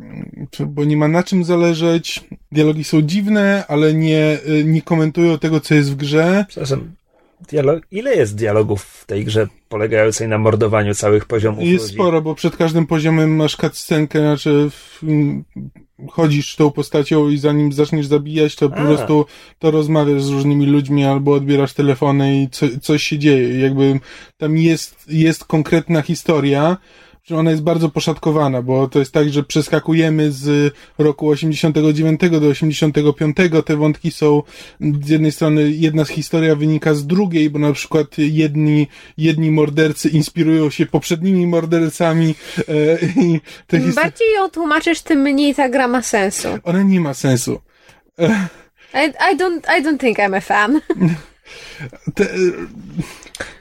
mm, 0.00 0.46
bo 0.66 0.84
nie 0.84 0.96
ma 0.96 1.08
na 1.08 1.22
czym 1.22 1.44
zależeć. 1.44 2.24
Dialogi 2.52 2.84
są 2.84 3.02
dziwne, 3.02 3.64
ale 3.68 3.94
nie, 3.94 4.38
nie 4.64 4.82
komentują 4.82 5.38
tego, 5.38 5.60
co 5.60 5.74
jest 5.74 5.92
w 5.92 5.96
grze. 5.96 6.44
Przepraszam, 6.48 6.94
dialog... 7.48 7.82
ile 7.90 8.14
jest 8.16 8.36
dialogów 8.36 8.82
w 8.82 9.06
tej 9.06 9.24
grze 9.24 9.48
polegającej 9.68 10.28
na 10.28 10.38
mordowaniu 10.38 10.94
całych 10.94 11.24
poziomów 11.24 11.64
Jest 11.64 11.84
ludzi? 11.84 11.94
sporo, 11.94 12.22
bo 12.22 12.34
przed 12.34 12.56
każdym 12.56 12.86
poziomem 12.86 13.36
masz 13.36 13.56
cutscenkę, 13.56 14.18
znaczy 14.18 14.70
w, 14.70 15.02
chodzisz 16.10 16.56
tą 16.56 16.70
postacią 16.70 17.28
i 17.28 17.38
zanim 17.38 17.72
zaczniesz 17.72 18.06
zabijać, 18.06 18.56
to 18.56 18.68
po 18.70 18.76
A. 18.76 18.84
prostu 18.84 19.26
to 19.58 19.70
rozmawiasz 19.70 20.22
z 20.22 20.30
różnymi 20.30 20.66
ludźmi 20.66 21.04
albo 21.04 21.32
odbierasz 21.32 21.72
telefony 21.72 22.42
i 22.42 22.48
co, 22.50 22.66
coś 22.82 23.02
się 23.02 23.18
dzieje. 23.18 23.60
Jakby 23.60 24.00
tam 24.36 24.56
jest, 24.56 25.04
jest 25.08 25.44
konkretna 25.44 26.02
historia, 26.02 26.76
że 27.26 27.36
ona 27.36 27.50
jest 27.50 27.62
bardzo 27.62 27.88
poszatkowana, 27.88 28.62
bo 28.62 28.88
to 28.88 28.98
jest 28.98 29.12
tak, 29.12 29.28
że 29.28 29.42
przeskakujemy 29.42 30.32
z 30.32 30.74
roku 30.98 31.28
89 31.28 32.20
do 32.30 32.48
85. 32.48 33.36
Te 33.64 33.76
wątki 33.76 34.10
są 34.10 34.42
z 35.04 35.08
jednej 35.08 35.32
strony 35.32 35.70
jedna 35.70 36.04
z 36.04 36.08
historia 36.08 36.56
wynika 36.56 36.94
z 36.94 37.06
drugiej, 37.06 37.50
bo 37.50 37.58
na 37.58 37.72
przykład 37.72 38.18
jedni, 38.18 38.86
jedni 39.18 39.50
mordercy 39.50 40.08
inspirują 40.08 40.70
się 40.70 40.86
poprzednimi 40.86 41.46
mordercami 41.46 42.34
e, 42.58 42.72
i 43.22 43.40
te 43.66 43.76
Im 43.76 43.94
bardziej 43.94 44.34
ją 44.34 44.50
tłumaczysz, 44.50 45.00
tym 45.00 45.20
mniej 45.20 45.54
ta 45.54 45.68
gra 45.68 45.88
ma 45.88 46.02
sensu. 46.02 46.48
ona 46.64 46.82
nie 46.82 47.00
ma 47.00 47.14
sensu. 47.14 47.60
I, 48.94 49.32
I, 49.32 49.36
don't, 49.36 49.78
I 49.78 49.82
don't 49.82 49.98
think 49.98 50.18
I'm 50.18 50.36
a 50.36 50.40
fan. 50.40 50.80
Te, 52.14 52.28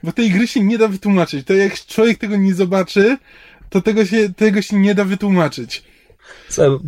bo 0.03 0.11
tej 0.11 0.31
gry 0.31 0.47
się 0.47 0.63
nie 0.63 0.77
da 0.77 0.87
wytłumaczyć. 0.87 1.47
To 1.47 1.53
jak 1.53 1.73
człowiek 1.85 2.17
tego 2.17 2.37
nie 2.37 2.53
zobaczy, 2.53 3.17
to 3.75 3.81
tego 3.81 4.05
się, 4.05 4.33
tego 4.33 4.61
się 4.61 4.79
nie 4.79 4.95
da 4.95 5.03
wytłumaczyć. 5.05 5.83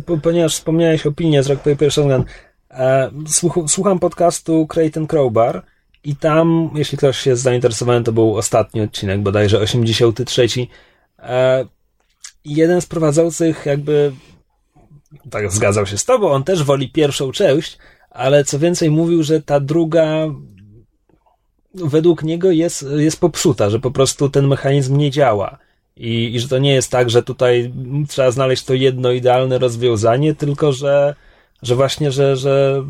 Po- 0.06 0.18
ponieważ 0.18 0.54
wspomniałeś 0.54 1.06
opinię 1.06 1.42
z 1.42 1.46
Rock 1.46 1.62
Paper 1.62 1.92
Shotgun, 1.92 2.24
e, 2.70 3.10
słuch- 3.26 3.64
słucham 3.70 3.98
podcastu 3.98 4.66
Creighton 4.66 5.06
Crowbar 5.06 5.62
i 6.04 6.16
tam, 6.16 6.70
jeśli 6.74 6.98
ktoś 6.98 7.26
jest 7.26 7.42
zainteresowany, 7.42 8.04
to 8.04 8.12
był 8.12 8.36
ostatni 8.36 8.80
odcinek, 8.80 9.20
bodajże 9.22 9.58
83. 9.60 10.68
E, 11.18 11.64
jeden 12.44 12.80
z 12.80 12.86
prowadzących 12.86 13.66
jakby 13.66 14.12
tak 15.30 15.52
zgadzał 15.52 15.86
się 15.86 15.98
z 15.98 16.04
tobą, 16.04 16.30
on 16.30 16.44
też 16.44 16.62
woli 16.62 16.92
pierwszą 16.92 17.32
część, 17.32 17.78
ale 18.10 18.44
co 18.44 18.58
więcej 18.58 18.90
mówił, 18.90 19.22
że 19.22 19.42
ta 19.42 19.60
druga 19.60 20.26
według 21.74 22.22
niego 22.22 22.50
jest, 22.50 22.86
jest 22.96 23.20
popsuta, 23.20 23.70
że 23.70 23.78
po 23.80 23.90
prostu 23.90 24.28
ten 24.30 24.46
mechanizm 24.48 24.96
nie 24.96 25.10
działa. 25.10 25.58
I, 25.98 26.34
I 26.34 26.40
że 26.40 26.48
to 26.48 26.58
nie 26.58 26.74
jest 26.74 26.90
tak, 26.90 27.10
że 27.10 27.22
tutaj 27.22 27.72
trzeba 28.08 28.30
znaleźć 28.30 28.64
to 28.64 28.74
jedno 28.74 29.12
idealne 29.12 29.58
rozwiązanie, 29.58 30.34
tylko 30.34 30.72
że, 30.72 31.14
że 31.62 31.74
właśnie, 31.74 32.12
że, 32.12 32.36
że 32.36 32.84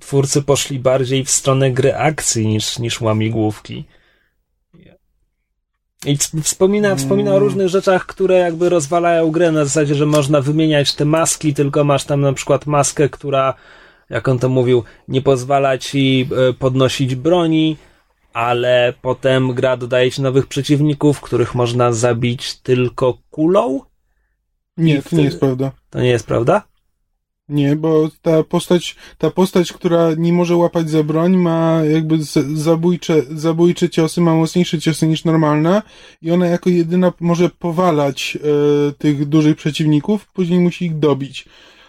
twórcy 0.00 0.42
poszli 0.42 0.78
bardziej 0.78 1.24
w 1.24 1.30
stronę 1.30 1.70
gry 1.70 1.94
akcji 1.94 2.46
niż, 2.46 2.78
niż 2.78 3.00
łamigłówki. 3.00 3.84
I 6.06 6.16
wspomina, 6.42 6.96
wspomina 6.96 7.34
o 7.34 7.38
różnych 7.38 7.68
rzeczach, 7.68 8.06
które 8.06 8.34
jakby 8.38 8.68
rozwalają 8.68 9.30
grę 9.30 9.52
na 9.52 9.64
zasadzie, 9.64 9.94
że 9.94 10.06
można 10.06 10.40
wymieniać 10.40 10.94
te 10.94 11.04
maski, 11.04 11.54
tylko 11.54 11.84
masz 11.84 12.04
tam 12.04 12.20
na 12.20 12.32
przykład 12.32 12.66
maskę, 12.66 13.08
która, 13.08 13.54
jak 14.10 14.28
on 14.28 14.38
to 14.38 14.48
mówił, 14.48 14.84
nie 15.08 15.22
pozwala 15.22 15.78
ci 15.78 16.28
e, 16.48 16.52
podnosić 16.52 17.14
broni, 17.14 17.76
ale 18.36 18.94
potem 19.02 19.52
gra 19.52 19.76
dodaje 19.76 20.10
ci 20.10 20.22
nowych 20.22 20.46
przeciwników, 20.46 21.20
których 21.20 21.54
można 21.54 21.92
zabić 21.92 22.54
tylko 22.54 23.18
kulą? 23.30 23.80
Nie, 24.76 25.02
to 25.02 25.16
nie 25.16 25.24
jest 25.24 25.40
prawda. 25.40 25.72
To 25.90 26.00
nie 26.00 26.08
jest 26.08 26.26
prawda? 26.26 26.62
Nie, 27.48 27.76
bo 27.76 28.08
ta 28.22 28.42
postać, 28.42 28.96
ta 29.18 29.30
postać, 29.30 29.72
która 29.72 30.14
nie 30.18 30.32
może 30.32 30.56
łapać 30.56 30.90
za 30.90 31.02
broń, 31.02 31.36
ma 31.36 31.80
jakby 31.90 32.18
zabójcze, 32.54 33.22
zabójcze 33.30 33.90
ciosy, 33.90 34.20
ma 34.20 34.34
mocniejsze 34.34 34.78
ciosy 34.78 35.06
niż 35.06 35.24
normalna 35.24 35.82
i 36.22 36.30
ona 36.30 36.46
jako 36.46 36.70
jedyna 36.70 37.12
może 37.20 37.50
powalać 37.50 38.38
e, 38.40 38.92
tych 38.92 39.28
dużych 39.28 39.56
przeciwników, 39.56 40.28
później 40.32 40.60
musi 40.60 40.84
ich 40.84 40.98
dobić. 40.98 41.44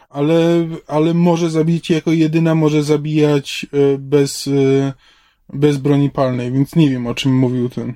Ale, 0.09 0.67
ale 0.87 1.13
może 1.13 1.49
zabić 1.49 1.89
jako 1.89 2.11
jedyna, 2.11 2.55
może 2.55 2.83
zabijać 2.83 3.65
e, 3.73 3.97
bez, 3.97 4.47
e, 4.47 4.93
bez 5.53 5.77
broni 5.77 6.09
palnej, 6.09 6.51
więc 6.51 6.75
nie 6.75 6.89
wiem 6.89 7.07
o 7.07 7.15
czym 7.15 7.35
mówił 7.35 7.69
ten. 7.69 7.93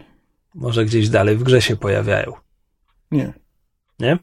Może 0.55 0.85
gdzieś 0.85 1.09
dalej 1.09 1.37
w 1.37 1.43
grze 1.43 1.61
się 1.61 1.75
pojawiają. 1.75 2.33
Nie. 3.11 3.33
Nie? 3.99 4.19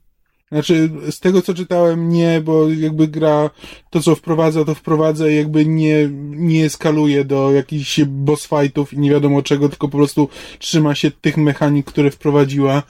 Znaczy, 0.53 0.91
z 1.11 1.21
tego 1.21 1.43
co 1.43 1.55
czytałem, 1.55 2.09
nie, 2.09 2.41
bo 2.41 2.69
jakby 2.69 3.09
gra 3.09 3.51
to, 3.91 4.01
co 4.01 4.15
wprowadza, 4.15 4.65
to 4.65 4.75
wprowadza 4.75 5.29
i 5.29 5.37
jakby 5.37 5.67
nie, 5.67 6.09
nie 6.31 6.65
eskaluje 6.65 7.25
do 7.25 7.53
jakichś 7.53 8.01
boss 8.05 8.47
fightów 8.47 8.93
i 8.93 8.99
nie 8.99 9.11
wiadomo 9.11 9.43
czego, 9.43 9.69
tylko 9.69 9.89
po 9.89 9.97
prostu 9.97 10.29
trzyma 10.59 10.95
się 10.95 11.11
tych 11.11 11.37
mechanik, 11.37 11.87
które 11.87 12.11
wprowadziła 12.11 12.83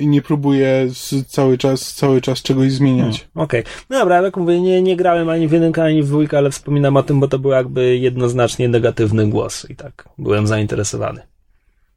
i 0.00 0.06
nie 0.06 0.22
próbuje 0.22 0.86
z, 0.94 1.26
cały 1.26 1.58
czas, 1.58 1.94
cały 1.94 2.20
czas 2.20 2.42
czegoś 2.42 2.72
zmieniać. 2.72 3.28
Okej. 3.34 3.62
No 3.90 3.98
dobra, 3.98 4.22
jak 4.22 4.36
mówię, 4.36 4.60
nie, 4.60 4.82
nie 4.82 4.96
grałem 4.96 5.28
ani 5.28 5.48
w 5.48 5.52
jedynkę, 5.52 5.84
ani 5.84 6.02
w 6.02 6.06
dwójkę, 6.06 6.38
ale 6.38 6.50
wspominam 6.50 6.96
o 6.96 7.02
tym, 7.02 7.20
bo 7.20 7.28
to 7.28 7.38
był 7.38 7.50
jakby 7.50 7.98
jednoznacznie 7.98 8.68
negatywny 8.68 9.26
głos 9.26 9.66
i 9.70 9.76
tak 9.76 10.08
byłem 10.18 10.46
zainteresowany. 10.46 11.20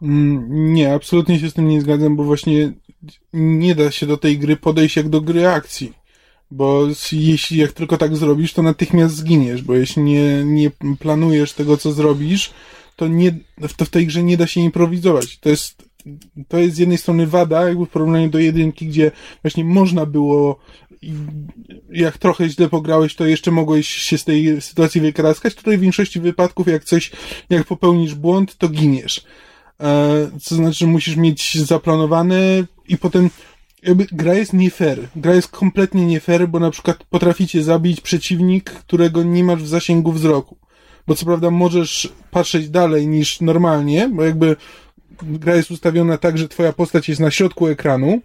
Mm, 0.02 0.74
Nie, 0.74 0.94
absolutnie 0.94 1.40
się 1.40 1.50
z 1.50 1.54
tym 1.54 1.68
nie 1.68 1.82
zgadzam, 1.82 2.16
bo 2.16 2.24
właśnie 2.24 2.74
nie 3.34 3.76
da 3.76 3.92
się 3.92 4.06
do 4.06 4.18
tej 4.18 4.40
gry 4.40 4.58
podejść 4.58 4.96
jak 4.96 5.10
do 5.10 5.22
gry 5.22 5.48
akcji. 5.48 5.94
Bo 6.52 6.88
jeśli 7.12 7.58
jak 7.58 7.72
tylko 7.72 7.98
tak 7.98 8.16
zrobisz, 8.18 8.54
to 8.54 8.62
natychmiast 8.62 9.16
zginiesz, 9.16 9.62
bo 9.62 9.76
jeśli 9.76 10.04
nie, 10.04 10.44
nie 10.46 10.72
planujesz 11.00 11.54
tego, 11.54 11.78
co 11.78 11.92
zrobisz, 11.92 12.52
to, 12.96 13.08
nie, 13.08 13.32
to 13.78 13.86
w 13.86 13.90
tej 13.90 14.08
grze 14.08 14.24
nie 14.24 14.38
da 14.38 14.48
się 14.48 14.62
improwizować. 14.62 15.40
To 15.40 15.50
jest, 15.50 15.84
to 16.48 16.57
jest 16.57 16.76
z 16.76 16.80
jednej 16.80 16.98
strony 16.98 17.28
wada, 17.28 17.68
jakby 17.68 17.86
w 17.86 17.90
porównaniu 17.90 18.30
do 18.30 18.40
jedynki, 18.40 18.88
gdzie 18.88 19.11
właśnie 19.44 19.64
można 19.64 20.06
było 20.06 20.60
jak 21.91 22.18
trochę 22.18 22.49
źle 22.49 22.69
pograłeś, 22.69 23.15
to 23.15 23.26
jeszcze 23.26 23.52
mogłeś 23.52 23.88
się 23.88 24.18
z 24.18 24.23
tej 24.23 24.61
sytuacji 24.61 25.02
wykaraskać. 25.02 25.56
Tutaj 25.56 25.78
w 25.78 25.82
większości 25.82 26.19
wypadków, 26.19 26.68
jak 26.68 26.84
coś, 26.84 27.11
jak 27.49 27.68
popełnisz 27.68 28.15
błąd, 28.15 28.57
to 28.57 28.69
giniesz. 28.69 29.26
E, 29.80 30.32
co 30.41 30.56
znaczy, 30.56 30.78
że 30.78 30.88
musisz 30.88 31.15
mieć 31.15 31.57
zaplanowane 31.57 32.64
i 32.88 32.98
potem 32.98 33.30
jakby 33.84 34.06
gra 34.11 34.34
jest 34.34 34.53
nie 34.53 34.72
fair. 34.72 35.07
Gra 35.15 35.36
jest 35.36 35.48
kompletnie 35.48 36.06
nie 36.06 36.19
fair, 36.19 36.48
bo 36.48 36.60
na 36.60 36.72
przykład 36.72 37.03
potraficie 37.03 37.64
zabić 37.64 38.02
przeciwnik, 38.02 38.72
którego 38.72 39.23
nie 39.23 39.44
masz 39.44 39.64
w 39.64 39.68
zasięgu 39.68 40.11
wzroku. 40.11 40.57
Bo 41.07 41.15
co 41.15 41.26
prawda 41.26 41.52
możesz 41.52 42.14
patrzeć 42.32 42.69
dalej 42.69 43.07
niż 43.07 43.41
normalnie, 43.41 44.10
bo 44.14 44.23
jakby 44.23 44.56
gra 45.23 45.56
jest 45.56 45.72
ustawiona 45.72 46.18
tak, 46.18 46.38
że 46.38 46.49
twoja 46.49 46.73
postać 46.73 47.10
jest 47.10 47.22
na 47.22 47.31
środku 47.31 47.68
ekranu, 47.68 48.22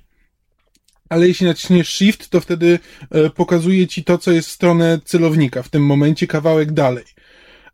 ale 1.08 1.28
jeśli 1.28 1.46
naciśniesz 1.46 1.94
Shift, 1.94 2.28
to 2.28 2.40
wtedy 2.40 2.78
e, 3.10 3.30
pokazuje 3.30 3.86
ci 3.86 4.04
to, 4.04 4.18
co 4.18 4.32
jest 4.32 4.48
w 4.48 4.52
stronę 4.52 5.00
celownika, 5.04 5.62
w 5.62 5.68
tym 5.68 5.86
momencie 5.86 6.26
kawałek 6.26 6.72
dalej. 6.72 7.04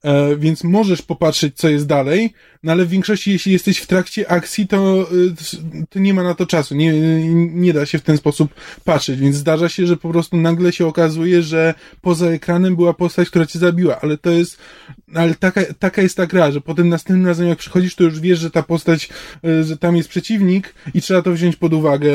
E, 0.05 0.37
więc 0.37 0.65
możesz 0.65 1.03
popatrzeć, 1.03 1.57
co 1.57 1.69
jest 1.69 1.87
dalej, 1.87 2.35
no 2.63 2.73
ale 2.73 2.85
w 2.85 2.89
większości, 2.89 3.33
jeśli 3.33 3.53
jesteś 3.53 3.79
w 3.79 3.87
trakcie 3.87 4.31
akcji, 4.31 4.67
to, 4.67 5.09
y, 5.13 5.87
to 5.91 5.99
nie 5.99 6.15
ma 6.15 6.23
na 6.23 6.35
to 6.35 6.47
czasu. 6.47 6.75
Nie, 6.75 6.93
nie 7.35 7.73
da 7.73 7.87
się 7.87 7.99
w 7.99 8.03
ten 8.03 8.17
sposób 8.17 8.55
patrzeć, 8.85 9.21
więc 9.21 9.37
zdarza 9.37 9.69
się, 9.69 9.87
że 9.87 9.97
po 9.97 10.09
prostu 10.09 10.37
nagle 10.37 10.73
się 10.73 10.87
okazuje, 10.87 11.43
że 11.43 11.75
poza 12.01 12.27
ekranem 12.27 12.77
była 12.77 12.95
postać, 12.95 13.31
która 13.31 13.47
cię 13.47 13.59
zabiła, 13.59 14.01
ale 14.01 14.19
to 14.19 14.31
jest, 14.31 14.59
ale 15.15 15.35
taka, 15.35 15.61
taka 15.79 16.03
jest 16.03 16.17
ta 16.17 16.27
gra, 16.27 16.51
że 16.51 16.61
potem 16.61 16.89
następnym 16.89 17.27
razem 17.27 17.49
jak 17.49 17.59
przychodzisz, 17.59 17.95
to 17.95 18.05
już 18.05 18.21
wiesz, 18.21 18.39
że 18.39 18.51
ta 18.51 18.63
postać, 18.63 19.09
y, 19.45 19.65
że 19.65 19.77
tam 19.77 19.97
jest 19.97 20.09
przeciwnik 20.09 20.75
i 20.95 21.03
trzeba 21.03 21.23
to 21.23 21.33
wziąć 21.33 21.57
pod 21.57 21.73
uwagę 21.73 22.13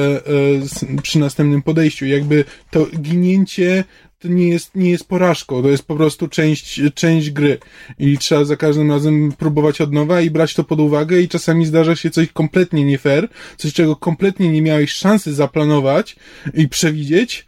przy 1.01 1.19
następnym 1.19 1.61
podejściu. 1.61 2.05
Jakby 2.05 2.45
to 2.71 2.87
ginięcie 3.01 3.83
to 4.19 4.27
nie 4.27 4.49
jest, 4.49 4.75
nie 4.75 4.89
jest 4.89 5.07
porażką, 5.07 5.61
to 5.61 5.69
jest 5.69 5.87
po 5.87 5.95
prostu 5.95 6.27
część, 6.27 6.81
część 6.93 7.31
gry. 7.31 7.57
I 7.99 8.17
trzeba 8.17 8.45
za 8.45 8.55
każdym 8.55 8.91
razem 8.91 9.31
próbować 9.31 9.81
od 9.81 9.93
nowa 9.93 10.21
i 10.21 10.29
brać 10.29 10.53
to 10.53 10.63
pod 10.63 10.79
uwagę 10.79 11.21
i 11.21 11.27
czasami 11.27 11.65
zdarza 11.65 11.95
się 11.95 12.09
coś 12.09 12.31
kompletnie 12.31 12.85
nie 12.85 12.97
fair, 12.97 13.29
coś 13.57 13.73
czego 13.73 13.95
kompletnie 13.95 14.51
nie 14.51 14.61
miałeś 14.61 14.91
szansy 14.91 15.33
zaplanować 15.33 16.15
i 16.53 16.69
przewidzieć, 16.69 17.47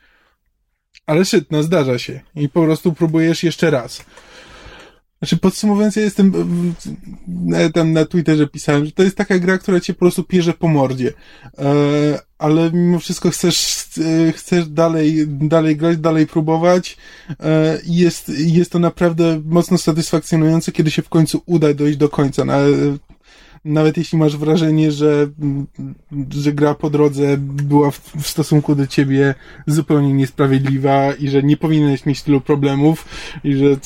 ale 1.05 1.25
shit, 1.25 1.51
no 1.51 1.63
zdarza 1.63 1.99
się. 1.99 2.19
I 2.35 2.49
po 2.49 2.63
prostu 2.63 2.93
próbujesz 2.93 3.43
jeszcze 3.43 3.69
raz. 3.69 4.05
Znaczy 5.19 5.37
podsumowując, 5.37 5.95
ja 5.95 6.01
jestem, 6.01 6.33
tam 7.73 7.93
na 7.93 8.05
Twitterze 8.05 8.47
pisałem, 8.47 8.85
że 8.85 8.91
to 8.91 9.03
jest 9.03 9.17
taka 9.17 9.39
gra, 9.39 9.57
która 9.57 9.79
cię 9.79 9.93
po 9.93 9.99
prostu 9.99 10.23
pierze 10.23 10.53
po 10.53 10.67
mordzie. 10.67 11.13
E, 11.57 12.19
ale 12.37 12.71
mimo 12.71 12.99
wszystko 12.99 13.29
chcesz, 13.29 13.87
chcesz 14.35 14.67
dalej, 14.67 15.27
dalej 15.27 15.77
grać, 15.77 15.97
dalej 15.97 16.27
próbować. 16.27 16.97
E, 17.39 17.79
i 17.85 17.95
jest, 17.95 18.29
jest 18.29 18.71
to 18.71 18.79
naprawdę 18.79 19.41
mocno 19.45 19.77
satysfakcjonujące, 19.77 20.71
kiedy 20.71 20.91
się 20.91 21.01
w 21.01 21.09
końcu 21.09 21.41
uda 21.45 21.73
dojść 21.73 21.97
do 21.97 22.09
końca. 22.09 22.45
Na, 22.45 22.57
nawet 23.65 23.97
jeśli 23.97 24.17
masz 24.17 24.37
wrażenie, 24.37 24.91
że, 24.91 25.27
że 26.29 26.53
gra 26.53 26.75
po 26.75 26.89
drodze 26.89 27.37
była 27.37 27.91
w, 27.91 27.99
w 27.99 28.27
stosunku 28.27 28.75
do 28.75 28.87
ciebie 28.87 29.35
zupełnie 29.67 30.13
niesprawiedliwa 30.13 31.13
i 31.13 31.29
że 31.29 31.43
nie 31.43 31.57
powinieneś 31.57 32.05
mieć 32.05 32.23
tylu 32.23 32.41
problemów 32.41 33.05
i 33.43 33.55
że 33.55 33.77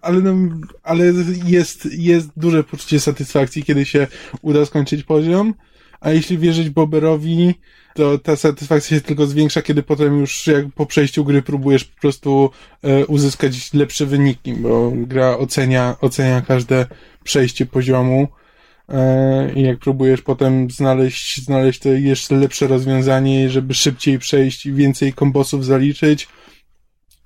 ale, 0.00 0.20
no, 0.20 0.56
ale 0.82 1.04
jest, 1.44 1.88
jest 1.92 2.30
duże 2.36 2.64
poczucie 2.64 3.00
satysfakcji, 3.00 3.64
kiedy 3.64 3.84
się 3.84 4.06
uda 4.42 4.66
skończyć 4.66 5.04
poziom, 5.04 5.54
a 6.00 6.10
jeśli 6.10 6.38
wierzyć 6.38 6.70
Boberowi, 6.70 7.54
to 7.94 8.18
ta 8.18 8.36
satysfakcja 8.36 8.96
się 8.96 9.00
tylko 9.00 9.26
zwiększa, 9.26 9.62
kiedy 9.62 9.82
potem 9.82 10.20
już 10.20 10.46
jak 10.46 10.66
po 10.74 10.86
przejściu 10.86 11.24
gry 11.24 11.42
próbujesz 11.42 11.84
po 11.84 12.00
prostu 12.00 12.50
e, 12.82 13.06
uzyskać 13.06 13.72
lepsze 13.72 14.06
wyniki, 14.06 14.52
bo 14.52 14.92
gra 14.94 15.38
ocenia, 15.38 15.96
ocenia 16.00 16.40
każde 16.40 16.86
przejście 17.24 17.66
poziomu 17.66 18.28
e, 18.88 19.52
i 19.54 19.62
jak 19.62 19.78
próbujesz 19.78 20.22
potem 20.22 20.70
znaleźć, 20.70 21.44
znaleźć 21.44 21.80
to 21.80 21.88
jeszcze 21.88 22.34
lepsze 22.34 22.66
rozwiązanie, 22.66 23.50
żeby 23.50 23.74
szybciej 23.74 24.18
przejść 24.18 24.66
i 24.66 24.72
więcej 24.72 25.12
kombosów 25.12 25.64
zaliczyć, 25.64 26.28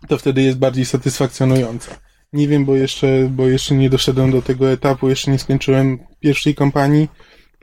to 0.08 0.18
wtedy 0.18 0.42
jest 0.42 0.58
bardziej 0.58 0.84
satysfakcjonujące. 0.84 2.03
Nie 2.34 2.48
wiem, 2.48 2.64
bo 2.64 2.76
jeszcze, 2.76 3.28
bo 3.30 3.48
jeszcze 3.48 3.74
nie 3.74 3.90
doszedłem 3.90 4.30
do 4.30 4.42
tego 4.42 4.70
etapu, 4.70 5.08
jeszcze 5.08 5.30
nie 5.30 5.38
skończyłem 5.38 5.98
pierwszej 6.20 6.54
kampanii, 6.54 7.08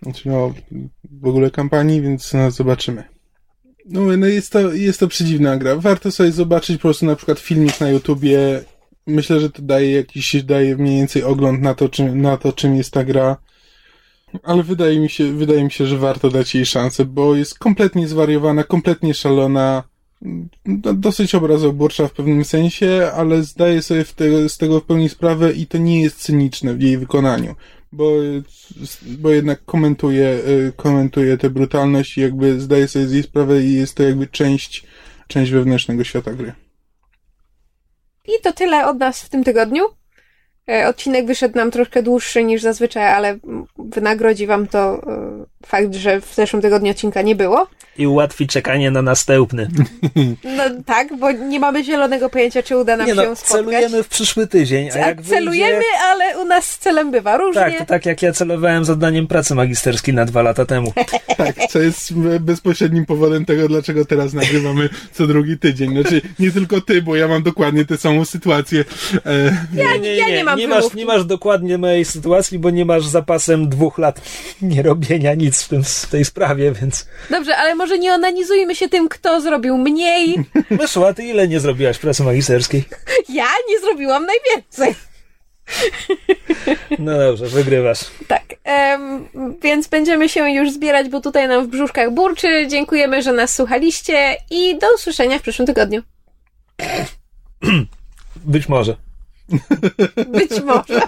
znaczy 0.02 0.30
no, 0.30 0.53
w 1.11 1.27
ogóle 1.27 1.52
kampanii, 1.52 2.02
więc 2.02 2.34
no, 2.34 2.52
zobaczymy. 2.52 3.03
No, 3.85 4.02
no 4.18 4.26
jest 4.26 4.52
to, 4.52 4.73
jest 4.73 4.99
to 4.99 5.07
przedziwna 5.07 5.57
gra. 5.57 5.76
Warto 5.76 6.11
sobie 6.11 6.31
zobaczyć 6.31 6.77
po 6.77 6.81
prostu 6.81 7.06
na 7.06 7.15
przykład 7.15 7.39
filmik 7.39 7.80
na 7.80 7.89
YouTubie. 7.89 8.64
Myślę, 9.07 9.39
że 9.39 9.49
to 9.49 9.61
daje 9.61 9.91
jakiś, 9.91 10.43
daje 10.43 10.77
mniej 10.77 10.98
więcej 10.98 11.23
ogląd 11.23 11.61
na 11.61 11.73
to, 11.73 11.89
czym, 11.89 12.22
na 12.22 12.38
to, 12.38 12.53
czym 12.53 12.76
jest 12.76 12.93
ta 12.93 13.03
gra. 13.03 13.38
Ale 14.43 14.64
wydaje 14.64 14.99
mi 14.99 15.10
się, 15.10 15.34
wydaje 15.34 15.64
mi 15.64 15.72
się, 15.72 15.85
że 15.85 15.98
warto 15.98 16.30
dać 16.30 16.56
jej 16.56 16.65
szansę, 16.65 17.06
bo 17.06 17.35
jest 17.35 17.60
kompletnie 17.60 18.07
zwariowana, 18.07 18.64
kompletnie 18.64 19.14
szalona, 19.14 19.84
dosyć 20.93 21.35
obrazoburcza 21.35 22.07
w 22.07 22.14
pewnym 22.14 22.45
sensie, 22.45 23.11
ale 23.15 23.43
zdaję 23.43 23.81
sobie 23.81 24.06
tego, 24.06 24.49
z 24.49 24.57
tego 24.57 24.80
w 24.80 24.85
pełni 24.85 25.10
sprawę 25.10 25.53
i 25.53 25.68
to 25.68 25.77
nie 25.77 26.02
jest 26.02 26.18
cyniczne 26.18 26.73
w 26.73 26.81
jej 26.81 26.98
wykonaniu, 26.98 27.56
bo, 27.91 28.11
bo 29.03 29.30
jednak 29.30 29.65
komentuje, 29.65 30.27
y, 30.27 30.73
komentuje 30.76 31.38
tę 31.38 31.49
brutalność 31.49 32.18
i 32.18 32.22
jakby 32.22 32.60
zdaje 32.60 32.88
sobie 32.88 33.07
z 33.07 33.11
jej 33.11 33.23
sprawę 33.23 33.64
i 33.64 33.73
jest 33.73 33.95
to 33.95 34.03
jakby 34.03 34.27
część, 34.27 34.84
część 35.27 35.52
wewnętrznego 35.52 36.03
świata 36.03 36.34
gry. 36.34 36.53
I 38.26 38.31
to 38.43 38.53
tyle 38.53 38.88
od 38.88 38.99
nas 38.99 39.22
w 39.22 39.30
tym 39.30 39.43
tygodniu. 39.43 39.84
E, 40.69 40.88
odcinek 40.88 41.26
wyszedł 41.26 41.57
nam 41.57 41.72
troszkę 41.72 42.03
dłuższy 42.03 42.43
niż 42.43 42.61
zazwyczaj, 42.61 43.03
ale 43.03 43.39
wynagrodzi 43.77 44.48
wam 44.48 44.68
to 44.68 45.03
e, 45.07 45.45
fakt, 45.65 45.95
że 45.95 46.21
w 46.21 46.35
zeszłym 46.35 46.61
tygodniu 46.61 46.91
odcinka 46.91 47.21
nie 47.21 47.35
było. 47.35 47.67
I 47.97 48.07
ułatwi 48.07 48.47
czekanie 48.47 48.91
na 48.91 49.01
następny. 49.01 49.67
No 50.43 50.63
tak, 50.85 51.17
bo 51.17 51.31
nie 51.31 51.59
mamy 51.59 51.83
zielonego 51.83 52.29
pojęcia, 52.29 52.63
czy 52.63 52.77
uda 52.77 52.97
nam 52.97 53.07
nie 53.07 53.15
się 53.15 53.21
no, 53.21 53.35
spotkać. 53.35 53.47
celujemy 53.47 54.03
w 54.03 54.07
przyszły 54.07 54.47
tydzień, 54.47 54.89
a 54.91 54.97
jak 54.97 55.21
Celujemy, 55.21 55.71
wyjdzie... 55.71 55.88
ale 56.05 56.39
u 56.39 56.45
nas 56.45 56.65
z 56.65 56.77
celem 56.77 57.11
bywa 57.11 57.38
różnie. 57.38 57.61
Tak, 57.61 57.77
to 57.77 57.85
tak 57.85 58.05
jak 58.05 58.21
ja 58.21 58.33
celowałem 58.33 58.85
z 58.85 58.89
oddaniem 58.89 59.27
pracy 59.27 59.55
magisterskiej 59.55 60.13
na 60.13 60.25
dwa 60.25 60.41
lata 60.41 60.65
temu. 60.65 60.93
Tak, 61.38 61.55
co 61.69 61.79
jest 61.79 62.13
bezpośrednim 62.39 63.05
powodem 63.05 63.45
tego, 63.45 63.67
dlaczego 63.67 64.05
teraz 64.05 64.33
nagrywamy 64.33 64.89
co 65.13 65.27
drugi 65.27 65.57
tydzień. 65.59 65.91
Znaczy, 65.91 66.21
nie 66.39 66.51
tylko 66.51 66.81
ty, 66.81 67.01
bo 67.01 67.15
ja 67.15 67.27
mam 67.27 67.43
dokładnie 67.43 67.85
tę 67.85 67.97
samą 67.97 68.25
sytuację. 68.25 68.85
E, 69.25 69.43
ja, 69.73 69.97
nie, 69.97 70.15
ja 70.15 70.29
nie 70.29 70.43
mam 70.43 70.59
nie 70.59 70.67
masz, 70.67 70.93
nie 70.93 71.05
masz 71.05 71.25
dokładnie 71.25 71.77
mojej 71.77 72.05
sytuacji, 72.05 72.59
bo 72.59 72.69
nie 72.69 72.85
masz 72.85 73.05
zapasem 73.05 73.69
dwóch 73.69 73.97
lat 73.97 74.21
nie 74.61 74.83
robienia 74.83 75.33
nic 75.33 75.51
w, 75.52 75.69
tym, 75.69 75.84
w 75.84 76.06
tej 76.06 76.26
sprawie, 76.26 76.72
więc... 76.72 77.06
Dobrze, 77.30 77.57
ale 77.57 77.76
może 77.76 77.98
nie 77.98 78.14
onanizujmy 78.14 78.76
się 78.76 78.90
tym, 78.90 79.10
kto 79.10 79.41
zrobił 79.41 79.78
mniej. 79.78 80.45
Wyszło, 80.72 81.07
a 81.07 81.14
ty 81.14 81.23
ile 81.23 81.48
nie 81.48 81.60
zrobiłaś 81.60 81.98
pracy 81.98 82.23
magisterskiej? 82.23 82.84
Ja 83.30 83.48
nie 83.69 83.80
zrobiłam 83.80 84.26
najwięcej. 84.26 84.95
No 86.99 87.19
dobrze, 87.19 87.48
wygrywasz. 87.48 87.99
Tak, 88.28 88.44
em, 88.64 89.28
więc 89.61 89.88
będziemy 89.88 90.30
się 90.30 90.52
już 90.52 90.72
zbierać, 90.72 91.10
bo 91.10 91.22
tutaj 91.22 91.48
nam 91.48 91.65
w 91.65 91.68
brzuszkach 91.68 92.11
burczy. 92.11 92.68
Dziękujemy, 92.68 93.22
że 93.22 93.34
nas 93.34 93.56
słuchaliście 93.56 94.38
i 94.49 94.80
do 94.80 94.88
usłyszenia 94.95 95.40
w 95.40 95.41
przyszłym 95.41 95.65
tygodniu. 95.65 96.02
Być 98.36 98.69
może. 98.69 98.95
Być 100.28 100.61
może. 100.61 101.02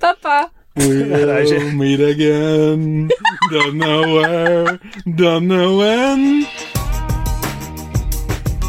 pa, 0.00 0.14
pa. 0.14 0.50
Na 0.76 1.26
razie. 1.26 1.58
We'll 1.58 1.72
meet 1.72 2.00
again. 2.00 3.08
Don't 3.52 3.74
know 3.74 4.06
where, 4.06 4.78
don't 5.06 5.46
know 5.46 5.78
when. 5.78 6.44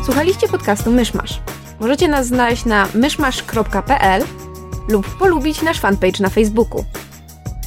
Słuchaliście 0.06 0.48
podcastu 0.48 0.92
Myszmasz. 0.92 1.42
Możecie 1.80 2.08
nas 2.08 2.28
znaleźć 2.28 2.66
na 2.66 2.88
myszmasz.pl 2.94 4.24
lub 4.90 5.18
polubić 5.18 5.62
nasz 5.62 5.80
fanpage 5.80 6.20
na 6.20 6.30
Facebooku. 6.30 6.86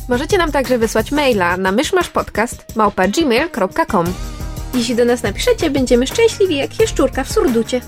Możecie 0.08 0.38
nam 0.38 0.52
także 0.52 0.78
wysłać 0.78 1.12
maila 1.12 1.56
na 1.56 1.72
myszmaszpodcast.gmail.com 1.72 4.06
Jeśli 4.74 4.96
do 4.96 5.04
nas 5.04 5.22
napiszecie, 5.22 5.70
będziemy 5.70 6.06
szczęśliwi 6.06 6.56
jak 6.56 6.80
jaszczurka 6.80 7.24
w 7.24 7.32
surducie. 7.32 7.80